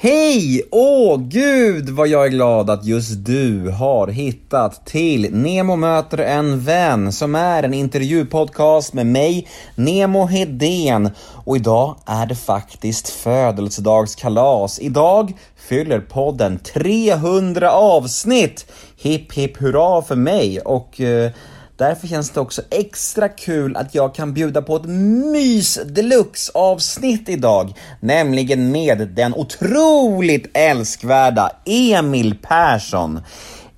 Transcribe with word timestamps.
Hej! 0.00 0.62
Åh 0.70 1.18
gud 1.18 1.88
vad 1.88 2.08
jag 2.08 2.24
är 2.24 2.28
glad 2.28 2.70
att 2.70 2.84
just 2.84 3.24
du 3.24 3.70
har 3.70 4.08
hittat 4.08 4.86
till 4.86 5.34
Nemo 5.34 5.76
möter 5.76 6.18
en 6.18 6.60
vän 6.60 7.12
som 7.12 7.34
är 7.34 7.62
en 7.62 7.74
intervjupodcast 7.74 8.94
med 8.94 9.06
mig, 9.06 9.48
Nemo 9.74 10.26
Hedén. 10.26 11.10
Och 11.44 11.56
idag 11.56 11.96
är 12.06 12.26
det 12.26 12.34
faktiskt 12.34 13.08
födelsedagskalas. 13.08 14.78
Idag 14.80 15.32
fyller 15.56 16.00
podden 16.00 16.58
300 16.58 17.70
avsnitt. 17.70 18.72
Hipp 18.96 19.32
hipp 19.32 19.56
hurra 19.56 20.02
för 20.02 20.16
mig 20.16 20.60
och 20.60 21.00
eh, 21.00 21.30
Därför 21.78 22.08
känns 22.08 22.30
det 22.30 22.40
också 22.40 22.62
extra 22.70 23.28
kul 23.28 23.76
att 23.76 23.94
jag 23.94 24.14
kan 24.14 24.34
bjuda 24.34 24.62
på 24.62 24.76
ett 24.76 24.84
mys 25.32 25.78
deluxe 25.84 26.52
avsnitt 26.54 27.28
idag, 27.28 27.74
nämligen 28.00 28.70
med 28.70 29.08
den 29.08 29.34
otroligt 29.34 30.50
älskvärda 30.54 31.50
Emil 31.64 32.36
Persson. 32.42 33.20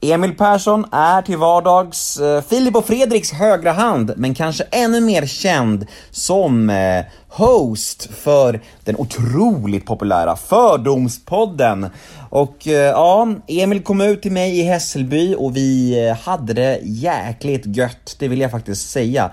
Emil 0.00 0.34
Persson 0.34 0.86
är 0.92 1.22
till 1.22 1.36
vardags 1.36 2.20
eh, 2.20 2.42
Filip 2.42 2.76
och 2.76 2.86
Fredriks 2.86 3.32
högra 3.32 3.72
hand, 3.72 4.12
men 4.16 4.34
kanske 4.34 4.64
ännu 4.70 5.00
mer 5.00 5.26
känd 5.26 5.86
som 6.10 6.70
eh, 6.70 7.04
host 7.28 8.08
för 8.14 8.60
den 8.84 8.96
otroligt 8.96 9.86
populära 9.86 10.36
Fördomspodden. 10.36 11.86
Och 12.30 12.68
eh, 12.68 12.72
ja, 12.72 13.34
Emil 13.46 13.82
kom 13.82 14.00
ut 14.00 14.22
till 14.22 14.32
mig 14.32 14.58
i 14.58 14.62
Hässelby 14.62 15.34
och 15.34 15.56
vi 15.56 15.98
eh, 16.06 16.16
hade 16.16 16.52
det 16.52 16.80
jäkligt 16.82 17.76
gött, 17.76 18.16
det 18.18 18.28
vill 18.28 18.40
jag 18.40 18.50
faktiskt 18.50 18.90
säga. 18.90 19.30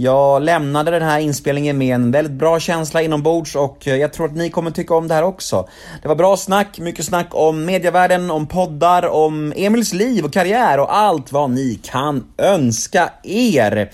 Jag 0.00 0.42
lämnade 0.42 0.90
den 0.90 1.02
här 1.02 1.18
inspelningen 1.18 1.78
med 1.78 1.94
en 1.94 2.10
väldigt 2.10 2.32
bra 2.32 2.60
känsla 2.60 3.02
inombords 3.02 3.56
och 3.56 3.88
eh, 3.88 3.96
jag 3.96 4.12
tror 4.12 4.26
att 4.26 4.36
ni 4.36 4.50
kommer 4.50 4.70
tycka 4.70 4.94
om 4.94 5.08
det 5.08 5.14
här 5.14 5.22
också. 5.22 5.68
Det 6.02 6.08
var 6.08 6.14
bra 6.14 6.36
snack, 6.36 6.78
mycket 6.78 7.04
snack 7.04 7.26
om 7.30 7.64
medievärlden, 7.64 8.30
om 8.30 8.46
poddar, 8.46 9.08
om 9.08 9.52
Emils 9.56 9.92
liv 9.92 10.24
och 10.24 10.32
karriär 10.32 10.80
och 10.80 10.96
allt 10.96 11.32
vad 11.32 11.50
ni 11.50 11.80
kan 11.82 12.24
önska 12.38 13.12
er. 13.22 13.90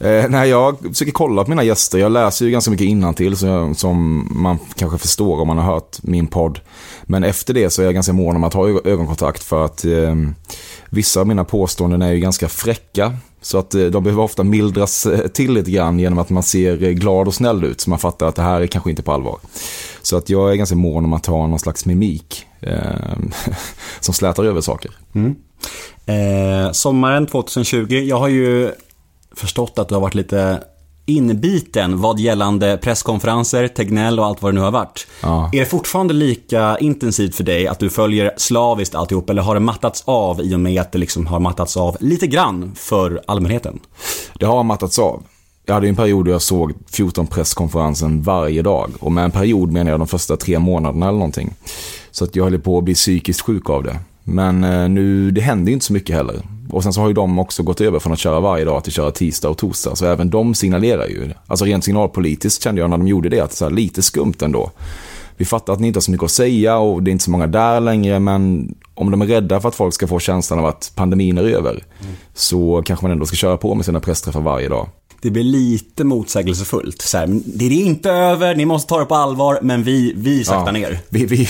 Eh, 0.00 0.28
när 0.28 0.44
jag 0.44 0.78
försöker 0.78 1.12
kolla 1.12 1.44
på 1.44 1.50
mina 1.50 1.64
gäster. 1.64 1.98
Jag 1.98 2.12
läser 2.12 2.44
ju 2.44 2.50
ganska 2.50 2.70
mycket 2.70 2.86
innantill 2.86 3.36
så 3.36 3.46
jag, 3.46 3.76
som 3.76 4.28
man 4.30 4.58
kanske 4.76 4.98
förstår 4.98 5.40
om 5.40 5.48
man 5.48 5.58
har 5.58 5.72
hört 5.74 6.02
min 6.02 6.26
podd. 6.26 6.60
Men 7.02 7.24
efter 7.24 7.54
det 7.54 7.70
så 7.70 7.82
är 7.82 7.86
jag 7.86 7.94
ganska 7.94 8.12
mån 8.12 8.36
om 8.36 8.44
att 8.44 8.54
ha 8.54 8.68
ögonkontakt 8.68 9.42
för 9.42 9.64
att 9.64 9.84
eh, 9.84 10.14
vissa 10.90 11.20
av 11.20 11.26
mina 11.26 11.44
påståenden 11.44 12.02
är 12.02 12.12
ju 12.12 12.20
ganska 12.20 12.48
fräcka. 12.48 13.16
Så 13.42 13.58
att 13.58 13.74
eh, 13.74 13.84
de 13.84 14.04
behöver 14.04 14.22
ofta 14.22 14.42
mildras 14.42 15.06
eh, 15.06 15.26
till 15.26 15.52
lite 15.52 15.70
grann 15.70 15.98
genom 15.98 16.18
att 16.18 16.30
man 16.30 16.42
ser 16.42 16.84
eh, 16.84 16.90
glad 16.90 17.26
och 17.26 17.34
snäll 17.34 17.64
ut. 17.64 17.80
Så 17.80 17.90
man 17.90 17.98
fattar 17.98 18.26
att 18.26 18.36
det 18.36 18.42
här 18.42 18.60
är 18.60 18.66
kanske 18.66 18.90
inte 18.90 19.02
på 19.02 19.12
allvar. 19.12 19.38
Så 20.02 20.16
att 20.16 20.30
jag 20.30 20.50
är 20.52 20.54
ganska 20.54 20.76
mån 20.76 21.04
om 21.04 21.12
att 21.12 21.26
ha 21.26 21.46
någon 21.46 21.58
slags 21.58 21.86
mimik 21.86 22.46
eh, 22.60 22.74
som 24.00 24.14
slätar 24.14 24.44
över 24.44 24.60
saker. 24.60 24.90
Mm. 25.14 25.36
Eh, 26.06 26.72
sommaren 26.72 27.26
2020, 27.26 27.94
jag 27.94 28.18
har 28.18 28.28
ju 28.28 28.70
förstått 29.36 29.78
att 29.78 29.88
du 29.88 29.94
har 29.94 30.00
varit 30.00 30.14
lite 30.14 30.62
inbiten 31.06 32.00
vad 32.00 32.20
gällande 32.20 32.78
presskonferenser, 32.82 33.68
Tegnell 33.68 34.18
och 34.18 34.26
allt 34.26 34.42
vad 34.42 34.52
det 34.52 34.54
nu 34.54 34.60
har 34.60 34.70
varit. 34.70 35.06
Ja. 35.22 35.50
Är 35.52 35.60
det 35.60 35.66
fortfarande 35.66 36.14
lika 36.14 36.78
intensivt 36.78 37.34
för 37.34 37.44
dig 37.44 37.66
att 37.66 37.78
du 37.78 37.90
följer 37.90 38.32
slaviskt 38.36 38.94
alltihop 38.94 39.30
eller 39.30 39.42
har 39.42 39.54
det 39.54 39.60
mattats 39.60 40.02
av 40.06 40.40
i 40.40 40.54
och 40.54 40.60
med 40.60 40.80
att 40.80 40.92
det 40.92 40.98
liksom 40.98 41.26
har 41.26 41.40
mattats 41.40 41.76
av 41.76 41.96
lite 42.00 42.26
grann 42.26 42.72
för 42.74 43.22
allmänheten? 43.26 43.78
Det 44.34 44.46
har 44.46 44.62
mattats 44.62 44.98
av. 44.98 45.22
Jag 45.66 45.74
hade 45.74 45.88
en 45.88 45.96
period 45.96 46.24
då 46.24 46.30
jag 46.30 46.42
såg 46.42 46.72
14 46.92 47.26
presskonferensen 47.26 48.22
varje 48.22 48.62
dag. 48.62 48.90
Och 49.00 49.12
med 49.12 49.24
en 49.24 49.30
period 49.30 49.72
menar 49.72 49.90
jag 49.90 50.00
de 50.00 50.08
första 50.08 50.36
tre 50.36 50.58
månaderna 50.58 51.08
eller 51.08 51.18
någonting. 51.18 51.54
Så 52.10 52.24
att 52.24 52.36
jag 52.36 52.44
höll 52.44 52.58
på 52.58 52.78
att 52.78 52.84
bli 52.84 52.94
psykiskt 52.94 53.40
sjuk 53.40 53.70
av 53.70 53.82
det. 53.84 53.98
Men 54.24 54.64
eh, 54.64 54.88
nu, 54.88 55.30
det 55.30 55.40
händer 55.40 55.66
ju 55.66 55.72
inte 55.72 55.86
så 55.86 55.92
mycket 55.92 56.16
heller. 56.16 56.42
Och 56.72 56.82
sen 56.82 56.92
så 56.92 57.00
har 57.00 57.08
ju 57.08 57.14
de 57.14 57.38
också 57.38 57.62
gått 57.62 57.80
över 57.80 57.98
från 57.98 58.12
att 58.12 58.18
köra 58.18 58.40
varje 58.40 58.64
dag 58.64 58.84
till 58.84 58.90
att 58.90 58.94
köra 58.94 59.10
tisdag 59.10 59.48
och 59.48 59.58
torsdag. 59.58 59.96
Så 59.96 60.06
även 60.06 60.30
de 60.30 60.54
signalerar 60.54 61.06
ju. 61.06 61.30
Alltså 61.46 61.64
rent 61.64 61.84
signalpolitiskt 61.84 62.64
kände 62.64 62.80
jag 62.80 62.90
när 62.90 62.98
de 62.98 63.08
gjorde 63.08 63.28
det 63.28 63.40
att 63.40 63.52
så 63.52 63.64
här, 63.64 63.72
lite 63.72 64.02
skumt 64.02 64.34
ändå. 64.42 64.70
Vi 65.36 65.44
fattar 65.44 65.72
att 65.72 65.80
ni 65.80 65.86
inte 65.86 65.96
har 65.96 66.02
så 66.02 66.10
mycket 66.10 66.24
att 66.24 66.30
säga 66.30 66.78
och 66.78 67.02
det 67.02 67.10
är 67.10 67.12
inte 67.12 67.24
så 67.24 67.30
många 67.30 67.46
där 67.46 67.80
längre. 67.80 68.18
Men 68.18 68.74
om 68.94 69.10
de 69.10 69.22
är 69.22 69.26
rädda 69.26 69.60
för 69.60 69.68
att 69.68 69.74
folk 69.74 69.94
ska 69.94 70.06
få 70.06 70.18
känslan 70.18 70.58
av 70.58 70.66
att 70.66 70.92
pandemin 70.94 71.38
är 71.38 71.42
över. 71.42 71.84
Så 72.34 72.82
kanske 72.86 73.04
man 73.04 73.12
ändå 73.12 73.26
ska 73.26 73.36
köra 73.36 73.56
på 73.56 73.74
med 73.74 73.84
sina 73.84 74.00
pressträffar 74.00 74.40
varje 74.40 74.68
dag. 74.68 74.88
Det 75.22 75.30
blir 75.30 75.42
lite 75.42 76.04
motsägelsefullt. 76.04 77.02
Så 77.02 77.18
här, 77.18 77.26
det 77.44 77.64
är 77.64 77.70
inte 77.70 78.10
över, 78.10 78.54
ni 78.54 78.64
måste 78.64 78.88
ta 78.88 78.98
det 78.98 79.04
på 79.04 79.14
allvar, 79.14 79.58
men 79.62 79.82
vi, 79.82 80.12
vi 80.16 80.44
saktar 80.44 80.72
ner. 80.72 80.98
Vi, 81.08 81.26
vi, 81.26 81.42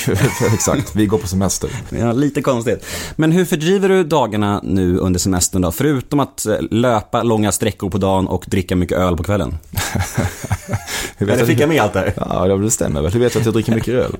exakt, 0.54 0.97
vi 0.97 1.06
går 1.06 1.19
på 1.19 1.26
semester. 1.28 1.70
Ja, 1.98 2.12
lite 2.12 2.42
konstigt. 2.42 2.84
Men 3.16 3.32
hur 3.32 3.44
fördriver 3.44 3.88
du 3.88 4.04
dagarna 4.04 4.60
nu 4.64 4.98
under 4.98 5.20
semestern 5.20 5.62
då? 5.62 5.72
Förutom 5.72 6.20
att 6.20 6.47
eh, 6.47 6.54
löpa 6.70 7.22
långa 7.22 7.53
sträckor 7.53 7.91
på 7.91 7.98
dagen 7.98 8.28
och 8.28 8.44
dricka 8.48 8.76
mycket 8.76 8.98
öl 8.98 9.16
på 9.16 9.22
kvällen. 9.22 9.58
Eller 11.19 11.47
fick 11.47 11.60
jag 11.60 11.69
med 11.69 11.82
allt 11.82 11.92
där? 11.92 12.12
Ja, 12.16 12.56
det 12.56 12.70
stämmer 12.70 13.02
väl. 13.02 13.12
Hur 13.12 13.20
vet 13.20 13.37
att 13.37 13.44
jag 13.44 13.54
dricker 13.54 13.75
mycket 13.75 13.94
öl? 13.94 14.16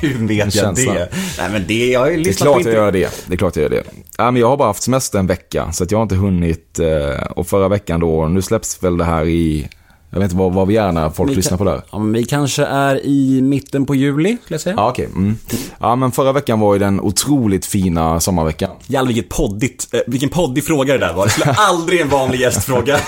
Hur 0.00 0.26
vet 0.26 0.54
jag 0.54 0.74
det? 0.74 1.08
Nej 1.38 1.50
men 1.50 1.64
det, 1.66 1.86
jag 1.90 2.00
har 2.00 2.06
ju 2.10 2.16
Det 2.16 2.20
är 2.20 2.24
lyssnat 2.24 2.46
på 2.46 2.52
klart 2.54 2.66
jag 2.66 2.74
gör 2.74 2.92
det. 2.92 3.24
Det 3.26 3.34
är 3.34 3.38
klart 3.38 3.56
jag 3.56 3.62
gör 3.62 3.70
det. 3.70 3.82
Ja, 4.18 4.30
men 4.30 4.40
jag 4.40 4.48
har 4.48 4.56
bara 4.56 4.68
haft 4.68 4.82
semester 4.82 5.18
en 5.18 5.26
vecka, 5.26 5.72
så 5.72 5.84
att 5.84 5.90
jag 5.90 5.98
har 5.98 6.02
inte 6.02 6.14
hunnit. 6.16 6.78
eh, 6.78 7.26
Och 7.30 7.46
förra 7.46 7.68
veckan 7.68 8.00
då, 8.00 8.26
nu 8.28 8.42
släpps 8.42 8.82
väl 8.82 8.96
det 8.96 9.04
här 9.04 9.24
i, 9.28 9.68
jag 10.10 10.18
vet 10.18 10.24
inte 10.24 10.36
vad, 10.36 10.52
vad 10.52 10.66
vi 10.68 10.76
är 10.76 10.92
när 10.92 11.10
folk 11.10 11.30
Vi 11.30 11.34
lyssnar 11.34 11.50
kan- 11.50 11.58
på 11.58 11.64
det 11.64 11.70
här. 11.70 11.82
Ja, 11.92 11.98
men 11.98 12.12
vi 12.12 12.24
kanske 12.24 12.64
är 12.64 13.06
i 13.06 13.42
mitten 13.42 13.86
på 13.86 13.94
juli, 13.94 14.36
skulle 14.44 14.54
jag 14.54 14.60
säga. 14.60 14.74
Ja, 14.78 14.88
okej. 14.90 15.04
Mm. 15.06 15.36
Ja, 15.80 15.96
men 15.96 16.12
förra 16.12 16.32
veckan 16.32 16.60
var 16.60 16.72
ju 16.74 16.78
den 16.78 17.00
otroligt 17.00 17.66
fina 17.66 18.20
sommarveckan. 18.20 18.70
Jävlar 18.86 19.12
vilket 19.12 19.28
poddigt, 19.36 19.88
eh, 19.92 20.00
vilken 20.06 20.28
poddig 20.28 20.64
fråga 20.64 20.92
det 20.92 20.98
där 21.06 21.12
var. 21.14 21.24
Det 21.24 21.30
skulle 21.30 21.52
aldrig 21.58 22.00
en 22.00 22.08
vanlig 22.08 22.40
gäst 22.40 22.64
fråga. 22.64 22.98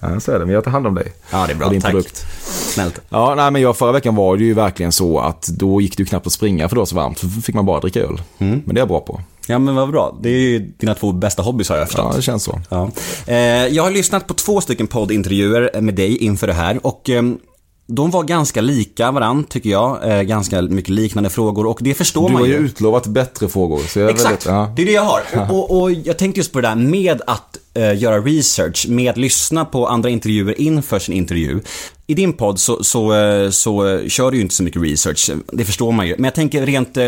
Ja, 0.00 0.20
så 0.20 0.32
är 0.32 0.38
det. 0.38 0.44
Men 0.46 0.54
jag 0.54 0.64
tar 0.64 0.70
hand 0.70 0.86
om 0.86 0.94
dig. 0.94 1.12
Ja, 1.30 1.44
det 1.46 1.52
är 1.52 1.56
bra. 1.56 1.66
Och 1.66 1.72
din 1.72 1.82
Tack. 1.82 1.90
produkt. 1.90 2.24
Snällt. 2.44 3.00
Ja, 3.08 3.34
nej, 3.34 3.50
men 3.50 3.62
jag, 3.62 3.76
förra 3.76 3.92
veckan 3.92 4.14
var 4.14 4.36
det 4.36 4.44
ju 4.44 4.54
verkligen 4.54 4.92
så 4.92 5.18
att 5.20 5.42
då 5.46 5.80
gick 5.80 5.96
det 5.96 6.00
ju 6.02 6.06
knappt 6.06 6.26
att 6.26 6.32
springa 6.32 6.68
för 6.68 6.76
det 6.76 6.80
var 6.80 6.86
så 6.86 6.96
varmt. 6.96 7.18
Så 7.18 7.28
fick 7.28 7.54
man 7.54 7.66
bara 7.66 7.80
dricka 7.80 8.00
öl. 8.00 8.22
Men 8.38 8.62
det 8.66 8.72
är 8.72 8.78
jag 8.78 8.88
bra 8.88 9.00
på. 9.00 9.20
Ja 9.46 9.58
men 9.58 9.74
vad 9.74 9.90
bra. 9.90 10.18
Det 10.22 10.28
är 10.28 10.38
ju 10.38 10.58
dina 10.58 10.94
två 10.94 11.12
bästa 11.12 11.42
hobbys 11.42 11.68
har 11.68 11.76
jag 11.76 11.86
förstått. 11.86 12.06
Ja, 12.10 12.16
det 12.16 12.22
känns 12.22 12.44
så. 12.44 12.60
Ja. 12.68 12.90
Eh, 13.26 13.36
jag 13.66 13.82
har 13.82 13.90
lyssnat 13.90 14.26
på 14.26 14.34
två 14.34 14.60
stycken 14.60 14.86
poddintervjuer 14.86 15.80
med 15.80 15.94
dig 15.94 16.16
inför 16.16 16.46
det 16.46 16.52
här 16.52 16.86
och 16.86 17.10
ehm, 17.10 17.38
de 17.86 18.10
var 18.10 18.24
ganska 18.24 18.60
lika 18.60 19.10
varandra 19.10 19.44
tycker 19.48 19.70
jag. 19.70 20.10
Eh, 20.10 20.22
ganska 20.22 20.62
mycket 20.62 20.90
liknande 20.90 21.30
frågor 21.30 21.66
och 21.66 21.78
det 21.82 21.94
förstår 21.94 22.26
Du 22.26 22.32
man 22.32 22.42
har 22.42 22.48
ju. 22.48 22.54
ju 22.54 22.58
utlovat 22.58 23.06
bättre 23.06 23.48
frågor. 23.48 23.78
Så 23.78 23.98
jag 23.98 24.10
Exakt, 24.10 24.30
väldigt, 24.30 24.46
ja. 24.46 24.72
det 24.76 24.82
är 24.82 24.86
det 24.86 24.92
jag 24.92 25.02
har. 25.02 25.22
Och, 25.50 25.80
och, 25.82 25.92
jag 25.92 26.18
tänkte 26.18 26.40
just 26.40 26.52
på 26.52 26.60
det 26.60 26.68
där 26.68 26.74
med 26.74 27.22
att 27.26 27.58
eh, 27.74 27.98
göra 27.98 28.18
research, 28.20 28.86
med 28.88 29.10
att 29.10 29.16
lyssna 29.16 29.64
på 29.64 29.88
andra 29.88 30.10
intervjuer 30.10 30.60
inför 30.60 30.98
sin 30.98 31.14
intervju. 31.14 31.60
I 32.06 32.14
din 32.14 32.32
podd 32.32 32.60
så, 32.60 32.84
så, 32.84 33.12
så 33.50 33.86
eh, 33.86 34.08
kör 34.08 34.30
du 34.30 34.36
ju 34.36 34.42
inte 34.42 34.54
så 34.54 34.62
mycket 34.62 34.82
research, 34.82 35.30
det 35.52 35.64
förstår 35.64 35.92
man 35.92 36.06
ju. 36.06 36.14
Men 36.16 36.24
jag 36.24 36.34
tänker 36.34 36.66
rent, 36.66 36.98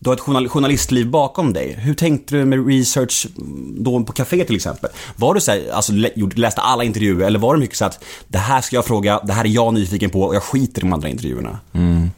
du 0.00 0.10
har 0.10 0.14
ett 0.14 0.20
journal- 0.20 0.48
journalistliv 0.48 1.10
bakom 1.10 1.52
dig. 1.52 1.76
Hur 1.78 1.94
tänkte 1.94 2.36
du 2.36 2.44
med 2.44 2.66
research 2.66 3.26
mm, 3.38 3.84
då 3.84 4.04
på 4.04 4.12
café 4.12 4.44
till 4.44 4.56
exempel? 4.56 4.90
Var 5.16 5.34
du 5.34 5.40
så 5.40 5.50
här, 5.50 5.70
alltså 5.72 5.92
läste 6.36 6.60
alla 6.60 6.84
intervjuer 6.84 7.26
eller 7.26 7.38
var 7.38 7.54
det 7.54 7.60
mycket 7.60 7.76
så 7.76 7.84
att 7.84 8.04
det 8.28 8.38
här 8.38 8.60
ska 8.60 8.76
jag 8.76 8.84
fråga, 8.84 9.20
det 9.24 9.32
här 9.32 9.44
är 9.44 9.48
jag 9.48 9.74
nyfiken 9.74 10.10
på 10.10 10.22
och 10.22 10.34
jag 10.34 10.42
skiter 10.42 10.80
i 10.80 10.84
de 10.84 10.92
andra 10.92 11.08
intervjuerna? 11.08 11.58
Mm. 11.72 12.10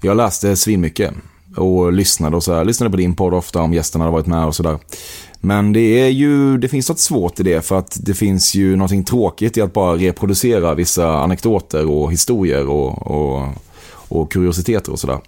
Jag 0.00 0.16
läste 0.16 0.56
svinmycket 0.56 1.14
och 1.56 1.92
lyssnade 1.92 2.36
och 2.36 2.44
så 2.44 2.54
här. 2.54 2.64
Lyssnade 2.64 2.90
på 2.90 2.96
din 2.96 3.14
podd 3.14 3.34
ofta 3.34 3.62
om 3.62 3.74
gästerna 3.74 4.04
hade 4.04 4.12
varit 4.12 4.26
med 4.26 4.46
och 4.46 4.54
sådär. 4.54 4.78
Men 5.40 5.72
det 5.72 5.80
är 5.80 6.08
ju, 6.08 6.58
det 6.58 6.68
finns 6.68 6.88
något 6.88 6.98
svårt 6.98 7.40
i 7.40 7.42
det 7.42 7.66
för 7.66 7.78
att 7.78 7.98
det 8.00 8.14
finns 8.14 8.54
ju 8.54 8.76
någonting 8.76 9.04
tråkigt 9.04 9.56
i 9.56 9.60
att 9.60 9.72
bara 9.72 9.96
reproducera 9.96 10.74
vissa 10.74 11.18
anekdoter 11.18 11.90
och 11.90 12.12
historier 12.12 12.68
och, 12.68 13.06
och, 13.06 13.48
och 14.08 14.32
kuriositeter 14.32 14.92
och 14.92 14.98
sådär. 14.98 15.18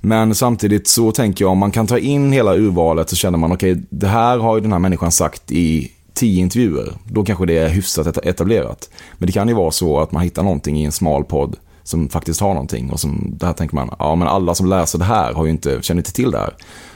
Men 0.00 0.34
samtidigt 0.34 0.88
så 0.88 1.12
tänker 1.12 1.44
jag 1.44 1.52
om 1.52 1.58
man 1.58 1.70
kan 1.70 1.86
ta 1.86 1.98
in 1.98 2.32
hela 2.32 2.54
urvalet 2.54 3.10
så 3.10 3.16
känner 3.16 3.38
man 3.38 3.52
okej, 3.52 3.82
det 3.90 4.08
här 4.08 4.38
har 4.38 4.56
ju 4.56 4.60
den 4.60 4.72
här 4.72 4.78
människan 4.78 5.12
sagt 5.12 5.52
i 5.52 5.92
tio 6.14 6.40
intervjuer. 6.40 6.92
Då 7.04 7.24
kanske 7.24 7.46
det 7.46 7.58
är 7.58 7.68
hyfsat 7.68 8.26
etablerat. 8.26 8.90
Men 9.18 9.26
det 9.26 9.32
kan 9.32 9.48
ju 9.48 9.54
vara 9.54 9.70
så 9.70 10.00
att 10.00 10.12
man 10.12 10.22
hittar 10.22 10.42
någonting 10.42 10.78
i 10.78 10.84
en 10.84 10.92
smal 10.92 11.24
podd 11.24 11.56
som 11.82 12.08
faktiskt 12.08 12.40
har 12.40 12.54
någonting 12.54 12.90
och 12.90 13.00
som, 13.00 13.34
där 13.38 13.52
tänker 13.52 13.74
man, 13.74 13.90
ja 13.98 14.14
men 14.14 14.28
alla 14.28 14.54
som 14.54 14.66
läser 14.66 14.98
det 14.98 15.04
här 15.04 15.32
har 15.32 15.44
ju 15.44 15.50
inte, 15.50 15.78
känner 15.82 16.00
inte 16.00 16.12
till 16.12 16.30
det 16.30 16.38
här. 16.38 16.54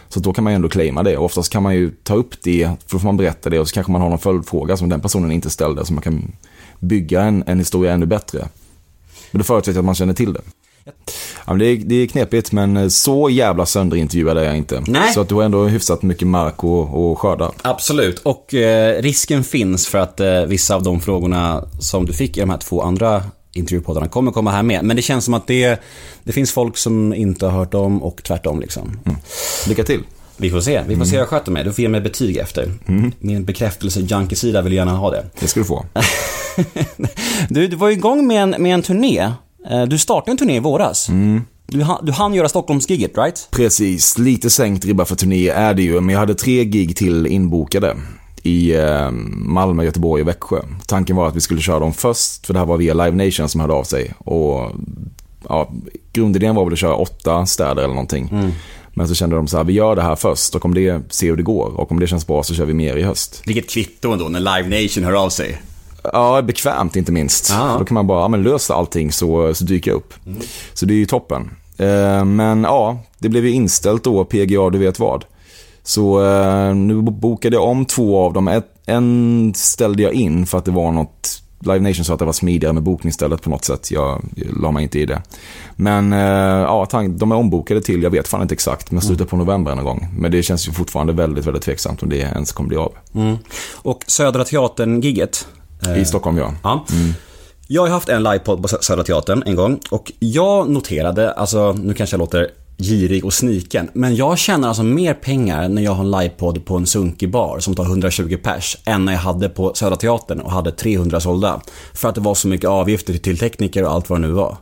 Så 0.08 0.20
då 0.20 0.32
kan 0.32 0.44
man 0.44 0.52
ju 0.52 0.54
ändå 0.54 0.68
claima 0.68 1.02
det. 1.02 1.16
Och 1.16 1.24
oftast 1.24 1.52
kan 1.52 1.62
man 1.62 1.74
ju 1.74 1.90
ta 1.90 2.14
upp 2.14 2.42
det, 2.42 2.70
för 2.86 2.96
då 2.96 2.98
får 2.98 3.06
man 3.06 3.16
berätta 3.16 3.50
det 3.50 3.58
och 3.58 3.68
så 3.68 3.74
kanske 3.74 3.92
man 3.92 4.00
har 4.00 4.08
någon 4.08 4.18
följdfråga 4.18 4.76
som 4.76 4.88
den 4.88 5.00
personen 5.00 5.32
inte 5.32 5.50
ställde, 5.50 5.86
så 5.86 5.92
man 5.92 6.02
kan 6.02 6.32
bygga 6.78 7.22
en, 7.22 7.44
en 7.46 7.58
historia 7.58 7.92
ännu 7.92 8.06
bättre. 8.06 8.48
Men 9.30 9.38
det 9.38 9.44
förutsätter 9.44 9.78
att 9.78 9.84
man 9.84 9.94
känner 9.94 10.14
till 10.14 10.32
det. 10.32 10.40
Ja, 11.46 11.54
det, 11.54 11.66
är, 11.66 11.76
det 11.76 11.94
är 11.94 12.06
knepigt, 12.06 12.52
men 12.52 12.90
så 12.90 13.30
jävla 13.30 13.66
sönderintervjuad 13.66 14.38
är 14.38 14.42
jag 14.42 14.56
inte. 14.56 14.82
Nej. 14.86 15.12
Så 15.12 15.20
att 15.20 15.28
du 15.28 15.34
har 15.34 15.42
ändå 15.42 15.64
hyfsat 15.64 16.02
mycket 16.02 16.28
mark 16.28 16.54
att 16.54 17.18
skörda. 17.18 17.52
Absolut, 17.62 18.18
och 18.18 18.54
eh, 18.54 19.02
risken 19.02 19.44
finns 19.44 19.86
för 19.86 19.98
att 19.98 20.20
eh, 20.20 20.42
vissa 20.42 20.74
av 20.74 20.82
de 20.82 21.00
frågorna 21.00 21.64
som 21.78 22.06
du 22.06 22.12
fick 22.12 22.36
i 22.36 22.40
de 22.40 22.50
här 22.50 22.58
två 22.58 22.82
andra 22.82 23.22
intervjupoddarna 23.54 24.08
kommer 24.08 24.32
komma 24.32 24.50
här 24.50 24.62
med. 24.62 24.84
Men 24.84 24.96
det 24.96 25.02
känns 25.02 25.24
som 25.24 25.34
att 25.34 25.46
det, 25.46 25.80
det 26.24 26.32
finns 26.32 26.52
folk 26.52 26.76
som 26.76 27.14
inte 27.14 27.46
har 27.46 27.58
hört 27.58 27.74
om 27.74 28.02
och 28.02 28.22
tvärtom 28.22 28.60
liksom. 28.60 29.00
Lycka 29.68 29.84
till. 29.84 30.02
Vi 30.36 30.50
får 30.50 30.60
se, 30.60 30.82
vi 30.86 30.96
får 30.96 31.04
se 31.04 31.10
hur 31.10 31.18
jag 31.18 31.28
sköter 31.28 31.52
mig. 31.52 31.64
Du 31.64 31.72
får 31.72 31.82
ge 31.82 31.88
mig 31.88 32.00
betyg 32.00 32.36
efter. 32.36 32.72
Min 33.18 33.44
bekräftelse-junkie-sida 33.44 34.62
vill 34.62 34.72
gärna 34.72 34.92
ha 34.92 35.10
det. 35.10 35.24
Det 35.40 35.46
ska 35.46 35.60
du 35.60 35.66
få. 35.66 35.86
Du, 37.48 37.68
du 37.68 37.76
var 37.76 37.88
ju 37.88 37.94
igång 37.94 38.26
med 38.26 38.42
en, 38.42 38.50
med 38.58 38.74
en 38.74 38.82
turné. 38.82 39.32
Eh, 39.70 39.82
Du 39.82 39.98
startade 39.98 40.30
en 40.30 40.36
turné 40.38 40.56
i 40.56 40.60
våras. 40.60 41.08
Du, 41.66 41.82
ha- 41.82 42.00
du 42.02 42.12
hann 42.12 42.34
göra 42.34 42.48
Stockholmsgiget, 42.48 43.18
right? 43.18 43.48
Precis, 43.50 44.18
lite 44.18 44.50
sänkt 44.50 44.84
ribba 44.84 45.04
för 45.04 45.16
turné 45.16 45.48
är 45.48 45.74
det 45.74 45.82
ju, 45.82 46.00
men 46.00 46.12
jag 46.12 46.20
hade 46.20 46.34
tre 46.34 46.64
gig 46.64 46.96
till 46.96 47.26
inbokade 47.26 47.96
i 48.42 48.74
eh, 48.74 49.10
Malmö, 49.34 49.84
Göteborg 49.84 50.22
och 50.22 50.28
Växjö. 50.28 50.60
Tanken 50.86 51.16
var 51.16 51.28
att 51.28 51.36
vi 51.36 51.40
skulle 51.40 51.60
köra 51.60 51.78
dem 51.78 51.92
först, 51.92 52.46
för 52.46 52.52
det 52.54 52.58
här 52.58 52.66
var 52.66 52.76
via 52.76 52.94
Live 52.94 53.24
Nation 53.26 53.48
som 53.48 53.60
hörde 53.60 53.72
av 53.74 53.84
sig. 53.84 54.12
Och 54.18 54.70
ja, 55.48 55.72
grundidén 56.12 56.54
var 56.54 56.64
väl 56.64 56.72
att 56.72 56.78
köra 56.78 56.94
åtta 56.96 57.46
städer 57.46 57.82
eller 57.82 57.94
någonting. 57.94 58.52
Men 58.94 59.08
så 59.08 59.14
kände 59.14 59.36
de 59.36 59.46
så 59.48 59.56
här, 59.56 59.64
vi 59.64 59.72
gör 59.72 59.96
det 59.96 60.02
här 60.02 60.16
först 60.16 60.54
och 60.54 60.64
om 60.64 60.74
det, 60.74 61.02
se 61.10 61.26
hur 61.26 61.36
det 61.36 61.42
går. 61.42 61.80
Och 61.80 61.92
om 61.92 62.00
det 62.00 62.06
känns 62.06 62.26
bra 62.26 62.42
så 62.42 62.54
kör 62.54 62.64
vi 62.64 62.74
mer 62.74 62.96
i 62.96 63.02
höst. 63.02 63.42
Vilket 63.46 63.70
kvitto 63.70 64.12
ändå 64.12 64.28
när 64.28 64.40
Live 64.40 64.82
Nation 64.82 65.04
hör 65.04 65.12
av 65.12 65.30
sig. 65.30 65.62
Ja, 66.02 66.42
bekvämt 66.42 66.96
inte 66.96 67.12
minst. 67.12 67.50
Ja. 67.50 67.76
Då 67.78 67.84
kan 67.84 67.94
man 67.94 68.06
bara, 68.06 68.20
ja 68.20 68.28
men 68.28 68.42
lösa 68.42 68.74
allting 68.74 69.12
så, 69.12 69.54
så 69.54 69.64
dyker 69.64 69.90
jag 69.90 69.96
upp. 69.96 70.14
Så 70.74 70.86
det 70.86 70.94
är 70.94 70.98
ju 70.98 71.06
toppen. 71.06 71.50
Eh, 71.76 72.24
men 72.24 72.62
ja, 72.62 72.98
det 73.18 73.28
blev 73.28 73.46
ju 73.46 73.52
inställt 73.52 74.04
då, 74.04 74.24
PGA 74.24 74.70
du 74.70 74.78
vet 74.78 74.98
vad. 74.98 75.24
Så 75.82 76.24
eh, 76.24 76.74
nu 76.74 77.02
bokade 77.02 77.56
jag 77.56 77.64
om 77.64 77.84
två 77.84 78.18
av 78.18 78.32
dem. 78.32 78.48
Ett, 78.48 78.66
en 78.86 79.52
ställde 79.56 80.02
jag 80.02 80.12
in 80.12 80.46
för 80.46 80.58
att 80.58 80.64
det 80.64 80.70
var 80.70 80.92
något, 80.92 81.42
Live 81.60 81.80
Nation 81.80 82.04
sa 82.04 82.12
att 82.12 82.18
det 82.18 82.24
var 82.24 82.32
smidigare 82.32 82.72
med 82.72 82.82
bokningsstället 82.82 83.42
på 83.42 83.50
något 83.50 83.64
sätt. 83.64 83.90
Jag, 83.90 84.24
jag 84.36 84.62
la 84.62 84.70
mig 84.70 84.82
inte 84.82 84.98
i 84.98 85.06
det. 85.06 85.22
Men 85.76 86.12
eh, 86.12 86.18
ja, 86.18 86.88
de 87.08 87.32
är 87.32 87.36
ombokade 87.36 87.82
till, 87.82 88.02
jag 88.02 88.10
vet 88.10 88.28
fan 88.28 88.42
inte 88.42 88.54
exakt, 88.54 88.90
men 88.90 89.02
slutet 89.02 89.28
på 89.28 89.36
november 89.36 89.74
någon 89.74 89.84
gång. 89.84 90.08
Men 90.16 90.30
det 90.30 90.42
känns 90.42 90.68
ju 90.68 90.72
fortfarande 90.72 91.12
väldigt, 91.12 91.46
väldigt 91.46 91.62
tveksamt 91.62 92.02
om 92.02 92.08
det 92.08 92.16
ens 92.16 92.52
kommer 92.52 92.68
bli 92.68 92.78
av. 92.78 92.92
Mm. 93.14 93.36
Och 93.74 94.04
Södra 94.06 94.44
Teatern-giget. 94.44 95.46
Eh, 95.88 95.98
I 96.02 96.04
Stockholm 96.04 96.38
ja. 96.38 96.54
Ja. 96.62 96.84
Jag 97.68 97.82
har 97.82 97.88
haft 97.88 98.08
en 98.08 98.22
livepodd 98.22 98.62
på 98.62 98.68
Sö- 98.68 98.80
Södra 98.82 99.04
Teatern 99.04 99.42
en 99.46 99.56
gång 99.56 99.80
och 99.90 100.12
jag 100.18 100.68
noterade, 100.70 101.32
alltså 101.32 101.72
nu 101.72 101.94
kanske 101.94 102.14
jag 102.14 102.18
låter 102.18 102.48
girig 102.78 103.24
och 103.24 103.32
sniken, 103.32 103.90
men 103.92 104.16
jag 104.16 104.38
tjänar 104.38 104.68
alltså 104.68 104.82
mer 104.82 105.14
pengar 105.14 105.68
när 105.68 105.82
jag 105.82 105.92
har 105.92 106.04
en 106.04 106.10
livepodd 106.10 106.64
på 106.64 106.76
en 106.76 106.86
sunkig 106.86 107.30
bar 107.30 107.58
som 107.58 107.74
tar 107.74 107.84
120 107.84 108.36
pers 108.42 108.76
än 108.84 109.04
när 109.04 109.12
jag 109.12 109.20
hade 109.20 109.48
på 109.48 109.72
Södra 109.74 109.96
Teatern 109.96 110.40
och 110.40 110.50
hade 110.52 110.72
300 110.72 111.20
sålda. 111.20 111.60
För 111.94 112.08
att 112.08 112.14
det 112.14 112.20
var 112.20 112.34
så 112.34 112.48
mycket 112.48 112.70
avgifter 112.70 113.14
till 113.18 113.38
tekniker 113.38 113.84
och 113.84 113.92
allt 113.92 114.10
vad 114.10 114.20
det 114.20 114.26
nu 114.26 114.32
var. 114.32 114.56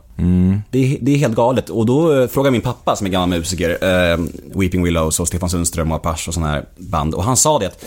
Det, 0.69 0.79
är, 0.93 0.97
det 1.01 1.11
är 1.11 1.17
helt 1.17 1.35
galet 1.35 1.69
och 1.69 1.85
då 1.85 2.21
eh, 2.21 2.27
frågade 2.27 2.51
min 2.51 2.61
pappa 2.61 2.95
som 2.95 3.07
är 3.07 3.11
gammal 3.11 3.29
musiker, 3.29 3.69
eh, 4.13 4.19
Weeping 4.55 4.83
Willows 4.83 5.19
och 5.19 5.27
Stefan 5.27 5.49
Sundström 5.49 5.91
och 5.91 5.97
Apache 5.97 6.23
och 6.27 6.33
sådana 6.33 6.51
här 6.51 6.65
band 6.77 7.13
och 7.13 7.23
han 7.23 7.37
sa 7.37 7.59
det 7.59 7.65
att 7.67 7.85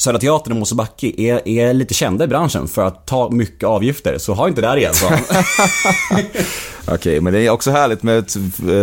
Södra 0.00 0.18
Teatern 0.18 0.52
och 0.52 0.58
Mosebacke 0.58 1.12
är, 1.16 1.48
är 1.48 1.72
lite 1.72 1.94
kända 1.94 2.24
i 2.24 2.28
branschen 2.28 2.68
för 2.68 2.84
att 2.84 3.06
ta 3.06 3.30
mycket 3.30 3.64
avgifter, 3.64 4.18
så 4.18 4.34
ha 4.34 4.48
inte 4.48 4.60
där 4.60 4.76
igen 4.76 4.94
sa. 4.94 5.10
Okej, 6.94 7.20
men 7.20 7.32
det 7.32 7.40
är 7.40 7.50
också 7.50 7.70
härligt 7.70 8.02
med 8.02 8.18
ett, 8.18 8.36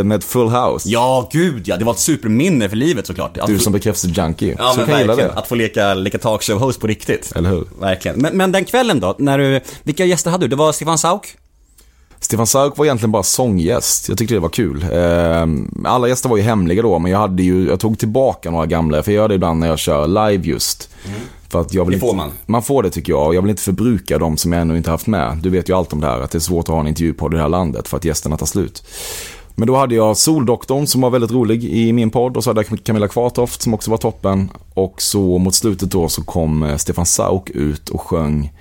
med 0.06 0.12
ett 0.12 0.24
full 0.24 0.50
house. 0.50 0.90
Ja, 0.90 1.30
gud 1.32 1.68
ja. 1.68 1.78
Det 1.78 1.86
var 1.86 1.94
ett 1.94 2.00
superminne 2.00 2.70
för 2.70 2.76
livet 2.76 3.08
såklart. 3.08 3.38
Att 3.38 3.48
Du 3.48 3.60
som 3.60 3.74
bekräftelse-junkie. 3.74 4.56
Ja, 4.58 4.72
så 4.72 4.80
men 4.80 4.88
kan 4.90 5.00
gilla 5.00 5.16
det. 5.16 5.32
Att 5.32 5.48
få 5.48 5.56
leka, 5.56 5.94
leka 5.94 6.18
talkshow-host 6.18 6.80
på 6.80 6.88
riktigt. 6.88 7.32
Eller 7.36 7.50
hur? 7.50 7.68
Verkligen. 7.80 8.18
Men, 8.22 8.38
men 8.38 8.52
den 8.52 8.66
kvällen 8.66 9.00
då, 9.00 9.16
när 9.20 9.38
du, 9.38 9.62
vilka 9.84 10.06
gäster 10.06 10.32
hade 10.32 10.46
du? 10.46 10.50
Det 10.50 10.56
var 10.56 10.72
Stefan 10.72 10.98
Sauk? 10.98 11.38
Stefan 12.28 12.48
Sauk 12.48 12.78
var 12.78 12.86
egentligen 12.86 13.12
bara 13.12 13.24
sånggäst. 13.24 14.10
Jag 14.10 14.18
tyckte 14.18 14.34
det 14.34 14.40
var 14.40 14.50
kul. 14.50 14.86
Ehm, 14.94 15.86
Alla 15.86 16.08
gäster 16.08 16.30
var 16.30 16.38
ju 16.38 16.44
hemliga 16.44 16.82
då, 16.82 17.00
men 17.00 17.12
jag 17.12 17.20
hade 17.20 17.44
ju, 17.44 17.68
jag 17.68 17.80
tog 17.80 18.00
tillbaka 18.00 18.52
några 18.52 18.66
gamla, 18.66 19.04
för 19.04 19.12
jag 19.12 19.22
gör 19.22 19.28
det 19.28 19.36
ibland 19.36 19.60
när 19.60 19.68
jag 19.68 19.80
kör 19.80 20.08
live 20.08 20.48
just. 20.48 20.90
För 21.50 21.62
att 21.62 21.74
jag 21.74 21.86
vill 21.86 21.94
Det 21.94 22.00
får 22.00 22.10
inte, 22.10 22.18
man. 22.18 22.32
Man 22.46 22.64
får 22.64 22.84
det 22.84 22.90
tycker 22.90 23.14
jag, 23.14 23.28
och 23.28 23.36
jag 23.36 23.42
vill 23.42 23.50
inte 23.50 23.62
förbruka 23.62 24.18
de 24.18 24.38
som 24.38 24.54
jag 24.54 24.62
ännu 24.62 24.78
inte 24.78 24.92
haft 24.92 25.08
med. 25.08 25.38
Du 25.42 25.50
vet 25.50 25.70
ju 25.70 25.74
allt 25.78 25.94
om 25.94 26.02
det 26.02 26.08
här, 26.08 26.22
att 26.22 26.32
det 26.32 26.38
är 26.38 26.40
svårt 26.40 26.64
att 26.70 26.74
ha 26.74 26.80
en 26.80 26.88
intervjupodd 26.88 27.34
i 27.34 27.36
det 27.36 27.42
här 27.42 27.50
landet 27.50 27.88
för 27.88 27.98
att 27.98 28.06
gästerna 28.06 28.38
tar 28.38 28.46
slut. 28.46 28.84
Men 29.56 29.68
då 29.68 29.76
hade 29.76 29.96
jag 29.96 30.18
Soldoktorn 30.18 30.88
som 30.88 31.02
var 31.02 31.10
väldigt 31.10 31.32
rolig 31.32 31.64
i 31.64 31.94
min 31.94 32.10
podd 32.10 32.38
och 32.38 32.44
så 32.44 32.50
hade 32.50 32.64
jag 32.70 32.84
Camilla 32.84 33.08
Kvartoft 33.08 33.62
som 33.62 33.74
också 33.74 33.92
var 33.92 33.98
toppen. 33.98 34.52
Och 34.74 35.02
så 35.02 35.38
mot 35.38 35.56
slutet 35.56 35.92
då 35.92 36.10
så 36.10 36.24
kom 36.24 36.64
eh, 36.64 36.78
Stefan 36.78 37.06
Sauk 37.06 37.50
ut 37.50 37.90
och 37.90 38.02
sjöng 38.02 38.52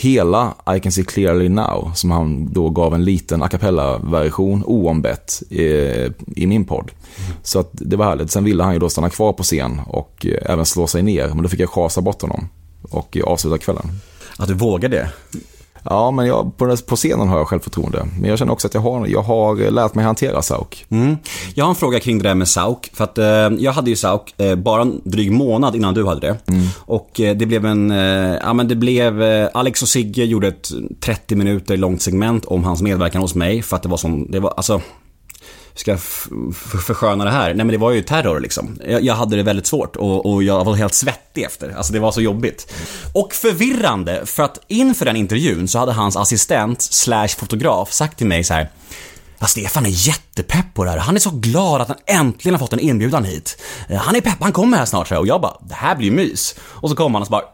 hela 0.00 0.54
I 0.76 0.80
can 0.80 0.92
see 0.92 1.04
clearly 1.04 1.48
now 1.48 1.92
som 1.94 2.10
han 2.10 2.52
då 2.52 2.70
gav 2.70 2.94
en 2.94 3.04
liten 3.04 3.42
a 3.42 3.48
cappella-version 3.48 4.62
oombett 4.66 5.42
eh, 5.50 6.12
i 6.36 6.46
min 6.46 6.64
podd. 6.64 6.90
Så 7.42 7.60
att 7.60 7.68
det 7.72 7.96
var 7.96 8.04
härligt. 8.04 8.30
Sen 8.30 8.44
ville 8.44 8.62
han 8.62 8.72
ju 8.72 8.78
då 8.78 8.90
stanna 8.90 9.10
kvar 9.10 9.32
på 9.32 9.42
scen 9.42 9.80
och 9.86 10.26
eh, 10.26 10.52
även 10.52 10.66
slå 10.66 10.86
sig 10.86 11.02
ner. 11.02 11.28
Men 11.28 11.42
då 11.42 11.48
fick 11.48 11.60
jag 11.60 11.70
chasa 11.70 12.00
bort 12.00 12.22
honom 12.22 12.48
och 12.82 13.16
eh, 13.16 13.24
avsluta 13.24 13.58
kvällen. 13.58 13.86
Att 14.36 14.48
du 14.48 14.54
vågade 14.54 14.96
det? 14.96 15.38
Ja, 15.82 16.10
men 16.10 16.26
jag, 16.26 16.56
på, 16.56 16.76
på 16.76 16.96
scenen 16.96 17.28
har 17.28 17.38
jag 17.38 17.48
självförtroende. 17.48 18.08
Men 18.20 18.30
jag 18.30 18.38
känner 18.38 18.52
också 18.52 18.66
att 18.66 18.74
jag 18.74 18.80
har, 18.80 19.06
jag 19.06 19.22
har 19.22 19.70
lärt 19.70 19.94
mig 19.94 20.04
hantera 20.04 20.42
Sauk. 20.42 20.86
Mm. 20.88 21.16
Jag 21.54 21.64
har 21.64 21.70
en 21.70 21.74
fråga 21.74 22.00
kring 22.00 22.18
det 22.18 22.28
där 22.28 22.34
med 22.34 22.48
Sauk. 22.48 22.90
För 22.92 23.04
att 23.04 23.18
eh, 23.18 23.24
jag 23.58 23.72
hade 23.72 23.90
ju 23.90 23.96
Sauk 23.96 24.34
eh, 24.40 24.54
bara 24.54 24.82
en 24.82 25.00
dryg 25.04 25.32
månad 25.32 25.76
innan 25.76 25.94
du 25.94 26.06
hade 26.06 26.20
det. 26.20 26.36
Och 26.78 27.20
eh, 27.20 27.36
det 27.36 27.46
blev 27.46 27.66
en, 27.66 27.90
eh, 27.90 28.38
ja 28.42 28.52
men 28.52 28.68
det 28.68 28.76
blev, 28.76 29.22
eh, 29.22 29.48
Alex 29.54 29.82
och 29.82 29.88
Sigge 29.88 30.24
gjorde 30.24 30.48
ett 30.48 30.70
30 31.00 31.36
minuter 31.36 31.76
långt 31.76 32.02
segment 32.02 32.44
om 32.44 32.64
hans 32.64 32.82
medverkan 32.82 33.22
hos 33.22 33.34
mig. 33.34 33.62
För 33.62 33.76
att 33.76 33.82
det 33.82 33.88
var 33.88 33.96
som, 33.96 34.30
det 34.30 34.40
var 34.40 34.54
alltså 34.56 34.80
ska 35.80 35.90
jag 35.90 36.00
försköna 36.86 37.24
det 37.24 37.30
här? 37.30 37.46
Nej 37.46 37.56
men 37.56 37.68
det 37.68 37.78
var 37.78 37.90
ju 37.90 38.02
terror 38.02 38.40
liksom. 38.40 38.78
Jag, 38.88 39.02
jag 39.02 39.14
hade 39.14 39.36
det 39.36 39.42
väldigt 39.42 39.66
svårt 39.66 39.96
och, 39.96 40.32
och 40.32 40.42
jag 40.42 40.64
var 40.64 40.74
helt 40.74 40.94
svettig 40.94 41.42
efter. 41.42 41.74
Alltså 41.76 41.92
det 41.92 41.98
var 41.98 42.12
så 42.12 42.20
jobbigt. 42.20 42.72
Och 43.14 43.32
förvirrande, 43.32 44.26
för 44.26 44.42
att 44.42 44.58
inför 44.68 45.04
den 45.04 45.16
intervjun 45.16 45.68
så 45.68 45.78
hade 45.78 45.92
hans 45.92 46.16
assistent 46.16 46.82
slash 46.82 47.28
fotograf 47.28 47.92
sagt 47.92 48.18
till 48.18 48.26
mig 48.26 48.44
så 48.44 48.54
här. 48.54 48.70
Ja, 49.38 49.46
Stefan 49.46 49.86
är 49.86 50.08
jättepepp 50.08 50.74
på 50.74 50.84
det 50.84 50.90
här. 50.90 50.98
Han 50.98 51.16
är 51.16 51.20
så 51.20 51.30
glad 51.30 51.80
att 51.80 51.88
han 51.88 51.96
äntligen 52.06 52.54
har 52.54 52.58
fått 52.58 52.72
en 52.72 52.80
inbjudan 52.80 53.24
hit. 53.24 53.62
Eh, 53.88 53.96
han 53.96 54.16
är 54.16 54.20
pepp, 54.20 54.36
han 54.40 54.52
kommer 54.52 54.78
här 54.78 54.84
snart 54.84 55.08
tror 55.08 55.16
jag. 55.16 55.20
Och 55.20 55.28
jag 55.28 55.40
bara, 55.40 55.56
det 55.60 55.74
här 55.74 55.96
blir 55.96 56.08
ju 56.10 56.16
mys. 56.16 56.54
Och 56.60 56.90
så 56.90 56.96
kommer 56.96 57.12
han 57.12 57.22
och 57.22 57.26
så 57.26 57.30
bara 57.30 57.44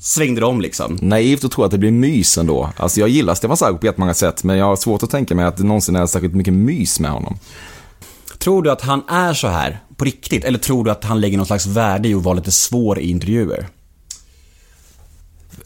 svängde 0.00 0.40
det 0.40 0.46
om 0.46 0.60
liksom. 0.60 0.98
naivt 1.02 1.44
att 1.44 1.52
tro 1.52 1.64
att 1.64 1.70
det 1.70 1.78
blir 1.78 1.90
mys 1.90 2.38
ändå. 2.38 2.70
Alltså 2.76 3.00
jag 3.00 3.08
gillar 3.08 3.34
Stefan 3.34 3.56
Sauk 3.56 3.80
på 3.80 3.86
jättemånga 3.86 4.14
sätt, 4.14 4.44
men 4.44 4.58
jag 4.58 4.66
har 4.66 4.76
svårt 4.76 5.02
att 5.02 5.10
tänka 5.10 5.34
mig 5.34 5.44
att 5.44 5.56
det 5.56 5.64
någonsin 5.64 5.96
är 5.96 6.06
särskilt 6.06 6.34
mycket 6.34 6.54
mys 6.54 7.00
med 7.00 7.10
honom. 7.10 7.38
Tror 8.38 8.62
du 8.62 8.70
att 8.70 8.82
han 8.82 9.02
är 9.08 9.34
så 9.34 9.48
här 9.48 9.80
på 9.96 10.04
riktigt? 10.04 10.44
Eller 10.44 10.58
tror 10.58 10.84
du 10.84 10.90
att 10.90 11.04
han 11.04 11.20
lägger 11.20 11.36
någon 11.36 11.46
slags 11.46 11.66
värde 11.66 12.08
i 12.08 12.14
att 12.14 12.22
vara 12.22 12.34
lite 12.34 12.52
svår 12.52 12.98
i 12.98 13.10
intervjuer? 13.10 13.66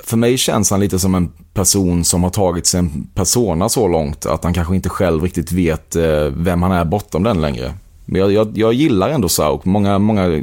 För 0.04 0.16
mig 0.16 0.38
känns 0.38 0.70
han 0.70 0.80
lite 0.80 0.98
som 0.98 1.14
en 1.14 1.32
person 1.54 2.04
som 2.04 2.22
har 2.22 2.30
tagit 2.30 2.66
sin 2.66 3.06
persona 3.14 3.68
så 3.68 3.88
långt 3.88 4.26
att 4.26 4.44
han 4.44 4.54
kanske 4.54 4.74
inte 4.74 4.88
själv 4.88 5.22
riktigt 5.22 5.52
vet 5.52 5.96
eh, 5.96 6.24
vem 6.24 6.62
han 6.62 6.72
är 6.72 6.84
bortom 6.84 7.22
den 7.22 7.40
längre. 7.40 7.74
Men 8.04 8.20
jag, 8.20 8.32
jag, 8.32 8.58
jag 8.58 8.72
gillar 8.72 9.08
ändå 9.08 9.28
Sauk. 9.28 9.64
Många, 9.64 9.98
många 9.98 10.42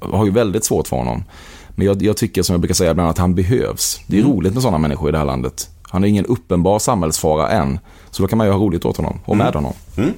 har 0.00 0.24
ju 0.24 0.30
väldigt 0.30 0.64
svårt 0.64 0.88
för 0.88 0.96
honom. 0.96 1.24
Men 1.80 1.86
jag, 1.86 2.02
jag 2.02 2.16
tycker 2.16 2.42
som 2.42 2.54
jag 2.54 2.60
brukar 2.60 2.74
säga 2.74 2.90
ibland 2.90 3.10
att 3.10 3.18
han 3.18 3.34
behövs. 3.34 4.00
Det 4.06 4.18
är 4.18 4.22
roligt 4.22 4.52
med 4.54 4.62
sådana 4.62 4.78
människor 4.78 5.08
i 5.08 5.12
det 5.12 5.18
här 5.18 5.24
landet. 5.24 5.68
Han 5.82 6.04
är 6.04 6.08
ingen 6.08 6.26
uppenbar 6.26 6.78
samhällsfara 6.78 7.48
än. 7.48 7.78
Så 8.10 8.22
då 8.22 8.28
kan 8.28 8.38
man 8.38 8.46
ju 8.46 8.52
ha 8.52 8.60
roligt 8.60 8.84
åt 8.84 8.96
honom 8.96 9.20
och 9.24 9.36
med 9.36 9.54
honom. 9.54 9.72
Mm. 9.96 10.10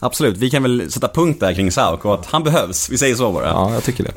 Absolut, 0.00 0.36
vi 0.36 0.50
kan 0.50 0.62
väl 0.62 0.90
sätta 0.90 1.08
punkt 1.08 1.40
där 1.40 1.54
kring 1.54 1.72
Sauk 1.72 2.04
och 2.04 2.14
att 2.14 2.26
han 2.26 2.42
behövs. 2.44 2.88
Vi 2.90 2.98
säger 2.98 3.14
så 3.14 3.32
bara. 3.32 3.46
Ja, 3.46 3.74
jag 3.74 3.84
tycker 3.84 4.04
det. 4.04 4.12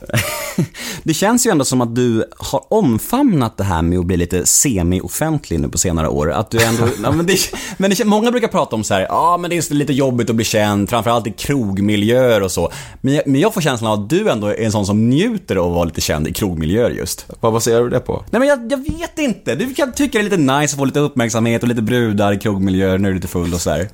det 1.03 1.13
känns 1.13 1.47
ju 1.47 1.51
ändå 1.51 1.65
som 1.65 1.81
att 1.81 1.95
du 1.95 2.25
har 2.37 2.73
omfamnat 2.73 3.57
det 3.57 3.63
här 3.63 3.81
med 3.81 3.99
att 3.99 4.05
bli 4.05 4.17
lite 4.17 4.45
semi-offentlig 4.45 5.59
nu 5.59 5.69
på 5.69 5.77
senare 5.77 6.07
år. 6.07 6.31
Att 6.31 6.51
du 6.51 6.63
ändå, 6.63 6.87
ja, 7.03 7.11
men 7.11 7.25
det, 7.25 7.37
men 7.77 7.89
det, 7.89 8.05
många 8.05 8.31
brukar 8.31 8.47
prata 8.47 8.75
om 8.75 8.83
så 8.83 8.93
här, 8.93 9.01
ja 9.01 9.37
men 9.37 9.49
det 9.49 9.57
är 9.71 9.73
lite 9.73 9.93
jobbigt 9.93 10.29
att 10.29 10.35
bli 10.35 10.45
känd, 10.45 10.89
framförallt 10.89 11.27
i 11.27 11.31
krogmiljöer 11.31 12.43
och 12.43 12.51
så. 12.51 12.71
Men 13.01 13.13
jag, 13.13 13.27
men 13.27 13.41
jag 13.41 13.53
får 13.53 13.61
känslan 13.61 13.91
av 13.91 13.99
att 13.99 14.09
du 14.09 14.29
ändå 14.29 14.47
är 14.47 14.61
en 14.61 14.71
sån 14.71 14.85
som 14.85 15.09
njuter 15.09 15.55
av 15.55 15.67
att 15.67 15.75
vara 15.75 15.85
lite 15.85 16.01
känd 16.01 16.27
i 16.27 16.33
krogmiljöer 16.33 16.89
just. 16.89 17.25
Vad 17.39 17.53
baserar 17.53 17.83
du 17.83 17.89
det 17.89 17.99
på? 17.99 18.25
Nej 18.29 18.39
men 18.39 18.49
jag, 18.49 18.71
jag 18.71 18.77
vet 18.77 19.19
inte. 19.19 19.55
Du 19.55 19.73
kan 19.73 19.91
tycka 19.91 20.17
det 20.17 20.21
är 20.21 20.23
lite 20.23 20.37
nice 20.37 20.73
att 20.73 20.79
få 20.79 20.85
lite 20.85 20.99
uppmärksamhet 20.99 21.61
och 21.61 21.67
lite 21.67 21.81
brudar 21.81 22.33
i 22.33 22.37
krogmiljöer 22.37 22.97
när 22.97 23.09
du 23.09 23.13
är 23.13 23.15
lite 23.15 23.27
full 23.27 23.53
och 23.53 23.61
så 23.61 23.69
här. 23.69 23.89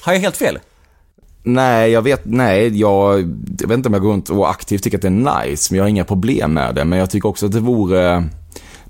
Har 0.00 0.12
jag 0.12 0.20
helt 0.20 0.36
fel? 0.36 0.58
Nej, 1.48 1.90
jag 1.90 2.02
vet, 2.02 2.20
nej, 2.24 2.80
jag, 2.80 3.20
jag 3.60 3.68
vet 3.68 3.76
inte 3.76 3.88
om 3.88 3.92
jag 3.92 4.02
går 4.02 4.12
runt 4.12 4.30
och 4.30 4.50
aktivt 4.50 4.82
tycker 4.82 4.98
att 4.98 5.02
det 5.02 5.08
är 5.08 5.46
nice, 5.46 5.72
men 5.72 5.76
jag 5.76 5.84
har 5.84 5.88
inga 5.88 6.04
problem 6.04 6.52
med 6.52 6.74
det. 6.74 6.84
Men 6.84 6.98
jag 6.98 7.10
tycker 7.10 7.28
också 7.28 7.46
att 7.46 7.52
det 7.52 7.60
vore, 7.60 8.24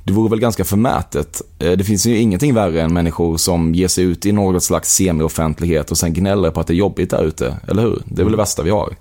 det 0.05 0.13
vore 0.13 0.31
väl 0.31 0.41
ganska 0.41 0.65
förmätet. 0.65 1.43
Eh, 1.59 1.73
det 1.73 1.85
finns 1.85 2.07
ju 2.07 2.17
ingenting 2.17 2.55
värre 2.55 2.83
än 2.83 2.93
människor 2.93 3.37
som 3.37 3.75
ger 3.75 3.89
sig 3.89 4.05
ut 4.05 4.27
i 4.27 4.33
något 4.33 4.63
slags 4.63 4.95
semi-offentlighet 4.95 5.91
och 5.91 5.99
sen 5.99 6.13
gnäller 6.13 6.51
på 6.51 6.61
att 6.61 6.67
det 6.67 6.73
är 6.73 6.77
jobbigt 6.77 7.11
där 7.11 7.25
ute, 7.25 7.57
eller 7.69 7.83
hur? 7.83 8.03
Det 8.05 8.23
är 8.23 8.25
väl 8.25 8.33
det 8.33 8.39
värsta 8.39 8.63
vi 8.63 8.71
har. 8.71 8.97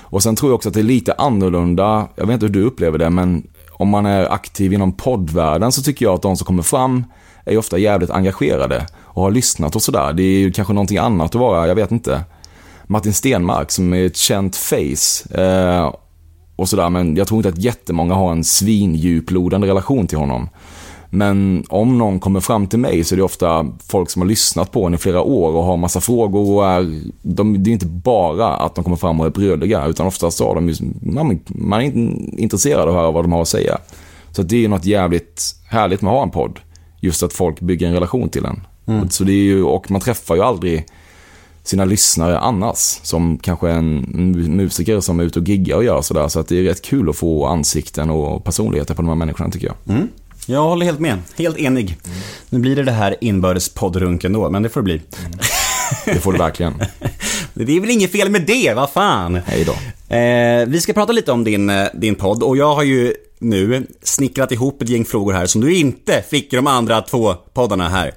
Och 0.00 0.22
sen 0.22 0.36
tror 0.36 0.50
jag 0.50 0.54
också 0.54 0.68
att 0.68 0.74
det 0.74 0.80
är 0.80 0.84
lite 0.84 1.12
annorlunda, 1.12 2.08
jag 2.16 2.26
vet 2.26 2.34
inte 2.34 2.46
hur 2.46 2.52
du 2.52 2.62
upplever 2.62 2.98
det, 2.98 3.10
men 3.10 3.46
om 3.72 3.88
man 3.88 4.06
är 4.06 4.32
aktiv 4.32 4.72
inom 4.72 4.92
poddvärlden 4.92 5.72
så 5.72 5.82
tycker 5.82 6.06
jag 6.06 6.14
att 6.14 6.22
de 6.22 6.36
som 6.36 6.46
kommer 6.46 6.62
fram 6.62 7.04
är 7.44 7.58
ofta 7.58 7.78
jävligt 7.78 8.10
engagerade 8.10 8.86
och 9.02 9.22
har 9.22 9.30
lyssnat 9.30 9.76
och 9.76 9.82
sådär. 9.82 10.12
Det 10.12 10.22
är 10.22 10.38
ju 10.38 10.52
kanske 10.52 10.72
någonting 10.72 10.98
annat 10.98 11.34
att 11.34 11.40
vara, 11.40 11.68
jag 11.68 11.74
vet 11.74 11.90
inte. 11.90 12.24
Martin 12.86 13.12
Stenmark 13.12 13.70
som 13.70 13.92
är 13.92 14.06
ett 14.06 14.16
känt 14.16 14.56
face. 14.56 15.40
Eh, 15.42 15.94
och 16.56 16.68
sådär, 16.68 16.90
men 16.90 17.16
jag 17.16 17.28
tror 17.28 17.38
inte 17.38 17.48
att 17.48 17.58
jättemånga 17.58 18.14
har 18.14 18.32
en 18.32 18.44
svindjuplodande 18.44 19.66
relation 19.66 20.06
till 20.06 20.18
honom. 20.18 20.48
Men 21.14 21.64
om 21.68 21.98
någon 21.98 22.20
kommer 22.20 22.40
fram 22.40 22.66
till 22.66 22.78
mig 22.78 23.04
så 23.04 23.14
är 23.14 23.16
det 23.16 23.22
ofta 23.22 23.66
folk 23.88 24.10
som 24.10 24.22
har 24.22 24.28
lyssnat 24.28 24.72
på 24.72 24.86
en 24.86 24.94
i 24.94 24.98
flera 24.98 25.22
år 25.22 25.52
och 25.52 25.64
har 25.64 25.76
massa 25.76 26.00
frågor 26.00 26.50
och 26.50 26.66
är, 26.66 27.02
de, 27.22 27.62
det 27.62 27.70
är 27.70 27.72
inte 27.72 27.86
bara 27.86 28.56
att 28.56 28.74
de 28.74 28.84
kommer 28.84 28.96
fram 28.96 29.20
och 29.20 29.26
är 29.26 29.30
brödliga 29.30 29.86
utan 29.86 30.06
oftast 30.06 30.40
har 30.40 30.54
de 30.54 30.68
ju, 30.68 30.74
man, 31.00 31.40
man 31.46 31.80
är 31.80 31.92
intresserad 32.40 32.80
av 32.80 32.88
att 32.88 32.94
höra 32.94 33.10
vad 33.10 33.24
de 33.24 33.32
har 33.32 33.42
att 33.42 33.48
säga. 33.48 33.78
Så 34.30 34.42
det 34.42 34.56
är 34.56 34.60
ju 34.60 34.68
något 34.68 34.84
jävligt 34.84 35.56
härligt 35.68 36.02
med 36.02 36.10
att 36.10 36.16
ha 36.16 36.22
en 36.22 36.30
podd. 36.30 36.60
Just 37.00 37.22
att 37.22 37.32
folk 37.32 37.60
bygger 37.60 37.86
en 37.86 37.94
relation 37.94 38.28
till 38.28 38.44
en. 38.44 38.60
Mm. 38.86 39.10
Så 39.10 39.24
det 39.24 39.32
är 39.32 39.44
ju, 39.44 39.62
och 39.62 39.90
man 39.90 40.00
träffar 40.00 40.34
ju 40.34 40.42
aldrig 40.42 40.86
sina 41.62 41.84
lyssnare 41.84 42.38
annars. 42.38 43.00
Som 43.02 43.38
kanske 43.38 43.70
en 43.70 44.06
musiker 44.56 45.00
som 45.00 45.20
är 45.20 45.24
ute 45.24 45.38
och 45.38 45.48
giggar 45.48 45.76
och 45.76 45.84
gör 45.84 46.02
sådär. 46.02 46.28
Så 46.28 46.40
att 46.40 46.48
det 46.48 46.58
är 46.58 46.62
rätt 46.62 46.82
kul 46.82 47.10
att 47.10 47.16
få 47.16 47.46
ansikten 47.46 48.10
och 48.10 48.44
personligheter 48.44 48.94
på 48.94 49.02
de 49.02 49.08
här 49.08 49.14
människorna 49.14 49.50
tycker 49.50 49.66
jag. 49.66 49.96
Mm. 49.96 50.08
Jag 50.46 50.62
håller 50.62 50.86
helt 50.86 51.00
med. 51.00 51.18
Helt 51.36 51.58
enig. 51.58 51.98
Mm. 52.04 52.18
Nu 52.50 52.58
blir 52.58 52.76
det 52.76 52.82
det 52.82 52.92
här 52.92 53.16
inbördes 53.20 53.68
poddrunken 53.68 54.32
då, 54.32 54.50
men 54.50 54.62
det 54.62 54.68
får 54.68 54.80
det 54.80 54.84
bli. 54.84 55.00
Mm. 55.18 55.38
Det 56.04 56.20
får 56.20 56.32
det 56.32 56.38
verkligen. 56.38 56.74
det 57.54 57.76
är 57.76 57.80
väl 57.80 57.90
inget 57.90 58.12
fel 58.12 58.30
med 58.30 58.42
det, 58.46 58.74
vad 58.74 58.90
fan. 58.90 59.40
Hej 59.46 59.64
då. 59.64 59.72
Eh, 60.16 60.66
vi 60.66 60.80
ska 60.80 60.92
prata 60.92 61.12
lite 61.12 61.32
om 61.32 61.44
din, 61.44 61.70
eh, 61.70 61.86
din 61.94 62.14
podd 62.14 62.42
och 62.42 62.56
jag 62.56 62.74
har 62.74 62.82
ju 62.82 63.14
nu 63.38 63.86
snickrat 64.02 64.52
ihop 64.52 64.82
ett 64.82 64.88
gäng 64.88 65.04
frågor 65.04 65.32
här 65.32 65.46
som 65.46 65.60
du 65.60 65.74
inte 65.74 66.24
fick 66.30 66.52
i 66.52 66.56
de 66.56 66.66
andra 66.66 67.00
två 67.00 67.34
poddarna 67.34 67.88
här. 67.88 68.14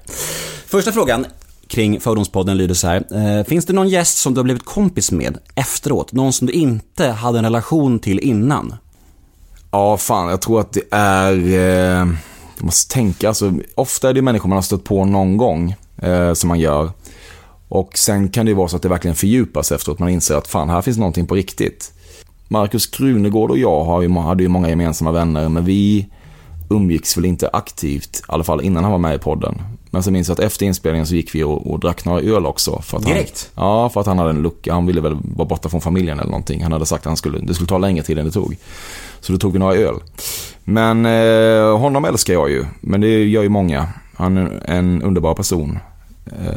Första 0.66 0.92
frågan 0.92 1.26
kring 1.68 2.00
Fördomspodden 2.00 2.56
lyder 2.56 2.74
så 2.74 2.86
här. 2.86 3.04
Eh, 3.38 3.44
finns 3.44 3.66
det 3.66 3.72
någon 3.72 3.88
gäst 3.88 4.18
som 4.18 4.34
du 4.34 4.38
har 4.38 4.44
blivit 4.44 4.64
kompis 4.64 5.12
med 5.12 5.38
efteråt? 5.54 6.12
Någon 6.12 6.32
som 6.32 6.46
du 6.46 6.52
inte 6.52 7.06
hade 7.06 7.38
en 7.38 7.44
relation 7.44 7.98
till 7.98 8.18
innan? 8.20 8.74
Ja, 9.70 9.96
fan, 9.96 10.30
jag 10.30 10.40
tror 10.40 10.60
att 10.60 10.72
det 10.72 10.82
är... 10.90 11.32
Eh, 11.32 12.08
jag 12.56 12.64
måste 12.64 12.94
tänka, 12.94 13.28
alltså, 13.28 13.52
ofta 13.74 14.08
är 14.08 14.14
det 14.14 14.22
människor 14.22 14.48
man 14.48 14.56
har 14.56 14.62
stött 14.62 14.84
på 14.84 15.04
någon 15.04 15.36
gång 15.36 15.74
eh, 16.02 16.32
som 16.32 16.48
man 16.48 16.60
gör. 16.60 16.90
Och 17.68 17.98
sen 17.98 18.28
kan 18.28 18.46
det 18.46 18.50
ju 18.50 18.56
vara 18.56 18.68
så 18.68 18.76
att 18.76 18.82
det 18.82 18.88
verkligen 18.88 19.14
fördjupas 19.14 19.72
efteråt. 19.72 19.98
Man 19.98 20.08
inser 20.08 20.34
att 20.34 20.48
fan, 20.48 20.70
här 20.70 20.82
finns 20.82 20.98
någonting 20.98 21.26
på 21.26 21.34
riktigt. 21.34 21.92
Markus 22.48 22.86
Krunegård 22.86 23.50
och 23.50 23.58
jag 23.58 23.84
har 23.84 24.02
ju, 24.02 24.10
hade 24.10 24.42
ju 24.42 24.48
många 24.48 24.68
gemensamma 24.68 25.12
vänner, 25.12 25.48
men 25.48 25.64
vi 25.64 26.08
umgicks 26.70 27.16
väl 27.16 27.24
inte 27.24 27.48
aktivt, 27.52 28.16
i 28.16 28.22
alla 28.26 28.44
fall 28.44 28.60
innan 28.60 28.82
han 28.82 28.92
var 28.92 28.98
med 28.98 29.14
i 29.14 29.18
podden. 29.18 29.62
Men 29.96 30.02
så 30.02 30.10
minns 30.10 30.28
jag 30.28 30.34
att 30.34 30.40
efter 30.40 30.66
inspelningen 30.66 31.06
så 31.06 31.14
gick 31.14 31.34
vi 31.34 31.42
och, 31.42 31.70
och 31.70 31.80
drack 31.80 32.04
några 32.04 32.20
öl 32.20 32.46
också. 32.46 32.82
För 32.82 32.98
att 32.98 33.04
Direkt? 33.04 33.50
Han, 33.54 33.66
ja, 33.66 33.88
för 33.88 34.00
att 34.00 34.06
han 34.06 34.18
hade 34.18 34.30
en 34.30 34.42
lucka. 34.42 34.72
Han 34.72 34.86
ville 34.86 35.00
väl 35.00 35.16
vara 35.36 35.48
borta 35.48 35.68
från 35.68 35.80
familjen 35.80 36.18
eller 36.18 36.30
någonting. 36.30 36.62
Han 36.62 36.72
hade 36.72 36.86
sagt 36.86 37.02
att 37.02 37.10
han 37.10 37.16
skulle, 37.16 37.38
det 37.38 37.54
skulle 37.54 37.68
ta 37.68 37.78
längre 37.78 38.04
tid 38.04 38.18
än 38.18 38.24
det 38.24 38.30
tog. 38.30 38.56
Så 39.20 39.32
då 39.32 39.38
tog 39.38 39.52
vi 39.52 39.58
några 39.58 39.74
öl. 39.74 39.94
Men 40.64 41.06
eh, 41.06 41.78
honom 41.78 42.04
älskar 42.04 42.34
jag 42.34 42.50
ju. 42.50 42.64
Men 42.80 43.00
det 43.00 43.24
gör 43.24 43.42
ju 43.42 43.48
många. 43.48 43.88
Han 44.14 44.36
är 44.36 44.62
en 44.66 45.02
underbar 45.02 45.34
person. 45.34 45.78
Eh, 46.26 46.52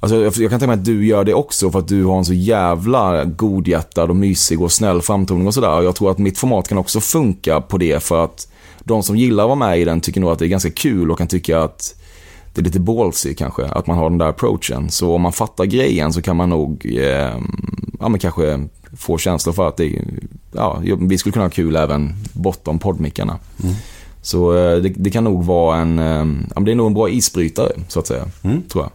alltså, 0.00 0.16
jag, 0.16 0.32
jag 0.36 0.50
kan 0.50 0.60
tänka 0.60 0.66
mig 0.66 0.74
att 0.74 0.84
du 0.84 1.06
gör 1.06 1.24
det 1.24 1.34
också 1.34 1.70
för 1.70 1.78
att 1.78 1.88
du 1.88 2.04
har 2.04 2.18
en 2.18 2.24
så 2.24 2.34
jävla 2.34 3.24
godhjärtad 3.24 4.10
och 4.10 4.16
mysig 4.16 4.62
och 4.62 4.72
snäll 4.72 5.02
framtoning 5.02 5.46
och 5.46 5.54
sådär. 5.54 5.82
Jag 5.82 5.96
tror 5.96 6.10
att 6.10 6.18
mitt 6.18 6.38
format 6.38 6.68
kan 6.68 6.78
också 6.78 7.00
funka 7.00 7.60
på 7.60 7.78
det 7.78 8.02
för 8.02 8.24
att 8.24 8.48
de 8.80 9.02
som 9.02 9.16
gillar 9.16 9.44
att 9.44 9.48
vara 9.48 9.68
med 9.68 9.80
i 9.80 9.84
den 9.84 10.00
tycker 10.00 10.20
nog 10.20 10.30
att 10.30 10.38
det 10.38 10.46
är 10.46 10.48
ganska 10.48 10.70
kul 10.70 11.10
och 11.10 11.18
kan 11.18 11.28
tycka 11.28 11.60
att 11.60 11.94
det 12.54 12.60
är 12.60 12.64
lite 12.64 12.80
ballsy 12.80 13.34
kanske, 13.34 13.64
att 13.64 13.86
man 13.86 13.98
har 13.98 14.10
den 14.10 14.18
där 14.18 14.26
approachen. 14.26 14.90
Så 14.90 15.14
om 15.14 15.22
man 15.22 15.32
fattar 15.32 15.64
grejen 15.64 16.12
så 16.12 16.22
kan 16.22 16.36
man 16.36 16.48
nog, 16.50 16.86
eh, 16.86 17.38
ja 18.00 18.08
men 18.08 18.18
kanske 18.18 18.68
få 18.96 19.18
känslor 19.18 19.52
för 19.52 19.68
att 19.68 19.76
det, 19.76 20.02
ja, 20.52 20.82
vi 21.00 21.18
skulle 21.18 21.32
kunna 21.32 21.44
ha 21.44 21.50
kul 21.50 21.76
även 21.76 22.14
bortom 22.32 22.78
poddmickarna. 22.78 23.38
Mm. 23.62 23.74
Så 24.22 24.56
eh, 24.56 24.76
det, 24.76 24.88
det, 24.88 25.10
kan 25.10 25.24
nog 25.24 25.44
vara 25.44 25.78
en, 25.78 25.98
eh, 25.98 26.26
ja, 26.54 26.60
det 26.60 26.70
är 26.70 26.74
nog 26.74 26.86
en 26.86 26.94
bra 26.94 27.10
isbrytare 27.10 27.72
så 27.88 28.00
att 28.00 28.06
säga, 28.06 28.24
mm. 28.42 28.62
tror 28.62 28.84
jag. 28.84 28.90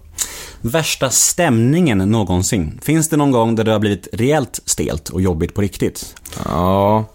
Värsta 0.62 1.10
stämningen 1.10 1.98
någonsin. 1.98 2.80
Finns 2.84 3.10
det 3.10 3.18
någon 3.18 3.32
gång 3.32 3.56
där 3.56 3.64
det 3.64 3.72
har 3.72 3.80
blivit 3.80 4.08
rejält 4.14 4.62
stelt 4.66 5.10
och 5.10 5.22
jobbigt 5.22 5.54
på 5.54 5.62
riktigt? 5.62 6.16
Ja, 6.46 7.06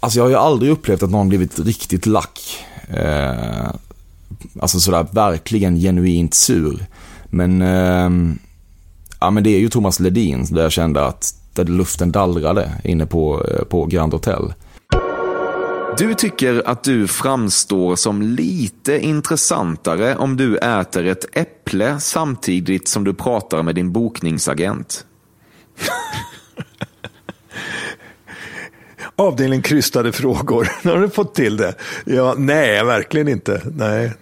alltså 0.00 0.18
jag 0.18 0.24
har 0.24 0.30
ju 0.30 0.36
aldrig 0.36 0.72
upplevt 0.72 1.02
att 1.02 1.10
någon 1.10 1.28
blivit 1.28 1.58
riktigt 1.58 2.06
lack. 2.06 2.64
Eh, 2.88 3.70
alltså 4.60 4.80
sådär 4.80 5.06
verkligen 5.12 5.76
genuint 5.76 6.34
sur. 6.34 6.86
Men, 7.26 7.62
eh, 7.62 8.36
ja 9.20 9.30
men 9.30 9.44
det 9.44 9.50
är 9.50 9.58
ju 9.60 9.68
Thomas 9.68 10.00
Ledin 10.00 10.46
där 10.50 10.62
jag 10.62 10.72
kände 10.72 11.06
att 11.06 11.34
där 11.54 11.64
luften 11.64 12.12
dallrade 12.12 12.70
inne 12.84 13.06
på, 13.06 13.44
eh, 13.44 13.64
på 13.64 13.86
Grand 13.86 14.12
Hotel. 14.12 14.52
Du 15.98 16.14
tycker 16.14 16.62
att 16.68 16.84
du 16.84 17.08
framstår 17.08 17.96
som 17.96 18.22
lite 18.22 18.98
intressantare 18.98 20.16
om 20.16 20.36
du 20.36 20.56
äter 20.56 21.06
ett 21.06 21.36
äpple 21.36 22.00
samtidigt 22.00 22.88
som 22.88 23.04
du 23.04 23.14
pratar 23.14 23.62
med 23.62 23.74
din 23.74 23.92
bokningsagent. 23.92 25.04
Avdelning 29.20 29.62
krystade 29.62 30.12
frågor. 30.12 30.68
Har 30.84 30.98
du 30.98 31.10
fått 31.10 31.34
till 31.34 31.56
det? 31.56 31.74
Ja, 32.04 32.34
nej, 32.38 32.84
verkligen 32.84 33.28
inte. 33.28 33.62
Nej, 33.76 34.12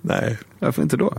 nej. 0.00 0.38
Varför 0.58 0.82
inte 0.82 0.96
då? 0.96 1.14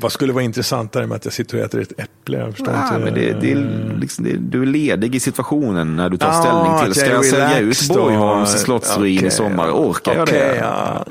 Vad 0.00 0.12
skulle 0.12 0.32
vara 0.32 0.44
intressantare 0.44 1.06
med 1.06 1.16
att 1.16 1.24
jag 1.24 1.34
sitter 1.34 1.58
och 1.58 1.64
äter 1.64 1.80
ett 1.80 2.00
äpple? 2.00 2.38
Jag 2.38 2.50
förstår 2.52 2.74
inte. 2.74 2.98
Men 2.98 3.14
det, 3.14 3.40
det 3.40 3.52
är 3.52 3.96
liksom, 4.00 4.24
det, 4.24 4.36
du 4.36 4.62
är 4.62 4.66
ledig 4.66 5.14
i 5.14 5.20
situationen 5.20 5.96
när 5.96 6.08
du 6.08 6.16
tar 6.16 6.26
ja, 6.26 6.42
ställning 6.42 6.84
till, 6.84 7.00
ska 7.00 7.10
jag, 7.10 7.16
jag 7.16 7.24
sälja 7.24 7.58
ut 7.58 7.88
Borgholms 7.88 8.50
slottsruin 8.50 9.18
okay. 9.18 9.28
i 9.28 9.30
sommar? 9.30 9.70
Orkar 9.70 10.22
okay, 10.22 10.38
jag 10.38 10.48
det? 10.48 10.56
Ja. 10.56 11.04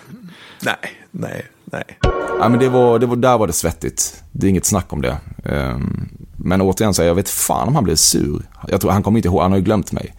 nej, 0.62 0.76
nej, 1.10 1.46
nej. 1.64 1.98
Ja, 2.40 2.48
men 2.48 2.58
det 2.58 2.68
var, 2.68 2.98
det 2.98 3.06
var, 3.06 3.16
där 3.16 3.38
var 3.38 3.46
det 3.46 3.52
svettigt. 3.52 4.22
Det 4.32 4.46
är 4.46 4.50
inget 4.50 4.64
snack 4.64 4.92
om 4.92 5.02
det. 5.02 5.16
Um, 5.44 6.08
men 6.44 6.60
återigen, 6.60 6.94
så 6.94 7.02
jag 7.02 7.14
vet 7.14 7.28
fan 7.28 7.68
om 7.68 7.74
han 7.74 7.84
blev 7.84 7.96
sur. 7.96 8.42
Jag 8.68 8.80
tror, 8.80 8.90
han 8.90 9.02
kommer 9.02 9.18
inte 9.18 9.28
ihåg, 9.28 9.42
han 9.42 9.50
har 9.50 9.58
ju 9.58 9.64
glömt 9.64 9.92
mig. 9.92 10.14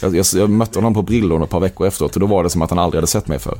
Jag, 0.00 0.16
jag, 0.16 0.26
jag 0.34 0.50
mötte 0.50 0.78
honom 0.78 0.94
på 0.94 1.02
Brillon 1.02 1.42
ett 1.42 1.50
par 1.50 1.60
veckor 1.60 1.86
efteråt 1.86 2.14
och 2.14 2.20
då 2.20 2.26
var 2.26 2.42
det 2.44 2.50
som 2.50 2.62
att 2.62 2.70
han 2.70 2.78
aldrig 2.78 2.98
hade 2.98 3.06
sett 3.06 3.28
mig 3.28 3.38
förr. 3.38 3.58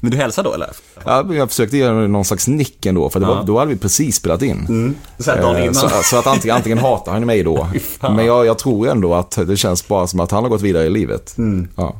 Men 0.00 0.10
du 0.10 0.16
hälsade 0.16 0.48
då 0.48 0.54
eller? 0.54 0.70
Ja, 1.04 1.34
jag 1.34 1.48
försökte 1.48 1.76
ge 1.76 1.90
någon 1.90 2.24
slags 2.24 2.48
nick 2.48 2.86
ändå, 2.86 3.10
för 3.10 3.20
det 3.20 3.26
var, 3.26 3.44
då 3.44 3.58
hade 3.58 3.70
vi 3.70 3.76
precis 3.78 4.16
spelat 4.16 4.42
in. 4.42 4.94
Så 5.18 5.30
här 5.30 5.42
dagen 5.42 5.56
Eh. 5.56 5.72
Så, 5.72 5.88
så 6.02 6.18
att 6.18 6.26
antingen, 6.26 6.56
antingen 6.56 6.78
hatar 6.78 7.12
han 7.12 7.26
mig 7.26 7.42
då, 7.42 7.68
men 8.00 8.26
jag, 8.26 8.46
jag 8.46 8.58
tror 8.58 8.88
ändå 8.88 9.14
att 9.14 9.38
det 9.46 9.56
känns 9.56 9.88
bara 9.88 10.06
som 10.06 10.20
att 10.20 10.30
han 10.30 10.42
har 10.42 10.50
gått 10.50 10.62
vidare 10.62 10.84
i 10.84 10.90
livet. 10.90 11.38
Mm. 11.38 11.68
Ja. 11.76 11.96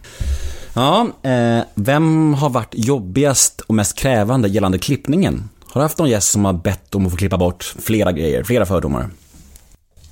Ja, 0.74 1.06
eh, 1.22 1.64
vem 1.74 2.34
har 2.34 2.50
varit 2.50 2.72
jobbigast 2.72 3.60
och 3.60 3.74
mest 3.74 3.98
krävande 3.98 4.48
gällande 4.48 4.78
klippningen? 4.78 5.48
Har 5.76 5.80
du 5.80 5.84
haft 5.84 5.98
någon 5.98 6.10
gäst 6.10 6.30
som 6.30 6.44
har 6.44 6.52
bett 6.52 6.94
om 6.94 7.06
att 7.06 7.12
få 7.12 7.18
klippa 7.18 7.38
bort 7.38 7.74
flera 7.78 8.12
grejer, 8.12 8.44
flera 8.44 8.66
fördomar? 8.66 9.10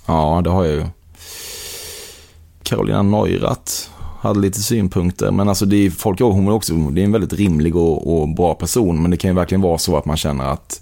ja, 0.07 0.41
det 0.45 0.51
har 0.51 0.65
jag 0.65 0.75
ju. 0.75 0.85
Carolina 2.63 3.03
Neurath 3.03 3.73
hade 4.21 4.41
lite 4.41 4.63
synpunkter, 4.63 5.31
men 5.31 5.49
alltså 5.49 5.67
det 5.67 5.77
är, 5.77 5.91
folk 5.91 6.21
ihåg 6.21 6.33
hon 6.33 6.47
är 6.47 6.53
också, 6.53 6.75
det 6.75 7.01
är 7.01 7.05
en 7.05 7.13
väldigt 7.13 7.33
rimlig 7.33 7.77
och, 7.77 8.21
och 8.21 8.29
bra 8.29 8.55
person, 8.55 9.03
men 9.03 9.11
det 9.11 9.17
kan 9.17 9.31
ju 9.31 9.35
verkligen 9.37 9.63
vara 9.63 9.79
så 9.79 9.97
att 9.97 10.05
man 10.05 10.17
känner 10.17 10.45
att 10.45 10.81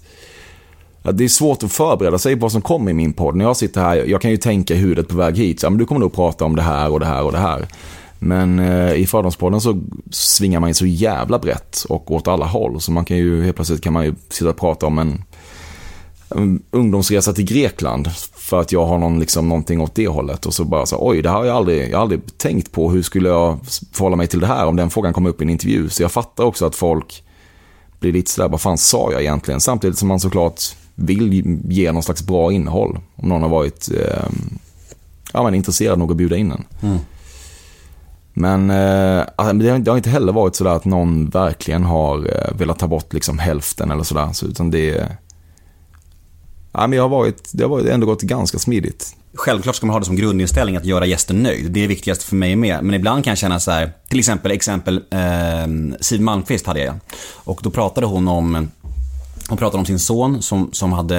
att 1.01 1.17
det 1.17 1.23
är 1.23 1.27
svårt 1.27 1.63
att 1.63 1.71
förbereda 1.71 2.17
sig 2.17 2.35
på 2.35 2.41
vad 2.41 2.51
som 2.51 2.61
kommer 2.61 2.91
i 2.91 2.93
min 2.93 3.13
podd. 3.13 3.35
När 3.35 3.45
jag 3.45 3.57
sitter 3.57 3.81
här, 3.81 3.95
jag 3.95 4.21
kan 4.21 4.31
ju 4.31 4.37
tänka 4.37 4.73
i 4.73 4.77
huvudet 4.77 5.07
på 5.07 5.15
väg 5.15 5.37
hit, 5.37 5.59
så, 5.59 5.65
ja, 5.65 5.69
men 5.69 5.79
du 5.79 5.85
kommer 5.85 6.01
nog 6.01 6.13
prata 6.13 6.45
om 6.45 6.55
det 6.55 6.61
här 6.61 6.91
och 6.91 6.99
det 6.99 7.05
här 7.05 7.23
och 7.23 7.31
det 7.31 7.37
här. 7.37 7.67
Men 8.23 8.59
eh, 8.59 8.93
i 8.93 9.05
Fördomspodden 9.07 9.61
så 9.61 9.81
svingar 10.11 10.59
man 10.59 10.69
ju 10.69 10.73
så 10.73 10.85
jävla 10.85 11.39
brett 11.39 11.85
och 11.89 12.11
åt 12.11 12.27
alla 12.27 12.45
håll. 12.45 12.81
Så 12.81 12.91
man 12.91 13.05
kan 13.05 13.17
ju 13.17 13.43
helt 13.43 13.55
plötsligt 13.55 13.81
kan 13.81 13.93
man 13.93 14.05
ju 14.05 14.15
sitta 14.29 14.49
och 14.49 14.57
prata 14.57 14.85
om 14.85 14.99
en, 14.99 15.23
en 16.29 16.63
ungdomsresa 16.71 17.33
till 17.33 17.45
Grekland. 17.45 18.11
För 18.35 18.61
att 18.61 18.71
jag 18.71 18.85
har 18.85 18.97
någon, 18.97 19.19
liksom, 19.19 19.49
någonting 19.49 19.81
åt 19.81 19.95
det 19.95 20.07
hållet. 20.07 20.45
Och 20.45 20.53
så 20.53 20.63
bara 20.63 20.85
så 20.85 20.97
oj, 20.99 21.21
det 21.21 21.29
här 21.29 21.37
har 21.37 21.45
jag 21.45 21.55
aldrig, 21.55 21.89
jag 21.89 21.97
har 21.97 22.01
aldrig 22.01 22.37
tänkt 22.37 22.71
på. 22.71 22.91
Hur 22.91 23.01
skulle 23.01 23.29
jag 23.29 23.59
förhålla 23.91 24.15
mig 24.15 24.27
till 24.27 24.39
det 24.39 24.47
här 24.47 24.65
om 24.65 24.75
den 24.75 24.89
frågan 24.89 25.13
kom 25.13 25.25
upp 25.25 25.41
i 25.41 25.43
en 25.43 25.49
intervju? 25.49 25.89
Så 25.89 26.03
jag 26.03 26.11
fattar 26.11 26.43
också 26.43 26.65
att 26.65 26.75
folk 26.75 27.23
blir 27.99 28.13
lite 28.13 28.31
sådär, 28.31 28.49
vad 28.49 28.61
fan 28.61 28.77
sa 28.77 29.11
jag 29.11 29.21
egentligen? 29.21 29.61
Samtidigt 29.61 29.97
som 29.97 30.07
man 30.07 30.19
såklart 30.19 30.61
vill 30.95 31.43
ge 31.69 31.91
någon 31.91 32.03
slags 32.03 32.23
bra 32.23 32.51
innehåll. 32.51 32.99
Om 33.15 33.29
någon 33.29 33.41
har 33.41 33.49
varit 33.49 33.89
eh, 33.91 34.29
ja, 35.33 35.43
men 35.43 35.55
intresserad 35.55 35.99
nog 35.99 36.11
att 36.11 36.17
bjuda 36.17 36.37
in 36.37 36.51
en. 36.51 36.63
Mm. 36.81 36.99
Men 38.33 38.69
eh, 38.69 39.23
alltså, 39.35 39.53
det 39.53 39.89
har- 39.89 39.97
inte 39.97 40.09
heller 40.09 40.33
varit 40.33 40.55
sådär 40.55 40.71
att 40.71 40.85
någon 40.85 41.29
verkligen 41.29 41.83
har 41.83 42.17
eh, 42.17 42.57
velat 42.57 42.79
ta 42.79 42.87
bort 42.87 43.13
liksom 43.13 43.39
hälften 43.39 43.91
eller 43.91 44.03
sådär. 44.03 44.29
Så, 44.33 44.45
utan 44.45 44.71
det, 44.71 45.07
ja, 46.71 46.87
men 46.87 46.93
jag 46.93 47.03
har 47.03 47.09
varit, 47.09 47.49
det 47.53 47.63
har 47.63 47.69
varit, 47.69 47.87
ändå 47.87 48.05
gått 48.07 48.21
ganska 48.21 48.59
smidigt. 48.59 49.15
Självklart 49.35 49.75
ska 49.75 49.85
man 49.85 49.93
ha 49.93 49.99
det 49.99 50.05
som 50.05 50.15
grundinställning 50.15 50.75
att 50.77 50.85
göra 50.85 51.05
gästen 51.05 51.43
nöjd. 51.43 51.71
Det 51.71 51.83
är 51.83 51.87
viktigast 51.87 52.23
för 52.23 52.35
mig 52.35 52.55
med. 52.55 52.83
Men 52.83 52.95
ibland 52.95 53.23
kan 53.23 53.31
jag 53.31 53.37
känna 53.37 53.59
så 53.59 53.71
här, 53.71 53.91
till 54.09 54.19
exempel, 54.19 54.51
exempel 54.51 54.95
eh, 55.11 55.97
Siw 56.01 56.23
Malmkvist 56.23 56.67
hade 56.67 56.79
jag. 56.79 56.95
Och 57.33 57.59
då 57.63 57.69
pratade 57.69 58.07
hon 58.07 58.27
om 58.27 58.71
hon 59.53 59.57
pratade 59.57 59.79
om 59.79 59.85
sin 59.85 59.99
son 59.99 60.41
som, 60.41 60.69
som 60.71 60.93
hade, 60.93 61.15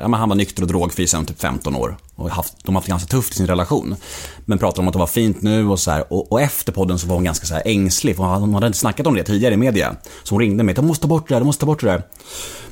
ja 0.00 0.08
men 0.08 0.20
han 0.20 0.28
var 0.28 0.36
nykter 0.36 0.62
och 0.62 0.68
drogfri 0.68 1.06
sedan 1.06 1.26
typ 1.26 1.40
15 1.40 1.76
år. 1.76 1.96
Och 2.14 2.30
haft, 2.30 2.64
de 2.64 2.74
har 2.74 2.80
haft 2.80 2.86
det 2.86 2.90
ganska 2.90 3.08
tufft 3.08 3.32
i 3.32 3.36
sin 3.36 3.46
relation. 3.46 3.96
Men 4.44 4.58
pratade 4.58 4.80
om 4.80 4.88
att 4.88 4.92
det 4.92 4.98
var 4.98 5.06
fint 5.06 5.42
nu 5.42 5.68
och 5.68 5.80
så 5.80 5.90
här. 5.90 6.12
Och, 6.12 6.32
och 6.32 6.40
efter 6.40 6.72
podden 6.72 6.98
så 6.98 7.06
var 7.06 7.14
hon 7.14 7.24
ganska 7.24 7.46
så 7.46 7.54
här 7.54 7.62
ängslig. 7.66 8.16
För 8.16 8.22
hon 8.24 8.54
hade 8.54 8.66
inte 8.66 8.78
snackat 8.78 9.06
om 9.06 9.14
det 9.14 9.24
tidigare 9.24 9.54
i 9.54 9.56
media. 9.56 9.96
Så 10.22 10.34
hon 10.34 10.40
ringde 10.40 10.64
mig, 10.64 10.74
jag 10.74 10.84
måste 10.84 11.02
ta 11.02 11.08
bort 11.08 11.28
det 11.28 11.34
där, 11.34 11.40
de 11.40 11.44
måste 11.44 11.60
ta 11.60 11.66
bort 11.66 11.80
det 11.80 11.86
där. 11.86 12.02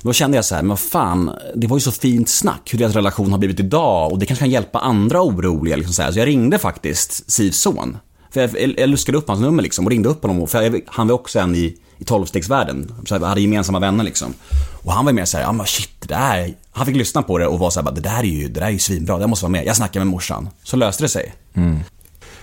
Då 0.03 0.13
kände 0.13 0.37
jag 0.37 0.45
så 0.45 0.55
här, 0.55 0.63
men 0.63 0.69
vad 0.69 0.81
fan, 0.81 1.31
det 1.55 1.67
var 1.67 1.77
ju 1.77 1.81
så 1.81 1.93
fint 1.93 2.29
snack 2.29 2.73
hur 2.73 2.79
deras 2.79 2.95
relation 2.95 3.31
har 3.33 3.39
blivit 3.39 3.61
idag. 3.61 4.13
Och 4.13 4.19
det 4.19 4.27
kanske 4.27 4.43
kan 4.43 4.51
hjälpa 4.51 4.79
andra 4.79 5.23
oroliga. 5.23 5.77
Liksom 5.77 5.95
så, 5.95 6.03
här. 6.03 6.13
så 6.13 6.19
jag 6.19 6.27
ringde 6.27 6.59
faktiskt 6.59 7.31
Sivs 7.31 7.59
son. 7.59 7.97
För 8.31 8.41
jag, 8.41 8.51
jag, 8.61 8.79
jag 8.79 8.89
luskade 8.89 9.19
upp 9.19 9.29
hans 9.29 9.41
nummer 9.41 9.63
liksom 9.63 9.85
och 9.85 9.91
ringde 9.91 10.09
upp 10.09 10.23
honom. 10.23 10.49
För 10.49 10.63
jag, 10.63 10.81
han 10.87 11.09
var 11.09 11.15
också 11.15 11.39
en 11.39 11.55
i, 11.55 11.77
i 11.99 12.05
tolvstegsvärlden. 12.05 12.95
Så 13.07 13.19
vi 13.19 13.25
hade 13.25 13.41
gemensamma 13.41 13.79
vänner 13.79 14.05
liksom. 14.05 14.35
Och 14.83 14.93
han 14.93 15.05
var 15.05 15.13
mer 15.13 15.25
såhär, 15.25 15.45
ja 15.45 15.53
men 15.53 15.67
shit, 15.67 15.91
det 16.01 16.07
där. 16.07 16.55
Han 16.71 16.87
fick 16.87 16.97
lyssna 16.97 17.23
på 17.23 17.39
det 17.39 17.47
och 17.47 17.59
var 17.59 17.71
såhär, 17.71 17.93
det 17.93 18.01
där 18.01 18.19
är 18.19 18.23
ju, 18.23 18.49
det 18.49 18.61
där 18.61 18.67
är 18.67 18.71
ju 18.71 18.79
svinbra, 18.79 19.19
det 19.19 19.27
måste 19.27 19.45
vara 19.45 19.53
med. 19.53 19.67
Jag 19.67 19.77
snackar 19.77 20.01
med 20.01 20.07
morsan. 20.07 20.49
Så 20.63 20.77
löste 20.77 21.05
det 21.05 21.09
sig. 21.09 21.35
Mm. 21.55 21.81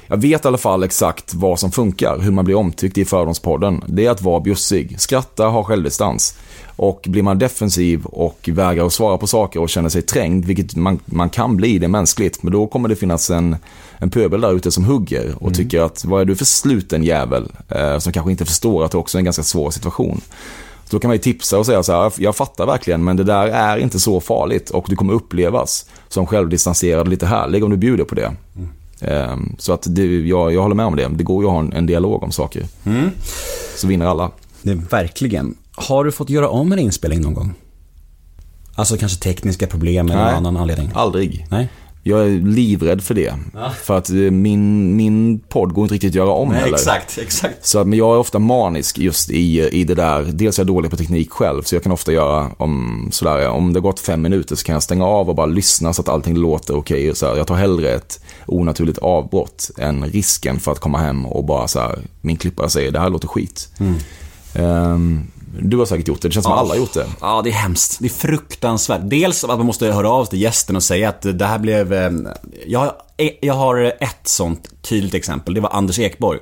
Jag 0.07 0.17
vet 0.17 0.45
i 0.45 0.47
alla 0.47 0.57
fall 0.57 0.83
exakt 0.83 1.33
vad 1.33 1.59
som 1.59 1.71
funkar, 1.71 2.19
hur 2.19 2.31
man 2.31 2.45
blir 2.45 2.55
omtyckt 2.55 2.97
i 2.97 3.05
Fördomspodden. 3.05 3.83
Det 3.87 4.05
är 4.05 4.11
att 4.11 4.21
vara 4.21 4.39
bjussig, 4.39 4.99
skratta, 4.99 5.45
ha 5.45 5.63
självdistans. 5.63 6.37
Och 6.75 7.05
blir 7.09 7.23
man 7.23 7.39
defensiv 7.39 8.05
och 8.05 8.49
vägrar 8.53 8.85
att 8.85 8.93
svara 8.93 9.17
på 9.17 9.27
saker 9.27 9.59
och 9.61 9.69
känner 9.69 9.89
sig 9.89 10.01
trängd, 10.01 10.45
vilket 10.45 10.75
man, 10.75 10.99
man 11.05 11.29
kan 11.29 11.57
bli, 11.57 11.79
det 11.79 11.85
är 11.85 11.87
mänskligt, 11.87 12.43
men 12.43 12.53
då 12.53 12.67
kommer 12.67 12.89
det 12.89 12.95
finnas 12.95 13.29
en, 13.29 13.55
en 13.97 14.09
pöbel 14.09 14.41
där 14.41 14.53
ute 14.53 14.71
som 14.71 14.83
hugger 14.83 15.35
och 15.39 15.53
tycker 15.53 15.81
att 15.81 16.05
vad 16.05 16.21
är 16.21 16.25
du 16.25 16.35
för 16.35 16.45
sluten 16.45 17.03
jävel? 17.03 17.51
Eh, 17.69 17.97
som 17.97 18.13
kanske 18.13 18.31
inte 18.31 18.45
förstår 18.45 18.85
att 18.85 18.91
det 18.91 18.97
också 18.97 19.17
är 19.17 19.19
en 19.19 19.25
ganska 19.25 19.43
svår 19.43 19.71
situation. 19.71 20.21
Så 20.85 20.95
då 20.95 20.99
kan 20.99 21.09
man 21.09 21.15
ju 21.15 21.21
tipsa 21.21 21.59
och 21.59 21.65
säga 21.65 21.83
så 21.83 21.91
här, 21.91 22.11
jag 22.17 22.35
fattar 22.35 22.65
verkligen, 22.65 23.03
men 23.03 23.17
det 23.17 23.23
där 23.23 23.47
är 23.47 23.77
inte 23.77 23.99
så 23.99 24.19
farligt 24.19 24.69
och 24.69 24.85
du 24.89 24.95
kommer 24.95 25.13
upplevas 25.13 25.85
som 26.07 26.27
självdistanserad 26.27 27.01
och 27.01 27.07
lite 27.07 27.25
härlig 27.25 27.63
om 27.63 27.69
du 27.69 27.77
bjuder 27.77 28.03
på 28.03 28.15
det. 28.15 28.25
Ehm, 28.25 28.69
Så 29.57 29.73
att 29.73 29.87
det, 29.89 30.19
jag, 30.27 30.53
jag 30.53 30.61
håller 30.61 30.75
med 30.75 30.85
om 30.85 30.95
det. 30.95 31.07
Det 31.07 31.23
går 31.23 31.43
ju 31.43 31.47
att 31.47 31.53
ha 31.53 31.59
en, 31.59 31.73
en 31.73 31.85
dialog 31.85 32.23
om 32.23 32.31
saker. 32.31 32.67
Så 33.75 33.87
vinner 33.87 34.05
alla. 34.05 34.31
Det 34.61 34.71
är 34.71 34.75
verkligen. 34.75 35.55
Har 35.75 36.03
du 36.03 36.11
fått 36.11 36.29
göra 36.29 36.49
om 36.49 36.71
en 36.71 36.79
inspelning 36.79 37.21
någon 37.21 37.33
gång? 37.33 37.53
Alltså 38.75 38.97
kanske 38.97 39.19
tekniska 39.19 39.67
problem 39.67 40.05
eller 40.05 40.23
Nej. 40.23 40.33
någon 40.33 40.45
annan 40.45 40.57
anledning? 40.61 40.91
Aldrig. 40.93 41.47
Nej? 41.49 41.69
Jag 42.05 42.25
är 42.25 42.29
livrädd 42.29 43.03
för 43.03 43.13
det. 43.13 43.33
För 43.83 43.97
att 43.97 44.09
eh, 44.09 44.15
min, 44.15 44.95
min 44.95 45.39
podd 45.39 45.73
går 45.73 45.83
inte 45.83 45.93
riktigt 45.95 46.11
att 46.11 46.15
göra 46.15 46.29
om 46.29 46.51
heller. 46.51 46.73
exakt, 46.73 47.17
exakt. 47.17 47.65
Så 47.65 47.85
men 47.85 47.99
jag 47.99 48.13
är 48.13 48.17
ofta 48.17 48.39
manisk 48.39 48.97
just 48.97 49.29
i, 49.29 49.69
i 49.71 49.83
det 49.83 49.95
där. 49.95 50.23
Dels 50.23 50.59
är 50.59 50.63
jag 50.63 50.67
dålig 50.67 50.91
på 50.91 50.97
teknik 50.97 51.31
själv, 51.31 51.61
så 51.61 51.75
jag 51.75 51.83
kan 51.83 51.91
ofta 51.91 52.11
göra 52.11 52.51
om 52.57 53.07
sådär, 53.11 53.49
om 53.49 53.73
det 53.73 53.79
har 53.79 53.83
gått 53.83 53.99
fem 53.99 54.21
minuter 54.21 54.55
så 54.55 54.65
kan 54.65 54.73
jag 54.73 54.83
stänga 54.83 55.05
av 55.05 55.29
och 55.29 55.35
bara 55.35 55.45
lyssna 55.45 55.93
så 55.93 56.01
att 56.01 56.09
allting 56.09 56.37
låter 56.37 56.75
okej. 56.75 57.15
så 57.15 57.27
här. 57.27 57.35
Jag 57.35 57.47
tar 57.47 57.55
hellre 57.55 57.89
ett 57.89 58.23
onaturligt 58.45 58.97
avbrott 58.97 59.71
än 59.77 60.05
risken 60.05 60.59
för 60.59 60.71
att 60.71 60.79
komma 60.79 60.97
hem 60.97 61.25
och 61.25 61.45
bara 61.45 61.67
så 61.67 61.79
här, 61.79 61.99
min 62.21 62.37
klippare 62.37 62.69
säger 62.69 62.91
det 62.91 62.99
här 62.99 63.09
låter 63.09 63.27
skit. 63.27 63.69
Ehm, 64.55 65.27
du 65.61 65.77
har 65.77 65.85
säkert 65.85 66.07
gjort 66.07 66.21
det, 66.21 66.27
det 66.27 66.33
känns 66.33 66.43
som 66.43 66.53
att 66.53 66.59
alla 66.59 66.69
har 66.69 66.75
gjort 66.77 66.93
det. 66.93 67.05
Ja, 67.21 67.41
det 67.43 67.49
är 67.49 67.53
hemskt. 67.53 67.97
Det 67.99 68.05
är 68.05 68.09
fruktansvärt. 68.09 69.01
Dels 69.03 69.43
att 69.43 69.49
man 69.57 69.65
måste 69.65 69.85
höra 69.87 70.09
av 70.09 70.25
sig 70.25 70.29
till 70.29 70.41
gästen 70.41 70.75
och 70.75 70.83
säga 70.83 71.09
att 71.09 71.21
det 71.21 71.45
här 71.45 71.59
blev... 71.59 71.93
eh, 71.93 72.11
Jag, 72.67 72.91
jag 73.41 73.53
har 73.53 73.93
ett 73.99 74.27
sånt 74.27 74.69
tydligt 74.81 75.13
exempel. 75.13 75.53
Det 75.53 75.61
var 75.61 75.69
Anders 75.69 75.99
Ekborg. 75.99 76.39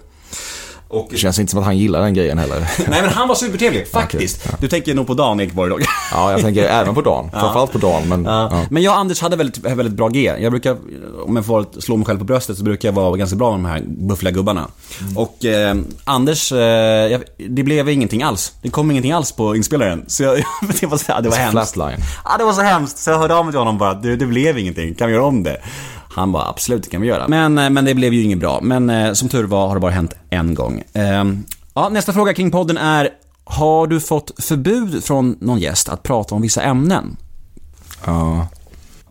Och, 0.92 1.08
Det 1.12 1.18
känns 1.18 1.40
inte 1.40 1.50
som 1.52 1.60
att 1.60 1.66
han 1.66 1.78
gillar 1.78 2.02
den 2.02 2.14
grejen 2.14 2.38
heller. 2.38 2.60
nej 2.90 3.02
men 3.02 3.10
han 3.10 3.28
var 3.28 3.36
supertrevlig, 3.36 3.88
faktiskt. 3.88 4.48
Du 4.60 4.68
tänker 4.68 4.94
nog 4.96 5.08
på 5.08 5.14
Dan 5.14 5.40
Ekborg 5.40 5.70
då. 5.70 5.80
Ja, 6.14 6.32
jag 6.32 6.42
tänker 6.42 6.64
även 6.64 6.96
på 6.96 7.02
dagen. 7.02 7.30
Framförallt 7.34 7.72
på 7.72 7.78
dagen, 7.78 8.10
men 8.10 8.26
Ja. 8.26 8.50
ja. 8.52 8.66
Men 8.70 8.84
jag 8.84 8.94
och 8.94 9.00
Anders 9.00 9.22
hade 9.22 9.36
väldigt, 9.36 9.58
väldigt 9.58 9.94
bra 9.94 10.08
G. 10.08 10.34
Jag 10.40 10.52
brukar, 10.52 10.78
om 11.26 11.36
jag 11.36 11.46
får 11.46 11.82
slå 11.82 11.98
mig 11.98 12.06
själv 12.06 12.20
på 12.20 12.26
bröstet, 12.26 12.58
så 12.58 12.64
brukar 12.64 12.88
jag 12.90 12.94
vara 12.94 13.18
ganska 13.18 13.36
bra 13.36 13.58
med 13.58 13.60
de 13.60 13.66
här 13.66 13.84
buffliga 13.88 14.34
gubbarna. 14.34 14.68
Och 15.16 15.46
eh, 15.46 15.76
Anders, 16.04 16.52
eh, 16.52 17.20
det 17.50 17.64
blev 17.64 17.90
ingenting 17.90 18.24
alls. 18.24 18.54
Det 18.62 18.70
kom 18.70 18.92
ingenting 18.92 19.12
alls 19.12 19.32
på 19.32 19.56
inspelaren. 19.56 20.06
Så 20.08 20.24
jag, 20.24 20.44
det 20.80 20.88
var, 20.88 20.98
så, 20.98 21.22
det 21.22 21.30
var 21.30 21.38
hemskt. 21.38 21.74
Flatline. 21.74 22.00
Ja, 22.26 22.38
det 22.38 22.44
var 22.44 22.54
så 22.54 22.62
hemskt. 22.62 22.98
Så 22.98 23.10
jag 23.10 23.18
hörde 23.20 23.36
av 23.36 23.46
mig 23.46 23.52
till 23.52 23.60
honom 23.60 23.78
bara, 23.78 23.94
det, 23.94 24.16
det 24.16 24.26
blev 24.26 24.58
ingenting. 24.58 24.96
Kan 24.96 25.08
vi 25.08 25.14
göra 25.14 25.26
om 25.26 25.44
det? 25.44 25.58
Han 26.13 26.32
bara, 26.32 26.47
absolut, 26.50 26.84
det 26.84 26.89
kan 26.89 27.02
vi 27.02 27.08
göra. 27.08 27.28
Men, 27.28 27.58
eh, 27.58 27.69
men 27.69 27.86
det 27.86 27.93
blev 27.93 28.13
ju 28.13 28.24
inget 28.24 28.39
bra. 28.39 28.60
Men 28.62 28.89
eh, 28.89 29.13
som 29.13 29.30
tur 29.30 29.43
var 29.43 29.67
har 29.67 29.76
det 29.76 29.82
bara 29.82 29.91
hänt 29.91 30.13
en 30.30 30.56
gång. 30.56 30.84
Eh, 30.93 31.24
ja, 31.74 31.89
nästa 31.89 32.13
fråga 32.13 32.34
kring 32.34 32.52
podden 32.52 32.78
är, 32.78 33.10
har 33.43 33.88
du 33.88 34.00
fått 34.00 34.32
förbud 34.43 35.04
från 35.04 35.38
någon 35.39 35.60
gäst 35.60 35.89
att 35.89 36.04
prata 36.04 36.36
om 36.36 36.41
vissa 36.41 36.62
ämnen? 36.62 37.17
Ja. 38.06 38.47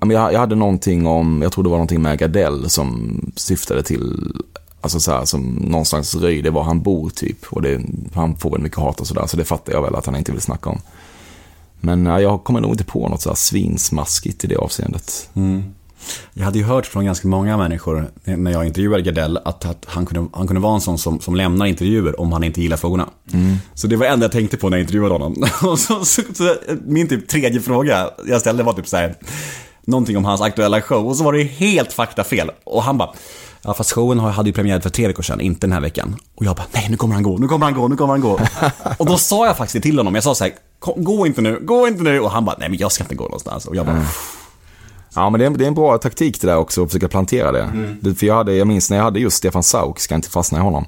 Men 0.01 0.11
jag, 0.11 0.39
hade 0.39 0.55
någonting 0.55 1.07
om, 1.07 1.43
jag 1.43 1.53
tror 1.53 1.65
det 1.65 1.71
var 1.71 1.77
någonting 1.77 2.03
med 2.03 2.19
Gardell 2.19 2.71
som 2.71 3.21
syftade 3.37 3.83
till, 3.83 4.33
alltså 4.81 5.01
så 5.01 5.13
här, 5.13 5.25
som 5.25 5.43
någonstans 5.43 6.15
röjde 6.15 6.51
var 6.51 6.63
han 6.63 6.83
bor 6.83 7.11
typ. 7.11 7.47
Och 7.51 7.63
det, 7.63 7.81
han 8.15 8.37
får 8.37 8.51
väl 8.51 8.61
mycket 8.61 8.79
hat 8.79 9.01
och 9.01 9.07
sådär, 9.07 9.27
så 9.27 9.37
det 9.37 9.45
fattar 9.45 9.73
jag 9.73 9.83
väl 9.83 9.95
att 9.95 10.07
han 10.07 10.17
inte 10.17 10.33
vill 10.33 10.41
snacka 10.41 10.71
om. 10.71 10.81
Men 11.81 12.07
ja, 12.07 12.21
jag 12.21 12.45
kommer 12.45 12.61
nog 12.61 12.71
inte 12.71 12.85
på 12.85 13.09
något 13.09 13.23
så 13.23 13.29
här 13.29 13.37
svinsmaskigt 13.37 14.45
i 14.45 14.47
det 14.47 14.57
avseendet. 14.57 15.31
Jag 16.33 16.45
hade 16.45 16.59
ju 16.59 16.65
hört 16.65 16.87
från 16.87 17.05
ganska 17.05 17.29
många 17.29 17.57
människor 17.57 18.11
när 18.25 18.51
jag 18.51 18.67
intervjuade 18.67 19.03
Gardell 19.03 19.37
att, 19.37 19.65
att 19.65 19.85
han, 19.89 20.07
kunde, 20.07 20.31
han 20.33 20.47
kunde 20.47 20.61
vara 20.63 20.75
en 20.75 20.81
sån 20.81 20.99
som, 20.99 21.21
som 21.21 21.35
lämnar 21.35 21.67
intervjuer 21.67 22.21
om 22.21 22.33
han 22.33 22.45
inte 22.45 22.61
gillar 22.63 22.77
frågorna. 22.77 23.09
Så 23.75 23.87
det 23.87 23.97
var 23.97 24.07
det 24.07 24.13
enda 24.13 24.25
jag 24.25 24.33
tänkte 24.33 24.57
på 24.57 24.69
när 24.69 24.77
jag 24.77 24.83
intervjuade 24.83 25.15
honom. 25.15 25.45
Och 25.63 25.79
så, 25.79 26.05
så, 26.05 26.23
så, 26.35 26.55
min 26.85 27.09
typ 27.09 27.29
tredje 27.29 27.61
fråga 27.61 28.11
jag 28.27 28.41
ställde 28.41 28.63
var 28.63 28.73
typ 28.73 28.89
så 28.89 28.97
här, 28.97 29.15
någonting 29.87 30.17
om 30.17 30.25
hans 30.25 30.41
aktuella 30.41 30.81
show 30.81 31.07
och 31.09 31.17
så 31.17 31.25
var 31.25 31.33
det 31.33 31.43
helt 31.43 31.93
faktafel. 31.93 32.51
Och 32.65 32.83
han 32.83 32.99
bara, 32.99 33.11
ja 33.63 33.75
fast 33.75 33.93
showen 33.93 34.19
hade 34.19 34.49
ju 34.49 34.53
premiär 34.53 34.81
för 34.81 34.91
tre 34.91 35.07
veckor 35.07 35.23
sedan, 35.23 35.41
inte 35.41 35.67
den 35.67 35.73
här 35.73 35.81
veckan. 35.81 36.17
Och 36.35 36.45
jag 36.45 36.57
bara, 36.57 36.67
nej 36.73 36.87
nu 36.91 36.97
kommer 36.97 37.15
han 37.15 37.23
gå, 37.23 37.39
nu 37.39 37.49
kommer 37.49 37.67
han 37.67 37.75
gå, 37.75 37.89
nu 37.89 37.97
kommer 37.97 38.13
han 38.13 38.21
gå. 38.21 38.41
och 38.99 39.07
då 39.07 39.17
sa 39.19 39.47
jag 39.47 39.57
faktiskt 39.57 39.83
till 39.83 39.99
honom, 39.99 40.15
jag 40.15 40.25
sa 40.25 40.35
så 40.35 40.45
här, 40.45 40.53
"Kom, 40.79 41.05
gå 41.05 41.27
inte 41.27 41.41
nu, 41.41 41.59
gå 41.63 41.89
inte 41.89 42.03
nu. 42.03 42.21
Och 42.21 42.31
han 42.31 42.45
bara, 42.45 42.57
nej 42.59 42.69
men 42.69 42.79
jag 42.79 42.93
ska 42.93 43.05
inte 43.05 43.15
gå 43.15 43.25
någonstans. 43.25 43.67
Och 43.67 43.77
jag 43.77 43.87
bara, 43.87 44.05
Ja, 45.15 45.31
men 45.31 45.41
det 45.41 45.47
är, 45.47 45.51
det 45.51 45.65
är 45.65 45.69
en 45.69 45.75
bra 45.75 45.99
taktik 45.99 46.41
det 46.41 46.47
där 46.47 46.57
också, 46.57 46.83
att 46.83 46.89
försöka 46.89 47.09
plantera 47.09 47.53
det. 47.53 47.97
det 48.01 48.15
för 48.15 48.27
jag, 48.27 48.35
hade, 48.35 48.55
jag 48.55 48.67
minns 48.67 48.91
när 48.91 48.97
jag 48.97 49.05
hade 49.05 49.21
just 49.21 49.37
Stefan 49.37 49.63
Sauk, 49.63 50.01
ska 50.01 50.15
inte 50.15 50.31
fastna 50.31 50.59
i 50.59 50.61
honom. 50.61 50.87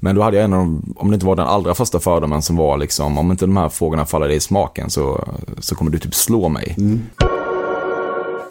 Men 0.00 0.16
då 0.16 0.22
hade 0.22 0.36
jag 0.36 0.44
en 0.44 0.52
av 0.52 0.58
de, 0.58 0.94
om 0.96 1.10
det 1.10 1.14
inte 1.14 1.26
var 1.26 1.36
den 1.36 1.46
allra 1.46 1.74
första 1.74 2.00
fördomen 2.00 2.42
som 2.42 2.56
var 2.56 2.78
liksom, 2.78 3.18
om 3.18 3.30
inte 3.30 3.46
de 3.46 3.56
här 3.56 3.68
frågorna 3.68 4.06
faller 4.06 4.28
dig 4.28 4.36
i 4.36 4.40
smaken 4.40 4.90
så, 4.90 5.28
så 5.58 5.74
kommer 5.74 5.90
du 5.90 5.98
typ 5.98 6.14
slå 6.14 6.48
mig. 6.48 6.76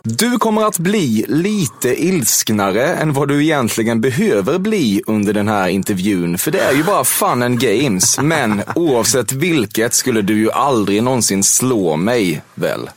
Du 0.04 0.38
kommer 0.38 0.63
att 0.63 0.80
bli 0.80 1.26
lite 1.28 2.04
ilsknare 2.06 2.86
än 2.95 3.13
vad 3.13 3.28
du 3.28 3.43
egentligen 3.43 4.02
behöver 4.02 4.60
bli 4.60 5.02
under 5.08 5.34
den 5.34 5.47
här 5.47 5.67
intervjun. 5.67 6.38
För 6.38 6.52
det 6.52 6.60
är 6.60 6.74
ju 6.74 6.84
bara 6.84 7.04
fun 7.04 7.43
and 7.43 7.60
games. 7.60 8.19
Men 8.21 8.62
oavsett 8.76 9.32
vilket 9.32 9.93
skulle 9.93 10.21
du 10.21 10.38
ju 10.38 10.52
aldrig 10.52 11.04
någonsin 11.04 11.43
slå 11.43 11.95
mig, 11.95 12.41
väl? 12.56 12.89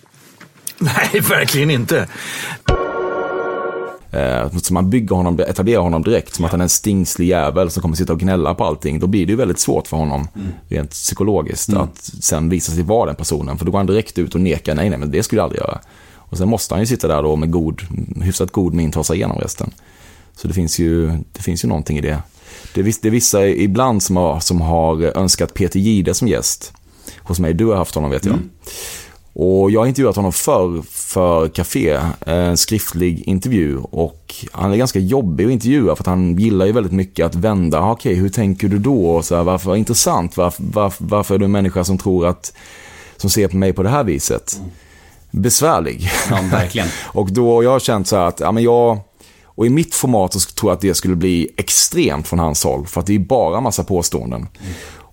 Nej, 0.85 1.21
verkligen 1.21 1.71
inte. 1.71 2.09
Eh, 4.11 4.57
så 4.57 4.75
man 4.75 4.91
bygger 4.91 5.17
honom, 5.17 5.41
etablerar 5.41 5.81
honom 5.81 6.03
direkt 6.03 6.35
som 6.35 6.45
att 6.45 6.51
han 6.51 6.61
är 6.61 6.65
en 6.65 6.69
stingslig 6.69 7.27
jävel 7.27 7.71
som 7.71 7.83
kommer 7.83 7.97
sitta 7.97 8.13
och 8.13 8.21
gnälla 8.21 8.55
på 8.55 8.65
allting. 8.65 8.99
Då 8.99 9.07
blir 9.07 9.27
det 9.27 9.31
ju 9.31 9.37
väldigt 9.37 9.59
svårt 9.59 9.89
för 9.89 9.97
honom, 9.97 10.29
rent 10.69 10.91
psykologiskt, 10.91 11.73
att 11.73 11.99
sen 12.21 12.49
visa 12.49 12.73
sig 12.73 12.83
vara 12.83 13.07
den 13.07 13.17
personen. 13.17 13.59
För 13.59 13.65
då 13.65 13.71
går 13.71 13.79
han 13.79 13.87
direkt 13.87 14.19
ut 14.19 14.35
och 14.35 14.41
nekar, 14.41 14.75
nej, 14.75 14.91
nej, 14.91 14.99
men 14.99 15.11
det 15.11 15.23
skulle 15.23 15.39
jag 15.39 15.45
aldrig 15.45 15.61
göra. 15.61 15.81
Och 16.17 16.39
sen 16.39 16.49
måste 16.49 16.75
han 16.75 16.83
ju 16.83 16.87
sitta 16.87 17.09
där 17.09 17.23
då 17.23 17.37
med 17.37 17.51
god, 17.51 17.83
hyfsat 18.23 18.53
god 18.53 18.75
min 18.75 18.93
ta 18.93 19.05
sig 19.05 19.17
igenom 19.17 19.39
resten. 19.39 19.71
Så 20.37 20.49
det 20.49 20.55
finns 20.55 20.79
ju, 20.79 21.11
det 21.33 21.43
finns 21.43 21.65
ju 21.65 21.69
någonting 21.69 21.99
i 21.99 22.01
det. 22.01 22.23
Det 22.75 22.81
är, 22.81 22.95
det 23.03 23.09
är 23.09 23.11
vissa 23.11 23.47
ibland 23.47 24.03
som 24.03 24.17
har, 24.17 24.41
som 24.41 24.61
har 24.61 25.03
önskat 25.19 25.55
Peter 25.55 25.81
Gide 25.81 26.15
som 26.15 26.29
gäst 26.29 26.73
hos 27.19 27.41
mig. 27.41 27.55
Du 27.55 27.67
har 27.67 27.77
haft 27.77 27.95
honom 27.95 28.11
vet 28.11 28.25
jag. 28.25 28.39
Och 29.37 29.71
jag 29.71 29.81
har 29.81 29.87
intervjuat 29.87 30.17
honom 30.17 30.33
förr 30.33 30.83
för 30.91 31.49
Café, 31.49 32.01
en 32.21 32.57
skriftlig 32.57 33.21
intervju. 33.29 33.79
Och 33.79 34.35
han 34.53 34.73
är 34.73 34.77
ganska 34.77 34.99
jobbig 34.99 35.45
att 35.45 35.51
intervjua 35.51 35.97
för 35.97 36.03
att 36.03 36.07
han 36.07 36.39
gillar 36.39 36.67
ju 36.67 36.73
väldigt 36.73 36.93
mycket 36.93 37.27
att 37.27 37.35
vända. 37.35 37.81
"Ah, 37.81 37.93
Okej, 37.93 38.15
hur 38.15 38.29
tänker 38.29 38.69
du 38.69 38.79
då? 38.79 39.07
Och 39.11 39.25
så 39.25 39.37
här, 39.37 39.43
varför 39.45 39.77
intressant? 39.77 40.37
Varför, 40.37 40.63
varför, 40.73 41.05
varför 41.05 41.35
är 41.35 41.39
du 41.39 41.45
en 41.45 41.53
människa 41.53 41.85
som 41.85 41.99
tror 41.99 42.27
att, 42.27 42.53
som 43.17 43.31
ser 43.31 43.49
på 43.49 43.57
mig 43.57 43.73
på 43.73 43.83
det 43.83 43.89
här 43.89 44.05
viset? 44.05 44.61
Besvärlig. 45.31 46.11
Ja, 46.31 46.39
verkligen. 46.51 46.89
och 47.07 47.33
då 47.33 47.55
har 47.55 47.63
jag 47.63 47.83
känt 47.83 48.09
så 48.09 48.17
här 48.17 48.25
att, 48.27 48.41
ja 48.41 48.53
men 48.53 48.63
jag, 48.63 48.99
och 49.45 49.67
i 49.67 49.71
mitt 49.71 49.95
format 49.95 50.33
så 50.33 50.41
tror 50.41 50.71
jag 50.71 50.77
att 50.77 50.81
det 50.83 50.95
skulle 50.95 51.17
bli 51.17 51.49
extremt 51.57 52.29
från 52.29 52.39
hans 52.39 52.65
håll. 52.65 52.87
För 52.87 53.01
att 53.01 53.07
det 53.07 53.15
är 53.15 53.19
bara 53.19 53.61
massa 53.61 53.85
påståenden. 53.85 54.47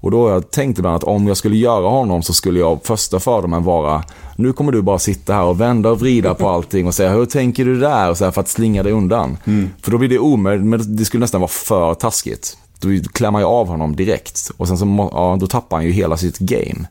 Och 0.02 0.12
då 0.12 0.24
har 0.24 0.32
jag 0.34 0.52
tänkt 0.52 0.80
ibland 0.80 0.96
att 0.96 1.04
om 1.04 1.28
jag 1.28 1.38
skulle 1.38 1.56
göra 1.56 1.88
honom 1.88 2.24
så 2.24 2.34
skulle 2.34 2.60
jag 2.60 2.80
första 2.84 3.20
fördomen 3.20 3.64
vara 3.64 4.04
Nu 4.36 4.54
kommer 4.54 4.72
du 4.72 4.82
bara 4.82 5.00
sitta 5.00 5.34
här 5.34 5.44
och 5.44 5.62
vända 5.62 5.90
och 5.90 6.00
vrida 6.00 6.34
på 6.34 6.50
allting 6.56 6.88
och 6.88 6.94
säga 6.94 7.10
hur 7.12 7.26
tänker 7.26 7.66
du 7.66 7.80
där? 7.80 8.10
Och 8.10 8.18
så 8.18 8.24
här 8.26 8.32
för 8.32 8.42
att 8.42 8.48
slinga 8.48 8.84
dig 8.84 8.92
undan. 8.94 9.38
För 9.82 9.92
då 9.92 9.98
blir 9.98 10.10
det 10.10 10.20
omöjligt, 10.20 10.66
men 10.66 10.96
det 10.98 11.06
skulle 11.06 11.22
nästan 11.22 11.42
vara 11.42 11.50
för 11.52 11.94
taskigt. 11.94 12.58
Då 12.80 12.90
klär 13.14 13.32
man 13.32 13.42
ju 13.42 13.46
av 13.48 13.68
honom 13.68 13.96
direkt 13.96 14.52
och 14.58 14.68
sen 14.68 14.78
så 14.78 15.10
ja, 15.12 15.38
då 15.40 15.48
tappar 15.48 15.78
han 15.78 15.86
ju 15.86 15.92
hela 15.92 16.18
sitt 16.18 16.40
game. 16.40 16.88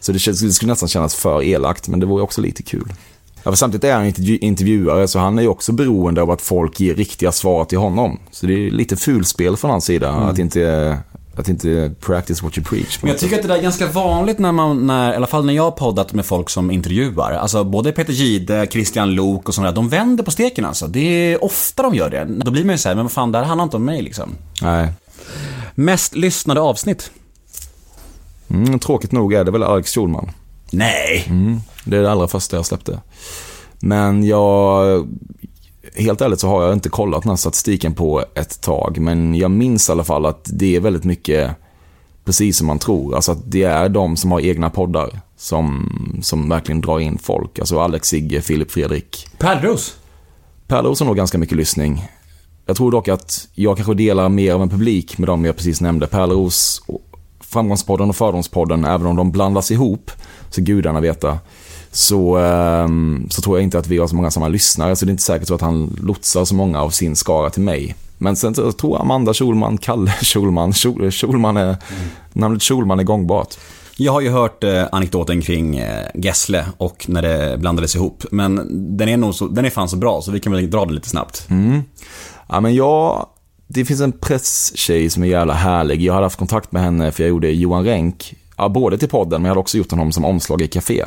Så 0.00 0.12
det, 0.12 0.18
det 0.26 0.34
skulle 0.52 0.72
nästan 0.72 0.88
kännas 0.88 1.14
för 1.14 1.42
elakt, 1.42 1.88
men 1.88 2.00
det 2.00 2.06
vore 2.06 2.22
också 2.22 2.40
lite 2.40 2.62
kul. 2.62 2.92
Ja, 3.42 3.50
för 3.50 3.56
samtidigt 3.56 3.84
är 3.84 3.94
han 3.94 4.06
intervju- 4.06 4.38
intervjuare, 4.38 5.08
så 5.08 5.18
han 5.18 5.38
är 5.38 5.42
ju 5.42 5.48
också 5.48 5.72
beroende 5.72 6.22
av 6.22 6.30
att 6.30 6.42
folk 6.42 6.80
ger 6.80 6.94
riktiga 6.94 7.32
svar 7.32 7.64
till 7.64 7.78
honom. 7.78 8.18
Så 8.30 8.46
det 8.46 8.52
är 8.66 8.70
lite 8.70 8.96
fulspel 8.96 9.56
från 9.56 9.70
hans 9.70 9.84
sida, 9.84 10.10
att 10.10 10.38
inte, 10.38 10.98
att 11.38 11.48
inte 11.48 11.92
practice 12.00 12.42
what 12.42 12.58
you 12.58 12.66
preach. 12.66 12.98
Men 13.02 13.10
jag 13.10 13.18
tycker 13.18 13.36
att 13.36 13.42
det 13.42 13.48
där 13.48 13.56
är 13.56 13.62
ganska 13.62 13.86
vanligt 13.86 14.38
när 14.38 14.52
man, 14.52 14.86
när, 14.86 15.12
i 15.12 15.16
alla 15.16 15.26
fall 15.26 15.44
när 15.44 15.52
jag 15.52 15.62
har 15.62 15.70
poddat 15.70 16.12
med 16.12 16.26
folk 16.26 16.50
som 16.50 16.70
intervjuar. 16.70 17.32
Alltså 17.32 17.64
både 17.64 17.92
Peter 17.92 18.12
Gide, 18.12 18.66
Christian 18.70 19.14
Lok 19.14 19.48
och 19.48 19.54
sådana 19.54 19.70
där. 19.70 19.76
De 19.76 19.88
vänder 19.88 20.24
på 20.24 20.30
steken 20.30 20.64
alltså. 20.64 20.86
Det 20.86 21.00
är 21.00 21.44
ofta 21.44 21.82
de 21.82 21.94
gör 21.94 22.10
det. 22.10 22.24
Då 22.24 22.50
blir 22.50 22.64
man 22.64 22.74
ju 22.74 22.78
såhär, 22.78 22.96
men 22.96 23.04
vad 23.04 23.12
fan, 23.12 23.32
det 23.32 23.38
här 23.38 23.44
handlar 23.44 23.64
inte 23.64 23.76
om 23.76 23.84
mig 23.84 24.02
liksom. 24.02 24.30
Nej. 24.62 24.88
Mest 25.74 26.14
lyssnade 26.14 26.60
avsnitt? 26.60 27.10
Mm, 28.48 28.78
tråkigt 28.78 29.12
nog 29.12 29.34
är 29.34 29.44
det 29.44 29.50
väl 29.50 29.62
Alex 29.62 29.94
Schulman. 29.94 30.30
Nej. 30.70 31.24
Mm, 31.26 31.60
det 31.84 31.96
är 31.96 32.02
det 32.02 32.12
allra 32.12 32.28
första 32.28 32.56
jag 32.56 32.66
släppte. 32.66 33.00
Men 33.80 34.24
jag, 34.24 35.08
helt 35.94 36.20
ärligt 36.20 36.40
så 36.40 36.48
har 36.48 36.62
jag 36.62 36.72
inte 36.72 36.88
kollat 36.88 37.22
den 37.22 37.30
här 37.30 37.36
statistiken 37.36 37.94
på 37.94 38.24
ett 38.34 38.60
tag. 38.60 38.98
Men 38.98 39.34
jag 39.34 39.50
minns 39.50 39.88
i 39.88 39.92
alla 39.92 40.04
fall 40.04 40.26
att 40.26 40.50
det 40.52 40.76
är 40.76 40.80
väldigt 40.80 41.04
mycket 41.04 41.50
precis 42.24 42.58
som 42.58 42.66
man 42.66 42.78
tror. 42.78 43.14
Alltså 43.14 43.32
att 43.32 43.50
det 43.50 43.62
är 43.62 43.88
de 43.88 44.16
som 44.16 44.32
har 44.32 44.40
egna 44.40 44.70
poddar 44.70 45.20
som, 45.36 45.90
som 46.22 46.48
verkligen 46.48 46.80
drar 46.80 47.00
in 47.00 47.18
folk. 47.18 47.58
Alltså 47.58 47.80
Alex 47.80 48.08
Sigge, 48.08 48.40
Filip 48.40 48.70
Fredrik. 48.70 49.26
Pärlros? 49.38 49.96
Pärleros 50.66 51.00
har 51.00 51.06
nog 51.06 51.16
ganska 51.16 51.38
mycket 51.38 51.56
lyssning. 51.56 52.08
Jag 52.66 52.76
tror 52.76 52.90
dock 52.90 53.08
att 53.08 53.48
jag 53.54 53.76
kanske 53.76 53.94
delar 53.94 54.28
mer 54.28 54.54
av 54.54 54.62
en 54.62 54.68
publik 54.68 55.18
med 55.18 55.28
de 55.28 55.44
jag 55.44 55.56
precis 55.56 55.80
nämnde. 55.80 56.06
Pärleros, 56.06 56.82
och 56.86 57.00
Framgångspodden 57.40 58.08
och 58.08 58.16
Fördomspodden, 58.16 58.84
även 58.84 59.06
om 59.06 59.16
de 59.16 59.32
blandas 59.32 59.70
ihop, 59.70 60.10
så 60.50 60.60
gudarna 60.60 61.00
veta, 61.00 61.38
så, 61.94 62.36
ehm, 62.36 63.26
så 63.30 63.42
tror 63.42 63.56
jag 63.56 63.62
inte 63.62 63.78
att 63.78 63.86
vi 63.86 63.98
har 63.98 64.06
så 64.06 64.16
många 64.16 64.30
samma 64.30 64.48
lyssnare. 64.48 64.96
Så 64.96 65.04
det 65.04 65.08
är 65.08 65.12
inte 65.12 65.22
säkert 65.22 65.48
så 65.48 65.54
att 65.54 65.60
han 65.60 65.96
lotsar 66.02 66.44
så 66.44 66.54
många 66.54 66.80
av 66.82 66.90
sin 66.90 67.16
skara 67.16 67.50
till 67.50 67.62
mig. 67.62 67.94
Men 68.18 68.36
sen 68.36 68.54
så 68.54 68.72
tror 68.72 68.92
jag 68.92 69.00
Amanda 69.00 69.34
Schulman, 69.34 69.78
Kalle 69.78 70.10
Schulman, 70.22 70.72
Schul- 70.72 71.10
Schulman 71.10 71.56
är, 71.56 71.76
namnet 72.32 72.62
Schulman 72.62 72.98
är 73.00 73.04
gångbart. 73.04 73.54
Jag 73.96 74.12
har 74.12 74.20
ju 74.20 74.30
hört 74.30 74.64
eh, 74.64 74.84
anekdoten 74.92 75.42
kring 75.42 75.76
eh, 75.76 76.06
Gessle 76.14 76.66
och 76.76 77.04
när 77.08 77.22
det 77.22 77.58
blandades 77.58 77.94
ihop. 77.96 78.24
Men 78.30 78.66
den 78.96 79.08
är 79.08 79.16
nog 79.16 79.34
så, 79.34 79.46
den 79.48 79.64
är 79.64 79.70
fan 79.70 79.88
så 79.88 79.96
bra 79.96 80.22
så 80.22 80.30
vi 80.30 80.40
kan 80.40 80.52
väl 80.52 80.70
dra 80.70 80.84
det 80.84 80.92
lite 80.94 81.08
snabbt. 81.08 81.46
Ja, 82.48 82.60
men 82.60 82.74
jag, 82.74 83.26
det 83.66 83.84
finns 83.84 84.00
en 84.00 84.12
presstjej 84.12 85.10
som 85.10 85.22
är 85.22 85.26
jävla 85.26 85.54
härlig. 85.54 86.02
Jag 86.02 86.14
hade 86.14 86.26
haft 86.26 86.38
kontakt 86.38 86.72
med 86.72 86.82
henne 86.82 87.12
för 87.12 87.22
jag 87.22 87.30
gjorde 87.30 87.50
Johan 87.50 87.84
Renck, 87.84 88.34
ja, 88.56 88.68
både 88.68 88.98
till 88.98 89.08
podden 89.08 89.42
men 89.42 89.48
jag 89.48 89.50
hade 89.50 89.60
också 89.60 89.78
gjort 89.78 89.90
honom 89.90 90.12
som 90.12 90.24
omslag 90.24 90.62
i 90.62 90.66
Café. 90.68 91.04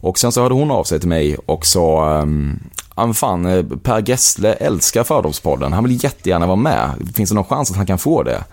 Och 0.00 0.18
sen 0.18 0.32
så 0.32 0.42
hörde 0.42 0.54
hon 0.54 0.70
av 0.70 0.84
sig 0.84 1.00
till 1.00 1.08
mig 1.08 1.36
och 1.46 1.66
sa, 1.66 2.18
ehm, 2.18 2.58
ja 2.96 3.06
men 3.06 3.14
fan, 3.14 3.46
eh, 3.46 3.64
Per 3.82 4.08
Gessle 4.08 4.52
älskar 4.52 5.04
Fördomspodden. 5.04 5.72
Han 5.72 5.84
vill 5.84 6.04
jättegärna 6.04 6.46
vara 6.46 6.56
med. 6.56 6.90
Finns 7.14 7.30
det 7.30 7.34
någon 7.34 7.44
chans 7.44 7.70
att 7.70 7.76
han 7.76 7.86
kan 7.86 7.98
få 7.98 8.22
det? 8.22 8.44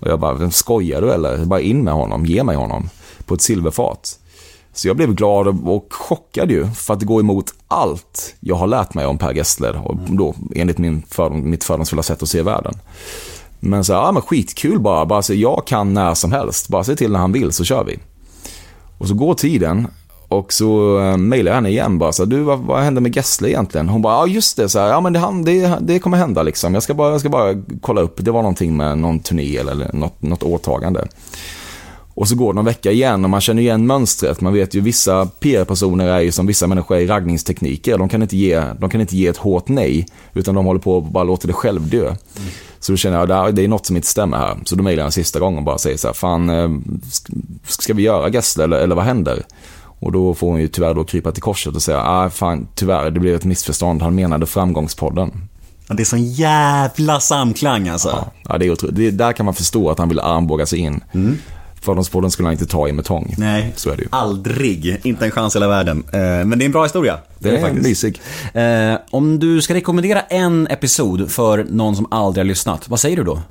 Och 0.00 0.08
jag 0.08 0.20
bara, 0.20 0.50
skojar 0.50 1.00
du 1.00 1.12
eller? 1.12 1.44
Bara 1.44 1.60
in 1.60 1.84
med 1.84 1.94
honom, 1.94 2.26
ge 2.26 2.44
mig 2.44 2.56
honom. 2.56 2.90
På 3.26 3.34
ett 3.34 3.42
silverfat. 3.42 4.18
Så 4.72 4.88
jag 4.88 4.96
blev 4.96 5.14
glad 5.14 5.68
och 5.68 5.86
chockad 5.90 6.50
ju, 6.50 6.70
för 6.70 6.94
att 6.94 7.00
det 7.00 7.06
går 7.06 7.20
emot 7.20 7.54
allt 7.68 8.34
jag 8.40 8.56
har 8.56 8.66
lärt 8.66 8.94
mig 8.94 9.06
om 9.06 9.18
Per 9.18 9.34
Gessle, 9.34 9.70
och 9.70 9.96
då 10.08 10.34
enligt 10.54 10.78
min 10.78 11.02
fördom, 11.08 11.50
mitt 11.50 11.64
fördomsfulla 11.64 12.02
sätt 12.02 12.22
att 12.22 12.28
se 12.28 12.42
världen. 12.42 12.74
Men 13.60 13.84
så, 13.84 13.92
ja 13.92 14.12
men 14.12 14.22
skitkul 14.22 14.80
bara, 14.80 15.06
bara 15.06 15.22
så 15.22 15.34
jag 15.34 15.62
kan 15.66 15.94
när 15.94 16.14
som 16.14 16.32
helst, 16.32 16.68
bara 16.68 16.84
se 16.84 16.96
till 16.96 17.12
när 17.12 17.18
han 17.18 17.32
vill 17.32 17.52
så 17.52 17.64
kör 17.64 17.84
vi. 17.84 17.98
Och 18.98 19.08
så 19.08 19.14
går 19.14 19.34
tiden 19.34 19.88
och 20.28 20.52
så 20.52 20.98
uh, 20.98 21.16
mejlar 21.16 21.50
jag 21.50 21.54
henne 21.56 21.68
igen 21.68 21.98
bara 21.98 22.12
så 22.12 22.22
här, 22.24 22.30
du 22.30 22.40
vad, 22.42 22.58
vad 22.58 22.80
hände 22.82 23.00
med 23.00 23.16
Gessle 23.16 23.48
egentligen? 23.48 23.88
Hon 23.88 24.02
bara, 24.02 24.14
ja 24.14 24.26
just 24.26 24.56
det, 24.56 24.68
så 24.68 24.78
här, 24.78 24.88
ja 24.88 25.00
men 25.00 25.12
det, 25.12 25.18
han- 25.18 25.44
det, 25.44 25.78
det 25.80 25.98
kommer 25.98 26.16
hända 26.16 26.42
liksom. 26.42 26.74
Jag 26.74 26.82
ska, 26.82 26.94
bara, 26.94 27.10
jag 27.10 27.20
ska 27.20 27.28
bara 27.28 27.62
kolla 27.80 28.00
upp, 28.00 28.14
det 28.24 28.30
var 28.30 28.42
någonting 28.42 28.76
med 28.76 28.98
någon 28.98 29.18
turné 29.20 29.56
eller 29.56 29.90
något, 29.92 30.22
något 30.22 30.42
åtagande. 30.42 31.06
Och 32.14 32.28
så 32.28 32.34
går 32.34 32.52
det 32.52 32.56
någon 32.56 32.64
vecka 32.64 32.90
igen 32.90 33.24
och 33.24 33.30
man 33.30 33.40
känner 33.40 33.62
igen 33.62 33.86
mönstret. 33.86 34.40
Man 34.40 34.52
vet 34.52 34.74
ju 34.74 34.80
vissa 34.80 35.26
PR-personer 35.40 36.06
är 36.08 36.20
ju 36.20 36.32
som 36.32 36.46
vissa 36.46 36.66
människor 36.66 36.96
är 36.96 37.00
i 37.00 37.06
raggningstekniker. 37.06 37.98
De 37.98 38.08
kan, 38.08 38.22
inte 38.22 38.36
ge, 38.36 38.62
de 38.80 38.90
kan 38.90 39.00
inte 39.00 39.16
ge 39.16 39.26
ett 39.26 39.36
hårt 39.36 39.68
nej, 39.68 40.06
utan 40.34 40.54
de 40.54 40.66
håller 40.66 40.80
på 40.80 40.96
och 40.96 41.02
bara 41.02 41.24
låter 41.24 41.46
det 41.48 41.52
själv 41.54 41.88
dö. 41.88 42.14
Så 42.80 42.92
då 42.92 42.96
känner 42.96 43.18
jag, 43.18 43.30
att 43.32 43.56
det 43.56 43.64
är 43.64 43.68
något 43.68 43.86
som 43.86 43.96
inte 43.96 44.08
stämmer 44.08 44.36
här. 44.36 44.56
Så 44.64 44.76
då 44.76 44.82
mejlar 44.82 45.00
jag 45.00 45.06
en 45.06 45.12
sista 45.12 45.38
gång 45.38 45.56
och 45.56 45.62
bara 45.62 45.78
säger 45.78 45.96
så 45.96 46.06
här, 46.08 46.14
fan, 46.14 46.50
eh, 46.50 46.70
ska 47.66 47.94
vi 47.94 48.02
göra 48.02 48.28
Gessle 48.28 48.64
eller, 48.64 48.78
eller 48.78 48.94
vad 48.94 49.04
händer? 49.04 49.42
Och 50.00 50.12
då 50.12 50.34
får 50.34 50.50
hon 50.50 50.60
ju 50.60 50.68
tyvärr 50.68 50.94
då 50.94 51.04
krypa 51.04 51.32
till 51.32 51.42
korset 51.42 51.74
och 51.74 51.82
säga, 51.82 52.02
ah, 52.02 52.30
fan, 52.30 52.68
tyvärr, 52.74 53.10
det 53.10 53.20
blev 53.20 53.34
ett 53.34 53.44
missförstånd. 53.44 54.02
Han 54.02 54.14
menade 54.14 54.46
Framgångspodden. 54.46 55.30
Det 55.88 56.02
är 56.02 56.04
sån 56.04 56.24
jävla 56.24 57.20
samklang 57.20 57.88
alltså. 57.88 58.24
Ja, 58.48 58.58
det 58.58 58.66
är 58.66 58.70
otroligt. 58.70 58.96
Det, 58.96 59.10
där 59.10 59.32
kan 59.32 59.44
man 59.46 59.54
förstå 59.54 59.90
att 59.90 59.98
han 59.98 60.08
vill 60.08 60.20
armbåga 60.20 60.66
sig 60.66 60.78
in. 60.78 61.00
Fördomspodden 61.80 62.30
skulle 62.30 62.46
han 62.48 62.52
inte 62.52 62.66
ta 62.66 62.88
i 62.88 62.92
med 62.92 63.04
tång. 63.04 63.34
Nej, 63.38 63.72
Så 63.76 63.90
är 63.90 63.96
det 63.96 64.02
ju. 64.02 64.08
aldrig. 64.12 65.00
Inte 65.02 65.24
en 65.24 65.30
chans 65.30 65.54
i 65.56 65.58
hela 65.58 65.68
världen. 65.68 66.04
Eh, 66.12 66.20
Men 66.20 66.50
det 66.50 66.62
är 66.62 66.66
en 66.66 66.72
bra 66.72 66.82
historia. 66.82 67.18
Det 67.38 67.56
är 67.56 67.72
mysig. 67.72 68.20
Eh, 68.54 68.94
om 69.10 69.38
du 69.38 69.62
ska 69.62 69.74
rekommendera 69.74 70.20
en 70.20 70.66
episod 70.66 71.30
för 71.30 71.66
någon 71.70 71.96
som 71.96 72.06
aldrig 72.10 72.44
har 72.44 72.48
lyssnat, 72.48 72.88
vad 72.88 73.00
säger 73.00 73.16
du 73.16 73.24
då? 73.24 73.42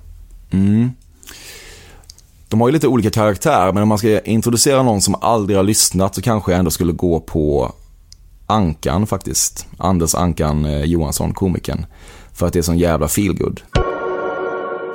De 2.50 2.62
har 2.62 2.68
ju 2.68 2.74
lite 2.74 2.88
olika 2.88 3.10
karaktär, 3.10 3.74
men 3.74 3.84
om 3.84 3.90
man 3.90 3.98
ska 3.98 4.20
introducera 4.20 4.84
någon 4.84 5.02
som 5.02 5.16
aldrig 5.16 5.58
har 5.58 5.64
lyssnat 5.64 6.16
så 6.16 6.22
kanske 6.22 6.52
jag 6.52 6.60
ändå 6.60 6.72
skulle 6.72 6.92
gå 6.92 7.20
på 7.20 7.72
Ankan 8.48 9.08
faktiskt. 9.08 9.68
Anders 9.78 10.16
Ankan 10.16 10.66
eh, 10.66 10.84
Johansson, 10.84 11.34
komikern. 11.34 11.86
För 12.34 12.48
att 12.48 12.54
det 12.54 12.60
är 12.60 12.64
sån 12.64 12.78
jävla 12.78 13.08
feelgood. 13.08 13.62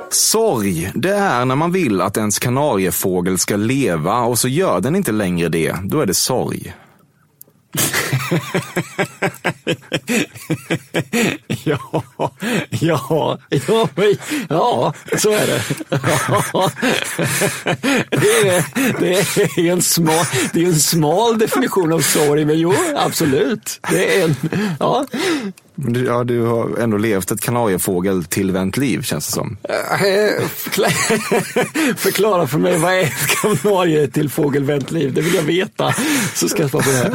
Sorg, 0.09 0.91
det 0.95 1.13
är 1.13 1.45
när 1.45 1.55
man 1.55 1.71
vill 1.71 2.01
att 2.01 2.17
ens 2.17 2.39
kanariefågel 2.39 3.37
ska 3.37 3.55
leva 3.55 4.21
och 4.21 4.39
så 4.39 4.47
gör 4.47 4.81
den 4.81 4.95
inte 4.95 5.11
längre 5.11 5.49
det. 5.49 5.75
Då 5.83 5.99
är 5.99 6.05
det 6.05 6.13
sorg. 6.13 6.73
ja, 11.63 12.03
ja, 12.69 13.37
ja, 13.67 13.87
ja, 14.49 14.93
så 15.17 15.31
är 15.31 15.47
det. 15.47 15.61
Ja. 16.53 16.71
Det, 18.09 18.49
är, 18.49 18.65
det 19.55 19.67
är 19.67 19.71
en 19.71 19.81
smal, 19.81 20.25
det 20.53 20.61
är 20.63 20.67
en 20.67 20.79
smal 20.79 21.37
definition 21.39 21.93
av 21.93 21.99
sorg, 21.99 22.45
men 22.45 22.59
jo, 22.59 22.73
absolut. 22.95 23.79
Det 23.89 24.19
är 24.21 24.25
en, 24.25 24.35
ja. 24.79 25.05
Du- 25.75 26.05
Ja, 26.05 26.23
du 26.23 26.41
har 26.41 26.77
ändå 26.79 26.97
levt 26.97 27.31
ett 27.31 27.41
kanariefågel 27.41 28.23
tillvänt 28.25 28.77
liv 28.77 29.01
känns 29.01 29.25
det 29.27 29.31
som. 29.33 29.57
Eh, 29.63 30.45
förkla- 30.55 30.89
Förklara 31.97 32.47
för 32.47 32.57
mig, 32.59 32.77
vad 32.77 32.93
är 32.93 33.01
ett 33.03 33.27
kanarie 33.41 34.07
till 34.07 34.29
liv? 34.91 35.13
Det 35.13 35.21
vill 35.21 35.35
jag 35.35 35.43
veta, 35.43 35.95
så 36.35 36.49
ska 36.49 36.61
jag 36.61 36.69
svara 36.71 36.83
på 36.83 36.89
det. 36.89 36.95
här. 36.97 37.11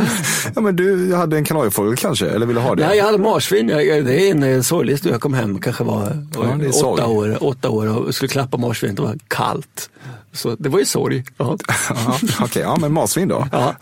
Ja, 0.55 0.61
men 0.61 0.77
du 0.77 1.15
hade 1.15 1.37
en 1.37 1.45
kanariefågel 1.45 1.97
kanske, 1.99 2.27
eller 2.31 2.47
ville 2.47 2.61
ha 2.61 2.75
det? 2.75 2.87
Nej, 2.87 2.99
jag 2.99 3.05
hade 3.05 3.19
marsvin. 3.19 3.69
Jag- 3.69 4.05
Det 4.05 4.29
är 4.29 4.31
en 4.31 4.43
eh, 4.43 4.61
sorglig 4.61 4.93
historia. 4.93 5.15
Jag 5.15 5.21
kom 5.21 5.35
hem, 5.35 5.59
kanske 5.59 5.85
var 5.85 6.27
Ja, 6.35 6.69
åtta, 6.93 7.07
år, 7.07 7.39
åtta 7.41 7.71
år 7.71 7.99
och 7.99 8.15
skulle 8.15 8.29
klappa 8.29 8.57
marsvinet. 8.57 8.97
Det 8.97 9.03
var 9.03 9.17
kallt. 9.29 9.91
Så 10.33 10.55
det 10.59 10.69
var 10.69 10.79
ju 10.79 10.85
sorg. 10.85 11.25
Ja. 11.37 11.57
Ja, 11.89 12.17
Okej, 12.45 12.63
ja 12.63 12.77
men 12.81 12.93
marsvin 12.93 13.29
då. 13.29 13.47
Ja. 13.53 13.75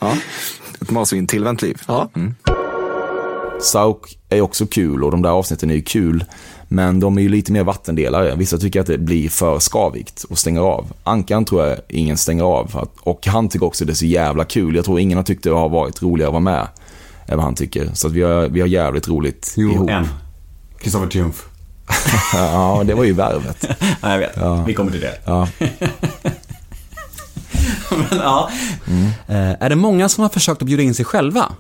Ett 0.81 0.91
marsvin 0.91 1.27
tillvänt 1.27 1.63
liv. 1.63 1.81
Ja. 1.89 2.09
Sauk 3.61 4.19
är 4.29 4.41
också 4.41 4.67
kul 4.67 5.05
och 5.05 5.11
de 5.11 5.23
där 5.23 5.31
avsnitten 5.31 5.71
är 5.71 5.75
ju 5.75 5.83
kul. 5.83 6.25
Men 6.69 7.01
de 7.01 7.19
är 7.19 7.23
ju 7.23 7.29
lite 7.29 7.53
mer 7.53 7.65
vattendelare. 7.65 8.35
Vissa 8.37 8.59
tycker 8.59 8.81
att 8.81 8.87
det 8.87 8.99
blir 8.99 9.29
för 9.29 9.59
skavigt 9.59 10.25
och 10.25 10.39
stänger 10.39 10.61
av. 10.61 10.87
Ankan 11.05 11.45
tror 11.45 11.67
jag 11.67 11.77
ingen 11.89 12.17
stänger 12.17 12.45
av. 12.45 12.89
Och 13.01 13.27
han 13.27 13.49
tycker 13.49 13.67
också 13.67 13.85
det 13.85 13.93
är 13.93 13.95
så 13.95 14.07
jävla 14.07 14.45
kul. 14.45 14.77
Jag 14.77 14.85
tror 14.85 15.01
ingen 15.01 15.19
har 15.19 15.23
tyckt 15.25 15.45
det 15.45 15.51
har 15.51 15.69
varit 15.69 16.03
roligare 16.03 16.29
att 16.29 16.33
vara 16.33 16.41
med. 16.43 16.69
Än 17.29 17.37
vad 17.37 17.45
han 17.45 17.55
tycker. 17.55 17.91
Så 17.95 18.07
att 18.07 18.13
vi 18.13 18.23
har, 18.23 18.49
vi 18.49 18.61
har 18.61 18.69
jävligt 18.69 19.09
roligt 19.09 19.55
ihop. 19.57 19.91
en. 19.91 20.09
Kristoffer 20.79 21.07
Triumf. 21.07 21.45
Ja, 22.33 22.83
det 22.87 22.95
var 22.95 23.05
ju 23.05 23.13
värvet. 23.13 23.67
Nej, 23.81 24.13
jag 24.13 24.19
vet. 24.19 24.33
Ja. 24.37 24.65
Vi 24.67 24.75
kommer 24.75 24.91
till 24.91 25.01
det. 25.01 25.19
Ja. 25.25 25.49
Men, 27.91 28.19
ja. 28.19 28.51
Eh, 29.27 29.63
är 29.63 29.69
det 29.69 29.77
många 29.77 30.09
som 30.09 30.23
har 30.23 30.29
försökt 30.29 30.63
att 30.63 30.67
bjuda 30.67 30.83
in 30.83 30.95
sig 30.95 31.05
själva? 31.05 31.53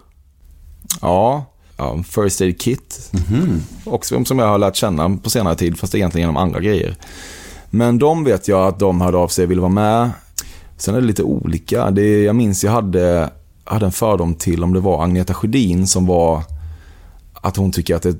Ja, 1.00 1.44
ja 1.76 2.02
First 2.02 2.40
Aid 2.40 2.60
Kit. 2.60 3.12
Också 3.84 4.24
som 4.24 4.38
jag 4.38 4.46
har 4.46 4.58
lärt 4.58 4.76
känna 4.76 5.16
på 5.16 5.30
senare 5.30 5.54
tid, 5.56 5.78
fast 5.78 5.94
egentligen 5.94 6.22
genom 6.22 6.36
andra 6.36 6.60
grejer. 6.60 6.96
Men 7.70 7.98
de 7.98 8.24
vet 8.24 8.48
jag 8.48 8.66
att 8.66 8.78
de 8.78 9.00
hörde 9.00 9.16
av 9.18 9.28
sig 9.28 9.44
och 9.44 9.50
ville 9.50 9.60
vara 9.60 9.72
med. 9.72 10.10
Sen 10.76 10.94
är 10.94 11.00
det 11.00 11.06
lite 11.06 11.22
olika. 11.22 11.90
Det, 11.90 12.22
jag 12.22 12.36
minns 12.36 12.64
jag 12.64 12.72
hade, 12.72 13.30
hade 13.66 13.86
en 13.86 13.92
fördom 13.92 14.34
till 14.34 14.64
om 14.64 14.72
det 14.74 14.80
var 14.80 15.04
Agneta 15.04 15.34
Sjödin 15.34 15.86
som 15.86 16.06
var 16.06 16.42
att 17.34 17.56
hon 17.56 17.72
tycker 17.72 17.94
att 17.96 18.02
det 18.02 18.16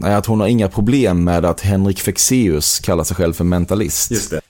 Nej, 0.00 0.14
att 0.14 0.26
hon 0.26 0.40
har 0.40 0.48
inga 0.48 0.68
problem 0.68 1.24
med 1.24 1.44
att 1.44 1.60
Henrik 1.60 2.00
Fexeus 2.00 2.80
kallar 2.80 3.04
sig 3.04 3.16
själv 3.16 3.32
för 3.32 3.44
mentalist. 3.44 4.10
Just 4.10 4.30
det. 4.30 4.40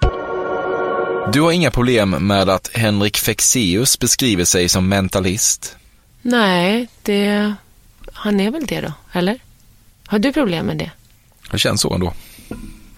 Du 1.33 1.41
har 1.41 1.53
inga 1.53 1.71
problem 1.71 2.11
med 2.11 2.49
att 2.49 2.71
Henrik 2.75 3.17
Fexeus 3.17 3.99
beskriver 3.99 4.45
sig 4.45 4.69
som 4.69 4.89
mentalist? 4.89 5.77
Nej, 6.23 6.89
det... 7.03 7.55
Han 8.13 8.41
är 8.41 8.51
väl 8.51 8.67
det 8.67 8.81
då, 8.81 8.93
eller? 9.13 9.39
Har 10.07 10.19
du 10.19 10.33
problem 10.33 10.67
med 10.67 10.77
det? 10.79 10.91
Det 11.51 11.59
känns 11.59 11.81
så 11.81 11.95
ändå. 11.95 12.13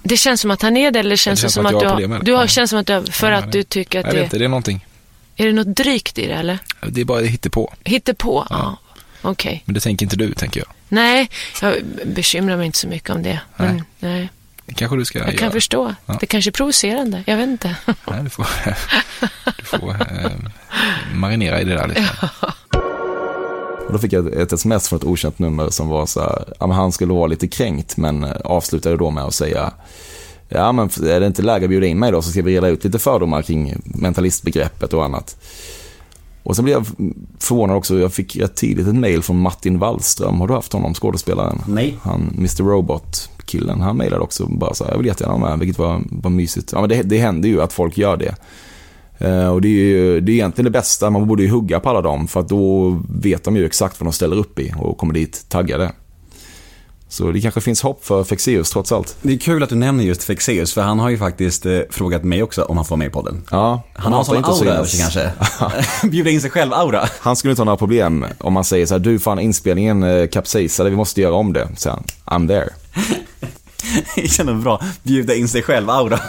Det 0.03 0.17
känns 0.17 0.41
som 0.41 0.51
att 0.51 0.63
han 0.63 0.77
är 0.77 0.91
det, 0.91 0.99
eller 0.99 1.17
känns 1.17 1.39
det, 1.41 1.43
känns 1.43 1.55
som 1.55 1.65
som 1.65 1.67
att, 1.67 1.75
att 1.75 1.81
du 1.81 1.85
jag 1.85 1.91
har 1.91 1.95
har... 1.95 1.97
problem 1.97 2.11
med 2.11 2.21
det. 2.21 2.25
Du 2.25 2.35
har 2.35 2.47
känns 2.47 2.71
som 2.71 2.79
att 2.79 2.87
du 2.87 2.93
har... 2.93 3.03
För 3.03 3.31
Ja, 3.31 3.37
att 3.39 3.45
jag 3.45 3.53
du 3.53 3.63
tycker 3.63 4.01
att 4.01 4.07
Jag 4.07 4.15
det... 4.15 4.19
vet 4.19 4.25
inte, 4.25 4.39
det 4.39 4.45
är 4.45 4.49
någonting. 4.49 4.87
Är 5.41 5.47
det 5.47 5.53
något 5.53 5.77
drygt 5.77 6.19
i 6.19 6.27
det, 6.27 6.33
eller? 6.35 6.59
Det 6.89 7.01
är 7.01 7.05
bara 7.05 7.21
hittepå. 7.21 7.73
Hittepå? 7.85 8.47
Ja. 8.51 8.77
Okej. 9.23 9.63
Men 9.65 9.75
det 9.75 9.81
tänker 9.81 10.07
inte 10.07 10.17
du, 10.17 10.35
tänker 10.35 10.61
jag. 10.61 10.69
Nej, 10.89 11.31
jag 11.63 11.75
bekymrar 12.07 12.57
mig 12.57 12.67
inte 12.67 12.79
så 12.79 12.89
mycket 12.89 13.11
om 13.11 13.23
det. 13.23 13.41
Men, 13.57 13.85
nej. 13.99 14.29
Det 14.67 14.75
kanske 14.75 14.97
du 14.97 15.05
ska 15.05 15.19
Jag 15.19 15.29
kan 15.29 15.39
göra. 15.39 15.51
förstå. 15.51 15.95
Ja. 16.07 16.17
Det 16.21 16.27
kanske 16.27 16.51
är 16.51 16.53
provocerande. 16.53 17.23
Jag 17.27 17.37
vet 17.37 17.49
inte. 17.49 17.77
Nej, 17.87 18.23
du 18.25 18.31
får, 18.31 18.47
du 19.57 19.65
får 19.65 19.91
eh, 19.91 20.31
marinera 21.15 21.61
i 21.61 21.65
det 21.65 21.75
där 21.75 21.89
lite. 21.89 22.09
Och 23.87 23.93
då 23.93 23.99
fick 23.99 24.13
jag 24.13 24.33
ett 24.35 24.53
sms 24.53 24.89
från 24.89 24.97
ett 24.99 25.05
okänt 25.05 25.39
nummer 25.39 25.71
som 25.71 25.89
var 25.89 26.07
så 26.07 26.21
här, 26.21 26.45
ja, 26.61 26.73
han 26.73 26.93
skulle 26.93 27.13
vara 27.13 27.27
lite 27.27 27.49
kränkt 27.49 27.97
men 27.97 28.25
eh, 28.25 28.31
avslutade 28.45 28.97
då 28.97 29.11
med 29.11 29.25
att 29.25 29.35
säga 29.35 29.73
Ja 30.53 30.73
men 30.73 30.87
är 30.87 31.21
det 31.21 31.27
inte 31.27 31.43
läge 31.43 31.65
att 31.65 31.71
bjuda 31.71 31.87
in 31.87 31.99
mig 31.99 32.13
då 32.13 32.23
så 32.23 32.31
ska 32.31 32.43
vi 32.43 32.57
reda 32.57 32.69
ut 32.69 32.85
lite 32.85 32.99
fördomar 32.99 33.43
kring 33.43 33.75
mentalistbegreppet 33.85 34.93
och 34.93 35.05
annat. 35.05 35.37
Och 36.43 36.57
sen 36.57 36.65
blev 36.65 36.77
jag 36.77 36.87
förvånad 37.39 37.77
också, 37.77 37.99
jag 37.99 38.13
fick 38.13 38.37
rätt 38.37 38.55
tidigt 38.55 38.87
ett 38.87 38.95
mail 38.95 39.23
från 39.23 39.41
Martin 39.41 39.79
Wallström. 39.79 40.41
Har 40.41 40.49
du 40.49 40.55
haft 40.55 40.73
honom, 40.73 40.95
skådespelaren? 40.95 41.59
Nej. 41.67 41.97
Han, 42.03 42.35
Mr 42.39 42.63
Robot-killen, 42.63 43.81
han 43.81 43.97
mejlade 43.97 44.23
också 44.23 44.47
bara 44.47 44.75
så 44.75 44.85
här, 44.85 44.91
jag 44.91 44.99
vill 44.99 45.07
jättegärna 45.07 45.39
vara 45.39 45.51
med, 45.51 45.59
vilket 45.59 45.79
var, 45.79 46.03
var 46.11 46.31
mysigt. 46.31 46.73
Ja 46.73 46.81
men 46.81 46.89
det, 46.89 47.03
det 47.03 47.19
händer 47.19 47.49
ju 47.49 47.63
att 47.63 47.73
folk 47.73 47.99
gör 47.99 48.17
det. 48.17 48.35
Eh, 49.19 49.49
och 49.49 49.61
det 49.61 49.69
är 49.69 49.73
ju 49.73 50.21
det 50.21 50.33
är 50.33 50.35
egentligen 50.35 50.65
det 50.65 50.79
bästa, 50.79 51.11
man 51.11 51.29
borde 51.29 51.43
ju 51.43 51.51
hugga 51.51 51.81
på 51.81 51.89
alla 51.89 52.03
dem 52.03 52.29
för 52.29 52.41
att 52.41 52.49
då 52.49 52.97
vet 53.09 53.45
de 53.45 53.57
ju 53.57 53.67
exakt 53.67 54.01
vad 54.01 54.07
de 54.07 54.13
ställer 54.13 54.37
upp 54.37 54.59
i 54.59 54.73
och 54.79 54.99
kommer 54.99 55.15
dit 55.15 55.47
taggade. 55.49 55.93
Så 57.11 57.31
det 57.33 57.41
kanske 57.41 57.61
finns 57.61 57.83
hopp 57.83 58.05
för 58.05 58.25
Fexeus 58.25 58.71
trots 58.71 58.93
allt. 58.93 59.17
Det 59.23 59.33
är 59.33 59.39
kul 59.39 59.63
att 59.63 59.69
du 59.69 59.75
nämner 59.75 60.05
just 60.05 60.25
Fexeus, 60.25 60.75
för 60.75 60.81
han 60.83 60.99
har 60.99 61.11
ju 61.11 61.19
faktiskt 61.19 61.67
eh, 61.67 61.79
frågat 61.91 62.25
mig 62.25 62.43
också 62.43 62.63
om 62.63 62.77
han 62.77 62.87
får 62.87 62.91
vara 62.91 62.99
med 62.99 63.07
i 63.07 63.11
podden. 63.11 63.43
Ja, 63.51 63.83
Han 63.95 64.13
har 64.13 64.25
sån 64.25 64.45
aura 64.45 64.71
över 64.71 64.85
sig 64.85 65.01
kanske. 65.01 65.31
Bjuda 66.09 66.31
in 66.31 66.41
sig 66.41 66.51
själv-aura. 66.51 67.09
Han 67.21 67.37
skulle 67.37 67.51
inte 67.51 67.61
ha 67.61 67.65
några 67.65 67.77
problem 67.77 68.27
om 68.39 68.53
man 68.53 68.65
säger 68.65 68.87
så 68.87 68.95
här, 68.95 68.99
du 68.99 69.19
fan 69.19 69.39
inspelningen 69.39 70.03
eh, 70.03 70.27
kapsejsade, 70.27 70.91
vi 70.91 70.97
måste 70.97 71.21
göra 71.21 71.35
om 71.35 71.53
det. 71.53 71.69
Så 71.77 71.91
han, 71.91 72.05
I'm 72.25 72.49
there. 72.49 72.69
Det 74.15 74.29
känner 74.29 74.55
bra. 74.55 74.81
Bjuda 75.03 75.35
in 75.35 75.49
sig 75.49 75.63
själv-aura. 75.63 76.21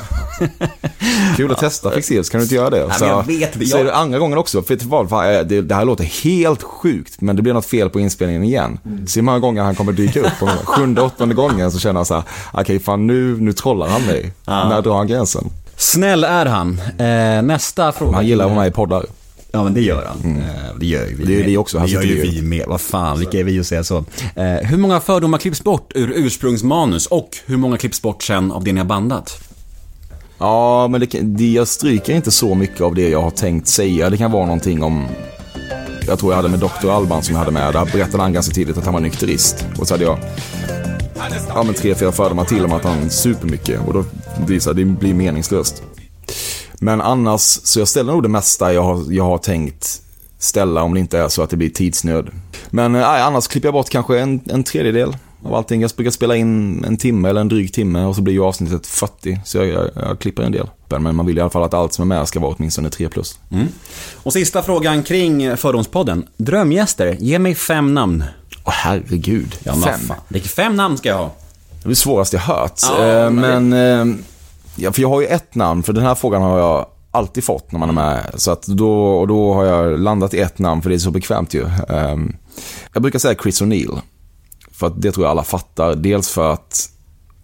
Kul 1.37 1.51
att 1.51 1.57
testa 1.57 1.91
Fexeus, 1.91 2.29
kan 2.29 2.39
du 2.39 2.43
inte 2.43 2.55
göra 2.55 2.69
det? 2.69 2.87
men 2.99 3.09
jag 3.09 3.25
vet 3.27 3.59
det. 3.59 3.65
Så 3.65 3.77
Jag- 3.77 3.81
är 3.81 3.85
det 3.85 3.95
andra 3.95 4.19
gången 4.19 4.37
också, 4.37 4.61
för 4.63 5.07
fan, 5.07 5.33
eh, 5.35 5.41
det, 5.41 5.61
det 5.61 5.75
här 5.75 5.85
låter 5.85 6.03
helt 6.03 6.63
sjukt, 6.63 7.21
men 7.21 7.35
det 7.35 7.41
blir 7.41 7.53
något 7.53 7.65
fel 7.65 7.89
på 7.89 7.99
inspelningen 7.99 8.43
igen. 8.43 8.79
Mm. 8.85 9.07
Se 9.07 9.19
hur 9.19 9.25
många 9.25 9.39
gånger 9.39 9.63
han 9.63 9.75
kommer 9.75 9.91
dyka 9.91 10.19
upp. 10.19 10.49
Sjunde, 10.65 11.01
åttonde 11.01 11.35
gången 11.35 11.71
så 11.71 11.79
känner 11.79 11.95
han 11.95 12.05
så 12.05 12.13
här, 12.13 12.23
okej 12.53 12.79
fan 12.79 13.07
nu, 13.07 13.37
nu 13.37 13.53
trollar 13.53 13.87
han 13.87 14.01
mig. 14.01 14.33
När 14.45 14.81
drar 14.81 14.97
han 14.97 15.07
gränsen? 15.07 15.49
Snäll 15.77 16.23
är 16.23 16.45
han. 16.45 16.81
Eh, 16.97 17.41
nästa 17.41 17.91
fråga. 17.91 18.15
Han 18.15 18.27
gillar 18.27 18.45
att 18.45 18.51
vara 18.51 18.59
med 18.61 18.67
i 18.69 18.73
poddar. 18.73 19.05
Ja 19.51 19.63
men 19.63 19.73
det 19.73 19.81
gör 19.81 20.05
han. 20.05 20.37
Eh, 20.37 20.45
det 20.79 20.85
gör 20.85 21.07
ju 21.07 21.15
vi 21.15 21.25
Det 21.25 21.33
är 21.33 21.37
med. 21.37 21.45
vi 21.45 21.57
också. 21.57 21.77
Han 21.77 21.87
Det 21.87 21.93
gör 21.93 22.01
ju 22.01 22.21
vi 22.21 22.41
med. 22.41 22.65
Vad 22.67 22.81
fan, 22.81 23.19
vilka 23.19 23.39
är 23.39 23.43
vi 23.43 23.59
att 23.59 23.67
säga 23.67 23.83
så? 23.83 23.97
Eh, 24.35 24.45
hur 24.45 24.77
många 24.77 24.99
fördomar 24.99 25.37
klipps 25.37 25.63
bort 25.63 25.91
ur 25.95 26.11
ursprungsmanus 26.15 27.07
och 27.07 27.37
hur 27.45 27.57
många 27.57 27.77
klipps 27.77 28.01
bort 28.01 28.23
sen 28.23 28.51
av 28.51 28.63
det 28.63 28.73
ni 28.73 28.79
har 28.79 28.87
bandat? 28.87 29.39
Ja, 30.37 30.87
men 30.87 31.01
det, 31.01 31.19
det, 31.21 31.51
jag 31.51 31.67
stryker 31.67 32.15
inte 32.15 32.31
så 32.31 32.55
mycket 32.55 32.81
av 32.81 32.95
det 32.95 33.09
jag 33.09 33.21
har 33.21 33.31
tänkt 33.31 33.67
säga. 33.67 34.09
Det 34.09 34.17
kan 34.17 34.31
vara 34.31 34.45
någonting 34.45 34.83
om 34.83 35.07
jag 36.07 36.19
tror 36.19 36.31
jag 36.31 36.35
hade 36.35 36.49
med 36.49 36.59
Dr. 36.59 36.89
Alban 36.89 37.23
som 37.23 37.33
jag 37.35 37.39
hade 37.39 37.51
med. 37.51 37.73
Där 37.73 37.85
berättade 37.85 38.23
han 38.23 38.33
ganska 38.33 38.53
tidigt 38.53 38.77
att 38.77 38.85
han 38.85 38.93
var 38.93 39.01
nykterist. 39.01 39.65
Och 39.79 39.87
så 39.87 39.93
hade 39.93 40.03
jag 40.03 40.19
ja, 41.47 41.63
men 41.63 41.73
tre, 41.73 41.95
fyra 41.95 42.11
fördomar 42.11 42.45
till 42.45 42.65
om 42.65 42.73
att 42.73 42.83
han 42.83 43.09
super 43.09 43.47
mycket. 43.47 43.79
Och 43.87 43.93
då 43.93 44.03
här, 44.47 44.73
det 44.73 44.85
blir 44.85 45.13
meningslöst. 45.13 45.83
Men 46.83 47.01
annars, 47.01 47.41
så 47.41 47.79
jag 47.79 47.87
ställer 47.87 48.11
nog 48.13 48.23
det 48.23 48.29
mesta 48.29 48.73
jag 48.73 48.83
har, 48.83 49.05
jag 49.09 49.23
har 49.23 49.37
tänkt 49.37 50.01
ställa 50.39 50.83
om 50.83 50.93
det 50.93 50.99
inte 50.99 51.19
är 51.19 51.27
så 51.29 51.41
att 51.41 51.49
det 51.49 51.57
blir 51.57 51.69
tidsnöd. 51.69 52.29
Men 52.69 52.95
eh, 52.95 53.25
annars 53.25 53.47
klipper 53.47 53.67
jag 53.67 53.73
bort 53.73 53.89
kanske 53.89 54.19
en, 54.19 54.41
en 54.49 54.63
tredjedel 54.63 55.17
av 55.45 55.55
allting. 55.55 55.81
Jag 55.81 55.91
brukar 55.95 56.11
spela 56.11 56.35
in 56.35 56.83
en 56.85 56.97
timme 56.97 57.29
eller 57.29 57.41
en 57.41 57.47
dryg 57.47 57.73
timme 57.73 58.03
och 58.05 58.15
så 58.15 58.21
blir 58.21 58.33
ju 58.33 58.43
avsnittet 58.43 58.87
40. 58.87 59.39
Så 59.45 59.57
jag, 59.57 59.67
jag, 59.67 59.89
jag 59.95 60.19
klipper 60.19 60.43
en 60.43 60.51
del. 60.51 60.69
Men 60.99 61.15
man 61.15 61.25
vill 61.25 61.37
i 61.37 61.41
alla 61.41 61.49
fall 61.49 61.63
att 61.63 61.73
allt 61.73 61.93
som 61.93 62.11
är 62.11 62.15
med 62.17 62.27
ska 62.27 62.39
vara 62.39 62.55
åtminstone 62.57 62.89
3 62.89 63.09
plus. 63.09 63.39
Och 64.15 64.33
sista 64.33 64.61
frågan 64.63 65.03
kring 65.03 65.57
Fördomspodden. 65.57 66.25
Drömgäster, 66.37 67.17
ge 67.19 67.39
mig 67.39 67.55
fem 67.55 67.93
namn. 67.93 68.23
Åh 68.63 68.73
herregud. 68.73 69.55
Ja, 69.63 69.73
Fem. 69.75 70.41
fem 70.43 70.75
namn 70.75 70.97
ska 70.97 71.09
jag 71.09 71.17
ha. 71.17 71.31
Det 71.81 71.87
är 71.87 71.89
det 71.89 71.95
svåraste 71.95 72.35
jag 72.35 72.41
hört. 72.43 72.79
Ja, 72.83 73.05
Eh, 73.07 73.29
men 73.29 73.69
men, 73.69 74.09
eh, 74.09 74.15
ja, 74.75 74.91
för 74.91 75.01
jag 75.01 75.09
har 75.09 75.21
ju 75.21 75.27
ett 75.27 75.55
namn, 75.55 75.83
för 75.83 75.93
den 75.93 76.03
här 76.03 76.15
frågan 76.15 76.41
har 76.41 76.59
jag 76.59 76.85
alltid 77.11 77.43
fått 77.43 77.71
när 77.71 77.79
man 77.79 77.89
är 77.89 77.93
med. 77.93 78.31
Så 78.35 78.51
att 78.51 78.67
då, 78.67 79.17
och 79.19 79.27
då 79.27 79.53
har 79.53 79.65
jag 79.65 79.99
landat 79.99 80.33
i 80.33 80.39
ett 80.39 80.59
namn, 80.59 80.81
för 80.81 80.89
det 80.89 80.95
är 80.95 80.99
så 80.99 81.11
bekvämt 81.11 81.53
ju. 81.53 81.65
Ehm, 81.89 82.35
jag 82.93 83.01
brukar 83.01 83.19
säga 83.19 83.35
Chris 83.43 83.61
O'Neill. 83.61 84.01
För 84.71 84.87
att 84.87 85.01
det 85.01 85.11
tror 85.11 85.25
jag 85.25 85.31
alla 85.31 85.43
fattar. 85.43 85.95
Dels 85.95 86.29
för 86.29 86.53
att 86.53 86.89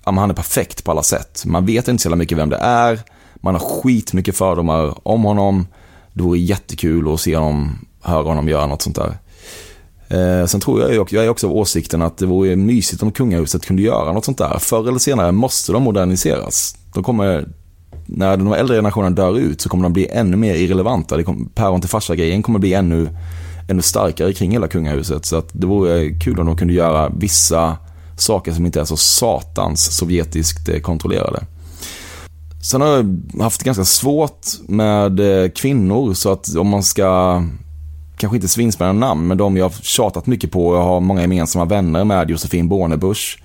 ja, 0.05 0.11
han 0.11 0.29
är 0.29 0.33
perfekt 0.33 0.83
på 0.83 0.91
alla 0.91 1.03
sätt. 1.03 1.43
Man 1.45 1.65
vet 1.65 1.87
inte 1.87 2.03
så 2.03 2.07
jävla 2.07 2.15
mycket 2.15 2.37
vem 2.37 2.49
det 2.49 2.57
är. 2.57 2.99
Man 3.35 3.55
har 3.55 3.61
skitmycket 3.61 4.37
fördomar 4.37 5.07
om 5.07 5.23
honom. 5.23 5.67
Det 6.13 6.23
vore 6.23 6.39
jättekul 6.39 7.13
att 7.13 7.19
se 7.19 7.35
honom, 7.35 7.85
höra 8.01 8.23
honom 8.23 8.49
göra 8.49 8.65
något 8.65 8.81
sånt 8.81 8.95
där. 8.95 9.17
Eh, 10.07 10.45
sen 10.45 10.61
tror 10.61 10.81
jag 10.81 10.93
ju 10.93 10.99
också, 10.99 11.15
jag 11.15 11.25
är 11.25 11.29
också 11.29 11.47
av 11.47 11.53
åsikten 11.53 12.01
att 12.01 12.17
det 12.17 12.25
vore 12.25 12.55
mysigt 12.55 13.03
om 13.03 13.11
kungahuset 13.11 13.65
kunde 13.65 13.81
göra 13.81 14.13
något 14.13 14.25
sånt 14.25 14.37
där. 14.37 14.57
Förr 14.59 14.87
eller 14.87 14.99
senare 14.99 15.31
måste 15.31 15.71
de 15.71 15.83
moderniseras. 15.83 16.75
De 16.97 17.03
kommer, 17.03 17.47
när 18.05 18.37
de 18.37 18.53
äldre 18.53 18.75
generationerna 18.75 19.15
dör 19.15 19.37
ut 19.37 19.61
så 19.61 19.69
kommer 19.69 19.83
de 19.83 19.93
bli 19.93 20.07
ännu 20.11 20.37
mer 20.37 20.55
irrelevanta. 20.55 21.17
Det 21.17 21.23
kommer, 21.23 21.45
päron 21.55 21.81
till 21.81 21.89
farsa-grejen 21.89 22.43
kommer 22.43 22.59
bli 22.59 22.73
ännu, 22.73 23.09
ännu 23.69 23.81
starkare 23.81 24.33
kring 24.33 24.51
hela 24.51 24.67
kungahuset. 24.67 25.25
Så 25.25 25.35
att 25.35 25.49
det 25.51 25.67
vore 25.67 26.09
kul 26.09 26.39
om 26.39 26.45
de 26.45 26.57
kunde 26.57 26.73
göra 26.73 27.09
vissa 27.09 27.77
saker 28.17 28.51
som 28.51 28.65
inte 28.65 28.81
är 28.81 28.85
så 28.85 28.97
satans 28.97 29.97
sovjetiskt 29.97 30.69
eh, 30.69 30.79
kontrollerade. 30.79 31.43
Sen 32.71 32.81
har 32.81 32.87
jag 32.87 33.41
haft 33.41 33.63
ganska 33.63 33.85
svårt 33.85 34.45
med 34.67 35.19
eh, 35.19 35.49
kvinnor 35.49 36.13
så 36.13 36.31
att 36.31 36.55
om 36.55 36.67
man 36.67 36.83
ska 36.83 37.43
kanske 38.17 38.37
inte 38.37 38.47
svinspännande 38.47 38.99
namn, 38.99 39.27
men 39.27 39.37
de 39.37 39.57
jag 39.57 39.65
har 39.65 39.69
tjatat 39.81 40.27
mycket 40.27 40.51
på 40.51 40.67
och 40.67 40.75
jag 40.75 40.83
har 40.83 40.99
många 40.99 41.21
gemensamma 41.21 41.65
vänner 41.65 42.03
med 42.03 42.29
Josefin 42.29 42.67
Bornebusch. 42.67 43.43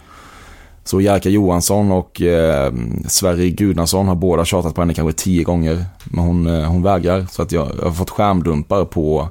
Så 0.85 1.01
Jerka 1.01 1.29
Johansson 1.29 1.93
och 1.93 2.23
eh, 2.23 2.73
Sverre 3.09 3.51
Gudnason 3.51 4.09
har 4.09 4.15
båda 4.15 4.45
tjatat 4.45 4.75
på 4.75 4.81
henne 4.81 4.95
kanske 4.95 5.23
tio 5.23 5.45
gånger. 5.45 5.85
Men 6.05 6.25
hon, 6.25 6.47
eh, 6.47 6.65
hon 6.65 6.83
vägrar. 6.83 7.27
Så 7.31 7.43
att 7.43 7.53
jag, 7.53 7.71
jag 7.79 7.85
har 7.85 7.93
fått 7.93 8.11
skärmdumpar 8.11 8.85
på 8.85 9.29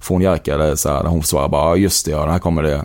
från 0.00 0.22
Jerka 0.22 0.56
där, 0.56 0.76
så 0.76 0.88
här, 0.88 1.02
där 1.02 1.10
hon 1.10 1.22
svarar 1.22 1.48
bara, 1.48 1.76
just 1.76 2.04
det, 2.04 2.10
ja, 2.10 2.24
det 2.26 2.32
här 2.32 2.38
kommer 2.38 2.62
det. 2.62 2.84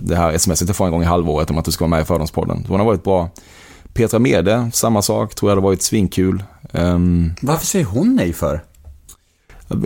Det 0.00 0.16
här 0.16 0.38
smset 0.38 0.68
jag 0.68 0.76
får 0.76 0.84
en 0.86 0.92
gång 0.92 1.02
i 1.02 1.06
halvåret 1.06 1.50
om 1.50 1.58
att 1.58 1.64
du 1.64 1.72
ska 1.72 1.84
vara 1.84 1.90
med 1.90 2.02
i 2.02 2.04
Fördomspodden. 2.04 2.64
Så 2.64 2.72
hon 2.72 2.80
har 2.80 2.86
varit 2.86 3.04
bra. 3.04 3.30
Petra 3.94 4.18
Mede, 4.18 4.70
samma 4.72 5.02
sak, 5.02 5.34
tror 5.34 5.50
jag 5.50 5.56
hade 5.56 5.64
varit 5.64 5.82
svinkul. 5.82 6.42
Um, 6.72 7.32
Varför 7.42 7.66
säger 7.66 7.84
hon 7.84 8.16
nej 8.16 8.32
för? 8.32 8.60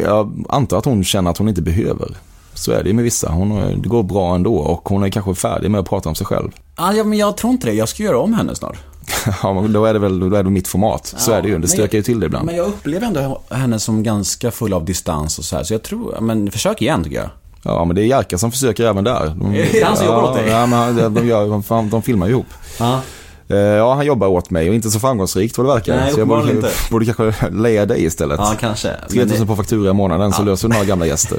jag 0.02 0.44
antar 0.48 0.78
att 0.78 0.84
hon 0.84 1.04
känner 1.04 1.30
att 1.30 1.38
hon 1.38 1.48
inte 1.48 1.62
behöver. 1.62 2.16
Så 2.56 2.72
är 2.72 2.82
det 2.82 2.88
ju 2.88 2.94
med 2.94 3.04
vissa. 3.04 3.28
Hon, 3.28 3.80
det 3.82 3.88
går 3.88 4.02
bra 4.02 4.34
ändå 4.34 4.56
och 4.56 4.88
hon 4.88 5.02
är 5.02 5.08
kanske 5.10 5.34
färdig 5.34 5.70
med 5.70 5.80
att 5.80 5.88
prata 5.88 6.08
om 6.08 6.14
sig 6.14 6.26
själv. 6.26 6.50
Ah, 6.74 6.92
ja, 6.92 7.04
men 7.04 7.18
jag 7.18 7.36
tror 7.36 7.52
inte 7.52 7.66
det. 7.66 7.72
Jag 7.72 7.88
ska 7.88 8.02
göra 8.02 8.18
om 8.18 8.34
henne 8.34 8.54
snart. 8.54 8.76
ja, 9.42 9.52
men 9.52 9.72
då 9.72 9.84
är 9.84 9.92
det 9.92 9.98
väl 9.98 10.30
då 10.30 10.36
är 10.36 10.42
det 10.42 10.50
mitt 10.50 10.68
format. 10.68 11.14
Så 11.16 11.30
Ja, 11.30 11.36
är 11.36 11.42
det 11.42 11.48
ju. 11.48 11.54
Det 11.54 11.58
men 11.60 11.68
stökar 11.68 11.98
ju 11.98 12.02
till 12.02 12.20
det 12.20 12.26
ibland. 12.26 12.46
Men 12.46 12.56
jag 12.56 12.66
upplever 12.66 13.06
ändå 13.06 13.40
henne 13.50 13.78
som 13.78 14.02
ganska 14.02 14.50
full 14.50 14.72
av 14.72 14.84
distans 14.84 15.38
och 15.38 15.44
så 15.44 15.56
här. 15.56 15.64
Så 15.64 15.74
jag 15.74 15.82
tror, 15.82 16.20
men 16.20 16.50
försök 16.50 16.82
igen 16.82 17.04
tycker 17.04 17.16
jag. 17.16 17.30
Ja, 17.62 17.84
men 17.84 17.96
det 17.96 18.02
är 18.02 18.06
Jerka 18.06 18.38
som 18.38 18.50
försöker 18.50 18.84
även 18.86 19.04
där. 19.04 19.34
De, 19.40 19.54
Är 19.54 19.68
det 19.72 19.82
han 19.84 19.96
som 19.96 20.06
jobbar 20.06 20.22
åt 20.22 20.34
dig? 20.34 20.48
Ja, 20.48 20.66
men 20.66 20.96
de, 20.96 21.14
de, 21.14 21.26
gör, 21.26 21.90
de, 21.90 22.02
filmar 22.02 22.26
ju 22.26 22.32
ihop. 22.32 22.46
Ja. 22.78 23.00
Eh, 23.48 23.56
Ja, 23.56 23.94
han 23.94 24.06
jobbar 24.06 24.26
åt 24.26 24.50
mig 24.50 24.68
och 24.68 24.74
inte 24.74 24.90
så 24.90 25.00
framgångsrikt 25.00 25.58
vad 25.58 25.66
det 25.66 25.72
verkar. 25.72 25.96
Nej, 25.96 26.12
så 26.12 26.20
jag 26.20 26.28
borde, 26.28 26.52
inte. 26.52 26.70
borde 26.90 27.06
kanske 27.06 27.48
leja 27.50 27.86
dig 27.86 28.04
istället. 28.04 28.40
Ja, 28.40 28.54
kanske. 28.60 28.90
3000 29.10 29.46
på 29.46 29.56
faktura 29.56 29.90
i 29.90 29.92
månaden 29.92 30.32
så 30.32 30.42
löser 30.42 30.68
du 30.68 30.74
några 30.74 30.86
gamla 30.86 31.06
gäster. 31.06 31.38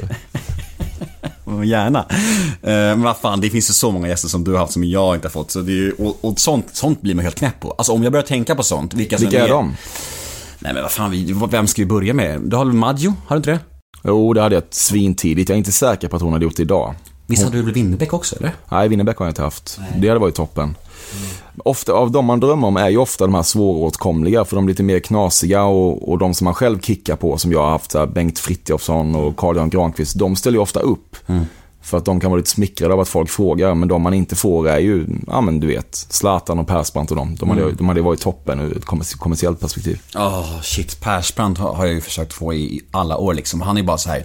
Gärna. 1.64 1.98
Eh, 2.62 2.70
Men 2.70 3.02
vad 3.02 3.16
fan, 3.16 3.40
det 3.40 3.50
finns 3.50 3.70
ju 3.70 3.74
så 3.74 3.90
många 3.90 4.08
gäster 4.08 4.28
som 4.28 4.44
du 4.44 4.52
har 4.52 4.58
haft 4.58 4.72
som 4.72 4.84
jag 4.84 5.14
inte 5.14 5.28
har 5.28 5.30
fått. 5.32 5.50
Så 5.50 5.60
det 5.60 5.72
ju, 5.72 5.92
och, 5.92 6.16
och 6.20 6.40
sånt, 6.40 6.66
sånt 6.72 7.00
blir 7.02 7.14
man 7.14 7.24
helt 7.24 7.36
knäpp 7.38 7.60
på. 7.60 7.70
Alltså 7.78 7.92
om 7.92 8.02
jag 8.02 8.12
börjar 8.12 8.26
tänka 8.26 8.54
på 8.54 8.62
sånt, 8.62 8.94
vilka 8.94 9.18
som 9.18 9.26
Vilka 9.28 9.44
är 9.44 9.48
de? 9.48 9.76
Nej 10.58 10.74
men 10.74 10.82
vad 10.82 10.92
fan, 10.92 11.10
vi, 11.10 11.34
vem 11.50 11.66
ska 11.66 11.82
vi 11.82 11.86
börja 11.86 12.14
med? 12.14 12.40
Du 12.40 12.56
har 12.56 12.64
väl 12.64 12.74
Maggio, 12.74 13.14
har 13.26 13.36
du 13.36 13.38
inte 13.38 13.50
det? 13.50 13.58
Jo, 14.04 14.32
det 14.32 14.42
hade 14.42 14.54
jag 14.54 14.64
svintidigt. 14.70 15.48
Jag 15.48 15.54
är 15.56 15.58
inte 15.58 15.72
säker 15.72 16.08
på 16.08 16.16
att 16.16 16.22
hon 16.22 16.32
hade 16.32 16.44
gjort 16.44 16.56
det 16.56 16.62
idag. 16.62 16.94
Visst 17.26 17.44
hade 17.44 17.56
du 17.56 17.62
väl 17.62 17.74
Winnerbäck 17.74 18.12
också 18.12 18.36
eller? 18.36 18.52
Nej, 18.70 18.88
Winnerbäck 18.88 19.16
har 19.18 19.26
jag 19.26 19.30
inte 19.30 19.42
haft. 19.42 19.80
Det 19.96 20.08
hade 20.08 20.20
varit 20.20 20.34
toppen. 20.34 20.76
Ofta, 21.64 21.92
av 21.92 22.10
de 22.10 22.24
man 22.24 22.40
drömmer 22.40 22.66
om 22.68 22.76
är 22.76 22.88
ju 22.88 22.96
ofta 22.98 23.24
de 23.26 23.34
här 23.34 23.42
svåråtkomliga 23.42 24.44
för 24.44 24.56
de 24.56 24.64
är 24.64 24.68
lite 24.68 24.82
mer 24.82 24.98
knasiga 25.00 25.64
och, 25.64 26.08
och 26.08 26.18
de 26.18 26.34
som 26.34 26.44
man 26.44 26.54
själv 26.54 26.80
kickar 26.80 27.16
på 27.16 27.38
som 27.38 27.52
jag 27.52 27.62
har 27.62 27.70
haft, 27.70 27.90
så 27.90 27.98
här, 27.98 28.06
Bengt 28.06 28.38
Frithiofsson 28.38 29.14
och 29.14 29.36
Carl-Jan 29.36 29.70
Granqvist, 29.70 30.18
de 30.18 30.36
ställer 30.36 30.56
ju 30.56 30.62
ofta 30.62 30.80
upp. 30.80 31.16
För 31.82 31.98
att 31.98 32.04
de 32.04 32.20
kan 32.20 32.30
vara 32.30 32.38
lite 32.38 32.50
smickrade 32.50 32.94
av 32.94 33.00
att 33.00 33.08
folk 33.08 33.30
frågar, 33.30 33.74
men 33.74 33.88
de 33.88 34.02
man 34.02 34.14
inte 34.14 34.36
får 34.36 34.68
är 34.68 34.78
ju, 34.78 35.06
ja 35.26 35.40
men 35.40 35.60
du 35.60 35.66
vet, 35.66 35.94
Zlatan 35.94 36.58
och 36.58 36.66
Persbrandt 36.66 37.10
och 37.10 37.16
de. 37.16 37.34
De 37.36 37.48
hade, 37.50 37.72
de 37.72 37.88
hade 37.88 38.00
varit 38.00 38.20
toppen 38.20 38.60
ur 38.60 38.76
ett 38.76 38.84
kommersi- 38.84 39.18
kommersiellt 39.18 39.60
perspektiv. 39.60 40.00
Åh, 40.16 40.60
shit. 40.62 41.00
Persbrandt 41.00 41.58
har 41.58 41.84
jag 41.86 41.94
ju 41.94 42.00
försökt 42.00 42.32
få 42.32 42.54
i 42.54 42.80
alla 42.90 43.16
år 43.16 43.34
liksom. 43.34 43.60
Han 43.60 43.78
är 43.78 43.82
bara 43.82 43.98
så 43.98 44.10
här. 44.10 44.24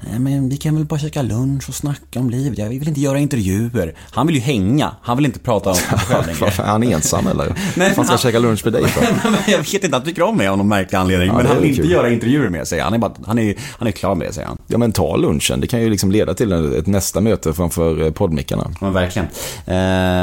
Nej 0.00 0.18
men 0.18 0.48
vi 0.48 0.56
kan 0.56 0.74
väl 0.74 0.84
bara 0.84 1.00
käka 1.00 1.22
lunch 1.22 1.68
och 1.68 1.74
snacka 1.74 2.20
om 2.20 2.30
livet. 2.30 2.58
Jag 2.58 2.68
vill 2.68 2.88
inte 2.88 3.00
göra 3.00 3.18
intervjuer. 3.18 3.94
Han 4.10 4.26
vill 4.26 4.36
ju 4.36 4.42
hänga. 4.42 4.90
Han 5.02 5.16
vill 5.16 5.26
inte 5.26 5.38
prata 5.38 5.70
om 5.70 5.76
sig 5.76 5.98
själv 5.98 6.26
längre. 6.26 6.38
Varför 6.40 6.62
är 6.62 6.66
han 6.66 6.82
ensam 6.82 7.26
eller? 7.26 7.54
Nej, 7.76 7.90
Fan 7.94 8.04
ska 8.04 8.12
han- 8.12 8.18
käka 8.18 8.38
lunch 8.38 8.64
med 8.64 8.72
dig 8.72 8.86
för? 8.88 9.02
Jag 9.52 9.58
vet 9.58 9.74
inte, 9.74 9.96
han 9.96 10.04
tycker 10.04 10.22
om 10.22 10.36
mig 10.36 10.46
av 10.48 10.56
någon 10.58 10.68
märklig 10.68 10.98
anledning. 10.98 11.28
Ja, 11.28 11.34
men 11.36 11.46
han 11.46 11.56
vill 11.60 11.70
inte 11.70 11.82
kul. 11.82 11.90
göra 11.90 12.10
intervjuer 12.10 12.48
med 12.48 12.68
säger 12.68 12.82
han. 12.82 12.92
Han 12.92 13.02
är, 13.02 13.08
bara, 13.08 13.14
han 13.26 13.38
är, 13.38 13.54
han 13.78 13.88
är 13.88 13.92
klar 13.92 14.14
med 14.14 14.28
det 14.28 14.32
säger 14.32 14.48
han. 14.48 14.58
Ja 14.66 14.78
men 14.78 14.92
ta 14.92 15.16
lunchen, 15.16 15.60
det 15.60 15.66
kan 15.66 15.80
ju 15.82 15.90
liksom 15.90 16.10
leda 16.12 16.34
till 16.34 16.52
ett 16.52 16.86
nästa 16.86 17.20
möte 17.20 17.52
framför 17.52 18.02
eh, 18.02 18.10
poddmickarna. 18.10 18.70
Ja, 18.80 18.90
verkligen. 18.90 19.28
Eh, 19.66 19.76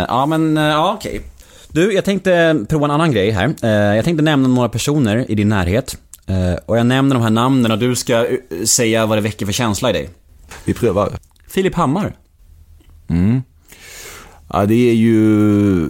ja, 0.07 0.25
men 0.25 0.57
eh, 0.57 0.63
ja, 0.63 0.93
okej. 0.97 1.21
Du, 1.69 1.93
jag 1.93 2.05
tänkte 2.05 2.65
prova 2.69 2.85
en 2.85 2.91
annan 2.91 3.11
grej 3.11 3.31
här. 3.31 3.53
Eh, 3.61 3.69
jag 3.95 4.05
tänkte 4.05 4.23
nämna 4.23 4.47
några 4.47 4.69
personer 4.69 5.25
i 5.31 5.35
din 5.35 5.49
närhet. 5.49 5.97
Eh, 6.27 6.59
och 6.65 6.77
jag 6.77 6.85
nämner 6.85 7.15
de 7.15 7.23
här 7.23 7.29
namnen 7.29 7.71
och 7.71 7.79
du 7.79 7.95
ska 7.95 8.27
eh, 8.27 8.37
säga 8.65 9.05
vad 9.05 9.17
det 9.17 9.21
väcker 9.21 9.45
för 9.45 9.53
känsla 9.53 9.89
i 9.89 9.93
dig. 9.93 10.09
Vi 10.65 10.73
prövar. 10.73 11.17
Filip 11.47 11.75
Hammar. 11.75 12.15
Ja, 14.49 14.65
det 14.65 14.89
är 14.89 14.93
ju... 14.93 15.89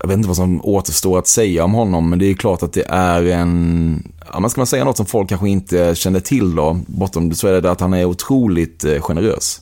Jag 0.00 0.08
vet 0.08 0.16
inte 0.16 0.28
vad 0.28 0.36
som 0.36 0.64
återstår 0.64 1.18
att 1.18 1.26
säga 1.26 1.64
om 1.64 1.74
honom, 1.74 2.10
men 2.10 2.18
det 2.18 2.26
är 2.26 2.34
klart 2.34 2.62
att 2.62 2.72
det 2.72 2.84
är 2.88 3.22
en... 3.24 4.12
Ja, 4.32 4.40
man 4.40 4.50
ska 4.50 4.60
man 4.60 4.66
säga 4.66 4.84
något 4.84 4.96
som 4.96 5.06
folk 5.06 5.28
kanske 5.28 5.48
inte 5.48 5.94
känner 5.94 6.20
till 6.20 6.54
då, 6.54 6.80
bortom 6.86 7.34
så 7.34 7.48
är 7.48 7.60
det 7.60 7.70
att 7.70 7.80
han 7.80 7.94
är 7.94 8.04
otroligt 8.04 8.84
eh, 8.84 9.00
generös. 9.00 9.60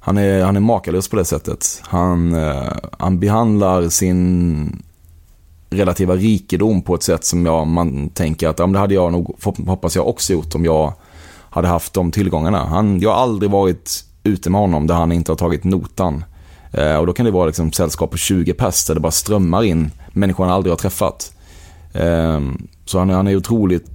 Han 0.00 0.18
är, 0.18 0.44
han 0.44 0.56
är 0.56 0.60
makalös 0.60 1.08
på 1.08 1.16
det 1.16 1.24
sättet. 1.24 1.82
Han, 1.82 2.36
han 2.98 3.20
behandlar 3.20 3.88
sin 3.88 4.82
relativa 5.74 6.14
rikedom 6.16 6.82
på 6.82 6.94
ett 6.94 7.02
sätt 7.02 7.24
som 7.24 7.46
jag, 7.46 7.66
man 7.66 8.08
tänker 8.08 8.48
att 8.48 8.58
ja, 8.58 8.66
det 8.66 8.78
hade 8.78 8.94
jag 8.94 9.12
nog, 9.12 9.36
hoppas 9.66 9.96
jag 9.96 10.08
också 10.08 10.32
gjort 10.32 10.54
om 10.54 10.64
jag 10.64 10.92
hade 11.50 11.68
haft 11.68 11.94
de 11.94 12.10
tillgångarna. 12.10 12.64
Han, 12.64 13.00
jag 13.00 13.10
har 13.10 13.22
aldrig 13.22 13.50
varit 13.50 14.04
ute 14.22 14.50
med 14.50 14.60
honom 14.60 14.86
där 14.86 14.94
han 14.94 15.12
inte 15.12 15.32
har 15.32 15.36
tagit 15.36 15.64
notan. 15.64 16.24
Eh, 16.72 16.96
och 16.96 17.06
då 17.06 17.12
kan 17.12 17.26
det 17.26 17.32
vara 17.32 17.46
liksom 17.46 17.72
sällskap 17.72 18.10
på 18.10 18.16
20 18.16 18.52
pers 18.52 18.84
där 18.86 18.94
det 18.94 19.00
bara 19.00 19.12
strömmar 19.12 19.62
in 19.64 19.90
människor 20.12 20.44
han 20.44 20.52
aldrig 20.52 20.72
har 20.72 20.76
träffat. 20.78 21.32
Eh, 21.92 22.40
så 22.84 22.98
han, 22.98 23.10
är- 23.10 23.14
han 23.14 23.28
är 23.28 23.36
otroligt 23.36 23.86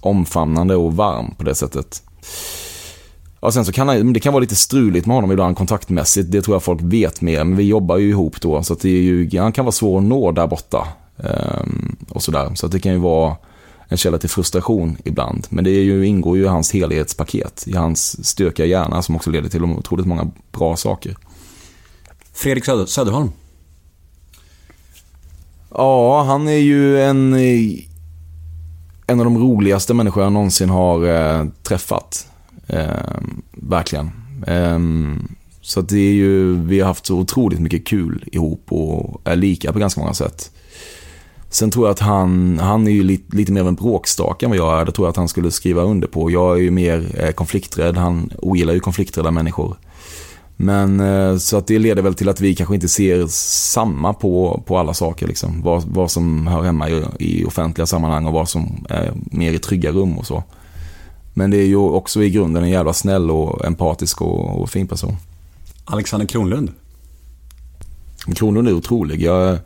omfamnande 0.00 0.76
och 0.76 0.96
varm 0.96 1.34
på 1.34 1.44
det 1.44 1.54
sättet. 1.54 2.02
Ja, 3.40 3.50
sen 3.50 3.64
så 3.64 3.72
kan 3.72 3.88
han, 3.88 4.12
det 4.12 4.20
kan 4.20 4.32
vara 4.32 4.40
lite 4.40 4.56
struligt 4.56 5.06
med 5.06 5.14
honom 5.16 5.32
ibland 5.32 5.56
kontaktmässigt. 5.56 6.30
Det 6.32 6.42
tror 6.42 6.54
jag 6.54 6.62
folk 6.62 6.80
vet 6.82 7.20
mer. 7.20 7.44
Men 7.44 7.56
vi 7.56 7.64
jobbar 7.64 7.96
ju 7.96 8.08
ihop 8.08 8.40
då. 8.40 8.62
Så 8.62 8.72
att 8.72 8.80
det 8.80 8.88
är 8.88 9.00
ju, 9.02 9.38
han 9.38 9.52
kan 9.52 9.64
vara 9.64 9.72
svår 9.72 9.98
att 9.98 10.04
nå 10.04 10.32
där 10.32 10.46
borta. 10.46 10.88
Ehm, 11.24 11.96
och 12.08 12.22
sådär. 12.22 12.50
Så 12.54 12.66
att 12.66 12.72
det 12.72 12.80
kan 12.80 12.92
ju 12.92 12.98
vara 12.98 13.36
en 13.88 13.96
källa 13.96 14.18
till 14.18 14.30
frustration 14.30 14.96
ibland. 15.04 15.46
Men 15.50 15.64
det 15.64 15.70
är 15.70 15.82
ju, 15.82 16.06
ingår 16.06 16.36
ju 16.36 16.44
i 16.44 16.46
hans 16.46 16.72
helhetspaket. 16.72 17.64
I 17.66 17.76
hans 17.76 18.26
stökiga 18.26 18.66
hjärna 18.66 19.02
som 19.02 19.16
också 19.16 19.30
leder 19.30 19.48
till 19.48 19.64
otroligt 19.64 20.06
många 20.06 20.30
bra 20.52 20.76
saker. 20.76 21.16
Fredrik 22.32 22.64
Söder, 22.64 22.86
Söderholm. 22.86 23.30
Ja, 25.70 26.22
han 26.22 26.48
är 26.48 26.52
ju 26.52 27.02
en, 27.02 27.34
eh, 27.34 27.84
en 29.06 29.20
av 29.20 29.24
de 29.24 29.38
roligaste 29.38 29.94
människor 29.94 30.22
jag 30.22 30.32
någonsin 30.32 30.68
har 30.68 31.06
eh, 31.06 31.46
träffat. 31.62 32.28
Eh, 32.66 33.20
verkligen. 33.52 34.10
Eh, 34.46 34.78
så 35.60 35.80
det 35.80 35.98
är 35.98 36.12
ju, 36.12 36.56
vi 36.56 36.80
har 36.80 36.86
haft 36.86 37.06
så 37.06 37.18
otroligt 37.18 37.60
mycket 37.60 37.86
kul 37.86 38.24
ihop 38.32 38.72
och 38.72 39.20
är 39.24 39.36
lika 39.36 39.72
på 39.72 39.78
ganska 39.78 40.00
många 40.00 40.14
sätt. 40.14 40.50
Sen 41.50 41.70
tror 41.70 41.86
jag 41.86 41.92
att 41.92 41.98
han, 41.98 42.58
han 42.58 42.86
är 42.86 42.90
ju 42.90 43.02
lite, 43.02 43.36
lite 43.36 43.52
mer 43.52 43.60
av 43.60 43.68
en 43.68 43.74
bråkstake 43.74 44.46
än 44.46 44.50
vad 44.50 44.58
jag 44.58 44.80
är. 44.80 44.84
Det 44.84 44.92
tror 44.92 45.06
jag 45.06 45.10
att 45.10 45.16
han 45.16 45.28
skulle 45.28 45.50
skriva 45.50 45.82
under 45.82 46.08
på. 46.08 46.30
Jag 46.30 46.56
är 46.56 46.60
ju 46.60 46.70
mer 46.70 47.24
eh, 47.24 47.30
konflikträdd. 47.30 47.96
Han 47.96 48.32
ogillar 48.38 48.74
ju 48.74 48.80
konflikträdda 48.80 49.30
människor. 49.30 49.76
Men 50.56 51.00
eh, 51.00 51.36
så 51.36 51.56
att 51.56 51.66
det 51.66 51.78
leder 51.78 52.02
väl 52.02 52.14
till 52.14 52.28
att 52.28 52.40
vi 52.40 52.54
kanske 52.54 52.74
inte 52.74 52.88
ser 52.88 53.26
samma 53.26 54.12
på, 54.12 54.62
på 54.66 54.78
alla 54.78 54.94
saker. 54.94 55.26
Liksom. 55.26 55.62
Vad, 55.62 55.84
vad 55.84 56.10
som 56.10 56.46
hör 56.46 56.62
hemma 56.62 56.88
i, 56.88 57.04
i 57.18 57.44
offentliga 57.44 57.86
sammanhang 57.86 58.26
och 58.26 58.32
vad 58.32 58.48
som 58.48 58.86
är 58.88 59.12
mer 59.14 59.52
i 59.52 59.58
trygga 59.58 59.90
rum 59.90 60.18
och 60.18 60.26
så. 60.26 60.42
Men 61.34 61.50
det 61.50 61.56
är 61.56 61.66
ju 61.66 61.76
också 61.76 62.22
i 62.22 62.30
grunden 62.30 62.62
en 62.62 62.70
jävla 62.70 62.92
snäll 62.92 63.30
och 63.30 63.64
empatisk 63.64 64.22
och, 64.22 64.60
och 64.60 64.70
fin 64.70 64.86
person. 64.86 65.16
Alexander 65.84 66.26
Kronlund. 66.26 66.72
Kronlund 68.34 68.68
är 68.68 68.72
otrolig. 68.72 69.22
Jag, 69.22 69.58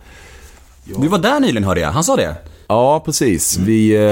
Du 0.84 1.08
var 1.08 1.18
där 1.18 1.40
nyligen 1.40 1.64
hörde 1.64 1.80
jag. 1.80 1.90
Han 1.92 2.04
sa 2.04 2.16
det. 2.16 2.36
Ja, 2.68 3.00
precis. 3.04 3.56
Vi, 3.58 3.94
eh, 3.94 4.02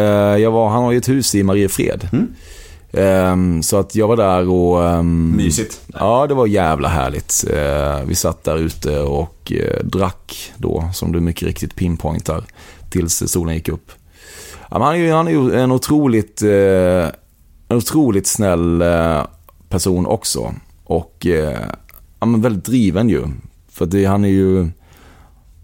jag 0.43 0.51
var, 0.51 0.69
han 0.69 0.83
har 0.83 0.93
ju 0.93 0.99
ett 0.99 1.09
hus 1.09 1.35
i 1.35 1.43
Mariefred. 1.43 2.09
Ehm, 2.93 3.63
så 3.63 3.77
att 3.77 3.95
jag 3.95 4.09
var 4.09 4.17
där 4.17 4.49
och... 4.49 4.85
ehm, 4.89 5.33
Mysigt. 5.37 5.81
Ja, 5.99 6.27
det 6.27 6.35
var 6.35 6.47
jävla 6.47 6.89
härligt. 6.89 7.45
Eh, 7.51 8.05
vi 8.07 8.15
satt 8.15 8.45
där 8.45 8.57
ute 8.57 9.01
och 9.01 9.53
eh, 9.53 9.85
drack 9.85 10.53
då, 10.57 10.91
som 10.95 11.13
du 11.13 11.21
mycket 11.21 11.43
riktigt 11.43 11.77
pinpointar, 11.77 12.45
tills 12.91 13.23
solen 13.33 13.55
gick 13.55 13.69
upp. 13.69 13.93
Ja, 14.71 14.85
han 14.85 14.95
är 14.95 14.99
ju 14.99 15.13
han 15.13 15.29
är 15.29 15.33
ju 15.33 15.55
en 15.61 15.73
otroligt, 15.73 16.43
eh, 16.43 17.09
en 17.69 17.77
otroligt 17.77 18.27
snäll 18.27 18.83
person 19.69 20.07
också. 20.07 20.55
Och 20.85 21.27
ja, 22.21 22.27
men 22.27 22.41
väldigt 22.41 22.65
driven 22.65 23.09
ju. 23.09 23.27
För 23.73 23.87
det, 23.87 24.05
han 24.05 24.25
är 24.25 24.29
ju, 24.29 24.69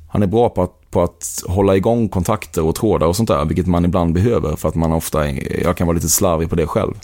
han 0.08 0.22
är 0.22 0.26
bra 0.26 0.48
på 0.48 0.62
att, 0.62 0.85
på 0.96 1.02
att 1.02 1.42
hålla 1.46 1.76
igång 1.76 2.08
kontakter 2.08 2.64
och 2.64 2.74
trådar 2.74 3.06
och 3.06 3.16
sånt 3.16 3.28
där, 3.28 3.44
vilket 3.44 3.66
man 3.66 3.84
ibland 3.84 4.14
behöver 4.14 4.56
för 4.56 4.68
att 4.68 4.74
man 4.74 4.92
ofta, 4.92 5.30
jag 5.30 5.76
kan 5.76 5.86
vara 5.86 5.94
lite 5.94 6.08
slarvig 6.08 6.50
på 6.50 6.56
det 6.56 6.66
själv. 6.66 6.94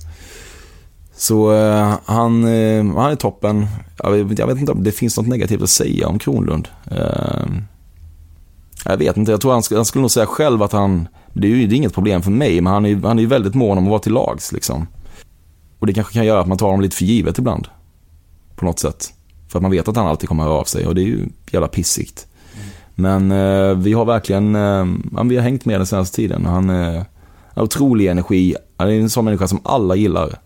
Så 1.17 1.53
eh, 1.53 1.95
han, 2.05 2.45
eh, 2.45 2.85
han 2.85 3.11
är 3.11 3.17
toppen. 3.17 3.67
Jag 4.03 4.11
vet, 4.11 4.39
jag 4.39 4.47
vet 4.47 4.59
inte 4.59 4.73
om 4.73 4.85
det 4.85 4.93
finns 4.93 5.17
något 5.17 5.27
negativt 5.27 5.63
att 5.63 5.71
säga 5.71 6.09
om 6.09 6.19
Kronlund. 6.19 6.69
Eh, 6.91 7.47
jag 8.85 8.97
vet 8.97 9.17
inte, 9.17 9.31
jag 9.31 9.41
tror 9.41 9.53
han, 9.53 9.63
han 9.71 9.85
skulle 9.85 10.03
nog 10.03 10.11
säga 10.11 10.27
själv 10.27 10.63
att 10.63 10.73
han, 10.73 11.09
det 11.33 11.47
är 11.47 11.51
ju 11.51 11.67
det 11.67 11.75
är 11.75 11.77
inget 11.77 11.95
problem 11.95 12.23
för 12.23 12.31
mig, 12.31 12.61
men 12.61 12.73
han 12.73 12.87
är, 12.87 12.97
han 12.97 13.19
är 13.19 13.27
väldigt 13.27 13.55
mån 13.55 13.79
om 13.79 13.85
att 13.85 13.91
vara 13.91 14.01
till 14.01 14.13
lags 14.13 14.53
liksom. 14.53 14.87
Och 15.79 15.87
det 15.87 15.95
kanske 15.95 16.13
kan 16.13 16.27
göra 16.27 16.41
att 16.41 16.49
man 16.49 16.59
tar 16.59 16.67
honom 16.67 16.81
lite 16.81 16.97
för 16.97 17.05
givet 17.05 17.39
ibland. 17.39 17.69
På 18.57 18.65
något 18.65 18.79
sätt. 18.79 19.13
För 19.49 19.59
att 19.59 19.63
man 19.63 19.71
vet 19.71 19.89
att 19.89 19.97
han 19.97 20.07
alltid 20.07 20.29
kommer 20.29 20.43
att 20.43 20.49
höra 20.49 20.59
av 20.59 20.65
sig 20.65 20.87
och 20.87 20.95
det 20.95 21.03
är 21.03 21.07
ju 21.07 21.29
jävla 21.51 21.69
pissigt. 21.69 22.27
Men 22.95 23.33
eh, 23.33 23.77
vi 23.77 23.93
har 23.93 24.05
verkligen, 24.05 24.57
eh, 24.57 24.87
vi 25.25 25.37
har 25.37 25.43
hängt 25.43 25.65
med 25.65 25.81
den 25.81 25.87
senaste 25.87 26.17
tiden. 26.17 26.47
Han 26.47 26.71
eh, 26.71 27.03
har 27.55 27.63
otrolig 27.63 28.07
energi. 28.07 28.57
Han 28.77 28.89
är 28.89 29.01
en 29.01 29.11
sån 29.11 29.25
människa 29.25 29.49
som 29.49 29.61
alla 29.65 29.97
gillar. 29.97 30.39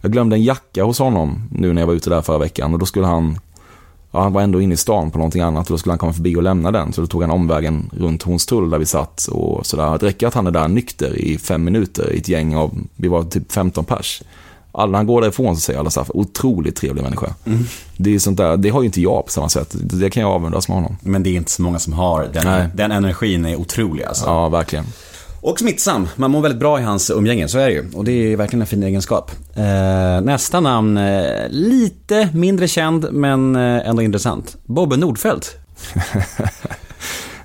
Jag 0.00 0.12
glömde 0.12 0.36
en 0.36 0.42
jacka 0.42 0.84
hos 0.84 0.98
honom 0.98 1.48
nu 1.50 1.72
när 1.72 1.82
jag 1.82 1.86
var 1.86 1.94
ute 1.94 2.10
där 2.10 2.22
förra 2.22 2.38
veckan 2.38 2.72
och 2.72 2.78
då 2.78 2.86
skulle 2.86 3.06
han 3.06 3.38
Ja, 4.14 4.22
han 4.22 4.32
var 4.32 4.42
ändå 4.42 4.60
inne 4.60 4.74
i 4.74 4.76
stan 4.76 5.10
på 5.10 5.18
någonting 5.18 5.42
annat 5.42 5.66
och 5.66 5.74
då 5.74 5.78
skulle 5.78 5.92
han 5.92 5.98
komma 5.98 6.12
förbi 6.12 6.36
och 6.36 6.42
lämna 6.42 6.70
den. 6.70 6.92
Så 6.92 7.00
då 7.00 7.06
tog 7.06 7.22
han 7.22 7.30
omvägen 7.30 7.90
runt 7.92 8.22
Hornstull 8.22 8.70
där 8.70 8.78
vi 8.78 8.86
satt 8.86 9.26
och 9.26 9.66
sådär. 9.66 9.98
Det 9.98 10.06
räcker 10.06 10.26
att 10.26 10.34
han 10.34 10.46
är 10.46 10.50
där 10.50 10.68
nykter 10.68 11.18
i 11.18 11.38
fem 11.38 11.64
minuter 11.64 12.12
i 12.12 12.18
ett 12.18 12.28
gäng 12.28 12.56
av, 12.56 12.78
vi 12.96 13.08
var 13.08 13.22
typ 13.22 13.52
15 13.52 13.84
pers. 13.84 14.22
Alla, 14.72 14.98
han 14.98 15.06
går 15.06 15.20
därifrån 15.20 15.56
så 15.56 15.60
säger 15.60 15.80
alla 15.80 15.90
såhär, 15.90 16.16
otroligt 16.16 16.76
trevlig 16.76 17.02
människa. 17.02 17.34
Det 17.96 18.14
är 18.14 18.18
sånt 18.18 18.36
där, 18.36 18.56
det 18.56 18.68
har 18.68 18.82
ju 18.82 18.86
inte 18.86 19.00
jag 19.00 19.26
på 19.26 19.32
samma 19.32 19.48
sätt. 19.48 19.68
Det 19.72 20.10
kan 20.10 20.20
jag 20.20 20.32
avundas 20.32 20.68
med 20.68 20.76
honom. 20.76 20.96
Men 21.00 21.22
det 21.22 21.30
är 21.30 21.34
inte 21.34 21.50
så 21.50 21.62
många 21.62 21.78
som 21.78 21.92
har 21.92 22.20
Nej. 22.20 22.42
den, 22.42 22.70
den 22.74 22.92
energin 22.92 23.44
är 23.46 23.56
otrolig 23.56 24.04
alltså. 24.04 24.24
Ja, 24.26 24.48
verkligen. 24.48 24.84
Och 25.40 25.58
smittsam. 25.58 26.08
Man 26.16 26.30
mår 26.30 26.40
väldigt 26.40 26.60
bra 26.60 26.80
i 26.80 26.82
hans 26.82 27.10
umgänge, 27.10 27.48
så 27.48 27.58
är 27.58 27.66
det 27.66 27.72
ju. 27.72 27.90
Och 27.94 28.04
det 28.04 28.12
är 28.12 28.36
verkligen 28.36 28.60
en 28.60 28.66
fin 28.66 28.82
egenskap. 28.82 29.30
Eh, 29.54 30.20
nästa 30.22 30.60
namn, 30.60 30.96
eh, 30.96 31.48
lite 31.48 32.28
mindre 32.34 32.68
känd 32.68 33.08
men 33.12 33.56
eh, 33.56 33.88
ändå 33.88 34.02
intressant. 34.02 34.56
Bobbe 34.64 34.96
Nordfeldt. 34.96 35.56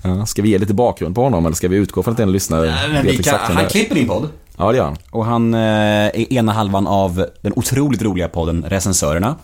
Ja, 0.01 0.25
ska 0.25 0.41
vi 0.41 0.49
ge 0.49 0.57
lite 0.57 0.73
bakgrund 0.73 1.15
på 1.15 1.23
honom 1.23 1.45
eller 1.45 1.55
ska 1.55 1.67
vi 1.67 1.77
utgå 1.77 2.03
från 2.03 2.13
att 2.13 2.19
en 2.19 2.31
lyssnare 2.31 2.65
vet 2.65 3.05
Vi 3.05 3.09
kan, 3.09 3.19
exakt 3.19 3.49
vem 3.49 3.55
det 3.55 3.61
han 3.61 3.71
klipper 3.71 3.95
din 3.95 4.07
podd. 4.07 4.29
Ja, 4.57 4.71
det 4.71 4.77
gör 4.77 4.85
han. 4.85 4.97
Och 5.09 5.25
han 5.25 5.53
eh, 5.53 5.59
är 5.59 6.33
ena 6.33 6.51
halvan 6.51 6.87
av 6.87 7.25
den 7.41 7.53
otroligt 7.55 8.01
roliga 8.01 8.27
podden 8.29 8.65
Recensörerna. 8.67 9.35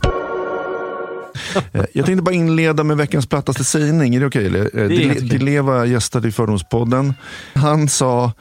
Eh, 1.71 1.85
Jag 1.93 2.05
tänkte 2.05 2.21
bara 2.23 2.35
inleda 2.35 2.83
med 2.83 2.97
veckans 2.97 3.27
plattaste 3.27 3.63
sägning. 3.63 4.15
Är 4.15 4.19
det 4.19 4.25
okej? 4.25 4.47
Okay? 4.49 4.61
är 4.61 4.89
helt 4.89 5.17
okej. 5.17 5.29
Dileva 5.29 5.85
gästade 5.85 6.27
i 6.27 6.31
Fördomspodden. 6.31 7.13
Han 7.53 7.89
sa 7.89 8.31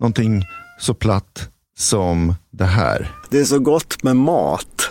någonting 0.00 0.44
så 0.80 0.94
platt 0.94 1.48
som 1.78 2.34
det 2.50 2.64
här. 2.64 3.10
Det 3.30 3.38
är 3.38 3.44
så 3.44 3.58
gott 3.58 4.02
med 4.02 4.16
mat. 4.16 4.88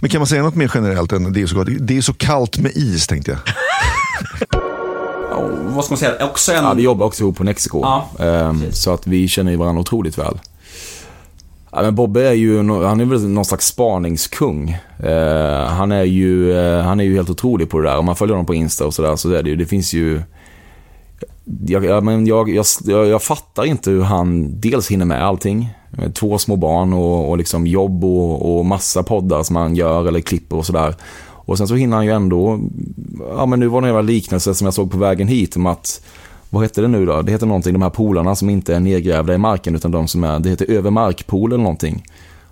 Men 0.00 0.10
kan 0.10 0.20
man 0.20 0.26
säga 0.26 0.42
något 0.42 0.54
mer 0.54 0.70
generellt 0.74 1.12
än 1.12 1.32
det 1.32 1.42
är 1.42 1.46
så 1.46 1.56
gott? 1.56 1.68
Det 1.80 1.96
är 1.96 2.02
så 2.02 2.14
kallt 2.14 2.58
med 2.58 2.72
is 2.74 3.06
tänkte 3.06 3.30
jag. 3.30 3.40
Vad 5.74 5.84
ska 5.84 5.92
man 5.92 5.98
säga? 5.98 6.26
Också 6.26 6.52
en... 6.52 6.64
Ja, 6.64 6.74
vi 6.74 6.82
jobbar 6.82 7.06
också 7.06 7.22
ihop 7.22 7.36
på 7.36 7.44
Nexiko. 7.44 7.80
Ja, 7.82 8.08
Ehm, 8.18 8.62
så 8.72 8.92
att 8.92 9.06
vi 9.06 9.28
känner 9.28 9.50
ju 9.50 9.56
varandra 9.56 9.80
otroligt 9.80 10.18
väl. 10.18 10.38
Ja, 11.72 11.82
men 11.82 11.94
Bobbe 11.94 12.28
är 12.28 12.32
ju, 12.32 12.56
han 12.84 13.00
är 13.00 13.04
väl 13.04 13.28
någon 13.28 13.44
slags 13.44 13.66
spaningskung. 13.66 14.70
Eh, 14.98 15.64
han, 15.66 15.92
är 15.92 16.04
ju, 16.04 16.58
eh, 16.58 16.82
han 16.82 17.00
är 17.00 17.04
ju 17.04 17.14
helt 17.16 17.30
otrolig 17.30 17.70
på 17.70 17.78
det 17.78 17.88
där. 17.88 17.98
Om 17.98 18.04
man 18.04 18.16
följer 18.16 18.34
honom 18.34 18.46
på 18.46 18.54
Insta 18.54 18.86
och 18.86 18.94
sådär 18.94 19.16
så 19.16 19.32
är 19.32 19.42
det 19.42 19.50
ju, 19.50 19.56
det 19.56 19.66
finns 19.66 19.92
ju... 19.94 20.22
Jag, 21.66 21.84
ja, 21.84 22.00
men 22.00 22.26
jag, 22.26 22.48
jag, 22.48 22.66
jag, 22.84 23.06
jag 23.06 23.22
fattar 23.22 23.64
inte 23.64 23.90
hur 23.90 24.02
han 24.02 24.60
dels 24.60 24.90
hinner 24.90 25.04
med 25.04 25.26
allting. 25.26 25.68
Med 25.90 26.14
två 26.14 26.38
små 26.38 26.56
barn 26.56 26.92
och, 26.92 27.30
och 27.30 27.38
liksom 27.38 27.66
jobb 27.66 28.04
och, 28.04 28.58
och 28.58 28.66
massa 28.66 29.02
poddar 29.02 29.42
som 29.42 29.56
han 29.56 29.74
gör 29.76 30.08
eller 30.08 30.20
klipper 30.20 30.56
och 30.56 30.66
sådär. 30.66 30.94
Och 31.46 31.58
sen 31.58 31.68
så 31.68 31.74
hinner 31.74 31.96
han 31.96 32.06
ju 32.06 32.12
ändå, 32.12 32.60
ja 33.36 33.46
men 33.46 33.60
nu 33.60 33.66
var 33.66 33.80
det 33.80 33.84
en 33.84 33.94
jävla 33.94 34.12
liknelse 34.12 34.54
som 34.54 34.64
jag 34.64 34.74
såg 34.74 34.90
på 34.90 34.98
vägen 34.98 35.28
hit 35.28 35.56
om 35.56 35.66
att, 35.66 36.00
vad 36.50 36.62
heter 36.62 36.82
det 36.82 36.88
nu 36.88 37.06
då? 37.06 37.22
Det 37.22 37.32
heter 37.32 37.46
någonting, 37.46 37.72
de 37.72 37.82
här 37.82 37.90
polarna 37.90 38.36
som 38.36 38.50
inte 38.50 38.74
är 38.74 38.80
nedgrävda 38.80 39.34
i 39.34 39.38
marken 39.38 39.74
utan 39.74 39.90
de 39.90 40.08
som 40.08 40.24
är, 40.24 40.38
det 40.38 40.48
heter 40.48 40.70
övermarkpool 40.70 41.52
eller 41.52 41.62
någonting. 41.62 42.04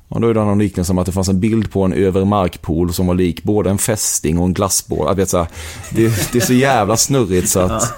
Och 0.09 0.21
då 0.21 0.29
är 0.29 0.35
det 0.35 0.45
någon 0.45 0.59
liknelse 0.59 0.93
om 0.93 0.99
att 0.99 1.07
det 1.07 1.13
fanns 1.13 1.29
en 1.29 1.41
bild 1.41 1.73
på 1.73 1.83
en 1.83 1.93
övermarkpool 1.93 2.93
som 2.93 3.07
var 3.07 3.15
lik 3.15 3.43
både 3.43 3.71
en 3.71 3.79
fästing 3.79 4.39
och 4.39 4.45
en 4.45 4.55
glassbår. 4.55 5.09
Jag 5.09 5.15
vet 5.15 5.29
så 5.29 5.39
här, 5.39 5.47
det, 5.91 6.33
det 6.33 6.39
är 6.39 6.47
så 6.47 6.53
jävla 6.53 6.97
snurrigt 6.97 7.49
så 7.49 7.61
att, 7.61 7.93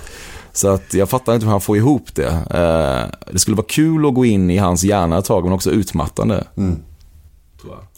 så 0.53 0.69
att 0.69 0.95
jag 0.95 1.09
fattar 1.09 1.35
inte 1.35 1.47
hur 1.47 1.51
han 1.51 1.61
får 1.61 1.77
ihop 1.77 2.15
det. 2.15 2.29
Eh, 2.29 3.33
det 3.33 3.39
skulle 3.39 3.57
vara 3.57 3.67
kul 3.69 4.07
att 4.07 4.15
gå 4.15 4.25
in 4.25 4.51
i 4.51 4.57
hans 4.57 4.85
hjärna 4.85 5.19
ett 5.19 5.25
tag 5.25 5.45
men 5.45 5.53
också 5.53 5.71
utmattande. 5.71 6.45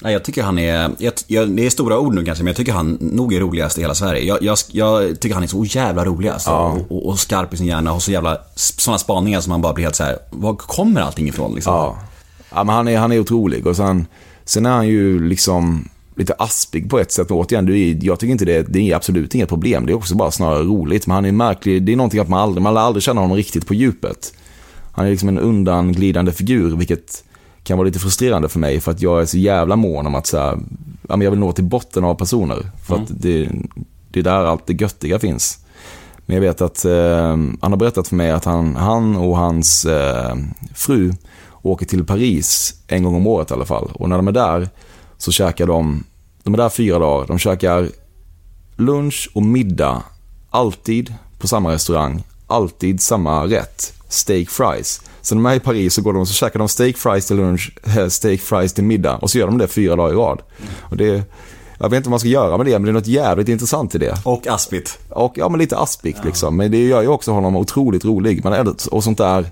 Nej, 0.00 0.12
jag 0.12 0.24
tycker 0.24 0.42
han 0.42 0.58
är, 0.58 0.90
jag, 0.98 1.12
jag, 1.26 1.50
det 1.50 1.66
är 1.66 1.70
stora 1.70 1.98
ord 1.98 2.14
nu 2.14 2.24
kanske, 2.24 2.44
men 2.44 2.50
jag 2.50 2.56
tycker 2.56 2.72
han 2.72 2.98
nog 3.00 3.34
är 3.34 3.40
roligast 3.40 3.78
i 3.78 3.80
hela 3.80 3.94
Sverige. 3.94 4.22
Jag, 4.22 4.42
jag, 4.42 4.58
jag 4.70 5.20
tycker 5.20 5.34
han 5.34 5.42
är 5.42 5.46
så 5.46 5.64
jävla 5.64 6.04
rolig 6.04 6.28
alltså. 6.28 6.50
Och, 6.50 6.92
och, 6.92 7.06
och 7.06 7.18
skarp 7.18 7.54
i 7.54 7.56
sin 7.56 7.66
hjärna 7.66 7.92
och 7.92 8.02
så 8.02 8.12
jävla, 8.12 8.38
sådana 8.54 8.98
spaningar 8.98 9.40
som 9.40 9.50
man 9.50 9.62
bara 9.62 9.72
blir 9.72 9.84
helt 9.84 9.96
så 9.96 10.04
här. 10.04 10.18
var 10.30 10.54
kommer 10.54 11.00
allting 11.00 11.28
ifrån 11.28 11.54
liksom? 11.54 11.74
Ja. 11.74 11.98
ja 12.50 12.64
men 12.64 12.74
han 12.74 12.88
är, 12.88 12.98
han 12.98 13.12
är 13.12 13.20
otrolig 13.20 13.66
och 13.66 13.76
sen, 13.76 14.06
sen 14.44 14.66
är 14.66 14.70
han 14.70 14.88
ju 14.88 15.28
liksom 15.28 15.88
lite 16.18 16.34
aspig 16.38 16.90
på 16.90 16.98
ett 16.98 17.12
sätt. 17.12 17.28
Men 17.28 17.38
återigen, 17.38 17.66
det 17.66 17.78
är, 17.78 17.98
jag 18.02 18.18
tycker 18.18 18.32
inte 18.32 18.44
det, 18.44 18.62
det 18.62 18.90
är 18.90 18.96
absolut 18.96 19.34
inget 19.34 19.48
problem. 19.48 19.86
Det 19.86 19.92
är 19.92 19.96
också 19.96 20.14
bara 20.14 20.30
snarare 20.30 20.62
roligt. 20.62 21.06
Men 21.06 21.14
han 21.14 21.24
är 21.24 21.32
märklig. 21.32 21.82
Det 21.82 21.92
är 21.92 21.96
någonting 21.96 22.20
att 22.20 22.28
man 22.28 22.40
aldrig, 22.40 22.62
man 22.62 22.76
aldrig 22.76 23.02
känna 23.02 23.20
honom 23.20 23.36
riktigt 23.36 23.66
på 23.66 23.74
djupet. 23.74 24.32
Han 24.92 25.06
är 25.06 25.10
liksom 25.10 25.28
en 25.28 25.38
undanglidande 25.38 26.32
figur, 26.32 26.76
vilket 26.76 27.24
kan 27.68 27.78
vara 27.78 27.86
lite 27.86 27.98
frustrerande 27.98 28.48
för 28.48 28.58
mig. 28.58 28.80
För 28.80 28.92
att 28.92 29.02
jag 29.02 29.20
är 29.20 29.26
så 29.26 29.38
jävla 29.38 29.76
mån 29.76 30.06
om 30.06 30.14
att 30.14 30.26
så 30.26 30.38
här, 30.38 30.58
jag 31.08 31.18
vill 31.18 31.38
nå 31.38 31.52
till 31.52 31.64
botten 31.64 32.04
av 32.04 32.14
personer. 32.14 32.70
För 32.86 32.96
att 32.96 33.08
det, 33.08 33.48
det 34.10 34.20
är 34.20 34.24
där 34.24 34.44
allt 34.44 34.66
det 34.66 34.80
göttiga 34.80 35.18
finns. 35.18 35.58
Men 36.26 36.34
jag 36.34 36.40
vet 36.40 36.60
att 36.60 36.84
eh, 36.84 37.36
han 37.60 37.72
har 37.72 37.76
berättat 37.76 38.08
för 38.08 38.16
mig 38.16 38.30
att 38.30 38.44
han, 38.44 38.76
han 38.76 39.16
och 39.16 39.36
hans 39.36 39.84
eh, 39.84 40.36
fru 40.74 41.12
åker 41.62 41.86
till 41.86 42.04
Paris 42.04 42.74
en 42.86 43.02
gång 43.02 43.14
om 43.14 43.26
året 43.26 43.50
i 43.50 43.54
alla 43.54 43.64
fall. 43.64 43.90
Och 43.94 44.08
när 44.08 44.16
de 44.16 44.28
är 44.28 44.32
där 44.32 44.68
så 45.18 45.32
käkar 45.32 45.66
de, 45.66 46.04
de 46.42 46.54
är 46.54 46.58
där 46.58 46.68
fyra 46.68 46.98
dagar, 46.98 47.26
de 47.26 47.38
käkar 47.38 47.88
lunch 48.76 49.30
och 49.34 49.42
middag 49.42 50.02
alltid 50.50 51.14
på 51.38 51.48
samma 51.48 51.72
restaurang, 51.72 52.22
alltid 52.46 53.00
samma 53.00 53.46
rätt, 53.46 53.94
steak 54.08 54.48
fries. 54.48 55.02
Så 55.28 55.34
när 55.34 55.42
de 55.42 55.50
är 55.50 55.54
i 55.56 55.60
Paris 55.60 55.94
så 55.94 56.02
går 56.02 56.12
de 56.12 56.18
och 56.20 56.28
så 56.28 56.34
käkar 56.34 56.58
de 56.58 56.68
steak 56.68 56.96
fries 56.96 57.26
till 57.26 57.36
lunch, 57.36 57.72
eh, 57.96 58.08
steak 58.08 58.40
fries 58.40 58.72
till 58.72 58.84
middag 58.84 59.16
och 59.16 59.30
så 59.30 59.38
gör 59.38 59.46
de 59.46 59.58
det 59.58 59.66
fyra 59.68 59.96
dagar 59.96 60.12
i 60.12 60.16
rad. 60.16 60.42
Och 60.80 60.96
det, 60.96 61.22
jag 61.78 61.88
vet 61.88 61.96
inte 61.96 62.08
vad 62.08 62.10
man 62.10 62.20
ska 62.20 62.28
göra 62.28 62.56
med 62.56 62.66
det, 62.66 62.72
men 62.72 62.82
det 62.82 62.90
är 62.90 62.92
något 62.92 63.06
jävligt 63.06 63.48
intressant 63.48 63.94
i 63.94 63.98
det. 63.98 64.14
Och 64.24 64.46
aspigt. 64.46 64.98
Och 65.10 65.32
ja, 65.36 65.48
men 65.48 65.58
lite 65.58 65.78
aspigt 65.78 66.24
liksom. 66.24 66.56
Men 66.56 66.70
det 66.70 66.84
gör 66.84 67.02
ju 67.02 67.08
också 67.08 67.32
honom 67.32 67.56
otroligt 67.56 68.04
rolig. 68.04 68.44
Men, 68.44 68.52
är- 68.52 68.74
och 68.94 69.04
sånt 69.04 69.18
där, 69.18 69.46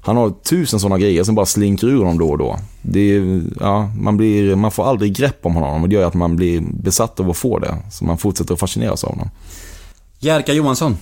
han 0.00 0.16
har 0.16 0.30
tusen 0.30 0.80
sådana 0.80 0.98
grejer 0.98 1.24
som 1.24 1.34
bara 1.34 1.46
slinker 1.46 1.86
ur 1.86 1.98
honom 1.98 2.18
då 2.18 2.28
och 2.28 2.38
då. 2.38 2.58
Det 2.82 3.00
är, 3.16 3.42
ja, 3.60 3.90
man, 4.00 4.16
blir, 4.16 4.54
man 4.56 4.70
får 4.70 4.84
aldrig 4.84 5.16
grepp 5.16 5.46
om 5.46 5.54
honom 5.54 5.82
och 5.82 5.88
det 5.88 5.94
gör 5.94 6.06
att 6.06 6.14
man 6.14 6.36
blir 6.36 6.60
besatt 6.60 7.20
av 7.20 7.30
att 7.30 7.36
få 7.36 7.58
det. 7.58 7.76
Så 7.92 8.04
man 8.04 8.18
fortsätter 8.18 8.54
att 8.54 8.60
fascineras 8.60 9.04
av 9.04 9.10
honom. 9.10 9.30
Jerka 10.18 10.52
Johansson. 10.52 10.96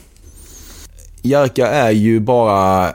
Jerka 1.23 1.69
är 1.69 1.91
ju 1.91 2.21
bara 2.21 2.95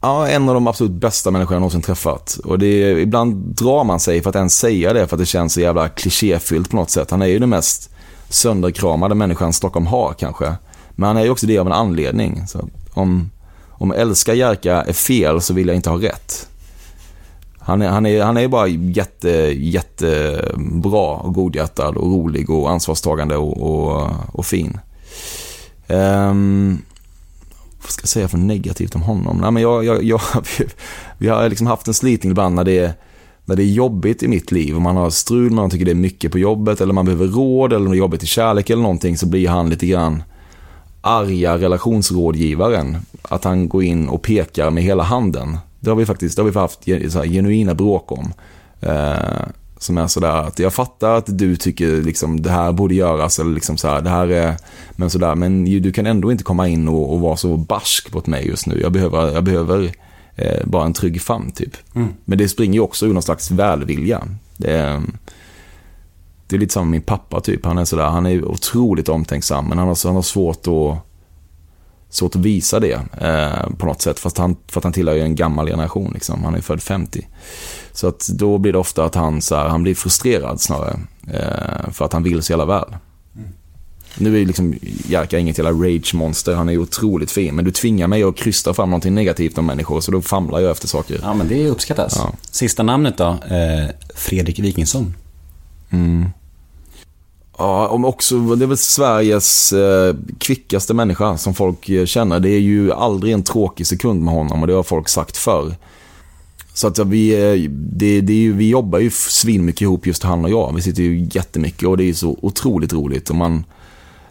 ja, 0.00 0.28
en 0.28 0.48
av 0.48 0.54
de 0.54 0.66
absolut 0.66 0.92
bästa 0.92 1.30
människor 1.30 1.54
jag 1.54 1.60
någonsin 1.60 1.82
träffat. 1.82 2.38
Och 2.44 2.58
det 2.58 2.66
är, 2.66 2.98
ibland 2.98 3.34
drar 3.34 3.84
man 3.84 4.00
sig 4.00 4.22
för 4.22 4.30
att 4.30 4.36
ens 4.36 4.58
säga 4.58 4.92
det 4.92 5.06
för 5.06 5.16
att 5.16 5.20
det 5.20 5.26
känns 5.26 5.52
så 5.52 5.60
jävla 5.60 5.88
klichéfyllt 5.88 6.70
på 6.70 6.76
något 6.76 6.90
sätt. 6.90 7.10
Han 7.10 7.22
är 7.22 7.26
ju 7.26 7.38
den 7.38 7.48
mest 7.48 7.90
sönderkramade 8.28 9.14
människan 9.14 9.52
Stockholm 9.52 9.86
har 9.86 10.14
kanske. 10.18 10.54
Men 10.90 11.06
han 11.06 11.16
är 11.16 11.24
ju 11.24 11.30
också 11.30 11.46
det 11.46 11.58
av 11.58 11.66
en 11.66 11.72
anledning. 11.72 12.46
Så 12.46 12.68
om, 12.94 13.30
om 13.70 13.92
älska 13.92 14.34
Jerka 14.34 14.82
är 14.82 14.92
fel 14.92 15.40
så 15.40 15.54
vill 15.54 15.66
jag 15.66 15.76
inte 15.76 15.90
ha 15.90 16.02
rätt. 16.02 16.48
Han 17.58 17.82
är, 17.82 17.88
han 17.88 18.06
är, 18.06 18.22
han 18.22 18.36
är 18.36 18.48
bara 18.48 18.66
jätte, 18.66 19.28
jättebra 19.56 21.14
och 21.14 21.34
godhjärtad 21.34 21.96
och 21.96 22.12
rolig 22.12 22.50
och 22.50 22.70
ansvarstagande 22.70 23.36
och, 23.36 23.62
och, 23.62 24.10
och 24.32 24.46
fin. 24.46 24.80
Um, 25.88 26.82
vad 27.82 27.90
ska 27.90 28.02
jag 28.02 28.08
säga 28.08 28.28
för 28.28 28.38
negativt 28.38 28.94
om 28.94 29.02
honom? 29.02 29.38
Nej, 29.38 29.50
men 29.50 29.62
jag, 29.62 29.84
jag, 29.84 30.02
jag, 30.02 30.20
vi 31.18 31.28
har 31.28 31.48
liksom 31.48 31.66
haft 31.66 31.88
en 31.88 31.94
slitning 31.94 32.30
ibland 32.30 32.54
när 32.54 32.64
det, 32.64 32.78
är, 32.78 32.92
när 33.44 33.56
det 33.56 33.62
är 33.62 33.72
jobbigt 33.72 34.22
i 34.22 34.28
mitt 34.28 34.52
liv. 34.52 34.76
Om 34.76 34.82
man 34.82 34.96
har 34.96 35.10
strul, 35.10 35.50
man 35.50 35.70
tycker 35.70 35.84
det 35.84 35.90
är 35.90 35.94
mycket 35.94 36.32
på 36.32 36.38
jobbet 36.38 36.80
eller 36.80 36.92
man 36.92 37.04
behöver 37.04 37.26
råd 37.26 37.72
eller 37.72 37.86
om 37.86 37.90
det 37.90 37.96
är 37.96 37.98
jobbigt 37.98 38.22
i 38.22 38.26
kärlek 38.26 38.70
eller 38.70 38.82
någonting 38.82 39.16
så 39.16 39.26
blir 39.26 39.48
han 39.48 39.70
lite 39.70 39.86
grann 39.86 40.22
arga 41.00 41.58
relationsrådgivaren. 41.58 42.96
Att 43.22 43.44
han 43.44 43.68
går 43.68 43.82
in 43.82 44.08
och 44.08 44.22
pekar 44.22 44.70
med 44.70 44.82
hela 44.82 45.02
handen. 45.02 45.58
Det 45.80 45.90
har 45.90 45.96
vi 45.96 46.06
faktiskt 46.06 46.36
det 46.36 46.42
har 46.42 46.50
vi 46.50 46.58
haft 46.58 46.84
så 46.84 47.18
här, 47.18 47.26
genuina 47.26 47.74
bråk 47.74 48.12
om. 48.12 48.32
Eh, 48.80 49.48
som 49.78 49.98
är 49.98 50.06
sådär 50.06 50.32
att 50.32 50.58
jag 50.58 50.74
fattar 50.74 51.14
att 51.14 51.38
du 51.38 51.56
tycker 51.56 52.02
liksom 52.02 52.42
det 52.42 52.50
här 52.50 52.72
borde 52.72 52.94
göras 52.94 53.38
eller 53.38 53.54
liksom 53.54 53.76
så 53.76 53.88
här, 53.88 54.00
det 54.00 54.10
här 54.10 54.28
är, 54.28 54.56
men 54.92 55.10
sådär, 55.10 55.34
men 55.34 55.64
du 55.64 55.92
kan 55.92 56.06
ändå 56.06 56.32
inte 56.32 56.44
komma 56.44 56.68
in 56.68 56.88
och, 56.88 57.12
och 57.12 57.20
vara 57.20 57.36
så 57.36 57.56
barsk 57.56 58.12
mot 58.12 58.26
mig 58.26 58.46
just 58.46 58.66
nu. 58.66 58.80
Jag 58.80 58.92
behöver, 58.92 59.32
jag 59.32 59.44
behöver 59.44 59.92
eh, 60.36 60.64
bara 60.66 60.84
en 60.84 60.92
trygg 60.92 61.22
famn 61.22 61.50
typ. 61.50 61.76
Men 62.24 62.38
det 62.38 62.48
springer 62.48 62.74
ju 62.74 62.80
också 62.80 63.06
ur 63.06 63.12
någon 63.12 63.22
slags 63.22 63.50
välvilja. 63.50 64.28
Det 64.56 64.72
är, 64.72 65.02
det 66.46 66.56
är 66.56 66.60
lite 66.60 66.72
som 66.72 66.90
min 66.90 67.02
pappa 67.02 67.40
typ. 67.40 67.64
Han 67.64 67.78
är 67.78 67.84
sådär, 67.84 68.06
han 68.06 68.26
är 68.26 68.44
otroligt 68.44 69.08
omtänksam 69.08 69.66
men 69.68 69.78
han 69.78 69.88
har, 69.88 70.06
han 70.06 70.14
har 70.14 70.22
svårt 70.22 70.66
att 70.66 71.07
svårt 72.10 72.36
att 72.36 72.42
visa 72.42 72.80
det 72.80 73.00
eh, 73.20 73.70
på 73.78 73.86
något 73.86 74.02
sätt. 74.02 74.18
Fast 74.18 74.38
han, 74.38 74.56
för 74.68 74.80
att 74.80 74.84
han 74.84 74.92
tillhör 74.92 75.14
ju 75.14 75.22
en 75.22 75.34
gammal 75.34 75.66
generation. 75.66 76.10
Liksom. 76.14 76.44
Han 76.44 76.54
är 76.54 76.60
född 76.60 76.82
50. 76.82 77.28
Så 77.92 78.08
att 78.08 78.28
då 78.28 78.58
blir 78.58 78.72
det 78.72 78.78
ofta 78.78 79.04
att 79.04 79.14
han, 79.14 79.42
så 79.42 79.56
här, 79.56 79.68
han 79.68 79.82
blir 79.82 79.94
frustrerad 79.94 80.60
snarare. 80.60 81.00
Eh, 81.32 81.90
för 81.92 82.04
att 82.04 82.12
han 82.12 82.22
vill 82.22 82.42
så 82.42 82.52
jävla 82.52 82.64
väl. 82.64 82.96
Nu 84.20 84.34
är 84.34 84.38
ju 84.38 84.46
liksom 84.46 84.74
Jerka 85.06 85.38
inget 85.38 85.58
jävla 85.58 85.72
rage-monster. 85.72 86.54
Han 86.54 86.68
är 86.68 86.72
ju 86.72 86.78
otroligt 86.78 87.30
fin. 87.30 87.54
Men 87.54 87.64
du 87.64 87.70
tvingar 87.70 88.08
mig 88.08 88.22
att 88.22 88.36
krysta 88.36 88.74
fram 88.74 88.90
någonting 88.90 89.14
negativt 89.14 89.58
om 89.58 89.66
människor. 89.66 90.00
Så 90.00 90.10
då 90.10 90.22
famlar 90.22 90.60
jag 90.60 90.70
efter 90.70 90.88
saker. 90.88 91.20
Ja, 91.22 91.34
men 91.34 91.48
det 91.48 91.68
uppskattas. 91.68 92.14
Ja. 92.16 92.32
Sista 92.50 92.82
namnet 92.82 93.18
då? 93.18 93.26
Eh, 93.26 93.90
Fredrik 94.14 94.58
Wikingsson. 94.58 95.14
Ja, 97.58 97.88
om 97.88 98.04
också, 98.04 98.38
det 98.38 98.64
är 98.64 98.66
väl 98.66 98.76
Sveriges 98.76 99.72
eh, 99.72 100.14
kvickaste 100.38 100.94
människa 100.94 101.36
som 101.36 101.54
folk 101.54 101.88
eh, 101.88 102.04
känner. 102.06 102.40
Det 102.40 102.50
är 102.50 102.60
ju 102.60 102.92
aldrig 102.92 103.32
en 103.32 103.42
tråkig 103.42 103.86
sekund 103.86 104.22
med 104.22 104.34
honom 104.34 104.60
och 104.60 104.66
det 104.66 104.72
har 104.72 104.82
folk 104.82 105.08
sagt 105.08 105.36
förr. 105.36 105.74
Så 106.74 106.86
att 106.86 106.98
ja, 106.98 107.04
vi, 107.04 107.32
eh, 107.32 107.70
det, 107.70 108.20
det 108.20 108.32
är 108.32 108.36
ju, 108.36 108.52
vi 108.52 108.68
jobbar 108.68 108.98
ju 108.98 109.10
svinmycket 109.10 109.80
ihop 109.80 110.06
just 110.06 110.22
han 110.22 110.44
och 110.44 110.50
jag. 110.50 110.72
Vi 110.74 110.82
sitter 110.82 111.02
ju 111.02 111.28
jättemycket 111.30 111.88
och 111.88 111.96
det 111.96 112.02
är 112.02 112.06
ju 112.06 112.14
så 112.14 112.38
otroligt 112.42 112.92
roligt. 112.92 113.30
Och 113.30 113.36
man 113.36 113.64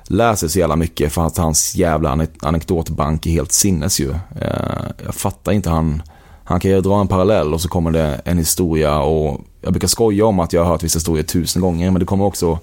lär 0.04 0.36
sig 0.36 0.50
så 0.50 0.60
jävla 0.60 0.76
mycket 0.76 1.14
för 1.14 1.26
att 1.26 1.38
hans 1.38 1.76
jävla 1.76 2.28
anekdotbank 2.40 3.26
är 3.26 3.32
helt 3.32 3.52
sinnes 3.52 4.00
ju. 4.00 4.12
Eh, 4.42 4.86
jag 5.06 5.16
fattar 5.16 5.52
inte 5.52 5.70
han... 5.70 6.02
Han 6.44 6.60
kan 6.60 6.72
ju 6.72 6.82
dra 6.82 7.02
en 7.02 7.08
parallell 7.08 7.54
och 7.54 7.62
så 7.62 7.68
kommer 7.68 7.92
det 7.92 8.22
en 8.26 8.38
historia 8.38 9.00
och 9.00 9.42
jag 9.62 9.74
brukar 9.74 9.88
skoja 9.88 10.26
om 10.26 10.40
att 10.40 10.54
jag 10.54 10.64
har 10.64 10.72
hört 10.72 10.84
vissa 10.84 10.98
historier 10.98 11.24
tusen 11.24 11.62
gånger 11.62 11.92
men 11.92 12.00
det 12.00 12.06
kommer 12.06 12.26
också 12.26 12.60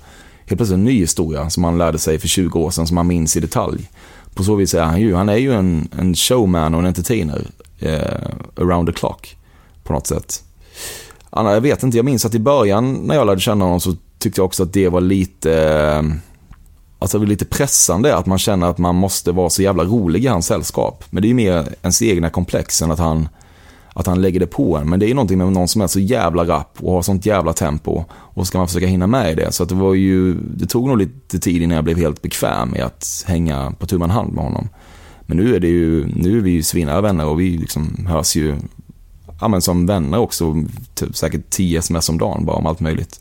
helt 0.47 0.59
plötsligt 0.59 0.77
en 0.77 0.85
ny 0.85 0.99
historia 1.01 1.51
som 1.51 1.65
han 1.65 1.79
lärde 1.79 1.99
sig 1.99 2.19
för 2.19 2.29
20 2.29 2.59
år 2.59 2.71
sedan 2.71 2.87
som 2.87 2.97
han 2.97 3.07
minns 3.07 3.37
i 3.37 3.41
detalj. 3.41 3.91
På 4.35 4.45
så 4.45 4.55
vis 4.55 4.75
är 4.75 4.83
han 4.83 5.01
ju, 5.01 5.15
han 5.15 5.29
är 5.29 5.37
ju 5.37 5.55
en, 5.55 5.89
en 5.99 6.15
showman 6.15 6.75
och 6.75 6.81
en 6.81 6.87
entertainer 6.87 7.47
eh, 7.79 8.29
around 8.57 8.89
the 8.89 8.93
clock 8.93 9.37
på 9.85 9.93
något 9.93 10.07
sätt. 10.07 10.45
Anna, 11.31 11.53
jag 11.53 11.61
vet 11.61 11.83
inte, 11.83 11.97
jag 11.97 12.05
minns 12.05 12.25
att 12.25 12.35
i 12.35 12.39
början 12.39 12.93
när 12.93 13.15
jag 13.15 13.27
lärde 13.27 13.41
känna 13.41 13.65
honom 13.65 13.81
så 13.81 13.97
tyckte 14.19 14.41
jag 14.41 14.47
också 14.47 14.63
att 14.63 14.73
det 14.73 14.89
var 14.89 15.01
lite, 15.01 15.53
eh, 15.53 16.03
alltså 16.99 17.19
det 17.19 17.25
var 17.25 17.29
lite 17.29 17.45
pressande 17.45 18.17
att 18.17 18.27
man 18.27 18.39
känner 18.39 18.67
att 18.67 18.79
man 18.79 18.95
måste 18.95 19.33
vara 19.33 19.51
så 19.51 19.63
jävla 19.63 19.85
rolig 19.85 20.25
i 20.25 20.27
hans 20.27 20.47
sällskap. 20.47 21.05
Men 21.11 21.23
det 21.23 21.27
är 21.27 21.29
ju 21.29 21.35
mer 21.35 21.69
ens 21.83 22.03
egna 22.03 22.31
komplex 22.31 22.83
än 22.83 22.91
att 22.91 22.99
han 22.99 23.29
att 23.95 24.07
han 24.07 24.23
lägger 24.23 24.41
det 24.41 24.47
på 24.47 24.77
en. 24.77 24.89
Men 24.89 25.01
det 25.01 25.07
är 25.07 25.09
ju 25.09 25.15
någonting 25.15 25.39
med 25.39 25.53
någon 25.53 25.69
som 25.69 25.83
är 25.83 25.87
så 25.87 26.01
jävla 26.01 26.45
rapp 26.45 26.79
och 26.81 26.93
har 26.93 27.03
sånt 27.03 27.27
jävla 27.27 27.53
tempo. 27.53 28.05
Och 28.11 28.47
ska 28.47 28.59
man 28.59 28.67
försöka 28.67 28.87
hinna 28.87 29.07
med 29.07 29.33
i 29.33 29.35
det. 29.35 29.53
Så 29.53 29.65
det 29.65 29.75
var 29.75 29.95
ju, 29.95 30.35
det 30.35 30.67
tog 30.67 30.89
nog 30.89 30.99
lite 30.99 31.39
tid 31.39 31.63
innan 31.63 31.75
jag 31.75 31.85
blev 31.85 31.97
helt 31.97 32.23
bekväm 32.23 32.69
med 32.69 32.85
att 32.85 33.25
hänga 33.27 33.73
på 33.79 33.87
tu 33.87 33.99
hand 33.99 34.33
med 34.33 34.45
honom. 34.45 34.69
Men 35.27 35.37
nu 35.37 35.57
är 35.57 35.61
det 35.61 35.69
ju, 35.69 36.07
nu 36.07 36.39
är 36.39 36.43
vi 36.43 36.51
ju 36.51 36.63
svinare 36.63 37.01
vänner 37.01 37.27
och 37.27 37.41
vi 37.41 37.59
liksom 37.59 38.07
hörs 38.09 38.37
ju, 38.37 38.57
ja 39.41 39.49
men 39.49 39.63
som 39.63 39.87
vänner 39.87 40.19
också, 40.19 40.65
typ 40.95 41.17
säkert 41.17 41.51
10 41.51 41.79
sms 41.79 42.09
om 42.09 42.19
dagen 42.19 42.45
bara 42.45 42.57
om 42.57 42.67
allt 42.67 42.81
möjligt. 42.81 43.21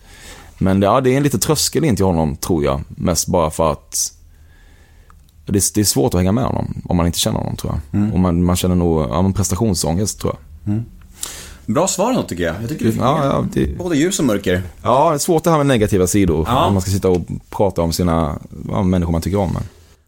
Men 0.57 0.81
ja, 0.81 1.01
det 1.01 1.13
är 1.13 1.17
en 1.17 1.23
liten 1.23 1.39
tröskel 1.39 1.83
in 1.83 1.95
till 1.95 2.05
honom 2.05 2.35
tror 2.35 2.63
jag. 2.63 2.81
Mest 2.87 3.27
bara 3.27 3.49
för 3.49 3.71
att 3.71 4.13
det 5.45 5.57
är, 5.57 5.73
det 5.75 5.81
är 5.81 5.85
svårt 5.85 6.13
att 6.13 6.19
hänga 6.19 6.31
med 6.31 6.43
honom 6.43 6.81
om 6.85 6.97
man 6.97 7.05
inte 7.05 7.19
känner 7.19 7.39
honom 7.39 7.55
tror 7.55 7.73
jag. 7.73 8.13
Och 8.13 8.19
man, 8.19 8.43
man 8.43 8.55
känner 8.55 8.75
nog 8.75 9.01
ja, 9.01 9.31
prestationsångest 9.35 10.19
tror 10.19 10.33
jag. 10.33 10.52
Bra 11.65 11.87
svar 11.87 12.09
ändå 12.09 12.23
tycker 12.23 12.43
jag. 12.43 12.55
Jag 12.61 12.69
tycker 12.69 12.85
du 12.85 12.91
Ja, 12.99 13.25
ja, 13.25 13.45
det, 13.53 13.77
både 13.77 13.97
ljus 13.97 14.19
och 14.19 14.25
mörker. 14.25 14.61
ja, 14.83 15.09
det 15.09 15.15
är 15.15 15.19
svårt 15.19 15.43
det 15.43 15.49
här 15.49 15.57
med 15.57 15.65
negativa 15.65 16.07
sidor. 16.07 16.45
Ja. 16.47 16.65
Om 16.65 16.73
man 16.73 16.81
ska 16.81 16.91
sitta 16.91 17.09
och 17.09 17.21
prata 17.49 17.81
om 17.81 17.93
sina 17.93 18.39
ja, 18.71 18.83
människor 18.83 19.11
man 19.11 19.21
tycker 19.21 19.37
om. 19.37 19.53
Men. 19.53 19.63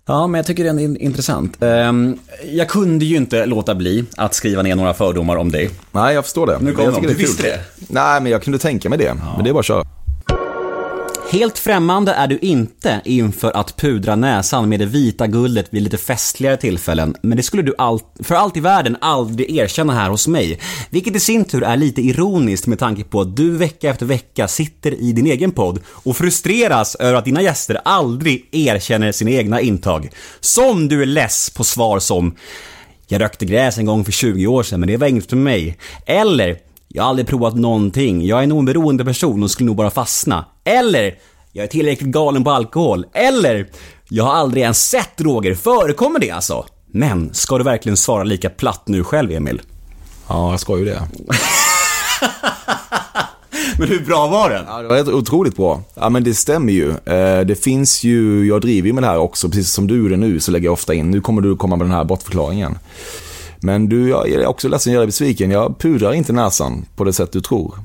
Ja, 0.07 0.27
men 0.27 0.39
jag 0.39 0.45
tycker 0.45 0.63
det 0.63 0.69
är 0.69 0.79
in- 0.79 0.97
intressant. 0.97 1.63
Ehm, 1.63 2.17
jag 2.51 2.69
kunde 2.69 3.05
ju 3.05 3.15
inte 3.17 3.45
låta 3.45 3.75
bli 3.75 4.05
att 4.17 4.33
skriva 4.33 4.61
ner 4.61 4.75
några 4.75 4.93
fördomar 4.93 5.35
om 5.35 5.51
dig. 5.51 5.69
Nej, 5.91 6.15
jag 6.15 6.23
förstår 6.23 6.47
det. 6.47 6.57
Nu 6.61 6.71
kom 6.71 6.83
jag 6.85 6.93
de. 6.93 7.07
Du 7.07 7.13
visste 7.13 7.43
det? 7.43 7.59
Nej, 7.89 8.21
men 8.21 8.31
jag 8.31 8.43
kunde 8.43 8.59
tänka 8.59 8.89
mig 8.89 8.97
det. 8.99 9.13
Men 9.35 9.43
det 9.43 9.49
är 9.49 9.53
bara 9.53 9.59
att 9.59 9.65
köra. 9.65 9.85
Helt 11.32 11.57
främmande 11.57 12.11
är 12.13 12.28
du 12.28 12.38
inte 12.38 13.01
inför 13.05 13.51
att 13.51 13.78
pudra 13.78 14.15
näsan 14.15 14.69
med 14.69 14.80
det 14.80 14.86
vita 14.86 15.28
guldet 15.28 15.67
vid 15.69 15.82
lite 15.84 15.97
festligare 15.97 16.57
tillfällen, 16.57 17.15
men 17.21 17.38
det 17.38 17.43
skulle 17.43 17.63
du 17.63 17.76
all, 17.78 17.99
för 18.23 18.36
allt 18.36 18.57
i 18.57 18.59
världen 18.59 18.97
aldrig 19.01 19.57
erkänna 19.57 19.93
här 19.93 20.09
hos 20.09 20.28
mig. 20.28 20.59
Vilket 20.89 21.15
i 21.15 21.19
sin 21.19 21.45
tur 21.45 21.63
är 21.63 21.78
lite 21.78 22.01
ironiskt 22.01 22.67
med 22.67 22.80
tanke 22.80 23.03
på 23.03 23.21
att 23.21 23.36
du 23.36 23.57
vecka 23.57 23.89
efter 23.89 24.05
vecka 24.05 24.47
sitter 24.47 25.01
i 25.01 25.11
din 25.11 25.26
egen 25.26 25.51
podd 25.51 25.80
och 25.88 26.17
frustreras 26.17 26.95
över 26.95 27.13
att 27.13 27.26
dina 27.26 27.41
gäster 27.41 27.82
aldrig 27.86 28.49
erkänner 28.51 29.11
sina 29.11 29.32
egna 29.32 29.61
intag. 29.61 30.09
Som 30.39 30.88
du 30.88 31.01
är 31.01 31.05
less 31.05 31.49
på 31.49 31.63
svar 31.63 31.99
som 31.99 32.36
“Jag 33.07 33.21
rökte 33.21 33.45
gräs 33.45 33.78
en 33.78 33.86
gång 33.86 34.05
för 34.05 34.11
20 34.11 34.47
år 34.47 34.63
sedan, 34.63 34.80
men 34.80 34.88
det 34.88 34.97
var 34.97 35.07
inget 35.07 35.30
för 35.30 35.36
mig”. 35.38 35.78
Eller 36.05 36.57
“Jag 36.95 37.03
har 37.03 37.09
aldrig 37.09 37.27
provat 37.27 37.55
någonting, 37.55 38.25
jag 38.25 38.43
är 38.43 38.47
nog 38.47 38.59
en 38.59 38.65
beroende 38.65 39.05
person 39.05 39.43
och 39.43 39.51
skulle 39.51 39.67
nog 39.67 39.75
bara 39.75 39.89
fastna”. 39.91 40.45
Eller 40.63 41.15
“Jag 41.51 41.63
är 41.63 41.67
tillräckligt 41.67 42.09
galen 42.09 42.43
på 42.43 42.51
alkohol”. 42.51 43.05
Eller 43.13 43.67
“Jag 44.09 44.23
har 44.23 44.33
aldrig 44.33 44.63
ens 44.63 44.89
sett 44.89 45.17
droger, 45.17 45.55
förekommer 45.55 46.19
det 46.19 46.31
alltså?” 46.31 46.65
Men, 46.91 47.33
ska 47.33 47.57
du 47.57 47.63
verkligen 47.63 47.97
svara 47.97 48.23
lika 48.23 48.49
platt 48.49 48.83
nu 48.85 49.03
själv, 49.03 49.31
Emil? 49.31 49.61
Ja, 50.27 50.51
jag 50.51 50.59
ska 50.59 50.77
ju 50.77 50.85
det. 50.85 51.01
Men 53.79 53.87
hur 53.87 54.05
bra 54.05 54.27
var 54.27 54.49
den? 54.49 54.65
Ja, 54.67 54.81
det 54.81 54.87
var 55.03 55.13
otroligt 55.13 55.55
bra. 55.55 55.81
Ja, 55.93 56.09
men 56.09 56.23
det 56.23 56.33
stämmer 56.33 56.73
ju. 56.73 56.89
Eh, 56.89 57.39
Det 57.45 57.63
finns 57.63 58.03
ju, 58.03 58.47
jag 58.47 58.61
driver 58.61 58.87
ju 58.87 58.93
med 58.93 59.03
det 59.03 59.07
här 59.07 59.17
också, 59.17 59.49
precis 59.49 59.71
som 59.71 59.87
du 59.87 59.97
gjorde 59.97 60.17
nu, 60.17 60.39
så 60.39 60.51
lägger 60.51 60.65
jag 60.65 60.73
ofta 60.73 60.93
in, 60.93 61.11
nu 61.11 61.21
kommer 61.21 61.41
du 61.41 61.55
komma 61.55 61.75
med 61.75 61.85
den 61.87 61.93
här 61.93 62.03
bortförklaringen. 62.03 62.77
Men 63.66 63.89
du, 63.89 64.09
jag 64.09 64.30
är 64.30 64.45
också 64.45 64.68
ledsen, 64.68 64.93
jag 64.93 65.01
är 65.03 65.05
besviken. 65.07 65.51
Jag 65.51 65.80
pudrar 65.80 66.13
inte 66.13 66.34
näsan 66.34 66.86
på 66.95 67.03
det 67.03 67.13
sätt 67.13 67.32
du 67.32 67.41
tror. 67.41 67.76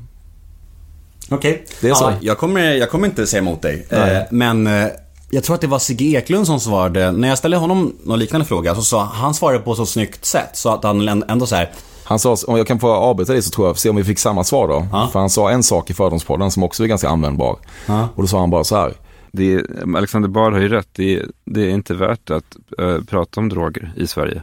Okej. 1.28 1.64
Det 1.80 1.88
är 1.88 1.94
så. 1.94 2.04
Ja, 2.04 2.12
jag, 2.20 2.38
kommer, 2.38 2.60
jag 2.72 2.90
kommer 2.90 3.06
inte 3.08 3.26
säga 3.26 3.38
emot 3.42 3.62
dig. 3.62 3.86
Eh, 3.90 4.18
men 4.30 4.66
eh, 4.66 4.86
jag 5.30 5.44
tror 5.44 5.54
att 5.54 5.60
det 5.60 5.66
var 5.66 5.78
Sigge 5.78 6.04
Eklund 6.18 6.46
som 6.46 6.60
svarade, 6.60 7.12
när 7.12 7.28
jag 7.28 7.38
ställde 7.38 7.56
honom 7.56 7.92
någon 8.04 8.18
liknande 8.18 8.46
fråga, 8.46 8.74
så 8.74 8.82
sa 8.82 9.04
han 9.04 9.34
svarade 9.34 9.58
på 9.58 9.70
ett 9.72 9.76
så 9.76 9.86
snyggt 9.86 10.24
sätt 10.24 10.50
så 10.52 10.68
att 10.68 10.84
han 10.84 11.08
än- 11.08 11.24
ändå 11.28 11.46
så 11.46 11.56
här. 11.56 11.70
Han 12.04 12.18
sa, 12.18 12.36
om 12.46 12.56
jag 12.56 12.66
kan 12.66 12.80
få 12.80 12.90
avbryta 12.92 13.32
dig 13.32 13.42
så 13.42 13.50
tror 13.50 13.66
jag, 13.66 13.78
se 13.78 13.90
om 13.90 13.96
vi 13.96 14.04
fick 14.04 14.18
samma 14.18 14.44
svar 14.44 14.68
då. 14.68 14.86
Ja. 14.92 15.08
För 15.12 15.20
han 15.20 15.30
sa 15.30 15.50
en 15.50 15.62
sak 15.62 15.90
i 15.90 15.94
Fördomspodden 15.94 16.50
som 16.50 16.62
också 16.62 16.82
är 16.82 16.86
ganska 16.86 17.08
användbar. 17.08 17.56
Ja. 17.86 18.08
Och 18.14 18.22
då 18.22 18.26
sa 18.28 18.40
han 18.40 18.50
bara 18.50 18.64
så 18.64 18.76
här. 18.76 18.92
Det 19.32 19.54
är, 19.54 19.66
Alexander 19.96 20.28
Bard 20.28 20.52
har 20.52 20.60
ju 20.60 20.68
rätt. 20.68 20.88
Det 20.92 21.14
är, 21.16 21.26
det 21.44 21.60
är 21.60 21.70
inte 21.70 21.94
värt 21.94 22.30
att 22.30 22.44
eh, 22.78 22.98
prata 23.08 23.40
om 23.40 23.48
droger 23.48 23.92
i 23.96 24.06
Sverige. 24.06 24.42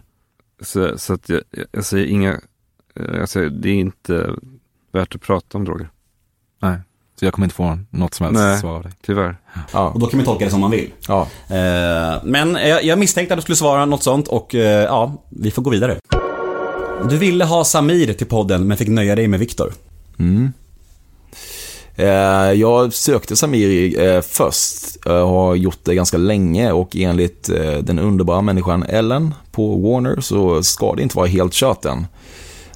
Så, 0.62 0.98
så 0.98 1.14
att 1.14 1.30
jag, 1.30 1.42
jag 1.72 1.86
säger 1.86 2.06
inga, 2.06 2.32
eh, 2.96 3.16
jag 3.18 3.30
säger, 3.30 3.50
det 3.50 3.70
är 3.70 3.74
inte 3.76 4.30
värt 4.92 5.16
att 5.16 5.22
prata 5.22 5.58
om 5.58 5.66
droger. 5.66 5.90
Nej. 6.62 6.78
Så 7.20 7.26
jag 7.26 7.34
kommer 7.34 7.46
inte 7.46 7.56
få 7.56 7.80
något 7.90 8.14
som 8.14 8.26
helst 8.26 8.40
Nej. 8.40 8.60
svar 8.60 8.76
av 8.76 8.84
dig. 8.84 8.92
Tyvärr. 9.02 9.38
Ja. 9.74 9.90
Och 9.90 10.00
då 10.00 10.08
kan 10.08 10.18
man 10.18 10.26
tolka 10.26 10.46
det 10.46 10.52
som 10.52 10.62
man 10.62 10.72
vill. 10.72 10.92
ja. 11.08 11.28
Eh, 11.50 12.24
men 12.24 12.56
jag, 12.56 12.84
jag 12.84 13.00
misstänkte 13.00 13.34
att 13.34 13.38
du 13.38 13.42
skulle 13.42 13.56
svara 13.56 13.86
något 13.86 14.04
sånt 14.04 14.28
och 14.28 14.56
eh, 14.56 14.84
ja, 14.84 15.24
vi 15.30 15.52
får 15.52 15.62
gå 15.62 15.70
vidare. 15.70 15.98
Du 17.10 17.18
ville 17.18 17.46
ha 17.46 17.64
Samir 17.64 18.14
till 18.14 18.28
podden 18.28 18.68
men 18.68 18.78
fick 18.78 18.88
nöja 18.88 19.16
dig 19.16 19.28
med 19.28 19.40
Viktor. 19.40 19.74
Eh, 20.20 20.26
Jag 22.56 22.94
sökte 22.94 23.36
Samir 23.36 24.00
eh, 24.00 24.22
först 24.22 25.06
eh, 25.06 25.30
har 25.30 25.56
gjort 25.56 25.80
det 25.84 25.96
ganska 25.96 26.18
länge 26.18 26.72
och 26.72 26.96
enligt 26.96 27.50
eh, 27.50 27.78
den 27.78 28.00
underbara 28.00 28.42
människan 28.42 28.84
Ellen 28.84 29.34
på 29.52 29.76
Warner 29.76 30.22
så 30.22 30.64
ska 30.64 30.96
det 30.96 31.02
inte 31.04 31.18
vara 31.18 31.28
helt 31.28 31.54
kört 31.54 31.86
än. 31.86 32.08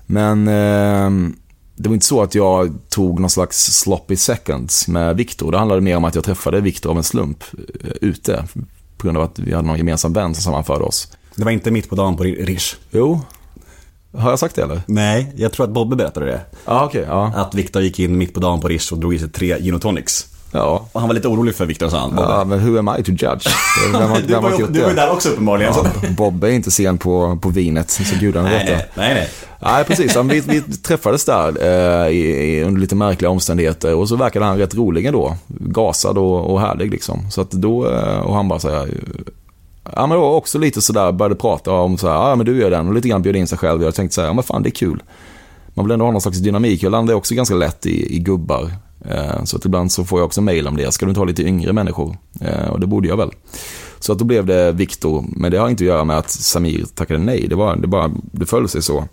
Men 0.05 0.47
eh, 0.47 1.34
det 1.76 1.89
var 1.89 1.93
inte 1.93 2.05
så 2.05 2.22
att 2.22 2.36
jag 2.36 2.74
tog 2.89 3.19
någon 3.19 3.30
slags 3.30 3.57
sloppy 3.57 4.15
seconds 4.15 4.88
med 4.88 5.17
Viktor. 5.17 5.51
Det 5.51 5.57
handlade 5.57 5.82
mer 5.82 5.97
om 5.97 6.05
att 6.05 6.15
jag 6.15 6.24
träffade 6.24 6.61
Viktor 6.61 6.89
av 6.89 6.97
en 6.97 7.03
slump 7.03 7.43
eh, 7.53 7.91
ute 8.01 8.43
på 8.97 9.07
grund 9.07 9.17
av 9.17 9.24
att 9.24 9.39
vi 9.39 9.53
hade 9.53 9.67
någon 9.67 9.78
gemensam 9.78 10.13
vän 10.13 10.36
som 10.36 10.43
sammanförde 10.43 10.84
oss. 10.84 11.11
Det 11.36 11.43
var 11.43 11.51
inte 11.51 11.72
mitt 11.72 11.89
på 11.89 11.95
dagen 11.95 12.17
på 12.17 12.24
Rish. 12.24 12.76
Jo, 12.91 13.22
har 14.18 14.30
jag 14.30 14.39
sagt 14.39 14.55
det 14.55 14.62
eller? 14.64 14.82
Nej, 14.86 15.32
jag 15.36 15.51
tror 15.53 15.64
att 15.66 15.72
Bobbe 15.72 15.95
berättade 15.95 16.26
det. 16.26 16.41
Ja, 16.66 16.86
okej. 16.86 17.05
ja. 17.07 17.32
Att 17.36 17.55
Viktor 17.55 17.82
gick 17.82 17.99
in 17.99 18.18
mitt 18.18 18.34
på 18.34 18.39
dagen 18.39 18.62
på 18.62 18.68
Rish 18.68 18.93
och 18.93 18.99
drog 18.99 19.14
i 19.14 19.20
sig 19.20 19.30
tre 19.30 19.57
gin 19.59 19.74
och 19.76 19.82
tonics. 19.82 20.28
Ja. 20.53 20.88
Och 20.91 20.99
han 20.99 21.09
var 21.09 21.14
lite 21.16 21.28
orolig 21.28 21.55
för 21.55 21.66
Viktor 21.66 21.89
sa 21.89 21.99
han, 21.99 22.09
Bobbe. 22.16 22.30
ja, 22.30 22.43
men 22.43 22.59
who 22.74 22.80
am 22.80 22.95
I 22.99 23.03
to 23.03 23.12
judge? 23.12 23.47
Vem 23.93 24.09
har, 24.09 24.18
du 24.22 24.28
vem 24.28 24.43
var, 24.43 24.68
du 24.70 24.82
var 24.82 24.93
där 24.93 25.12
också 25.12 25.30
uppenbarligen. 25.30 25.74
Ja, 25.76 26.09
Bob 26.18 26.43
är 26.43 26.49
inte 26.49 26.72
sen 26.72 26.97
på, 26.97 27.39
på 27.41 27.49
vinet, 27.49 27.89
så 27.89 28.03
gudarna 28.20 28.49
Nej, 28.49 28.57
vet 28.57 28.68
det. 28.68 28.74
nej, 28.74 28.88
nej, 28.95 29.14
nej. 29.14 29.30
Nej, 29.64 29.84
precis. 29.84 30.16
Vi, 30.16 30.39
vi 30.39 30.62
träffades 30.62 31.26
där 31.26 31.53
eh, 31.62 32.07
i, 32.09 32.20
i, 32.20 32.64
under 32.64 32.82
lite 32.82 32.95
märkliga 32.95 33.30
omständigheter 33.30 33.95
och 33.95 34.09
så 34.09 34.16
verkade 34.16 34.45
han 34.45 34.57
rätt 34.57 34.76
rolig 34.76 35.05
ändå. 35.05 35.36
Gasad 35.47 36.18
och, 36.18 36.51
och 36.53 36.62
härlig 36.62 36.91
liksom. 36.91 37.32
Så 37.32 37.41
att 37.41 37.51
då, 37.51 37.89
eh, 37.89 38.20
och 38.20 38.36
han 38.36 38.47
bara 38.47 38.59
så 38.59 38.70
här, 38.70 38.89
ja 39.84 40.07
men 40.07 40.17
då 40.17 40.23
också 40.23 40.59
lite 40.59 40.82
sådär, 40.82 41.11
började 41.11 41.36
prata 41.36 41.71
om 41.71 41.97
så 41.97 42.07
här, 42.07 42.15
ja 42.15 42.36
men 42.36 42.45
du 42.45 42.57
gör 42.57 42.71
den 42.71 42.88
och 42.88 42.93
lite 42.93 43.07
grann 43.07 43.21
bjöd 43.21 43.36
in 43.36 43.47
sig 43.47 43.57
själv. 43.57 43.84
Jag 43.84 43.95
tänkte 43.95 44.15
så 44.15 44.21
här, 44.21 44.27
ja 44.27 44.34
men 44.34 44.43
fan 44.43 44.63
det 44.63 44.69
är 44.69 44.71
kul. 44.71 45.03
Man 45.73 45.86
vill 45.86 45.91
ändå 45.91 46.05
ha 46.05 46.11
någon 46.11 46.21
slags 46.21 46.38
dynamik. 46.38 46.84
Jag 46.84 46.91
landar 46.91 47.13
också 47.13 47.36
ganska 47.36 47.55
lätt 47.55 47.86
i, 47.86 48.15
i 48.15 48.19
gubbar. 48.19 48.71
Eh, 49.05 49.43
så 49.43 49.57
att 49.57 49.65
ibland 49.65 49.91
så 49.91 50.05
får 50.05 50.19
jag 50.19 50.25
också 50.25 50.41
mail 50.41 50.67
om 50.67 50.77
det. 50.77 50.93
Ska 50.93 51.05
du 51.05 51.09
inte 51.09 51.19
ha 51.19 51.25
lite 51.25 51.43
yngre 51.43 51.73
människor? 51.73 52.17
Eh, 52.41 52.69
och 52.69 52.79
det 52.79 52.88
borde 52.88 53.07
jag 53.07 53.17
väl. 53.17 53.32
Så 53.99 54.11
att 54.11 54.19
då 54.19 54.25
blev 54.25 54.45
det 54.45 54.71
Viktor. 54.71 55.25
Men 55.27 55.51
det 55.51 55.57
har 55.57 55.69
inte 55.69 55.84
att 55.84 55.88
göra 55.88 56.03
med 56.03 56.17
att 56.17 56.29
Samir 56.29 56.86
tackade 56.95 57.19
nej. 57.19 57.47
Det, 57.49 57.55
var, 57.55 57.75
det, 57.75 57.88
bara, 57.88 58.11
det 58.32 58.45
föll 58.45 58.69
sig 58.69 58.82
så. 58.82 59.07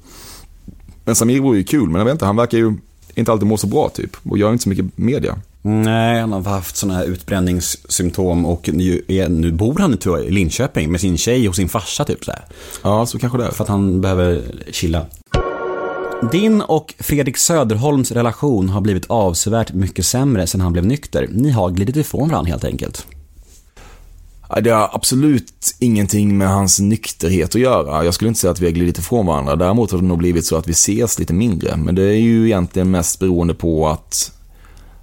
Men 1.04 1.14
Samir 1.14 1.40
vore 1.40 1.58
ju 1.58 1.64
kul, 1.64 1.88
men 1.88 1.98
jag 1.98 2.04
vet 2.04 2.12
inte, 2.12 2.26
han 2.26 2.36
verkar 2.36 2.58
ju 2.58 2.74
inte 3.14 3.32
alltid 3.32 3.48
må 3.48 3.56
så 3.56 3.66
bra 3.66 3.88
typ. 3.88 4.16
Och 4.30 4.38
gör 4.38 4.52
inte 4.52 4.62
så 4.62 4.68
mycket 4.68 4.98
media. 4.98 5.38
Nej, 5.62 6.20
han 6.20 6.32
har 6.32 6.42
haft 6.42 6.76
sådana 6.76 6.98
här 6.98 7.04
utbränningssymptom 7.04 8.46
och 8.46 8.70
nu, 8.72 9.02
är, 9.08 9.28
nu 9.28 9.52
bor 9.52 9.78
han 9.78 9.96
tror 9.96 10.18
jag, 10.18 10.26
i 10.26 10.30
Linköping 10.30 10.92
med 10.92 11.00
sin 11.00 11.18
tjej 11.18 11.48
och 11.48 11.56
sin 11.56 11.68
farsa 11.68 12.04
typ 12.04 12.24
så 12.24 12.30
här. 12.30 12.44
Ja, 12.82 13.06
så 13.06 13.18
kanske 13.18 13.38
det 13.38 13.44
är. 13.44 13.50
För 13.50 13.64
att 13.64 13.70
han 13.70 14.00
behöver 14.00 14.42
chilla. 14.70 15.06
Din 16.32 16.60
och 16.60 16.94
Fredrik 16.98 17.36
Söderholms 17.36 18.12
relation 18.12 18.68
har 18.68 18.80
blivit 18.80 19.06
avsevärt 19.06 19.72
mycket 19.72 20.06
sämre 20.06 20.46
sedan 20.46 20.60
han 20.60 20.72
blev 20.72 20.86
nykter. 20.86 21.28
Ni 21.30 21.50
har 21.50 21.70
glidit 21.70 21.96
ifrån 21.96 22.28
varandra 22.28 22.50
helt 22.50 22.64
enkelt. 22.64 23.06
Det 24.62 24.70
har 24.70 24.90
absolut 24.92 25.76
ingenting 25.78 26.38
med 26.38 26.48
hans 26.48 26.80
nykterhet 26.80 27.54
att 27.54 27.60
göra. 27.60 28.04
Jag 28.04 28.14
skulle 28.14 28.28
inte 28.28 28.40
säga 28.40 28.50
att 28.50 28.60
vi 28.60 28.66
har 28.66 28.72
glidit 28.72 28.98
ifrån 28.98 29.26
varandra. 29.26 29.56
Däremot 29.56 29.90
har 29.90 29.98
det 29.98 30.04
nog 30.04 30.18
blivit 30.18 30.46
så 30.46 30.56
att 30.56 30.68
vi 30.68 30.72
ses 30.72 31.18
lite 31.18 31.32
mindre. 31.32 31.76
Men 31.76 31.94
det 31.94 32.02
är 32.02 32.18
ju 32.18 32.46
egentligen 32.46 32.90
mest 32.90 33.18
beroende 33.20 33.54
på 33.54 33.88
att 33.88 34.32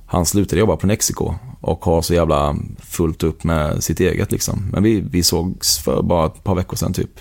han 0.05 0.25
slutade 0.25 0.59
jobba 0.59 0.75
på 0.75 0.87
Nexiko 0.87 1.33
och 1.61 1.85
har 1.85 2.01
så 2.01 2.13
jävla 2.13 2.55
fullt 2.79 3.23
upp 3.23 3.43
med 3.43 3.83
sitt 3.83 3.99
eget 3.99 4.31
liksom. 4.31 4.69
Men 4.71 4.83
vi, 4.83 4.99
vi 4.99 5.23
sågs 5.23 5.77
för 5.77 6.01
bara 6.01 6.25
ett 6.25 6.43
par 6.43 6.55
veckor 6.55 6.75
sedan 6.77 6.93
typ. 6.93 7.19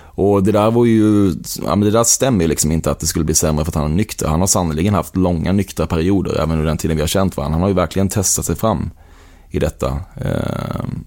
Och 0.00 0.42
det 0.42 0.52
där 0.52 0.70
var 0.70 0.84
ju, 0.84 1.34
ja 1.64 1.76
men 1.76 1.80
det 1.80 1.90
där 1.90 2.04
stämmer 2.04 2.44
ju 2.44 2.48
liksom 2.48 2.72
inte 2.72 2.90
att 2.90 3.00
det 3.00 3.06
skulle 3.06 3.24
bli 3.24 3.34
sämre 3.34 3.64
för 3.64 3.70
att 3.70 3.74
han 3.74 3.92
är 3.92 3.96
nykter. 3.96 4.28
Han 4.28 4.40
har 4.40 4.46
sannerligen 4.46 4.94
haft 4.94 5.16
långa 5.16 5.52
nyktra 5.52 5.86
perioder, 5.86 6.34
även 6.34 6.50
under 6.50 6.66
den 6.66 6.76
tiden 6.76 6.96
vi 6.96 7.02
har 7.02 7.08
känt 7.08 7.36
varandra. 7.36 7.54
Han 7.54 7.62
har 7.62 7.68
ju 7.68 7.74
verkligen 7.74 8.08
testat 8.08 8.44
sig 8.44 8.56
fram 8.56 8.90
i 9.50 9.58
detta. 9.58 10.00
Ehm, 10.16 11.04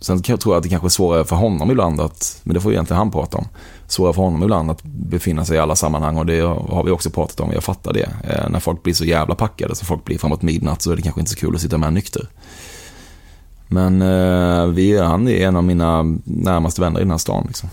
Sen 0.00 0.22
tror 0.22 0.38
jag 0.44 0.56
att 0.56 0.62
det 0.62 0.68
kanske 0.68 0.86
är 0.86 0.90
svårare 0.90 1.24
för 1.24 1.36
honom 1.36 1.70
ibland 1.70 2.00
att, 2.00 2.40
men 2.42 2.54
det 2.54 2.60
får 2.60 2.72
egentligen 2.72 2.98
han 2.98 3.10
prata 3.10 3.38
om, 3.38 3.48
svårare 3.86 4.14
för 4.14 4.22
honom 4.22 4.42
ibland 4.42 4.70
att 4.70 4.82
befinna 4.82 5.44
sig 5.44 5.56
i 5.56 5.58
alla 5.58 5.76
sammanhang 5.76 6.16
och 6.16 6.26
det 6.26 6.40
har 6.40 6.84
vi 6.84 6.90
också 6.90 7.10
pratat 7.10 7.40
om, 7.40 7.52
jag 7.52 7.64
fattar 7.64 7.92
det. 7.92 8.08
Eh, 8.24 8.50
när 8.50 8.60
folk 8.60 8.82
blir 8.82 8.94
så 8.94 9.04
jävla 9.04 9.34
packade, 9.34 9.74
så 9.74 9.84
folk 9.84 10.04
blir 10.04 10.18
framåt 10.18 10.42
midnatt 10.42 10.82
så 10.82 10.92
är 10.92 10.96
det 10.96 11.02
kanske 11.02 11.20
inte 11.20 11.30
så 11.30 11.36
kul 11.36 11.54
att 11.54 11.60
sitta 11.60 11.78
med 11.78 11.92
nykter. 11.92 12.28
Men 13.68 14.02
eh, 14.02 14.66
vi, 14.66 14.98
han 14.98 15.28
är 15.28 15.46
en 15.46 15.56
av 15.56 15.64
mina 15.64 16.02
närmaste 16.24 16.80
vänner 16.80 17.00
i 17.00 17.02
den 17.02 17.10
här 17.10 17.18
stan 17.18 17.44
liksom. 17.46 17.68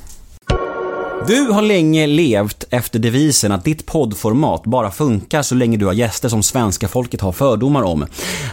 Du 1.26 1.52
har 1.52 1.62
länge 1.62 2.08
levt 2.08 2.64
efter 2.70 3.00
devisen 3.00 3.52
att 3.52 3.64
ditt 3.64 3.86
poddformat 3.86 4.64
bara 4.64 4.92
funkar 4.92 5.42
så 5.42 5.56
länge 5.56 5.78
du 5.78 5.86
har 5.86 5.94
gäster 5.94 6.30
som 6.30 6.44
svenska 6.44 6.88
folket 6.88 7.22
har 7.22 7.32
fördomar 7.32 7.84
om. 7.84 8.06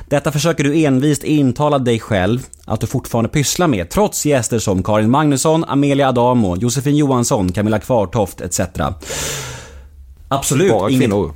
Detta 0.08 0.32
försöker 0.32 0.64
du 0.64 0.84
envist 0.84 1.24
intala 1.24 1.78
dig 1.78 2.00
själv 2.00 2.46
att 2.64 2.80
du 2.80 2.86
fortfarande 2.86 3.28
pysslar 3.28 3.66
med, 3.66 3.90
trots 3.90 4.26
gäster 4.26 4.58
som 4.58 4.82
Karin 4.82 5.10
Magnusson, 5.10 5.64
Amelia 5.64 6.08
Adamo, 6.08 6.56
Josefin 6.56 6.96
Johansson, 6.96 7.52
Camilla 7.52 7.78
Kvartoft 7.78 8.40
etc. 8.40 8.60
Absolut 10.28 10.70
Bara 10.70 10.90
inget... 10.90 11.10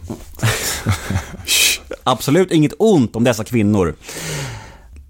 Absolut 2.04 2.52
inget 2.52 2.72
ont 2.78 3.16
om 3.16 3.24
dessa 3.24 3.44
kvinnor. 3.44 3.94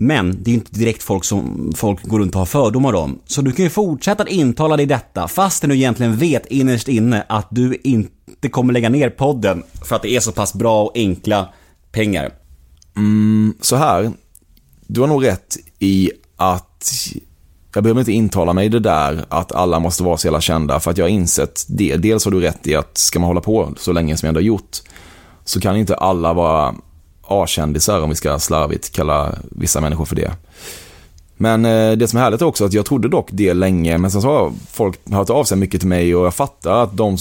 Men 0.00 0.42
det 0.42 0.50
är 0.50 0.52
ju 0.52 0.58
inte 0.58 0.78
direkt 0.78 1.02
folk 1.02 1.24
som 1.24 1.72
folk 1.76 2.02
går 2.02 2.18
runt 2.18 2.34
och 2.34 2.38
har 2.38 2.46
fördomar 2.46 2.94
om. 2.94 3.18
Så 3.26 3.42
du 3.42 3.52
kan 3.52 3.64
ju 3.64 3.70
fortsätta 3.70 4.22
att 4.22 4.28
intala 4.28 4.76
dig 4.76 4.86
detta 4.86 5.28
fastän 5.28 5.70
du 5.70 5.76
egentligen 5.76 6.16
vet 6.16 6.46
innerst 6.46 6.88
inne 6.88 7.24
att 7.28 7.46
du 7.50 7.78
inte 7.84 8.48
kommer 8.48 8.72
lägga 8.72 8.88
ner 8.88 9.10
podden 9.10 9.62
för 9.82 9.96
att 9.96 10.02
det 10.02 10.10
är 10.10 10.20
så 10.20 10.32
pass 10.32 10.54
bra 10.54 10.82
och 10.82 10.92
enkla 10.94 11.48
pengar. 11.92 12.30
Mm, 12.96 13.54
så 13.60 13.76
här, 13.76 14.12
du 14.86 15.00
har 15.00 15.08
nog 15.08 15.26
rätt 15.26 15.56
i 15.78 16.10
att 16.36 17.12
jag 17.74 17.82
behöver 17.82 18.00
inte 18.00 18.12
intala 18.12 18.52
mig 18.52 18.68
det 18.68 18.80
där 18.80 19.24
att 19.28 19.52
alla 19.52 19.80
måste 19.80 20.02
vara 20.02 20.16
så 20.16 20.26
jävla 20.26 20.40
kända 20.40 20.80
för 20.80 20.90
att 20.90 20.98
jag 20.98 21.04
har 21.04 21.10
insett 21.10 21.64
det. 21.68 21.96
Dels 21.96 22.24
har 22.24 22.32
du 22.32 22.40
rätt 22.40 22.66
i 22.66 22.74
att 22.74 22.98
ska 22.98 23.18
man 23.18 23.26
hålla 23.26 23.40
på 23.40 23.74
så 23.76 23.92
länge 23.92 24.16
som 24.16 24.26
jag 24.26 24.30
ändå 24.30 24.40
har 24.40 24.44
gjort 24.44 24.82
så 25.44 25.60
kan 25.60 25.76
inte 25.76 25.96
alla 25.96 26.32
vara 26.32 26.74
A-kändisar 27.28 28.00
om 28.00 28.08
vi 28.08 28.14
ska 28.14 28.38
slarvigt 28.38 28.92
kalla 28.92 29.34
vissa 29.50 29.80
människor 29.80 30.04
för 30.04 30.16
det. 30.16 30.32
Men 31.40 31.64
eh, 31.64 31.92
det 31.92 32.08
som 32.08 32.18
är 32.18 32.22
härligt 32.22 32.40
är 32.40 32.46
också 32.46 32.64
att 32.64 32.72
jag 32.72 32.86
trodde 32.86 33.08
dock 33.08 33.28
det 33.32 33.54
länge, 33.54 33.98
men 33.98 34.10
sen 34.10 34.22
så 34.22 34.28
har 34.28 34.52
folk 34.70 34.98
hört 35.10 35.30
av 35.30 35.44
sig 35.44 35.58
mycket 35.58 35.80
till 35.80 35.88
mig 35.88 36.14
och 36.14 36.26
jag 36.26 36.34
fattar 36.34 36.82
att 36.82 36.96
de, 36.96 37.16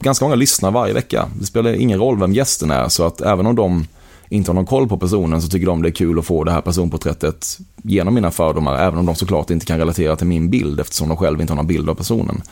ganska 0.00 0.24
många 0.24 0.34
lyssnar 0.34 0.70
varje 0.70 0.94
vecka. 0.94 1.28
Det 1.40 1.46
spelar 1.46 1.72
ingen 1.72 1.98
roll 1.98 2.20
vem 2.20 2.32
gästen 2.32 2.70
är, 2.70 2.88
så 2.88 3.04
att 3.04 3.20
även 3.20 3.46
om 3.46 3.54
de 3.54 3.86
inte 4.28 4.50
har 4.50 4.54
någon 4.54 4.66
koll 4.66 4.88
på 4.88 4.98
personen 4.98 5.42
så 5.42 5.48
tycker 5.48 5.66
de 5.66 5.82
det 5.82 5.88
är 5.88 5.92
kul 5.92 6.18
att 6.18 6.24
få 6.24 6.44
det 6.44 6.52
här 6.52 6.60
personporträttet 6.60 7.58
genom 7.82 8.14
mina 8.14 8.30
fördomar, 8.30 8.78
även 8.78 8.98
om 8.98 9.06
de 9.06 9.14
såklart 9.14 9.50
inte 9.50 9.66
kan 9.66 9.78
relatera 9.78 10.16
till 10.16 10.26
min 10.26 10.50
bild 10.50 10.80
eftersom 10.80 11.08
de 11.08 11.16
själv 11.16 11.40
inte 11.40 11.52
har 11.52 11.56
någon 11.56 11.66
bild 11.66 11.90
av 11.90 11.94
personen. 11.94 12.42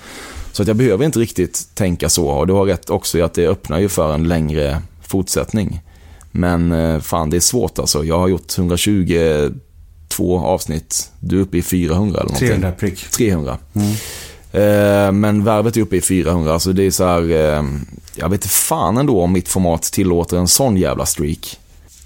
Så 0.53 0.62
att 0.62 0.68
jag 0.68 0.76
behöver 0.76 1.05
inte 1.05 1.18
riktigt 1.18 1.68
tänka 1.74 2.09
så 2.09 2.28
och 2.28 2.47
du 2.47 2.53
har 2.53 2.64
rätt 2.64 2.91
också 2.91 3.18
i 3.18 3.22
att 3.22 3.34
det 3.34 3.47
öppnar 3.47 3.78
ju 3.78 3.88
för 3.88 4.14
en 4.14 4.28
längre 4.28 4.82
fortsättning. 5.03 5.80
Men 6.33 6.72
eh, 6.72 7.01
fan, 7.01 7.31
det 7.31 7.37
är 7.37 7.41
svårt 7.41 7.78
alltså. 7.78 8.05
Jag 8.05 8.18
har 8.18 8.28
gjort 8.28 8.59
122 8.59 10.39
avsnitt. 10.39 11.11
Du 11.20 11.39
är 11.39 11.43
uppe 11.43 11.59
i 11.59 11.62
400 11.62 12.18
eller 12.20 12.24
någonting. 12.28 12.49
300 12.49 12.72
prick. 12.72 13.11
300. 13.11 13.59
Eh, 14.53 15.12
Men 15.12 15.45
värvet 15.45 15.76
är 15.76 15.81
uppe 15.81 15.97
i 15.97 16.01
400, 16.01 16.59
så 16.61 16.72
det 16.72 16.83
är 16.83 16.91
så 16.91 17.05
här, 17.05 17.31
eh, 17.31 17.64
jag 18.14 18.28
vet 18.28 18.33
inte 18.33 18.49
fan 18.49 18.97
ändå 18.99 19.22
om 19.22 19.33
mitt 19.33 19.49
format 19.49 19.83
tillåter 19.83 20.37
en 20.37 20.49
sån 20.49 20.76
jävla 20.76 21.07
streak. 21.07 21.59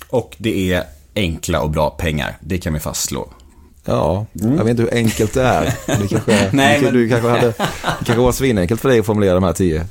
Och 0.09 0.35
det 0.39 0.72
är 0.72 0.83
enkla 1.16 1.61
och 1.61 1.70
bra 1.70 1.91
pengar. 1.91 2.37
Det 2.41 2.59
kan 2.59 2.75
vi 2.75 2.81
fastslå. 2.81 3.29
Ja, 3.87 4.27
jag 4.33 4.49
vet 4.64 4.68
inte 4.68 4.83
hur 4.83 4.95
enkelt 4.95 5.33
det 5.35 5.43
är. 5.43 5.75
Det 5.87 6.09
kanske, 6.09 6.49
Nej, 6.53 6.79
du, 6.79 6.85
men- 6.85 6.95
du 6.95 7.09
kanske 7.09 7.29
hade, 7.29 7.47
det 7.47 8.05
kanske 8.05 8.22
var 8.22 8.33
svinenkelt 8.33 8.81
för 8.81 8.89
dig 8.89 8.99
att 9.01 9.07
formulera 9.07 9.35
de 9.35 9.43
här 9.45 9.53
tio. 9.53 9.87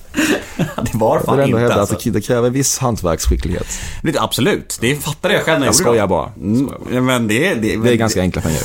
Det 0.92 0.96
var 0.98 1.16
Jag 1.16 1.26
fan 1.26 1.34
ändå 1.40 1.46
inte 1.48 1.60
hävda 1.60 1.76
alltså. 1.76 1.96
att 1.96 2.14
det, 2.14 2.22
kräver 2.22 2.50
viss 2.50 2.78
hantverksskicklighet. 2.78 3.68
Det, 4.04 4.18
absolut, 4.20 4.78
det 4.82 4.96
fattade 4.96 5.34
jag 5.34 5.44
själv 5.44 5.60
när 5.60 5.66
jag, 5.68 5.74
Jag 5.74 5.80
gjorde 5.80 5.84
skojar 5.90 6.04
det. 6.04 6.08
bara. 6.08 6.32
Mm, 6.38 7.06
men 7.06 7.28
det, 7.28 7.54
det, 7.54 7.78
Det 7.78 7.92
är 7.92 7.96
ganska 7.96 8.22
enkla 8.22 8.42
pengar. 8.42 8.62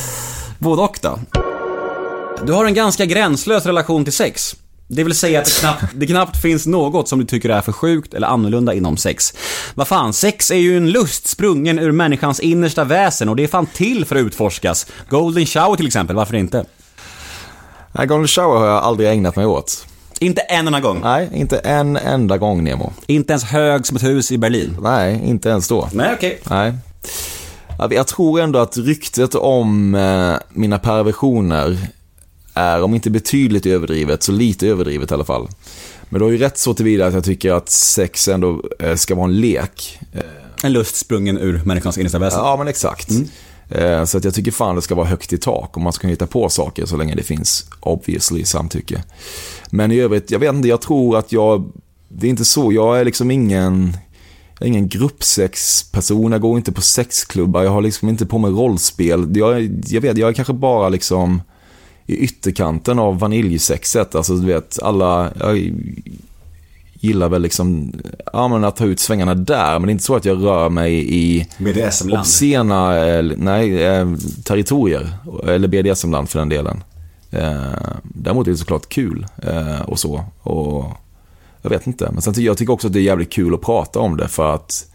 Både 0.59 0.83
och 0.83 0.99
då. 1.03 1.19
Du 2.47 2.53
har 2.53 2.65
en 2.65 2.75
ganska 2.75 3.05
gränslös 3.05 3.67
relation 3.67 4.05
till 4.05 4.13
sex. 4.13 4.57
Det 4.91 5.05
vill 5.05 5.15
säga 5.15 5.41
att 5.41 5.47
det 5.47 5.61
knappt, 5.61 5.85
det 5.95 6.07
knappt 6.07 6.43
finns 6.43 6.67
något 6.67 7.09
som 7.09 7.19
du 7.19 7.25
tycker 7.25 7.49
är 7.49 7.61
för 7.61 7.73
sjukt 7.73 8.15
eller 8.15 8.27
annorlunda 8.27 8.75
inom 8.75 8.97
sex. 8.97 9.35
Vad 9.75 9.89
fan, 9.89 10.13
sex 10.13 10.51
är 10.51 10.57
ju 10.57 10.77
en 10.77 10.91
lust 10.91 11.27
sprungen 11.27 11.79
ur 11.79 11.93
människans 11.93 12.41
innersta 12.41 12.85
väsen 12.85 13.29
och 13.29 13.37
det 13.37 13.45
är 13.45 13.49
fan 13.49 13.67
till 13.67 14.05
för 14.05 14.17
att 14.17 14.21
utforskas. 14.23 14.87
Golden 15.09 15.47
shower 15.47 15.77
till 15.77 15.87
exempel, 15.87 16.17
varför 16.17 16.35
inte? 16.37 16.65
Nej, 17.93 18.07
Golden 18.07 18.29
Shower 18.29 18.59
har 18.59 18.67
jag 18.67 18.77
aldrig 18.77 19.09
ägnat 19.11 19.37
mig 19.37 19.47
åt. 19.47 19.87
Inte 20.19 20.41
en 20.41 20.67
enda 20.67 20.81
gång. 20.81 21.01
Nej, 21.03 21.29
inte 21.35 21.59
en 21.59 21.97
enda 21.97 22.39
gång 22.39 22.65
Nemo. 22.65 22.93
Inte 23.07 23.33
ens 23.33 23.45
hög 23.45 23.87
som 23.87 23.97
ett 23.97 24.03
hus 24.03 24.33
i 24.33 24.39
Berlin. 24.39 24.77
Nej, 24.83 25.21
inte 25.25 25.49
ens 25.49 25.69
då. 25.69 25.89
Nej, 25.93 26.11
okej. 26.17 26.41
Nej. 26.51 26.73
Jag- 27.91 28.07
tror 28.07 28.41
ändå 28.41 28.59
att 28.59 28.77
ryktet 28.77 29.35
om 29.35 29.95
eh, 29.95 30.35
mina 30.53 30.79
perversioner 30.79 31.79
är, 32.55 32.83
om 32.83 32.95
inte 32.95 33.11
betydligt 33.11 33.67
överdrivet, 33.67 34.23
så 34.23 34.33
lite 34.33 34.67
överdrivet 34.69 35.11
i 35.11 35.15
alla 35.15 35.25
fall. 35.25 35.49
Men 36.09 36.19
du 36.19 36.25
har 36.25 36.33
ju 36.33 36.39
rätt 36.39 36.59
så 36.59 36.75
tillvida 36.75 37.07
att 37.07 37.15
jag 37.15 37.25
tycker 37.25 37.53
att 37.53 37.69
sex 37.71 38.29
ändå 38.29 38.63
eh, 38.81 38.95
ska 38.95 39.15
vara 39.15 39.25
en 39.25 39.41
lek. 39.41 39.99
Eh, 40.13 40.21
En 40.63 40.73
lust 40.73 40.97
sprungen 40.97 41.39
ur 41.39 41.61
människans 41.65 41.99
innersta 41.99 42.19
väsen. 42.19 42.39
Ja, 42.41 42.57
men 42.57 42.69
exakt. 42.69 43.11
Eh, 43.11 43.17
Eh, 43.69 44.05
så 44.05 44.19
att 44.19 44.25
jag 44.25 44.35
tycker 44.35 44.51
fan 44.51 44.77
det 44.77 44.83
ska 44.83 44.95
vara 44.95 45.07
högt 45.07 45.33
i 45.33 45.39
tak 45.39 45.77
och 45.77 45.83
man 45.83 45.93
ska 45.93 46.01
kunna 46.01 46.11
hitta 46.11 46.27
på 46.27 46.49
saker 46.49 46.87
så 46.87 46.97
länge 46.97 47.15
det 47.15 47.23
finns 47.23 47.67
obviously 47.81 48.45
samtycke. 48.45 49.03
Men 49.71 49.93
i 49.93 50.01
övrigt, 50.01 50.31
jag 50.31 50.39
vet 50.39 50.55
inte, 50.55 50.69
jag 50.69 50.81
tror 50.81 51.17
att 51.17 51.33
jag, 51.33 51.73
det 52.09 52.27
är 52.27 52.31
inte 52.31 52.45
så, 52.45 52.73
jag 52.73 53.01
är 53.01 53.05
liksom 53.05 53.31
ingen, 53.31 53.97
jag 54.59 54.63
är 54.63 54.67
ingen 54.67 54.89
gruppsexperson, 54.89 56.33
jag 56.33 56.41
går 56.41 56.57
inte 56.57 56.73
på 56.73 56.83
sexklubbar, 56.83 57.63
jag 57.63 57.71
har 57.71 57.83
liksom 57.83 58.09
inte 58.09 58.27
på 58.27 58.39
mig 58.39 58.51
rollspel. 58.51 59.37
Jag, 59.37 59.83
jag 59.87 60.01
vet, 60.01 60.19
jag 60.19 60.29
är 60.29 60.35
kanske 60.35 60.53
bara 60.53 60.89
liksom 60.89 61.43
i 62.07 62.17
ytterkanten 62.17 62.99
av 62.99 63.19
vaniljsexet, 63.19 64.15
alltså 64.15 64.35
du 64.35 64.47
vet, 64.47 64.83
alla, 64.83 65.33
jag 65.39 65.73
gillar 67.01 67.29
väl 67.29 67.43
liksom, 67.43 67.93
ja 68.33 68.49
men 68.49 68.65
att 68.65 68.77
ta 68.77 68.85
ut 68.85 69.01
svängarna 69.01 69.35
där, 69.35 69.79
men 69.79 69.83
det 69.83 69.91
är 69.91 69.93
inte 69.93 70.05
så 70.05 70.17
att 70.17 70.25
jag 70.25 70.45
rör 70.45 70.69
mig 70.69 71.15
i 71.15 71.47
BDSM-land. 71.59 72.21
obscena, 72.21 73.07
eh, 73.07 73.25
nej, 73.37 73.85
eh, 73.85 74.09
territorier. 74.45 75.13
Eller 75.47 75.69
BDSM-land 75.69 76.29
för 76.29 76.39
den 76.39 76.49
delen. 76.49 76.83
Eh, 77.31 77.63
däremot 78.03 78.47
är 78.47 78.51
det 78.51 78.57
såklart 78.57 78.89
kul 78.89 79.27
och 79.87 79.99
så. 79.99 80.25
Och 80.43 80.85
jag 81.63 81.71
vet 81.71 81.87
inte. 81.87 82.11
Men 82.13 82.23
sen 82.23 82.35
tycker 82.35 82.47
jag 82.47 82.59
tycker 82.59 82.73
också 82.73 82.87
att 82.87 82.93
det 82.93 83.01
är 83.01 83.03
jävligt 83.03 83.33
kul 83.33 83.55
att 83.55 83.61
prata 83.61 83.99
om 83.99 84.17
det 84.17 84.29
för 84.29 84.55
att 84.55 84.87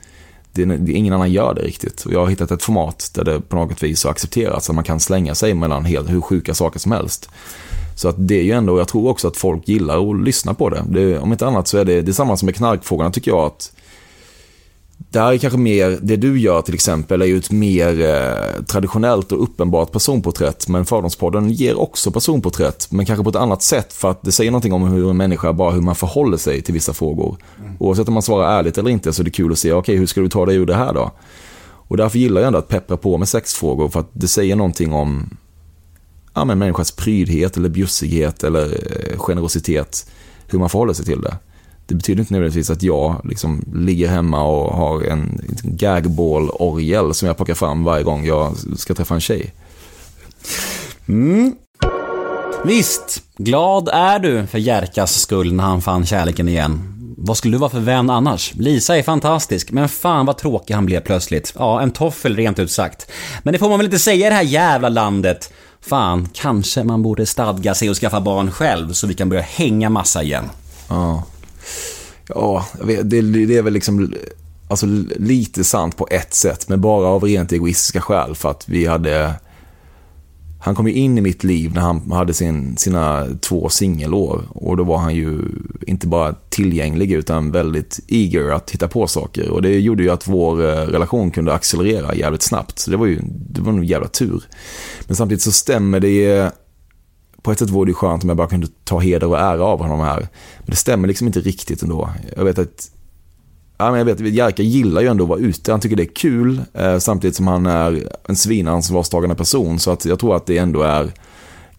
det, 0.51 0.66
det, 0.66 0.91
ingen 0.91 1.14
annan 1.14 1.32
gör 1.32 1.54
det 1.54 1.62
riktigt. 1.62 2.06
Och 2.06 2.14
jag 2.14 2.20
har 2.20 2.28
hittat 2.28 2.51
ett 2.51 2.64
format 2.64 3.12
där 3.14 3.24
det 3.24 3.41
på 3.41 3.56
något 3.56 3.84
vis 3.84 4.04
har 4.04 4.12
accepterats 4.12 4.70
att 4.70 4.76
man 4.76 4.84
kan 4.84 4.99
slänga 4.99 5.36
sig 5.36 5.54
mellan 5.54 5.86
helt, 5.86 6.10
hur 6.10 6.22
sjuka 6.22 6.54
saker 6.54 6.80
som 6.80 6.91
helst. 6.91 7.30
Så 7.96 8.10
att 8.10 8.16
det 8.18 8.39
är 8.39 8.44
ju 8.44 8.52
ändå, 8.52 8.80
jag 8.80 8.88
tror 8.88 9.10
också 9.10 9.28
att 9.28 9.38
folk 9.38 9.68
gillar 9.68 10.12
att 10.12 10.24
lyssna 10.24 10.54
på 10.54 10.70
det. 10.70 10.84
det 10.88 11.20
om 11.20 11.32
inte 11.32 11.48
annat 11.48 11.68
så 11.68 11.78
är 11.78 11.86
det 11.86 12.02
detsamma 12.02 12.38
som 12.38 12.46
med 12.46 12.56
knarkfrågorna 12.56 13.12
tycker 13.12 13.32
jag 13.32 13.46
att 13.46 13.72
det 15.14 15.20
här 15.20 15.34
är 15.34 15.38
kanske 15.38 15.60
mer, 15.60 16.00
det 16.02 16.16
du 16.16 16.39
gör 16.39 16.62
till 16.62 16.74
exempel 16.74 17.22
är 17.22 17.26
ju 17.26 17.38
ett 17.38 17.52
mer 17.52 18.02
eh, 18.02 18.64
traditionellt 18.64 19.32
och 19.32 19.44
uppenbart 19.44 19.91
personporträtt. 19.91 20.68
Men 20.68 20.86
Fördomspodden 20.86 21.50
ger 21.50 21.80
också 21.80 22.12
personporträtt, 22.12 22.91
men 22.91 23.06
kanske 23.06 23.24
på 23.24 23.30
ett 23.30 23.36
annat 23.36 23.62
sätt 23.62 23.94
för 23.94 24.12
att 24.12 24.22
det 24.22 24.32
säger 24.32 24.52
någonting 24.52 24.74
om 24.74 24.84
hur 24.84 25.10
en 25.10 25.18
människa, 25.18 25.54
bara 25.54 25.72
hur 25.72 25.82
man 25.82 25.96
förhåller 25.96 26.38
sig 26.38 26.62
till 26.62 26.74
vissa 26.74 26.94
frågor. 26.94 27.38
Mm. 27.60 27.76
Oavsett 27.80 28.08
om 28.08 28.14
man 28.14 28.24
svarar 28.24 28.60
ärligt 28.60 28.78
eller 28.78 28.89
inte 28.89 29.14
så 29.14 29.22
är 29.22 29.24
det 29.24 29.32
kul 29.32 29.52
att 29.52 29.60
se, 29.60 29.72
okej 29.72 29.80
okay, 29.80 29.96
hur 29.96 30.06
ska 30.06 30.22
du 30.22 30.30
ta 30.30 30.46
dig 30.46 30.56
ur 30.56 30.66
det 30.66 30.76
här 30.76 30.94
då? 30.94 31.12
Och 31.88 31.98
därför 31.98 32.20
gillar 32.20 32.41
jag 32.41 32.48
ändå 32.48 32.60
att 32.60 32.68
peppra 32.68 32.98
på 32.98 33.18
med 33.18 33.28
sexfrågor 33.28 33.89
för 33.89 34.00
att 34.00 34.10
det 34.14 34.28
säger 34.28 34.56
någonting 34.56 34.94
om 34.94 35.38
ja, 36.34 36.46
men 36.46 36.60
människans 36.60 36.92
prydhet 36.92 37.58
eller 37.58 37.70
bjussighet 37.70 38.44
eller 38.44 38.64
eh, 38.64 39.18
generositet. 39.18 40.12
Hur 40.48 40.60
man 40.60 40.70
förhåller 40.70 40.94
sig 40.94 41.06
till 41.06 41.22
det. 41.22 41.38
Det 41.86 41.96
betyder 41.96 42.20
inte 42.20 42.34
nödvändigtvis 42.34 42.70
att 42.70 42.84
jag 42.84 43.22
liksom 43.24 43.64
ligger 43.76 44.08
hemma 44.08 44.44
och 44.44 44.74
har 44.74 45.04
en 45.04 45.42
gagball-orgel 45.64 47.14
som 47.14 47.28
jag 47.28 47.38
plockar 47.38 47.54
fram 47.54 47.84
varje 47.84 48.04
gång 48.04 48.26
jag 48.26 48.56
ska 48.78 48.94
träffa 48.94 49.14
en 49.14 49.22
tjej. 49.22 49.54
Mm. 51.08 51.56
Visst, 52.66 53.24
glad 53.38 53.90
är 53.90 54.20
du 54.20 54.48
för 54.48 54.58
Jerkas 54.58 55.22
skull 55.22 55.54
när 55.54 55.64
han 55.64 55.82
fann 55.82 56.06
kärleken 56.06 56.48
igen. 56.48 56.94
Vad 57.18 57.38
skulle 57.38 57.56
du 57.56 57.60
vara 57.60 57.70
för 57.70 57.80
vän 57.80 58.10
annars? 58.10 58.54
Lisa 58.54 58.98
är 58.98 59.04
fantastisk, 59.04 59.72
men 59.72 59.90
fan 59.90 60.26
vad 60.26 60.38
tråkig 60.38 60.74
han 60.74 60.86
blev 60.86 61.00
plötsligt. 61.00 61.54
Ja, 61.58 61.82
en 61.82 61.92
toffel 61.92 62.36
rent 62.36 62.60
ut 62.60 62.72
sagt. 62.72 63.12
Men 63.44 63.52
det 63.52 63.60
får 63.60 63.70
man 63.70 63.80
väl 63.80 63.86
inte 63.86 64.00
säga 64.00 64.28
i 64.28 64.30
det 64.30 64.36
här 64.36 64.44
jävla 64.44 64.90
landet. 64.90 65.54
Fan, 65.86 66.30
kanske 66.34 66.84
man 66.84 67.02
borde 67.02 67.26
stadga 67.26 67.76
sig 67.76 67.90
och 67.90 67.98
skaffa 67.98 68.22
barn 68.22 68.52
själv 68.52 68.94
så 68.94 69.08
vi 69.08 69.14
kan 69.14 69.30
börja 69.30 69.42
hänga 69.42 69.90
massa 69.90 70.24
igen. 70.24 70.50
Ja. 70.88 71.24
Ja, 72.28 72.66
det, 72.84 73.22
det, 73.22 73.58
är 73.58 73.62
väl 73.62 73.74
liksom 73.74 74.14
alltså, 74.68 74.86
lite 75.18 75.64
sant 75.64 75.98
på 75.98 76.08
ett 76.12 76.34
sätt, 76.34 76.70
men 76.70 76.82
bara 76.82 77.08
av 77.08 77.24
rent 77.24 77.52
egoistiska 77.52 78.02
skäl. 78.02 78.36
För 78.36 78.52
att 78.52 78.70
vi 78.70 78.86
hade... 78.86 79.34
Han 80.66 80.76
kom 80.76 80.88
ju 80.88 80.93
in 80.93 81.18
i 81.18 81.22
mitt 81.22 81.43
liv 81.43 81.74
när 81.74 81.82
han 81.82 82.11
hade 82.11 82.34
sin, 82.34 82.78
sina 82.78 83.28
två 83.41 83.70
singelår. 83.70 84.43
Och 84.49 84.78
då 84.78 84.84
var 84.84 84.97
han 84.97 85.16
ju 85.16 85.39
inte 85.88 86.07
bara 86.07 86.36
tillgänglig 86.49 87.11
utan 87.11 87.51
väldigt 87.51 87.99
eager 88.07 88.51
att 88.51 88.72
hitta 88.72 88.88
på 88.88 89.07
saker. 89.07 89.49
Och 89.49 89.61
det 89.61 89.80
gjorde 89.80 90.03
ju 90.03 90.09
att 90.09 90.28
vår 90.28 90.61
eh, 90.61 90.76
relation 90.76 91.32
kunde 91.32 91.53
accelerera 91.53 92.16
jävligt 92.16 92.41
snabbt. 92.41 92.80
Så 92.80 92.91
det 92.91 92.97
var 92.97 93.05
ju 93.05 93.20
det 93.49 93.61
var 93.61 93.74
en 93.74 93.84
jävla 93.84 94.07
tur. 94.07 94.43
Men 95.07 95.16
samtidigt 95.16 95.41
så 95.41 95.51
stämmer 95.51 95.99
det 95.99 96.51
på 97.41 97.51
ett 97.51 97.59
sätt 97.59 97.70
vore 97.70 97.89
det 97.89 97.93
skönt 97.93 98.24
om 98.24 98.30
jag 98.30 98.38
bara 98.38 98.47
kunde 98.47 98.68
ta 98.84 98.99
heder 98.99 99.28
och 99.28 99.39
ära 99.39 99.64
av 99.64 99.80
honom 99.80 99.99
här. 99.99 100.20
Men 100.59 100.66
det 100.66 100.76
stämmer 100.76 101.07
liksom 101.07 101.28
inte 101.28 101.39
riktigt 101.39 101.82
ändå. 101.82 102.09
Jag 102.38 102.45
vet 102.45 102.59
att 102.59 102.89
Ja, 103.84 103.92
men 103.92 104.00
jag 104.00 104.06
vet, 104.06 104.34
Jerka 104.34 104.64
gillar 104.64 105.02
ju 105.02 105.08
ändå 105.08 105.24
att 105.24 105.30
vara 105.30 105.40
ute. 105.40 105.72
Han 105.72 105.80
tycker 105.80 105.96
det 105.96 106.04
är 106.04 106.16
kul 106.16 106.62
eh, 106.74 106.98
samtidigt 106.98 107.36
som 107.36 107.48
han 107.48 107.66
är 107.66 108.10
en 108.28 108.36
svinansvarstagande 108.36 109.36
person. 109.36 109.80
Så 109.80 109.92
att 109.92 110.06
jag 110.06 110.20
tror 110.20 110.36
att 110.36 110.46
det 110.46 110.58
ändå 110.58 110.82
är 110.82 111.12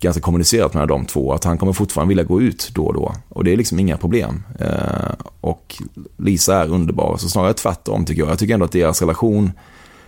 ganska 0.01 0.23
kommunicerat 0.23 0.75
mellan 0.75 0.89
de 0.89 1.07
två. 1.07 1.33
Att 1.33 1.45
han 1.45 1.59
kommer 1.59 1.73
fortfarande 1.73 2.09
vilja 2.09 2.25
gå 2.25 2.41
ut 2.43 2.71
då 2.75 2.87
och 2.87 2.95
då. 2.95 3.15
Och 3.29 3.45
det 3.45 3.53
är 3.53 3.57
liksom 3.57 3.79
inga 3.79 3.97
problem. 3.97 4.43
Eh, 4.59 5.13
och 5.41 5.83
Lisa 6.17 6.63
är 6.63 6.69
underbar. 6.69 7.17
Så 7.17 7.29
snarare 7.29 7.55
tvärtom 7.55 8.05
tycker 8.05 8.23
jag. 8.23 8.31
Jag 8.31 8.39
tycker 8.39 8.55
ändå 8.55 8.67
att 8.67 8.73
deras 8.73 9.01
relation 9.01 9.53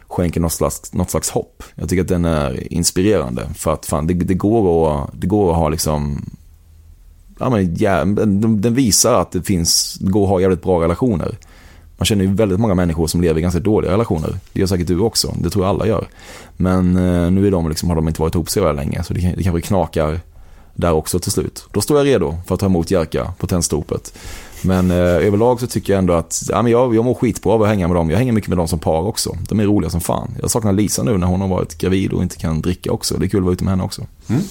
skänker 0.09 0.41
något 0.41 0.53
slags, 0.53 0.93
något 0.93 1.11
slags 1.11 1.31
hopp. 1.31 1.63
Jag 1.75 1.89
tycker 1.89 2.03
att 2.03 2.09
den 2.09 2.25
är 2.25 2.73
inspirerande. 2.73 3.49
För 3.55 3.73
att 3.73 3.87
fan, 3.87 4.07
det, 4.07 4.15
det, 4.15 4.35
går, 4.35 4.93
att, 4.93 5.11
det 5.13 5.27
går 5.27 5.51
att 5.51 5.57
ha 5.57 5.69
liksom... 5.69 6.31
Ja, 7.39 7.51
men, 7.51 7.77
ja, 7.77 8.05
den 8.05 8.75
visar 8.75 9.21
att 9.21 9.33
det 9.33 9.43
finns, 9.43 9.95
det 10.01 10.11
går 10.11 10.23
att 10.23 10.29
ha 10.29 10.41
jävligt 10.41 10.63
bra 10.63 10.83
relationer. 10.83 11.37
Man 11.97 12.07
känner 12.07 12.25
ju 12.25 12.35
väldigt 12.35 12.61
många 12.61 12.75
människor 12.75 13.07
som 13.07 13.21
lever 13.21 13.39
i 13.39 13.43
ganska 13.43 13.61
dåliga 13.61 13.93
relationer. 13.93 14.39
Det 14.53 14.61
gör 14.61 14.67
säkert 14.67 14.87
du 14.87 15.01
också, 15.01 15.35
det 15.39 15.51
tror 15.51 15.65
jag 15.65 15.71
alla 15.71 15.87
gör. 15.87 16.09
Men 16.57 16.97
eh, 16.97 17.31
nu 17.31 17.47
är 17.47 17.51
de 17.51 17.69
liksom, 17.69 17.89
har 17.89 17.97
de 17.97 18.09
inte 18.09 18.21
varit 18.21 18.35
ihop 18.35 18.51
så 18.51 18.73
länge, 18.73 19.03
så 19.03 19.15
det, 19.15 19.35
det 19.37 19.43
kanske 19.43 19.61
knakar 19.61 20.21
där 20.75 20.93
också 20.93 21.19
till 21.19 21.33
slut. 21.33 21.65
Då 21.73 21.81
står 21.81 21.99
jag 21.99 22.07
redo 22.07 22.35
för 22.47 22.55
att 22.55 22.61
ta 22.61 22.67
emot 22.67 22.91
Jerka 22.91 23.33
på 23.39 23.47
tändstopet. 23.47 24.19
Men 24.63 24.91
eh, 24.91 24.97
överlag 24.97 25.61
så 25.61 25.67
tycker 25.67 25.93
jag 25.93 25.99
ändå 25.99 26.13
att 26.13 26.43
ja, 26.49 26.63
men 26.63 26.73
jag, 26.73 26.95
jag 26.95 27.05
mår 27.05 27.15
skitbra 27.15 27.53
av 27.53 27.63
att 27.63 27.69
hänga 27.69 27.89
med 27.89 27.97
dem. 27.97 28.11
Jag 28.11 28.19
hänger 28.19 28.33
mycket 28.33 28.49
med 28.49 28.59
dem 28.59 28.69
som 28.69 28.79
par 28.79 29.03
också. 29.03 29.37
De 29.49 29.61
är 29.61 29.65
roliga 29.65 29.91
som 29.91 30.01
fan. 30.01 30.35
Jag 30.41 30.51
saknar 30.51 30.73
Lisa 30.73 31.03
nu 31.03 31.19
när 31.19 31.27
hon 31.27 31.41
har 31.41 31.49
varit 31.49 31.79
gravid 31.79 32.13
och 32.13 32.23
inte 32.23 32.37
kan 32.37 32.61
dricka 32.61 32.93
också. 32.93 33.19
Det 33.19 33.27
är 33.27 33.29
kul 33.29 33.41
att 33.41 33.45
vara 33.45 33.53
ute 33.53 33.65
med 33.65 33.73
henne 33.73 33.85
också. 33.85 34.07
Mm. 34.29 34.43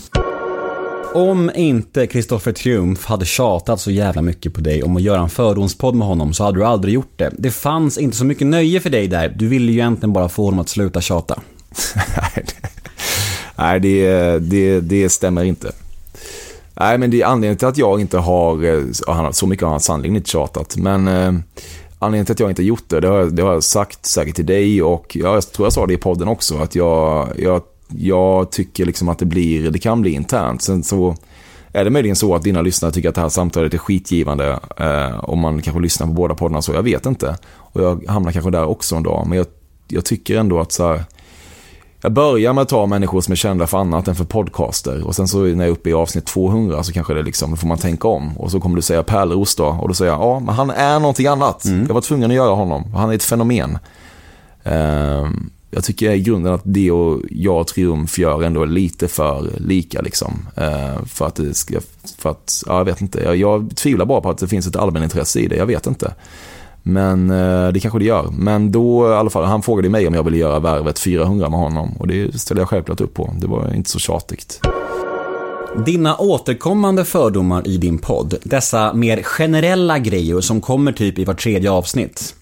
Om 1.15 1.51
inte 1.55 2.07
Kristoffer 2.07 2.51
Triumf 2.51 3.05
hade 3.05 3.25
tjatat 3.25 3.79
så 3.79 3.91
jävla 3.91 4.21
mycket 4.21 4.53
på 4.53 4.61
dig 4.61 4.83
om 4.83 4.95
att 4.95 5.01
göra 5.01 5.21
en 5.21 5.29
fördomspodd 5.29 5.95
med 5.95 6.07
honom 6.07 6.33
så 6.33 6.43
hade 6.43 6.59
du 6.59 6.65
aldrig 6.65 6.93
gjort 6.93 7.13
det. 7.15 7.31
Det 7.37 7.51
fanns 7.51 7.97
inte 7.97 8.17
så 8.17 8.25
mycket 8.25 8.47
nöje 8.47 8.79
för 8.79 8.89
dig 8.89 9.07
där. 9.07 9.29
Du 9.29 9.47
ville 9.47 9.71
ju 9.71 9.77
egentligen 9.77 10.13
bara 10.13 10.29
få 10.29 10.45
honom 10.45 10.59
att 10.59 10.69
sluta 10.69 11.01
tjata. 11.01 11.41
Nej, 13.55 13.79
det, 13.79 14.39
det, 14.39 14.79
det 14.79 15.09
stämmer 15.09 15.43
inte. 15.43 15.71
Nej, 16.73 16.97
men 16.97 17.11
det 17.11 17.21
är 17.21 17.25
anledningen 17.25 17.57
till 17.57 17.67
att 17.67 17.77
jag 17.77 18.01
inte 18.01 18.17
har, 18.17 18.63
eh, 18.63 19.31
så 19.31 19.47
mycket 19.47 19.63
har 19.63 19.71
han 19.71 19.79
sannolikt 19.79 20.15
inte 20.15 20.29
tjatat, 20.29 20.77
men 20.77 21.07
eh, 21.07 21.33
anledningen 21.99 22.25
till 22.25 22.33
att 22.33 22.39
jag 22.39 22.49
inte 22.49 22.63
gjort 22.63 22.89
det, 22.89 22.99
det 22.99 23.07
har, 23.07 23.25
det 23.25 23.41
har 23.41 23.53
jag 23.53 23.63
sagt 23.63 24.05
säkert 24.05 24.35
till 24.35 24.45
dig 24.45 24.83
och 24.83 25.17
jag 25.19 25.51
tror 25.51 25.65
jag 25.65 25.73
sa 25.73 25.85
det 25.85 25.93
i 25.93 25.97
podden 25.97 26.27
också, 26.27 26.57
att 26.57 26.75
jag, 26.75 27.29
jag, 27.37 27.61
jag 27.87 28.51
tycker 28.51 28.85
liksom 28.85 29.09
att 29.09 29.19
det 29.19 29.25
blir, 29.25 29.71
det 29.71 29.79
kan 29.79 30.01
bli 30.01 30.11
internt. 30.11 30.61
Sen 30.61 30.83
så 30.83 31.15
är 31.73 31.83
det 31.83 31.89
möjligen 31.89 32.15
så 32.15 32.35
att 32.35 32.43
dina 32.43 32.61
lyssnare 32.61 32.91
tycker 32.91 33.09
att 33.09 33.15
det 33.15 33.21
här 33.21 33.29
samtalet 33.29 33.73
är 33.73 33.77
skitgivande 33.77 34.59
eh, 34.77 35.19
om 35.23 35.39
man 35.39 35.61
kanske 35.61 35.81
lyssnar 35.81 36.07
på 36.07 36.13
båda 36.13 36.35
poddarna 36.35 36.61
så, 36.61 36.73
jag 36.73 36.83
vet 36.83 37.05
inte. 37.05 37.37
Och 37.55 37.81
jag 37.81 38.05
hamnar 38.07 38.31
kanske 38.31 38.51
där 38.51 38.65
också 38.65 38.95
en 38.95 39.03
dag, 39.03 39.27
men 39.27 39.37
jag, 39.37 39.47
jag 39.87 40.05
tycker 40.05 40.37
ändå 40.37 40.59
att 40.59 40.71
så 40.71 40.87
här, 40.87 41.03
jag 42.01 42.11
börjar 42.11 42.53
med 42.53 42.61
att 42.61 42.69
ta 42.69 42.85
människor 42.85 43.21
som 43.21 43.31
är 43.31 43.35
kända 43.35 43.67
för 43.67 43.77
annat 43.77 44.07
än 44.07 44.15
för 44.15 44.25
podcaster. 44.25 45.07
Och 45.07 45.15
sen 45.15 45.27
så 45.27 45.37
när 45.37 45.49
jag 45.49 45.61
är 45.65 45.67
uppe 45.67 45.89
i 45.89 45.93
avsnitt 45.93 46.25
200 46.25 46.83
så 46.83 46.93
kanske 46.93 47.13
det 47.13 47.23
liksom, 47.23 47.51
då 47.51 47.57
får 47.57 47.67
man 47.67 47.77
tänka 47.77 48.07
om. 48.07 48.37
Och 48.37 48.51
så 48.51 48.59
kommer 48.59 48.75
du 48.75 48.81
säga 48.81 49.03
Pärleros 49.03 49.55
då. 49.55 49.65
Och 49.65 49.87
då 49.87 49.93
säger 49.93 50.11
jag, 50.11 50.21
ja, 50.21 50.39
men 50.39 50.55
han 50.55 50.69
är 50.69 50.99
någonting 50.99 51.27
annat. 51.27 51.65
Mm. 51.65 51.85
Jag 51.87 51.93
var 51.93 52.01
tvungen 52.01 52.31
att 52.31 52.35
göra 52.35 52.55
honom. 52.55 52.93
Han 52.93 53.09
är 53.09 53.15
ett 53.15 53.23
fenomen. 53.23 53.77
Uh, 54.67 55.29
jag 55.71 55.83
tycker 55.83 56.11
i 56.11 56.21
grunden 56.21 56.53
att 56.53 56.61
det 56.63 56.91
och 56.91 57.21
jag 57.29 57.61
och 57.61 57.67
Triumf 57.67 58.19
gör 58.19 58.43
ändå 58.43 58.65
lite 58.65 59.07
för 59.07 59.49
lika 59.57 60.01
liksom. 60.01 60.47
Eh, 60.55 61.05
för 61.05 61.27
att 61.27 61.35
det 61.35 61.53
ska, 61.53 61.79
för 62.17 62.29
att, 62.29 62.63
ja, 62.65 62.77
jag 62.77 62.85
vet 62.85 63.01
inte. 63.01 63.19
Jag, 63.23 63.35
jag 63.35 63.75
tvivlar 63.75 64.05
bara 64.05 64.21
på 64.21 64.29
att 64.29 64.37
det 64.37 64.47
finns 64.47 64.67
ett 64.67 64.75
allmänintresse 64.75 65.39
i 65.39 65.47
det. 65.47 65.55
Jag 65.55 65.65
vet 65.65 65.87
inte. 65.87 66.13
Men 66.83 67.29
eh, 67.29 67.67
det 67.67 67.79
kanske 67.79 67.99
det 67.99 68.05
gör. 68.05 68.29
Men 68.31 68.71
då, 68.71 69.09
i 69.09 69.13
alla 69.13 69.29
fall, 69.29 69.43
han 69.43 69.61
frågade 69.61 69.89
mig 69.89 70.07
om 70.07 70.13
jag 70.13 70.23
ville 70.23 70.37
göra 70.37 70.59
värvet 70.59 70.99
400 70.99 71.49
med 71.49 71.59
honom. 71.59 71.93
Och 71.99 72.07
det 72.07 72.39
ställde 72.41 72.61
jag 72.61 72.69
självklart 72.69 73.01
upp 73.01 73.13
på. 73.13 73.33
Det 73.41 73.47
var 73.47 73.73
inte 73.73 73.89
så 73.89 73.99
tjatigt. 73.99 74.61
Dina 75.85 76.17
återkommande 76.17 77.05
fördomar 77.05 77.67
i 77.67 77.77
din 77.77 77.97
podd, 77.97 78.35
dessa 78.43 78.93
mer 78.93 79.23
generella 79.23 79.99
grejer 79.99 80.41
som 80.41 80.61
kommer 80.61 80.91
typ 80.91 81.19
i 81.19 81.25
var 81.25 81.33
tredje 81.33 81.71
avsnitt. 81.71 82.35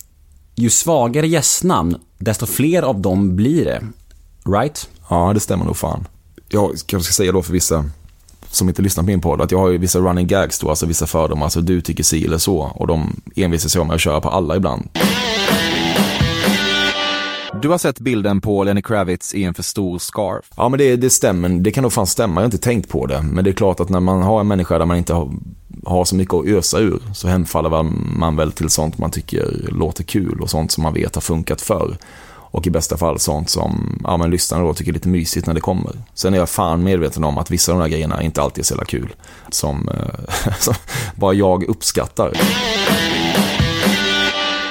Ju 0.56 0.70
svagare 0.70 1.28
gästnamn, 1.28 1.95
desto 2.18 2.45
fler 2.45 2.82
av 2.82 3.01
dem 3.01 3.36
blir 3.36 3.66
det. 3.66 3.84
Right? 4.58 4.89
Ja, 5.10 5.34
det 5.34 5.39
stämmer 5.39 5.66
nog 5.66 5.78
fan. 5.78 6.08
Jag 6.49 6.72
kanske 6.86 7.14
ska 7.14 7.24
säga 7.24 7.32
då 7.32 7.41
för 7.41 7.54
vissa 7.54 7.86
som 8.49 8.70
inte 8.70 8.82
lyssnar 8.82 9.04
på 9.04 9.08
min 9.08 9.22
podd, 9.22 9.41
att 9.41 9.51
jag 9.51 9.60
har 9.60 9.70
ju 9.70 9.78
vissa 9.78 9.99
running 9.99 10.28
gags 10.28 10.60
då, 10.60 10.70
alltså 10.70 10.86
vissa 10.86 11.08
fördomar, 11.08 11.43
alltså 11.43 11.62
du 11.62 11.82
tycker 11.82 12.04
si 12.04 12.26
eller 12.26 12.38
så. 12.38 12.58
Och 12.58 12.88
de 12.88 13.22
envisas 13.36 13.72
sig 13.72 13.82
om 13.82 13.89
att 13.89 14.01
köra 14.01 14.22
på 14.22 14.30
alla 14.30 14.56
ibland. 14.56 14.89
Du 17.64 17.70
har 17.70 17.78
sett 17.78 17.99
bilden 17.99 18.41
på 18.41 18.64
Lenny 18.64 18.82
Kravitz 18.82 19.34
i 19.34 19.43
en 19.43 19.53
för 19.53 19.64
stor 19.64 19.99
scarf. 19.99 20.45
Ja, 20.55 20.70
men 20.70 20.78
det, 20.78 20.95
det 20.95 21.09
stämmer. 21.09 21.49
Det 21.49 21.72
kan 21.72 21.82
nog 21.82 21.93
fan 21.93 22.07
stämma. 22.07 22.34
Jag 22.34 22.41
har 22.41 22.45
inte 22.45 22.57
tänkt 22.57 22.89
på 22.89 23.05
det. 23.05 23.22
Men 23.22 23.43
det 23.43 23.49
är 23.49 23.53
klart 23.53 23.80
att 23.80 23.89
när 23.89 23.99
man 23.99 24.22
har 24.22 24.39
en 24.39 24.47
människa 24.47 24.78
där 24.78 24.86
man 24.86 24.97
inte 24.97 25.14
har, 25.14 25.32
har 25.86 26.05
så 26.05 26.16
mycket 26.16 26.34
att 26.34 26.45
ösa 26.45 26.80
ur 26.80 26.99
så 27.14 27.28
hemfaller 27.28 27.84
man 28.18 28.36
väl 28.36 28.51
till 28.51 28.70
sånt 28.70 28.97
man 28.97 29.11
tycker 29.11 29.68
låter 29.72 30.03
kul 30.03 30.41
och 30.41 30.49
sånt 30.49 30.72
som 30.72 30.84
man 30.84 30.93
vet 30.93 31.16
har 31.16 31.22
funkat 31.22 31.61
förr. 31.61 31.97
Och 32.30 32.68
i 32.68 32.70
bästa 32.70 32.97
fall 32.97 33.20
sånt 33.20 33.49
som 33.49 34.01
ja, 34.03 34.18
men 34.18 34.30
lyssnarna 34.30 34.64
då 34.64 34.74
tycker 34.74 34.91
är 34.91 34.93
lite 34.93 35.09
mysigt 35.09 35.47
när 35.47 35.53
det 35.53 35.61
kommer. 35.61 35.91
Sen 36.14 36.34
är 36.34 36.38
jag 36.38 36.49
fan 36.49 36.84
medveten 36.84 37.24
om 37.24 37.38
att 37.38 37.51
vissa 37.51 37.72
av 37.72 37.78
de 37.78 37.82
här 37.82 37.89
grejerna 37.89 38.24
inte 38.24 38.41
alltid 38.41 38.61
är 38.61 38.66
så 38.66 38.74
jävla 38.74 38.86
kul. 38.86 39.16
Som, 39.49 39.89
eh, 39.89 40.53
som 40.59 40.74
bara 41.16 41.34
jag 41.34 41.64
uppskattar. 41.64 42.34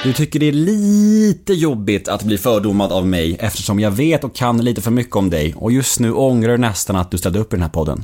Du 0.03 0.13
tycker 0.13 0.39
det 0.39 0.47
är 0.47 0.51
lite 0.51 1.53
jobbigt 1.53 2.07
att 2.07 2.23
bli 2.23 2.37
fördomad 2.37 2.91
av 2.91 3.07
mig 3.07 3.37
eftersom 3.39 3.79
jag 3.79 3.91
vet 3.91 4.23
och 4.23 4.35
kan 4.35 4.63
lite 4.63 4.81
för 4.81 4.91
mycket 4.91 5.15
om 5.15 5.29
dig 5.29 5.53
och 5.57 5.71
just 5.71 5.99
nu 5.99 6.13
ångrar 6.13 6.51
du 6.51 6.57
nästan 6.57 6.95
att 6.95 7.11
du 7.11 7.17
ställde 7.17 7.39
upp 7.39 7.53
i 7.53 7.55
den 7.55 7.61
här 7.63 7.69
podden. 7.69 8.03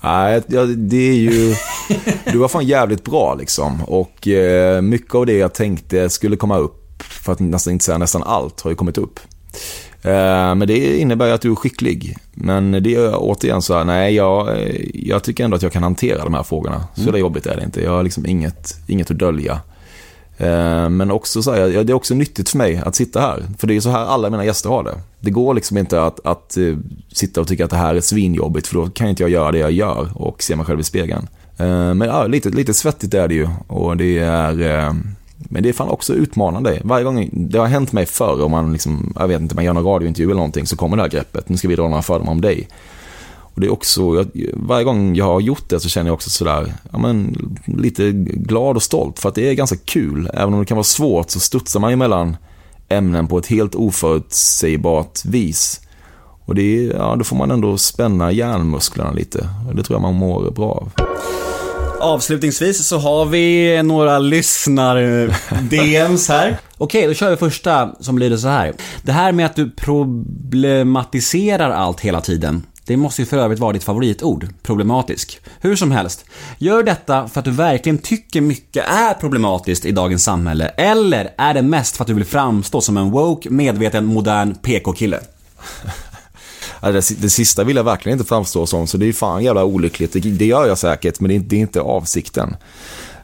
Nej, 0.00 0.42
det 0.76 0.96
är 1.10 1.14
ju... 1.14 1.54
Du 2.32 2.38
var 2.38 2.48
fan 2.48 2.66
jävligt 2.66 3.04
bra 3.04 3.34
liksom. 3.34 3.82
Och 3.84 4.28
eh, 4.28 4.80
mycket 4.80 5.14
av 5.14 5.26
det 5.26 5.32
jag 5.38 5.54
tänkte 5.54 6.10
skulle 6.10 6.36
komma 6.36 6.56
upp 6.58 7.02
för 7.02 7.32
att 7.32 7.40
nästan 7.40 7.72
inte 7.72 7.84
säga 7.84 7.98
nästan 7.98 8.22
allt, 8.22 8.60
har 8.60 8.70
ju 8.70 8.74
kommit 8.76 8.98
upp. 8.98 9.20
Eh, 10.02 10.54
Men 10.54 10.58
det 10.58 10.98
innebär 11.00 11.26
ju 11.26 11.32
att 11.32 11.40
du 11.40 11.50
är 11.50 11.54
skicklig. 11.54 12.16
Men 12.34 12.70
det 12.82 12.94
är 12.94 13.12
återigen 13.16 13.62
så 13.62 13.74
här, 13.78 13.84
nej, 13.84 14.14
jag, 14.14 14.48
eh, 14.62 14.76
jag 14.94 15.22
tycker 15.24 15.44
ändå 15.44 15.56
att 15.56 15.62
jag 15.62 15.72
kan 15.72 15.82
hantera 15.82 16.24
de 16.24 16.34
här 16.34 16.42
frågorna. 16.42 16.84
Så 16.94 17.00
Mm. 17.00 17.12
det 17.12 17.18
jobbigt 17.18 17.46
är 17.46 17.56
det 17.56 17.64
inte. 17.64 17.82
Jag 17.82 17.90
har 17.90 18.02
liksom 18.02 18.26
inget, 18.26 18.76
inget 18.86 19.10
att 19.10 19.18
dölja. 19.18 19.60
Eh, 20.40 20.88
men 20.88 21.10
också 21.10 21.42
så 21.42 21.52
här, 21.52 21.84
det 21.84 21.92
är 21.92 21.94
också 21.94 22.14
nyttigt 22.14 22.48
för 22.48 22.58
mig 22.58 22.82
att 22.84 22.94
sitta 22.94 23.20
här. 23.20 23.42
För 23.58 23.66
det 23.66 23.76
är 23.76 23.80
så 23.80 23.90
här 23.90 24.04
alla 24.04 24.30
mina 24.30 24.44
gäster 24.44 24.68
har 24.68 24.82
det. 24.84 24.94
Det 25.20 25.30
går 25.30 25.54
liksom 25.54 25.78
inte 25.78 26.02
att, 26.02 26.26
att 26.26 26.56
eh, 26.56 26.76
sitta 27.12 27.40
och 27.40 27.48
tycka 27.48 27.64
att 27.64 27.70
det 27.70 27.76
här 27.76 27.94
är 27.94 28.00
svinjobbigt 28.00 28.66
för 28.66 28.74
då 28.74 28.86
kan 28.86 29.08
inte 29.08 29.22
jag 29.22 29.30
göra 29.30 29.52
det 29.52 29.58
jag 29.58 29.72
gör 29.72 30.08
och 30.14 30.42
se 30.42 30.56
mig 30.56 30.66
själv 30.66 30.80
i 30.80 30.84
spegeln. 30.84 31.28
Eh, 31.56 31.94
men 31.94 32.00
ja, 32.00 32.26
lite, 32.26 32.48
lite 32.48 32.74
svettigt 32.74 33.14
är 33.14 33.28
det 33.28 33.34
ju 33.34 33.48
och 33.66 33.96
det 33.96 34.18
är 34.18 34.94
men 35.38 35.62
det 35.62 35.68
är 35.68 35.72
fan 35.72 35.88
också 35.88 36.14
utmanande. 36.14 36.80
Varje 36.84 37.04
gång 37.04 37.30
det 37.32 37.58
har 37.58 37.66
hänt 37.66 37.92
mig 37.92 38.06
förr 38.06 38.42
om 38.42 38.50
man 38.50 38.72
liksom, 38.72 39.12
jag 39.18 39.28
vet 39.28 39.40
inte, 39.40 39.54
man 39.54 39.64
gör 39.64 39.72
någon 39.72 39.84
radiointervju 39.84 40.26
eller 40.26 40.34
någonting 40.34 40.66
så 40.66 40.76
kommer 40.76 40.96
det 40.96 41.02
här 41.02 41.10
greppet, 41.10 41.48
nu 41.48 41.56
ska 41.56 41.68
vi 41.68 41.76
dra 41.76 41.88
några 41.88 42.02
fördomar 42.02 42.32
om 42.32 42.40
dig. 42.40 42.68
Och 43.58 43.62
det 43.62 43.66
är 43.66 43.72
också, 43.72 44.14
jag, 44.14 44.28
varje 44.54 44.84
gång 44.84 45.14
jag 45.14 45.24
har 45.24 45.40
gjort 45.40 45.68
det 45.68 45.80
så 45.80 45.88
känner 45.88 46.08
jag 46.08 46.14
också 46.14 46.30
sådär, 46.30 46.72
ja 46.92 46.98
men 46.98 47.36
lite 47.66 48.12
glad 48.12 48.76
och 48.76 48.82
stolt 48.82 49.18
för 49.18 49.28
att 49.28 49.34
det 49.34 49.48
är 49.48 49.54
ganska 49.54 49.76
kul. 49.84 50.30
Även 50.34 50.54
om 50.54 50.60
det 50.60 50.66
kan 50.66 50.76
vara 50.76 50.84
svårt 50.84 51.30
så 51.30 51.40
studsar 51.40 51.80
man 51.80 51.90
ju 51.90 51.96
mellan 51.96 52.36
ämnen 52.88 53.28
på 53.28 53.38
ett 53.38 53.46
helt 53.46 53.74
oförutsägbart 53.74 55.24
vis. 55.24 55.80
Och 56.44 56.54
det 56.54 56.62
är, 56.62 56.96
ja 56.96 57.16
då 57.18 57.24
får 57.24 57.36
man 57.36 57.50
ändå 57.50 57.78
spänna 57.78 58.32
hjärnmusklerna 58.32 59.12
lite. 59.12 59.48
Och 59.68 59.76
det 59.76 59.82
tror 59.82 59.94
jag 59.94 60.02
man 60.02 60.14
mår 60.14 60.50
bra 60.50 60.70
av. 60.70 60.90
Avslutningsvis 62.00 62.86
så 62.86 62.98
har 62.98 63.26
vi 63.26 63.82
några 63.82 64.18
lyssnar-DMs 64.18 66.28
här. 66.28 66.58
Okej, 66.78 67.06
då 67.06 67.14
kör 67.14 67.30
vi 67.30 67.36
första 67.36 67.90
som 68.00 68.18
lyder 68.18 68.36
så 68.36 68.48
här. 68.48 68.72
Det 69.02 69.12
här 69.12 69.32
med 69.32 69.46
att 69.46 69.56
du 69.56 69.70
problematiserar 69.70 71.70
allt 71.70 72.00
hela 72.00 72.20
tiden. 72.20 72.62
Det 72.88 72.96
måste 72.96 73.22
ju 73.22 73.26
för 73.26 73.36
övrigt 73.36 73.58
vara 73.58 73.72
ditt 73.72 73.84
favoritord, 73.84 74.48
problematisk. 74.62 75.40
Hur 75.60 75.76
som 75.76 75.90
helst, 75.90 76.24
gör 76.58 76.82
detta 76.82 77.28
för 77.28 77.38
att 77.38 77.44
du 77.44 77.50
verkligen 77.50 77.98
tycker 77.98 78.40
mycket 78.40 78.84
är 78.88 79.14
problematiskt 79.14 79.84
i 79.84 79.92
dagens 79.92 80.24
samhälle, 80.24 80.68
eller 80.68 81.34
är 81.36 81.54
det 81.54 81.62
mest 81.62 81.96
för 81.96 82.04
att 82.04 82.08
du 82.08 82.14
vill 82.14 82.24
framstå 82.24 82.80
som 82.80 82.96
en 82.96 83.10
woke, 83.10 83.50
medveten, 83.50 84.04
modern 84.04 84.54
PK-kille? 84.54 85.20
Det, 86.80 87.30
sista 87.30 87.64
vill 87.64 87.76
jag 87.76 87.84
verkligen 87.84 88.18
inte 88.18 88.28
framstå 88.28 88.66
som, 88.66 88.86
så 88.86 88.96
det 88.96 89.06
är 89.06 89.12
fan 89.12 89.44
jävla 89.44 89.64
olyckligt. 89.64 90.38
Det, 90.38 90.46
gör 90.46 90.66
jag 90.66 90.78
säkert, 90.78 91.20
men 91.20 91.48
det 91.48 91.56
är 91.56 91.60
inte 91.60 91.80
avsikten. 91.80 92.56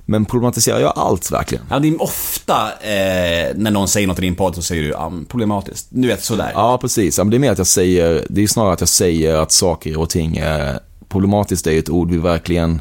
Men 0.07 0.25
problematiserar 0.25 0.81
jag 0.81 0.93
allt 0.97 1.31
verkligen? 1.33 1.65
Ja, 1.71 1.79
det 1.79 1.89
är 1.89 2.03
ofta 2.03 2.55
eh, 2.81 3.53
när 3.57 3.71
någon 3.71 3.89
säger 3.89 4.07
något 4.07 4.19
i 4.19 4.23
din 4.23 4.35
podd 4.35 4.55
så 4.55 4.63
säger 4.63 4.83
du 4.83 4.89
ja, 4.89 5.13
problematiskt. 5.29 5.87
Du 5.91 6.09
vet, 6.09 6.25
sådär. 6.25 6.51
Ja, 6.55 6.79
precis. 6.79 7.19
Ja, 7.19 7.25
men 7.25 7.31
det 7.31 7.37
är 7.37 7.39
mer 7.39 7.53
att 7.53 7.59
jag 7.59 7.67
säger, 7.67 8.27
det 8.31 8.43
är 8.43 8.47
snarare 8.47 8.73
att 8.73 8.81
jag 8.81 8.89
säger 8.89 9.35
att 9.37 9.53
saker 9.53 9.99
och 9.99 10.11
ting 10.11 10.37
är 10.37 10.79
problematiskt. 11.09 11.67
Är 11.67 11.71
ju 11.71 11.79
ett 11.79 11.91
ord 11.91 12.11
vi 12.11 12.17
verkligen 12.17 12.79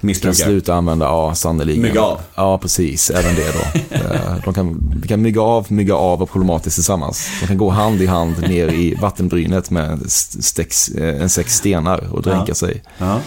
kan 0.00 0.06
Missbrukar. 0.06 0.34
sluta 0.44 0.74
använda. 0.74 1.06
Ja, 1.06 1.34
sannerligen. 1.34 1.82
Mygga 1.82 2.00
av. 2.02 2.20
Ja, 2.34 2.58
precis. 2.58 3.10
Även 3.10 3.34
det 3.34 3.52
då. 3.52 3.80
Eh, 3.96 4.36
De 4.44 4.54
kan, 4.54 4.92
vi 5.02 5.08
kan 5.08 5.22
mygga 5.22 5.40
av, 5.42 5.66
mygga 5.72 5.94
av 5.94 6.22
och 6.22 6.30
problematiskt 6.30 6.76
tillsammans. 6.76 7.28
De 7.40 7.46
kan 7.46 7.58
gå 7.58 7.70
hand 7.70 8.02
i 8.02 8.06
hand 8.06 8.48
ner 8.48 8.68
i 8.68 8.94
vattenbrynet 8.94 9.70
med 9.70 9.90
eh, 9.92 11.22
en 11.22 11.28
sex 11.28 11.54
stenar 11.54 12.14
och 12.14 12.22
dränka 12.22 12.44
Ja. 12.48 12.54
sig. 12.54 12.82
Ja. 12.98 13.20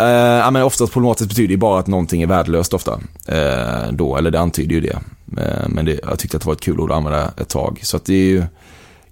Uh, 0.00 0.06
ja, 0.06 0.50
men 0.50 0.62
oftast 0.62 0.92
problematiskt 0.92 1.28
betyder 1.28 1.50
ju 1.50 1.56
bara 1.56 1.80
att 1.80 1.86
någonting 1.86 2.22
är 2.22 2.26
värdelöst 2.26 2.74
ofta. 2.74 2.92
Uh, 3.32 3.92
då, 3.92 4.16
eller 4.16 4.30
det 4.30 4.40
antyder 4.40 4.74
ju 4.74 4.80
det. 4.80 4.98
Uh, 5.38 5.68
men 5.68 5.84
det, 5.84 6.00
jag 6.02 6.18
tyckte 6.18 6.36
att 6.36 6.42
det 6.42 6.46
var 6.46 6.54
ett 6.54 6.60
kul 6.60 6.80
ord 6.80 6.90
att 6.90 6.96
använda 6.96 7.32
ett 7.36 7.48
tag. 7.48 7.80
Så 7.82 7.96
att 7.96 8.04
det 8.04 8.14
är 8.14 8.24
ju, 8.24 8.44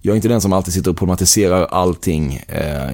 jag 0.00 0.12
är 0.12 0.16
inte 0.16 0.28
den 0.28 0.40
som 0.40 0.52
alltid 0.52 0.74
sitter 0.74 0.90
och 0.90 0.96
problematiserar 0.96 1.66
allting. 1.66 2.42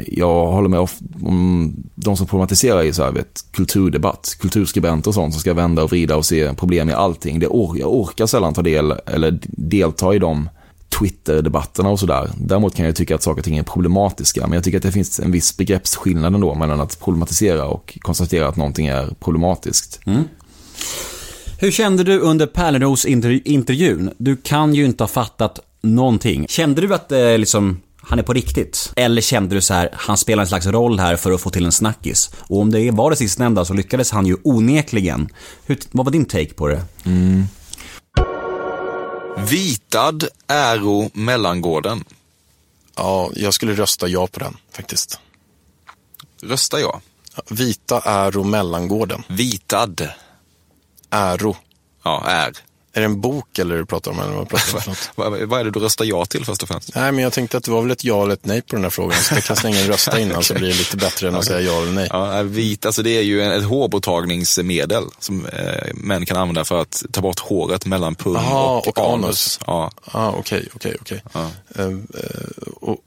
Jag 0.06 0.46
håller 0.46 0.68
med 0.68 0.88
om 1.24 1.76
de 1.94 2.16
som 2.16 2.26
problematiserar 2.26 2.82
i 2.82 2.92
så 2.92 3.04
här, 3.04 3.12
vet, 3.12 3.44
kulturdebatt, 3.52 4.36
kulturskribenter 4.40 5.10
och 5.10 5.14
sånt 5.14 5.34
som 5.34 5.40
ska 5.40 5.54
vända 5.54 5.82
och 5.82 5.90
vrida 5.90 6.16
och 6.16 6.24
se 6.24 6.54
problem 6.54 6.90
i 6.90 6.92
allting. 6.92 7.38
Det 7.38 7.46
or- 7.46 7.78
jag 7.78 7.94
orkar 7.94 8.26
sällan 8.26 8.54
ta 8.54 8.62
del, 8.62 8.94
eller 9.06 9.38
delta 9.46 10.14
i 10.14 10.18
dem. 10.18 10.48
Twitter-debatterna 10.98 11.88
och 11.88 12.00
sådär. 12.00 12.30
Däremot 12.36 12.74
kan 12.74 12.86
jag 12.86 12.96
tycka 12.96 13.14
att 13.14 13.22
saker 13.22 13.40
och 13.40 13.44
ting 13.44 13.58
är 13.58 13.62
problematiska, 13.62 14.40
men 14.46 14.52
jag 14.52 14.64
tycker 14.64 14.78
att 14.78 14.82
det 14.82 14.92
finns 14.92 15.20
en 15.20 15.32
viss 15.32 15.56
begreppsskillnad 15.56 16.34
ändå 16.34 16.54
mellan 16.54 16.80
att 16.80 17.00
problematisera 17.00 17.64
och 17.64 17.98
konstatera 18.00 18.48
att 18.48 18.56
någonting 18.56 18.86
är 18.86 19.14
problematiskt. 19.20 20.00
Hur 21.58 21.70
kände 21.70 22.04
du 22.04 22.18
under 22.18 22.46
Pärleros-intervjun? 22.46 24.10
Du 24.18 24.36
kan 24.36 24.74
ju 24.74 24.84
inte 24.84 25.02
ha 25.02 25.08
fattat 25.08 25.60
någonting. 25.82 26.46
Kände 26.48 26.80
du 26.80 26.94
att 26.94 27.12
eh, 27.12 27.38
liksom, 27.38 27.80
han 27.96 28.18
är 28.18 28.22
på 28.22 28.32
riktigt? 28.32 28.92
Eller 28.96 29.22
kände 29.22 29.54
du 29.54 29.60
så 29.60 29.74
här, 29.74 29.88
han 29.92 30.16
spelar 30.16 30.42
en 30.42 30.46
slags 30.48 30.66
roll 30.66 30.98
här 30.98 31.16
för 31.16 31.32
att 31.32 31.40
få 31.40 31.50
till 31.50 31.64
en 31.64 31.72
snackis? 31.72 32.30
Och 32.38 32.60
om 32.60 32.70
det 32.70 32.90
var 32.90 33.10
det 33.10 33.16
sistnämnda 33.16 33.64
så 33.64 33.74
lyckades 33.74 34.10
han 34.10 34.26
ju 34.26 34.36
onekligen. 34.42 35.28
Hur, 35.66 35.78
vad 35.90 36.06
var 36.06 36.12
din 36.12 36.24
take 36.24 36.54
på 36.54 36.68
det? 36.68 36.82
Vitad 39.36 40.28
Äro 40.46 41.10
Mellangården. 41.14 42.04
Ja, 42.96 43.30
jag 43.34 43.54
skulle 43.54 43.72
rösta 43.72 44.08
ja 44.08 44.26
på 44.26 44.40
den 44.40 44.56
faktiskt. 44.70 45.18
Röstar 46.42 46.78
jag? 46.78 47.00
Vita 47.50 48.00
Äro 48.00 48.44
Mellangården. 48.44 49.22
Vitad. 49.28 50.08
Äro. 51.10 51.56
Ja, 52.02 52.24
är. 52.26 52.52
Är 52.96 53.00
det 53.00 53.04
en 53.04 53.20
bok 53.20 53.58
eller 53.58 53.76
du 53.76 53.86
pratar 53.86 54.10
om? 54.10 54.20
Eller 54.20 54.32
vad 54.32 54.48
pratar 54.48 54.88
om? 54.88 54.94
Vad, 55.14 55.32
vad 55.42 55.60
är 55.60 55.64
det 55.64 55.70
du 55.70 55.80
röstar 55.80 56.04
ja 56.04 56.24
till 56.26 56.44
först 56.44 56.62
och 56.62 56.68
främst? 56.68 56.94
Nej, 56.94 57.12
men 57.12 57.24
jag 57.24 57.32
tänkte 57.32 57.56
att 57.56 57.64
det 57.64 57.70
var 57.70 57.82
väl 57.82 57.90
ett 57.90 58.04
ja 58.04 58.22
eller 58.22 58.34
ett 58.34 58.46
nej 58.46 58.62
på 58.62 58.76
den 58.76 58.82
här 58.82 58.90
frågan. 58.90 59.18
Så 59.22 59.34
jag 59.34 59.44
kan 59.44 59.56
slänga 59.56 59.80
en 59.80 59.86
rösta 59.86 60.20
innan 60.20 60.42
så 60.44 60.54
blir 60.54 60.68
det 60.68 60.74
lite 60.74 60.96
bättre 60.96 61.28
än 61.28 61.34
att 61.34 61.44
säga 61.50 61.60
ja 61.60 61.82
eller 61.82 61.92
nej. 61.92 62.08
Ja, 62.10 62.42
vit, 62.42 62.86
alltså 62.86 63.02
det 63.02 63.10
är 63.18 63.22
ju 63.22 63.42
en- 63.42 63.52
ett 63.52 63.64
hårborttagningsmedel 63.64 65.04
som 65.18 65.46
eh, 65.46 65.94
män 65.94 66.26
kan 66.26 66.36
använda 66.36 66.64
för 66.64 66.80
att 66.80 67.02
ta 67.12 67.20
bort 67.20 67.38
håret 67.40 67.86
mellan 67.86 68.14
pung 68.14 68.36
Aha, 68.36 68.78
och, 68.86 68.98
och 68.98 69.12
anus. 69.14 69.24
anus. 69.24 69.60
Ja. 69.66 69.90
Ah, 70.04 70.30
okej, 70.30 70.68
okej, 70.74 70.96
okej. 71.00 71.22
Eh, 71.34 71.84
eh, 71.84 71.90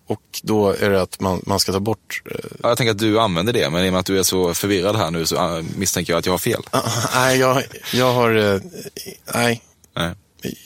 och, 0.07 0.19
då 0.43 0.69
är 0.71 0.89
det 0.89 1.01
att 1.01 1.19
man, 1.19 1.41
man 1.45 1.59
ska 1.59 1.71
ta 1.71 1.79
bort... 1.79 2.21
eh, 2.31 2.35
Ja, 2.63 2.69
Jag 2.69 2.77
tänker 2.77 2.91
att 2.91 2.99
du 2.99 3.19
använder 3.19 3.53
det, 3.53 3.69
men 3.69 3.85
i 3.85 3.89
och 3.89 3.93
med 3.93 3.99
att 3.99 4.05
du 4.05 4.19
är 4.19 4.23
så 4.23 4.53
förvirrad 4.53 4.95
här 4.95 5.11
nu 5.11 5.25
så 5.25 5.35
eh, 5.35 5.63
misstänker 5.77 6.13
jag 6.13 6.19
att 6.19 6.25
jag 6.25 6.33
har 6.33 6.37
fel. 6.37 6.61
ah, 6.71 6.81
nej, 7.15 7.39
jag, 7.39 7.63
jag 7.93 8.13
har... 8.13 8.53
eh, 8.53 8.59
nej, 9.33 9.61
Nej, 9.97 10.13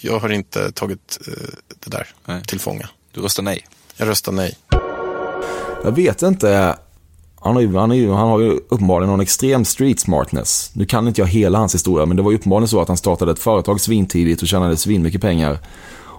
jag 0.02 0.20
har 0.20 0.30
inte 0.30 0.72
tagit 0.72 1.20
eh, 1.28 1.34
det 1.80 1.92
där 1.92 2.08
Nej. 2.26 2.44
till 2.44 2.60
fånga. 2.60 2.90
du 3.12 3.22
röstar 3.22 3.44
nej. 3.44 3.68
Jag 3.98 4.08
röstar 4.08 4.32
nej. 4.32 4.58
Jag 5.84 5.92
vet 5.92 6.22
inte. 6.22 6.76
Han 7.44 7.56
har, 7.56 7.62
ju, 7.62 7.76
han, 7.76 7.92
är 7.92 7.96
ju, 7.96 8.12
han 8.12 8.30
har 8.30 8.40
ju 8.40 8.50
uppenbarligen 8.50 9.10
någon 9.10 9.22
extrem 9.22 9.66
street 9.66 10.00
smartness. 10.00 10.72
Nu 10.74 10.86
kan 10.86 11.08
inte 11.08 11.22
jag 11.22 11.28
hela 11.28 11.58
hans 11.58 11.76
historia, 11.76 12.06
men 12.06 12.18
det 12.18 12.24
var 12.24 12.32
ju 12.32 12.38
uppenbarligen 12.38 12.68
så 12.68 12.82
att 12.82 12.88
han 12.88 12.98
startade 12.98 13.32
ett 13.32 13.40
företag 13.40 13.82
svintidigt 13.82 14.42
och 14.42 14.48
tjänade 14.48 14.78
svinmycket 14.78 15.22
pengar 15.22 15.60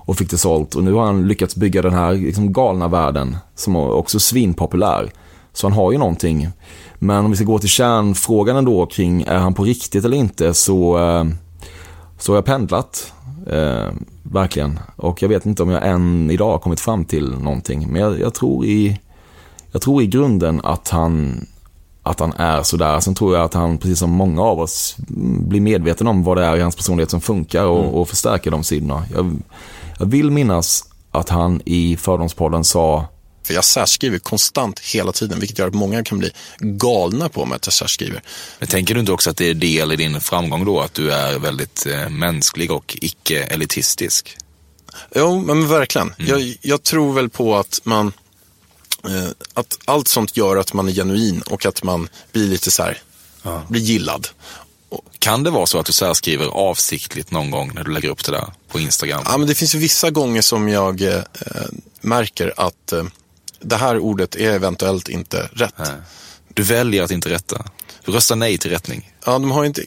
och 0.05 0.19
fick 0.19 0.31
det 0.31 0.39
sålt. 0.39 0.75
Och 0.75 0.85
nu 0.85 0.93
har 0.93 1.05
han 1.05 1.29
lyckats 1.29 1.57
bygga 1.57 1.83
den 1.83 1.93
här 1.93 2.13
liksom, 2.13 2.53
galna 2.53 2.89
världen 2.89 3.37
som 3.55 3.77
är 3.77 3.91
också 3.91 4.21
svinpopulär. 4.21 5.13
Så 5.53 5.67
han 5.67 5.77
har 5.77 5.93
ju 5.93 5.99
någonting. 5.99 6.49
Men 6.95 7.25
om 7.25 7.31
vi 7.31 7.37
ska 7.37 7.45
gå 7.45 7.59
till 7.59 7.69
kärnfrågan 7.69 8.57
ändå 8.57 8.87
kring 8.87 9.23
är 9.23 9.39
han 9.39 9.55
på 9.55 9.65
riktigt 9.65 10.05
eller 10.05 10.17
inte 10.17 10.55
så, 10.55 10.99
så 12.23 12.33
har 12.33 12.37
jag 12.37 12.45
pendlat. 12.45 13.13
Eh, 13.47 13.91
verkligen. 14.23 14.81
Och 14.97 15.23
jag 15.23 15.29
vet 15.29 15.47
inte 15.47 15.63
om 15.63 15.71
jag 15.71 15.87
än 15.87 16.31
idag 16.31 16.51
har 16.51 16.59
kommit 16.59 16.81
fram 16.81 17.05
till 17.05 17.31
någonting. 17.31 17.93
Men 17.93 18.03
jag, 18.03 18.21
jag 18.21 18.35
tror 18.35 18.65
i 18.65 19.01
jag 19.73 19.83
tror 19.83 20.03
i 20.03 20.07
grunden 20.07 20.61
att 20.65 20.89
han, 20.89 21.47
att 22.03 22.21
han 22.21 22.33
är 22.33 22.63
sådär. 22.63 23.01
Sen 23.01 23.15
tror 23.15 23.35
jag 23.37 23.45
att 23.45 23.55
han, 23.55 23.79
precis 23.79 23.99
som 23.99 24.11
många 24.11 24.43
av 24.43 24.61
oss, 24.61 24.97
mm, 25.11 25.49
blir 25.49 25.61
medveten 25.61 26.07
om 26.07 26.23
vad 26.23 26.37
det 26.37 26.45
är 26.45 26.57
i 26.57 26.61
hans 26.61 26.77
personlighet 26.77 27.11
som 27.11 27.21
funkar 27.21 27.65
och, 27.65 28.01
och 28.01 28.09
förstärker 28.09 28.51
de 28.51 28.65
sidorna. 28.65 29.05
Jag, 29.15 29.37
jag 29.99 30.07
vill 30.07 30.31
minnas 30.31 30.85
att 31.11 31.29
han 31.29 31.61
i 31.65 31.97
Fördomspodden 31.97 32.65
sa 32.65 33.07
För 33.43 33.55
jag 33.55 33.65
särskriver 33.65 34.19
konstant 34.19 34.81
hela 34.81 35.13
tiden, 35.13 35.41
vilket 35.41 35.59
gör 35.59 35.69
att 35.69 35.75
många 35.75 36.05
kan 36.05 36.19
bli 36.19 36.31
galna 36.59 37.29
på 37.29 37.47
mig 37.47 37.57
att 37.57 37.67
jag 37.67 37.73
särskriver. 37.73 38.23
Men 38.59 38.69
tänker 38.69 38.95
du 38.95 39.01
inte 39.01 39.13
också 39.13 39.31
att 39.31 39.37
det 39.37 39.51
är 39.51 39.55
del 39.55 39.93
i 39.93 39.97
din 39.97 40.21
framgång 40.21 40.65
då, 40.65 40.81
att 40.81 40.95
du 40.95 41.13
är 41.13 41.39
väldigt 41.39 41.87
eh, 41.87 42.09
mänsklig 42.09 42.71
och 42.71 42.97
icke-elitistisk? 43.01 44.37
Jo, 45.15 45.41
men 45.41 45.69
verkligen. 45.69 46.15
Jag, 46.19 46.57
jag 46.61 46.83
tror 46.83 47.13
väl 47.13 47.31
på 47.31 47.57
att 47.57 47.81
man, 47.85 48.13
eh, 49.05 49.29
att 49.55 49.79
allt 49.85 50.09
sånt 50.09 50.37
gör 50.37 50.57
att 50.57 50.73
man 50.73 50.89
är 50.89 50.93
genuin 50.93 51.43
och 51.43 51.67
att 51.67 51.83
man 51.83 52.09
blir 52.33 52.49
lite 52.49 52.71
så 52.71 52.83
här, 52.83 52.99
blir 53.69 53.81
gillad. 53.81 54.29
Kan 55.19 55.43
det 55.43 55.51
vara 55.51 55.67
så 55.67 55.79
att 55.79 55.87
du 55.87 55.93
särskriver 55.93 56.47
avsiktligt 56.47 57.31
någon 57.31 57.51
gång 57.51 57.75
när 57.75 57.85
du 57.85 57.93
lägger 57.93 58.09
upp 58.09 58.25
det 58.25 58.33
där 58.33 58.53
på 58.69 58.81
Instagram? 58.81 59.23
Ja, 59.27 59.39
men 59.39 59.49
det 59.49 59.55
finns 59.55 59.75
ju 59.75 59.79
vissa 59.79 60.11
gånger 60.11 60.43
som 60.43 60.69
jag 60.69 61.03
eh, 61.03 61.23
märker 62.01 62.53
att 62.57 62.93
eh, 62.93 63.05
det 63.63 63.77
här 63.77 63.99
ordet 63.99 64.37
är 64.37 64.53
eventuellt 64.53 65.09
inte 65.09 65.49
rätt. 65.53 65.93
Du 66.55 66.63
väljer 66.63 67.03
att 67.03 67.11
inte 67.11 67.31
rätta. 67.31 67.65
Du 68.05 68.13
röstar 68.13 68.37
nej 68.37 68.59
till 68.59 68.71
rättning. 68.71 69.13
Ja, 69.25 69.33
de 69.33 69.51
har 69.51 69.63
ju 69.63 69.67
inte... 69.67 69.83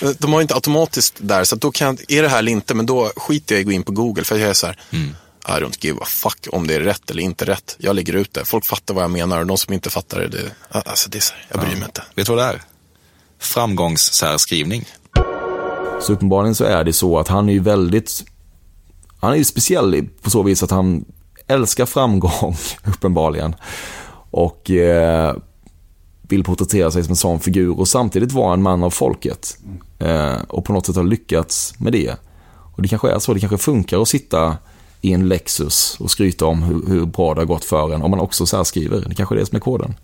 de 0.18 0.32
har 0.32 0.40
inte 0.42 0.54
automatiskt 0.54 1.14
där, 1.18 1.44
så 1.44 1.54
att 1.54 1.60
då 1.60 1.70
kan 1.70 1.86
jag, 1.86 2.18
är 2.18 2.22
det 2.22 2.28
här 2.28 2.38
eller 2.38 2.52
inte, 2.52 2.74
men 2.74 2.86
då 2.86 3.12
skiter 3.16 3.54
jag 3.54 3.60
i 3.60 3.62
att 3.62 3.66
gå 3.66 3.72
in 3.72 3.82
på 3.82 3.92
Google, 3.92 4.24
för 4.24 4.36
jag 4.36 4.50
är 4.50 4.54
så 4.54 4.66
här, 4.66 4.78
I 5.48 5.62
don't 5.62 5.76
give 5.80 6.00
a 6.00 6.04
fuck 6.06 6.46
om 6.52 6.66
det 6.66 6.74
är 6.74 6.80
rätt 6.80 7.10
eller 7.10 7.22
inte 7.22 7.44
rätt. 7.44 7.76
Jag 7.78 7.96
lägger 7.96 8.12
ut 8.12 8.34
det, 8.34 8.44
folk 8.44 8.66
fattar 8.66 8.94
vad 8.94 9.04
jag 9.04 9.10
menar 9.10 9.40
och 9.40 9.46
de 9.46 9.58
som 9.58 9.74
inte 9.74 9.90
fattar 9.90 10.20
det, 10.20 10.28
det 10.28 10.50
alltså 10.68 11.10
det 11.10 11.18
är 11.18 11.20
så 11.20 11.34
här, 11.34 11.46
jag 11.48 11.60
bryr 11.60 11.76
mig 11.76 11.84
inte. 11.84 12.02
Vet 12.14 12.26
du 12.26 12.34
vad 12.34 12.44
det 12.44 12.48
är? 12.48 12.62
Framgångssärskrivning. 13.38 14.84
Så 16.00 16.12
uppenbarligen 16.12 16.54
så 16.54 16.64
är 16.64 16.84
det 16.84 16.92
så 16.92 17.18
att 17.18 17.28
han 17.28 17.48
är 17.48 17.52
ju 17.52 17.60
väldigt, 17.60 18.24
han 19.20 19.32
är 19.32 19.36
ju 19.36 19.44
speciell 19.44 20.08
på 20.22 20.30
så 20.30 20.42
vis 20.42 20.62
att 20.62 20.70
han 20.70 21.04
älskar 21.46 21.86
framgång, 21.86 22.56
uppenbarligen. 22.84 23.54
Och 24.30 24.70
eh, 24.70 25.34
vill 26.22 26.44
porträttera 26.44 26.90
sig 26.90 27.02
som 27.04 27.12
en 27.12 27.16
sån 27.16 27.40
figur 27.40 27.78
och 27.78 27.88
samtidigt 27.88 28.32
vara 28.32 28.54
en 28.54 28.62
man 28.62 28.84
av 28.84 28.90
folket. 28.90 29.58
Eh, 29.98 30.36
och 30.48 30.64
på 30.64 30.72
något 30.72 30.86
sätt 30.86 30.96
har 30.96 31.04
lyckats 31.04 31.74
med 31.78 31.92
det. 31.92 32.16
Och 32.76 32.82
det 32.82 32.88
kanske 32.88 33.10
är 33.10 33.18
så, 33.18 33.34
det 33.34 33.40
kanske 33.40 33.58
funkar 33.58 34.02
att 34.02 34.08
sitta 34.08 34.56
i 35.00 35.12
en 35.12 35.28
Lexus 35.28 35.96
och 36.00 36.10
skryta 36.10 36.46
om 36.46 36.62
hur, 36.62 36.86
hur 36.88 37.06
bra 37.06 37.34
det 37.34 37.40
har 37.40 37.46
gått 37.46 37.64
för 37.64 37.94
en 37.94 38.02
om 38.02 38.10
man 38.10 38.20
också 38.20 38.46
särskriver. 38.46 39.04
Det 39.08 39.14
kanske 39.14 39.34
är 39.34 39.38
det 39.38 39.46
som 39.46 39.56
är 39.56 39.60
koden. 39.60 39.94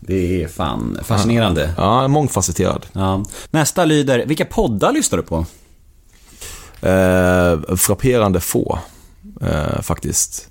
Det 0.00 0.42
är 0.42 0.48
fan 0.48 0.98
fascinerande. 1.04 1.74
Ja, 1.76 2.08
mångfacetterad. 2.08 2.86
Ja. 2.92 3.24
Nästa 3.50 3.84
lyder, 3.84 4.26
vilka 4.26 4.44
poddar 4.44 4.92
lyssnar 4.92 5.16
du 5.16 5.22
på? 5.22 5.46
Eh, 6.86 7.76
frapperande 7.76 8.40
få, 8.40 8.78
eh, 9.40 9.82
faktiskt. 9.82 10.48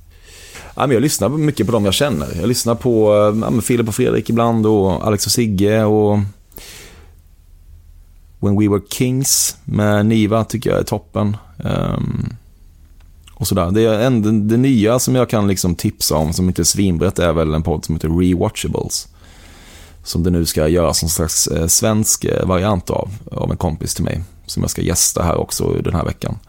Ja, 0.75 0.87
men 0.87 0.91
jag 0.91 1.01
lyssnar 1.01 1.29
mycket 1.29 1.65
på 1.65 1.71
dem 1.71 1.85
jag 1.85 1.93
känner. 1.93 2.27
Jag 2.39 2.47
lyssnar 2.47 2.75
på 2.75 3.13
eh, 3.13 3.17
ja, 3.19 3.49
men 3.49 3.61
Filip 3.61 3.87
och 3.87 3.95
Fredrik 3.95 4.29
ibland 4.29 4.65
och 4.65 5.07
Alex 5.07 5.25
och 5.25 5.31
Sigge 5.31 5.83
och 5.83 6.19
When 8.39 8.59
We 8.59 8.69
Were 8.69 8.81
Kings 8.89 9.57
med 9.63 10.05
Niva 10.05 10.43
tycker 10.43 10.69
jag 10.69 10.79
är 10.79 10.83
toppen. 10.83 11.37
Ehm, 11.63 12.35
och 13.33 13.47
sådär. 13.47 13.71
Det, 13.71 13.81
är 13.81 13.99
en, 13.99 14.47
det, 14.47 14.57
nya 14.57 14.99
som 14.99 15.15
jag 15.15 15.29
kan 15.29 15.47
liksom 15.47 15.75
tipsa 15.75 16.15
om 16.15 16.33
som 16.33 16.47
inte 16.47 16.61
är 16.61 16.63
svinbrett 16.63 17.19
är 17.19 17.33
väl 17.33 17.53
en 17.53 17.63
podd 17.63 17.85
som 17.85 17.95
heter 17.95 18.09
Rewatchables. 18.09 19.07
Som 20.03 20.23
det 20.23 20.29
nu 20.29 20.45
ska 20.45 20.67
göras 20.67 20.99
som 20.99 21.09
slags 21.09 21.47
eh, 21.47 21.67
svensk 21.67 22.25
eh, 22.25 22.45
variant 22.45 22.89
av, 22.89 23.09
av 23.31 23.51
en 23.51 23.57
kompis 23.57 23.95
till 23.95 24.03
mig. 24.03 24.23
Som 24.45 24.63
jag 24.63 24.69
ska 24.69 24.81
gästa 24.81 25.23
här 25.23 25.35
också 25.35 25.73
den 25.73 25.95
här 25.95 26.05
veckan. 26.05 26.39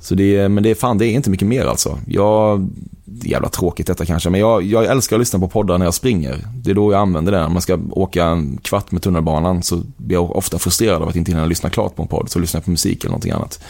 Så 0.00 0.14
det 0.14 0.36
är, 0.36 0.48
men 0.48 0.62
det 0.62 0.70
är 0.70 0.74
fan, 0.74 0.98
det 0.98 1.06
är 1.06 1.12
inte 1.12 1.30
mycket 1.30 1.48
mer 1.48 1.66
alltså. 1.66 1.98
Jag, 2.06 2.68
det 3.04 3.28
är 3.28 3.30
jävla 3.30 3.48
tråkigt 3.48 3.86
detta 3.86 4.06
kanske, 4.06 4.30
men 4.30 4.40
jag, 4.40 4.62
jag 4.62 4.84
älskar 4.84 5.16
att 5.16 5.20
lyssna 5.20 5.38
på 5.38 5.48
poddar 5.48 5.78
när 5.78 5.86
jag 5.86 5.94
springer. 5.94 6.44
Det 6.54 6.70
är 6.70 6.74
då 6.74 6.92
jag 6.92 7.00
använder 7.00 7.32
det. 7.32 7.38
När 7.38 7.48
man 7.48 7.62
ska 7.62 7.78
åka 7.90 8.24
en 8.24 8.58
kvart 8.62 8.90
med 8.90 9.02
tunnelbanan 9.02 9.62
så 9.62 9.82
blir 9.96 10.16
jag 10.16 10.36
ofta 10.36 10.58
frustrerad 10.58 11.02
av 11.02 11.08
att 11.08 11.16
inte 11.16 11.30
hinna 11.30 11.46
lyssna 11.46 11.70
klart 11.70 11.96
på 11.96 12.02
en 12.02 12.08
podd. 12.08 12.30
Så 12.30 12.38
lyssnar 12.38 12.58
jag 12.58 12.64
på 12.64 12.70
musik 12.70 13.04
eller 13.04 13.10
någonting 13.10 13.32
annat. 13.32 13.60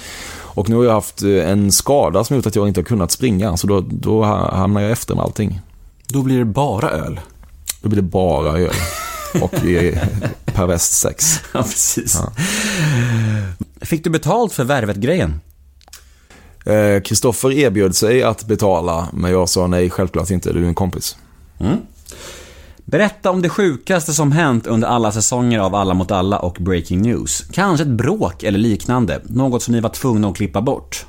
Och 0.58 0.68
nu 0.68 0.76
har 0.76 0.84
jag 0.84 0.92
haft 0.92 1.22
eh, 1.22 1.50
en 1.50 1.72
skada 1.72 2.24
som 2.24 2.36
gjort 2.36 2.46
att 2.46 2.56
jag 2.56 2.68
inte 2.68 2.80
har 2.80 2.84
kunnat 2.84 3.10
springa, 3.10 3.56
så 3.56 3.66
då, 3.66 3.80
då 3.80 4.22
hamnar 4.24 4.80
jag 4.80 4.90
efter 4.90 5.14
med 5.14 5.24
allting. 5.24 5.60
Då 6.08 6.22
blir 6.22 6.38
det 6.38 6.44
bara 6.44 6.90
öl. 6.90 7.20
Då 7.82 7.88
blir 7.88 8.02
det 8.02 8.08
bara 8.08 8.58
öl. 8.58 8.74
Och 9.42 9.50
perverst 10.44 10.92
sex. 10.92 11.40
Ja, 11.52 11.62
precis. 11.62 12.22
Fick 13.80 14.04
du 14.04 14.10
betalt 14.10 14.52
för 14.52 14.64
Värvet-grejen? 14.64 15.40
Eh, 16.68 17.02
Kristoffer 17.02 17.52
erbjöd 17.52 17.96
sig 17.96 18.22
att 18.22 18.44
betala, 18.44 19.08
men 19.12 19.30
jag 19.30 19.48
sa 19.48 19.66
nej, 19.66 19.90
självklart 19.90 20.30
inte, 20.30 20.52
du 20.52 20.64
är 20.64 20.68
en 20.68 20.74
kompis. 20.74 21.16
Berätta 22.84 23.30
om 23.30 23.42
det 23.42 23.48
sjukaste 23.48 24.12
som 24.12 24.32
hänt 24.32 24.66
under 24.66 24.88
alla 24.88 25.12
säsonger 25.12 25.58
av 25.58 25.74
Alla 25.74 25.94
mot 25.94 26.10
alla 26.10 26.38
och 26.38 26.56
Breaking 26.60 27.02
News. 27.02 27.44
Kanske 27.52 27.82
ett 27.82 27.88
bråk 27.88 28.42
eller 28.42 28.58
liknande. 28.58 29.20
Något 29.24 29.62
som 29.62 29.74
ni 29.74 29.80
var 29.80 29.90
tvungna 29.90 30.28
att 30.28 30.36
klippa 30.36 30.60
bort. 30.60 31.06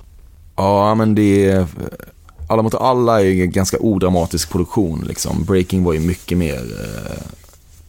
Ja, 0.55 0.95
men 0.95 1.15
det 1.15 1.45
är... 1.45 1.67
Alla 2.47 2.61
mot 2.61 2.75
alla 2.75 3.21
är 3.21 3.25
ju 3.25 3.41
en 3.41 3.51
ganska 3.51 3.79
odramatisk 3.79 4.51
produktion. 4.51 5.05
Liksom. 5.07 5.43
Breaking 5.43 5.83
var 5.83 5.93
ju 5.93 5.99
mycket 5.99 6.37
mer, 6.37 6.59
eh, 6.59 7.21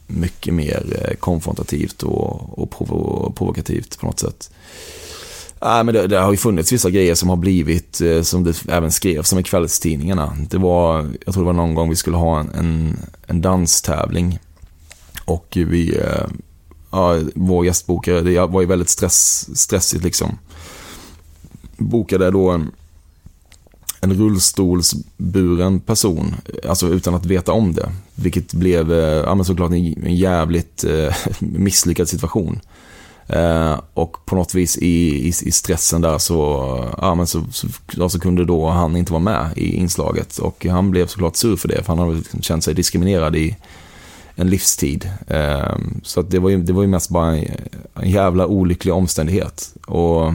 mycket 0.07 0.55
mer 0.55 1.05
eh, 1.05 1.17
konfrontativt 1.17 2.03
och, 2.03 2.59
och 2.59 2.71
provo 2.71 3.33
provokativt 3.37 3.99
på 3.99 4.07
något 4.07 4.21
sätt. 4.21 4.51
Nej, 5.63 5.85
men 5.85 5.95
det, 5.95 6.07
det 6.07 6.19
har 6.19 6.31
ju 6.31 6.37
funnits 6.37 6.73
vissa 6.73 6.91
grejer 6.91 7.15
som 7.15 7.29
har 7.29 7.37
blivit, 7.37 8.01
eh, 8.01 8.23
som 8.23 8.45
det 8.45 8.69
även 8.69 8.93
skrevs 8.93 9.29
som 9.29 9.39
i 9.39 9.43
kvällstidningarna. 9.43 10.37
Det 10.51 10.59
var, 10.59 11.09
jag 11.25 11.35
tror 11.35 11.43
det 11.43 11.47
var 11.47 11.53
någon 11.53 11.75
gång 11.75 11.91
vi 11.91 11.97
skulle 11.97 12.17
ha 12.17 12.41
en, 12.41 12.51
en, 12.51 12.99
en 13.27 13.41
danstävling. 13.41 14.39
Och 15.25 15.53
vi, 15.53 15.97
eh, 15.97 16.27
ja, 16.91 17.19
vår 17.35 17.65
gästbokare, 17.65 18.21
det 18.21 18.47
var 18.47 18.61
ju 18.61 18.67
väldigt 18.67 18.89
stress, 18.89 19.49
stressigt 19.61 20.05
liksom. 20.05 20.39
Bokade 21.77 22.31
då 22.31 22.51
en, 22.51 22.71
en 24.01 24.15
rullstolsburen 24.15 25.81
person, 25.81 26.35
alltså 26.69 26.89
utan 26.89 27.15
att 27.15 27.27
veta 27.27 27.53
om 27.53 27.75
det. 27.75 27.93
Vilket 28.15 28.53
blev, 28.55 28.93
eh, 28.93 28.99
ja 28.99 29.35
men 29.35 29.45
såklart 29.45 29.71
en, 29.71 30.05
en 30.07 30.17
jävligt 30.17 30.85
eh, 30.85 31.15
misslyckad 31.39 32.09
situation. 32.09 32.61
Eh, 33.33 33.81
och 33.95 34.27
på 34.27 34.37
något 34.37 34.55
vis 34.55 34.79
i, 34.79 34.87
i, 34.87 35.29
i 35.29 35.53
stressen 35.53 36.01
där 36.01 36.19
så, 36.19 36.35
ja, 36.99 37.15
men 37.15 37.27
så, 37.27 37.45
så, 37.51 37.67
ja, 37.97 38.09
så 38.09 38.21
kunde 38.21 38.45
då 38.45 38.69
han 38.69 38.97
inte 38.97 39.13
vara 39.13 39.23
med 39.23 39.51
i 39.57 39.77
inslaget. 39.77 40.39
Och 40.39 40.67
han 40.67 40.91
blev 40.91 41.07
såklart 41.07 41.37
sur 41.37 41.57
för 41.57 41.69
det, 41.69 41.83
för 41.83 41.97
han 41.97 42.09
hade 42.09 42.23
känt 42.41 42.65
sig 42.65 42.75
diskriminerad 42.75 43.37
i 43.37 43.57
en 44.35 44.51
livstid. 44.51 45.11
Eh, 45.27 45.77
så 46.03 46.23
det, 46.23 46.39
var 46.39 46.51
ju, 46.51 46.63
det 46.63 46.73
var 46.73 46.83
ju 46.83 46.89
mest 46.89 47.11
bara 47.11 47.37
en, 47.37 47.47
en 47.95 48.11
jävla 48.11 48.47
olycklig 48.47 48.95
omständighet. 48.95 49.75
Och 49.87 50.35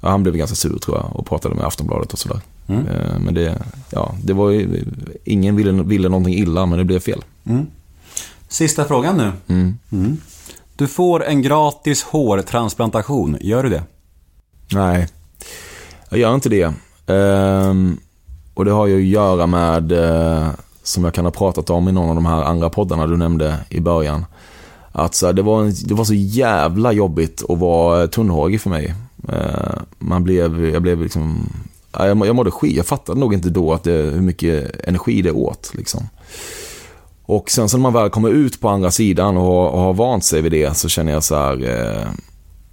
ja, 0.00 0.08
han 0.08 0.22
blev 0.22 0.36
ganska 0.36 0.56
sur 0.56 0.78
tror 0.78 0.96
jag 0.96 1.16
och 1.16 1.26
pratade 1.26 1.54
med 1.54 1.64
Aftonbladet 1.64 2.12
och 2.12 2.18
sådär. 2.18 2.40
Mm. 2.66 2.86
Eh, 2.86 3.18
men 3.18 3.34
det, 3.34 3.62
ja, 3.90 4.14
det 4.22 4.32
var 4.32 4.50
ju, 4.50 4.84
ingen 5.24 5.56
ville, 5.56 5.72
ville 5.72 6.08
någonting 6.08 6.34
illa, 6.34 6.66
men 6.66 6.78
det 6.78 6.84
blev 6.84 7.00
fel. 7.00 7.24
Mm. 7.44 7.66
Sista 8.48 8.84
frågan 8.84 9.16
nu. 9.16 9.32
Mm. 9.48 9.78
Du 10.76 10.86
får 10.86 11.24
en 11.24 11.42
gratis 11.42 12.02
hårtransplantation. 12.02 13.36
Gör 13.40 13.62
du 13.62 13.68
det? 13.68 13.82
Nej, 14.72 15.08
jag 16.08 16.18
gör 16.18 16.34
inte 16.34 16.48
det. 16.48 16.72
Ehm, 17.06 17.96
och 18.54 18.64
det 18.64 18.70
har 18.70 18.86
ju 18.86 18.96
att 18.96 19.04
göra 19.04 19.46
med, 19.46 19.92
eh, 19.92 20.48
som 20.82 21.04
jag 21.04 21.14
kan 21.14 21.24
ha 21.24 21.32
pratat 21.32 21.70
om 21.70 21.88
i 21.88 21.92
någon 21.92 22.08
av 22.08 22.14
de 22.14 22.26
här 22.26 22.42
andra 22.42 22.70
poddarna 22.70 23.06
du 23.06 23.16
nämnde 23.16 23.56
i 23.68 23.80
början. 23.80 24.24
Att 24.92 25.14
så 25.14 25.26
här, 25.26 25.32
det, 25.32 25.42
var 25.42 25.62
en, 25.62 25.74
det 25.84 25.94
var 25.94 26.04
så 26.04 26.14
jävla 26.14 26.92
jobbigt 26.92 27.42
att 27.48 27.58
vara 27.58 28.06
tunnhårig 28.06 28.60
för 28.60 28.70
mig. 28.70 28.94
Ehm, 29.28 29.80
man 29.98 30.24
blev, 30.24 30.64
jag 30.64 30.82
blev 30.82 31.02
liksom, 31.02 31.48
jag, 31.92 32.26
jag 32.26 32.36
mådde 32.36 32.50
skit. 32.50 32.76
Jag 32.76 32.86
fattade 32.86 33.20
nog 33.20 33.34
inte 33.34 33.50
då 33.50 33.72
att 33.72 33.84
det, 33.84 33.92
hur 33.92 34.22
mycket 34.22 34.86
energi 34.86 35.22
det 35.22 35.32
åt. 35.32 35.72
Liksom. 35.74 36.08
Och 37.26 37.50
sen 37.50 37.68
så 37.68 37.76
när 37.76 37.82
man 37.82 37.92
väl 37.92 38.10
kommer 38.10 38.28
ut 38.28 38.60
på 38.60 38.68
andra 38.68 38.90
sidan 38.90 39.36
och 39.36 39.42
har, 39.42 39.68
och 39.68 39.80
har 39.80 39.94
vant 39.94 40.24
sig 40.24 40.42
vid 40.42 40.52
det 40.52 40.76
så 40.76 40.88
känner 40.88 41.12
jag 41.12 41.24
så 41.24 41.34
här, 41.34 41.64
eh, 41.64 42.08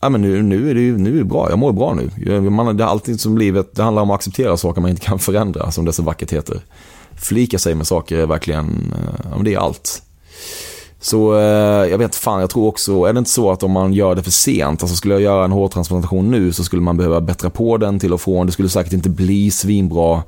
ja 0.01 0.09
men 0.09 0.21
nu, 0.21 0.41
nu 0.41 0.69
är 0.69 0.75
det 0.75 0.81
ju 0.81 0.97
nu 0.97 1.13
är 1.13 1.17
det 1.17 1.23
bra, 1.23 1.49
jag 1.49 1.59
mår 1.59 1.71
bra 1.71 1.93
nu. 1.93 2.41
Man, 2.49 2.77
det 2.77 2.83
är 2.83 3.17
som 3.17 3.37
livet, 3.37 3.75
det 3.75 3.83
handlar 3.83 4.01
om 4.01 4.11
att 4.11 4.15
acceptera 4.15 4.57
saker 4.57 4.81
man 4.81 4.89
inte 4.91 5.05
kan 5.05 5.19
förändra, 5.19 5.71
som 5.71 5.85
det 5.85 5.93
så 5.93 6.03
vackert 6.03 6.33
heter. 6.33 6.61
Flika 7.15 7.59
sig 7.59 7.75
med 7.75 7.87
saker 7.87 8.17
är 8.17 8.25
verkligen, 8.25 8.93
eh, 8.97 9.19
ja 9.23 9.35
men 9.35 9.43
det 9.43 9.53
är 9.53 9.59
allt. 9.59 10.01
Så 10.99 11.37
eh, 11.37 11.89
jag 11.89 11.97
vet 11.97 12.15
fan, 12.15 12.39
jag 12.39 12.49
tror 12.49 12.67
också, 12.67 13.03
är 13.03 13.13
det 13.13 13.19
inte 13.19 13.31
så 13.31 13.51
att 13.51 13.63
om 13.63 13.71
man 13.71 13.93
gör 13.93 14.15
det 14.15 14.23
för 14.23 14.31
sent, 14.31 14.83
alltså 14.83 14.95
skulle 14.95 15.13
jag 15.13 15.21
göra 15.21 15.45
en 15.45 15.51
hårtransplantation 15.51 16.31
nu 16.31 16.53
så 16.53 16.63
skulle 16.63 16.81
man 16.81 16.97
behöva 16.97 17.21
bättra 17.21 17.49
på 17.49 17.77
den 17.77 17.99
till 17.99 18.13
och 18.13 18.21
från, 18.21 18.45
det 18.45 18.51
skulle 18.51 18.69
säkert 18.69 18.93
inte 18.93 19.09
bli 19.09 19.51
svinbra. 19.51 20.23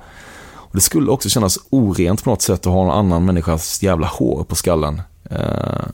Och 0.73 0.77
det 0.77 0.81
skulle 0.81 1.11
också 1.11 1.29
kännas 1.29 1.59
orent 1.69 2.23
på 2.23 2.29
något 2.29 2.41
sätt 2.41 2.59
att 2.59 2.73
ha 2.73 2.85
någon 2.85 2.97
annan 2.97 3.25
människas 3.25 3.83
jävla 3.83 4.07
hår 4.07 4.43
på 4.43 4.55
skallen. 4.55 5.01
Eh, 5.29 5.85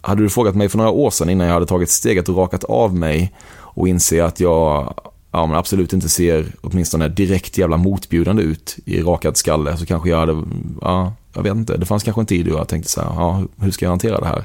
hade 0.00 0.22
du 0.22 0.28
frågat 0.28 0.54
mig 0.54 0.68
för 0.68 0.78
några 0.78 0.90
år 0.90 1.10
sedan 1.10 1.30
innan 1.30 1.46
jag 1.46 1.54
hade 1.54 1.66
tagit 1.66 1.90
steget 1.90 2.28
och 2.28 2.36
rakat 2.36 2.64
av 2.64 2.94
mig 2.94 3.32
och 3.54 3.88
inse 3.88 4.24
att 4.24 4.40
jag 4.40 4.94
ja, 5.30 5.46
men 5.46 5.56
absolut 5.56 5.92
inte 5.92 6.08
ser 6.08 6.46
åtminstone 6.60 7.08
direkt 7.08 7.58
jävla 7.58 7.76
motbjudande 7.76 8.42
ut 8.42 8.78
i 8.84 9.02
rakad 9.02 9.36
skalle 9.36 9.76
så 9.76 9.86
kanske 9.86 10.08
jag 10.08 10.18
hade, 10.18 10.42
ja, 10.80 11.12
jag 11.34 11.42
vet 11.42 11.54
inte, 11.54 11.76
det 11.76 11.86
fanns 11.86 12.02
kanske 12.02 12.22
en 12.22 12.26
tid 12.26 12.46
då 12.46 12.52
jag 12.52 12.68
tänkte 12.68 12.90
så 12.90 13.00
här, 13.00 13.08
ja, 13.08 13.42
hur 13.56 13.70
ska 13.70 13.84
jag 13.84 13.90
hantera 13.90 14.20
det 14.20 14.26
här? 14.26 14.44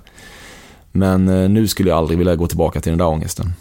Men 0.92 1.30
eh, 1.30 1.50
nu 1.50 1.68
skulle 1.68 1.90
jag 1.90 1.98
aldrig 1.98 2.18
vilja 2.18 2.36
gå 2.36 2.48
tillbaka 2.48 2.82
till 2.82 2.92
den 2.92 3.00
där 3.00 3.08
ångesten. 3.08 3.54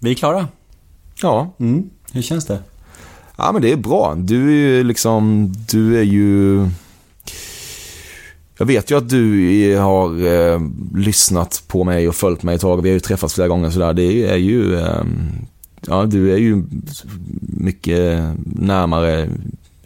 Vi 0.00 0.10
är 0.10 0.14
klara. 0.14 0.48
Ja. 1.22 1.50
Mm. 1.58 1.90
Hur 2.12 2.22
känns 2.22 2.46
det? 2.46 2.58
Ja 3.36 3.52
men 3.52 3.62
det 3.62 3.72
är 3.72 3.76
bra. 3.76 4.14
Du 4.14 4.48
är 4.48 4.52
ju 4.52 4.84
liksom, 4.84 5.52
du 5.70 5.98
är 5.98 6.02
ju... 6.02 6.66
Jag 8.58 8.66
vet 8.66 8.90
ju 8.90 8.98
att 8.98 9.08
du 9.08 9.76
har 9.76 10.26
eh, 10.26 10.60
lyssnat 10.94 11.62
på 11.66 11.84
mig 11.84 12.08
och 12.08 12.14
följt 12.14 12.42
mig 12.42 12.54
ett 12.54 12.60
tag. 12.60 12.82
Vi 12.82 12.88
har 12.88 12.94
ju 12.94 13.00
träffats 13.00 13.34
flera 13.34 13.48
gånger 13.48 13.70
sådär. 13.70 13.92
Det 13.92 14.30
är 14.30 14.36
ju, 14.36 14.78
eh, 14.78 15.04
ja 15.86 16.04
du 16.04 16.32
är 16.32 16.36
ju 16.36 16.64
mycket 17.40 18.22
närmare 18.44 19.28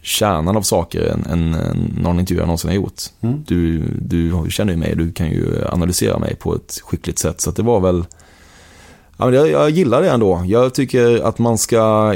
kärnan 0.01 0.57
av 0.57 0.61
saker 0.61 1.05
än, 1.05 1.25
än, 1.25 1.53
än 1.53 1.99
någon 2.01 2.19
intervju 2.19 2.41
jag 2.41 2.47
någonsin 2.47 2.69
har 2.69 2.75
gjort. 2.75 3.01
Mm. 3.21 3.43
Du, 3.47 3.83
du 4.01 4.45
känner 4.49 4.73
ju 4.73 4.79
mig, 4.79 4.95
du 4.95 5.11
kan 5.11 5.29
ju 5.29 5.67
analysera 5.67 6.19
mig 6.19 6.35
på 6.35 6.55
ett 6.55 6.81
skickligt 6.83 7.19
sätt. 7.19 7.41
Så 7.41 7.51
det 7.51 7.61
var 7.61 7.79
väl, 7.79 8.05
ja, 9.17 9.25
men 9.25 9.33
jag, 9.33 9.49
jag 9.49 9.69
gillar 9.69 10.01
det 10.01 10.09
ändå. 10.09 10.43
Jag 10.45 10.73
tycker 10.73 11.19
att 11.19 11.39
man 11.39 11.57
ska, 11.57 12.15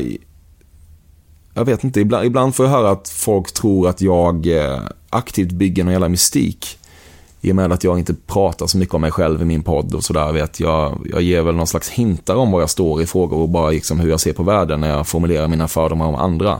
jag 1.54 1.66
vet 1.66 1.84
inte, 1.84 2.00
ibland, 2.00 2.26
ibland 2.26 2.56
får 2.56 2.66
jag 2.66 2.72
höra 2.72 2.92
att 2.92 3.10
folk 3.10 3.52
tror 3.52 3.90
att 3.90 4.02
jag 4.02 4.48
eh, 4.48 4.80
aktivt 5.10 5.52
bygger 5.52 5.84
någon 5.84 5.94
jävla 5.94 6.10
mystik. 6.10 6.78
I 7.42 7.52
och 7.52 7.56
med 7.56 7.72
att 7.72 7.84
jag 7.84 8.00
inte 8.00 8.14
pratar 8.14 8.68
så 8.68 8.78
mycket 8.78 8.96
om 8.96 9.02
mig 9.02 9.12
själv 9.12 9.42
i 9.42 9.46
min 9.46 9.64
podd 9.64 9.96
och 9.96 10.04
sådär. 10.04 10.32
Vet 10.32 10.60
jag, 10.60 11.08
jag 11.12 11.22
ger 11.22 11.42
väl 11.42 11.56
någon 11.56 11.68
slags 11.68 11.90
hintar 11.90 12.36
om 12.36 12.52
var 12.52 12.60
jag 12.60 12.70
står 12.70 13.02
i 13.02 13.06
frågor 13.06 13.38
och 13.38 13.50
bara 13.50 13.70
liksom 13.70 14.00
hur 14.00 14.10
jag 14.10 14.20
ser 14.20 14.34
på 14.34 14.44
världen 14.44 14.82
när 14.82 14.90
jag 14.90 15.08
formulerar 15.08 15.48
mina 15.48 15.68
fördomar 15.68 16.06
om 16.06 16.16
andra. 16.16 16.60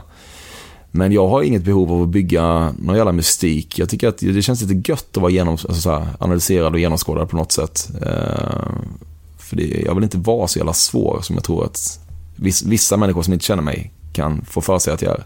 Men 0.90 1.12
jag 1.12 1.28
har 1.28 1.42
inget 1.42 1.62
behov 1.62 1.92
av 1.92 2.02
att 2.02 2.08
bygga 2.08 2.74
någon 2.78 2.96
jävla 2.96 3.12
mystik. 3.12 3.78
Jag 3.78 3.88
tycker 3.88 4.08
att 4.08 4.18
det 4.18 4.42
känns 4.42 4.62
lite 4.62 4.90
gött 4.90 5.16
att 5.16 5.22
vara 5.22 5.32
genom, 5.32 5.52
alltså 5.52 5.74
så 5.74 5.90
här, 5.90 6.06
analyserad 6.18 6.72
och 6.72 6.80
genomskådad 6.80 7.28
på 7.28 7.36
något 7.36 7.52
sätt. 7.52 7.88
Eh, 8.02 8.68
för 9.38 9.56
det, 9.56 9.82
jag 9.86 9.94
vill 9.94 10.04
inte 10.04 10.18
vara 10.18 10.48
så 10.48 10.58
jävla 10.58 10.72
svår 10.72 11.18
som 11.22 11.36
jag 11.36 11.44
tror 11.44 11.64
att 11.64 12.00
vissa 12.64 12.96
människor 12.96 13.22
som 13.22 13.32
inte 13.32 13.44
känner 13.44 13.62
mig 13.62 13.92
kan 14.14 14.44
få 14.50 14.60
för 14.60 14.78
sig 14.78 14.94
att 14.94 15.02
jag 15.02 15.12
är. 15.12 15.24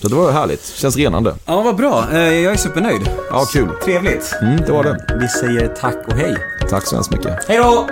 Så 0.00 0.08
det 0.08 0.14
var 0.14 0.32
härligt. 0.32 0.64
Känns 0.66 0.96
renande. 0.96 1.34
Ja, 1.46 1.62
vad 1.62 1.76
bra. 1.76 2.04
Eh, 2.12 2.18
Jag 2.18 2.52
är 2.52 2.56
supernöjd. 2.56 3.10
Ja, 3.30 3.44
kul. 3.52 3.68
Trevligt. 3.84 4.34
Mm, 4.42 4.56
det 4.56 4.72
var 4.72 4.84
det. 4.84 5.18
Vi 5.20 5.28
säger 5.28 5.68
tack 5.80 5.96
och 6.06 6.12
hej. 6.14 6.36
Tack 6.70 6.86
så 6.86 6.94
hemskt 6.96 7.10
mycket. 7.10 7.44
Hej 7.48 7.58
då! 7.58 7.88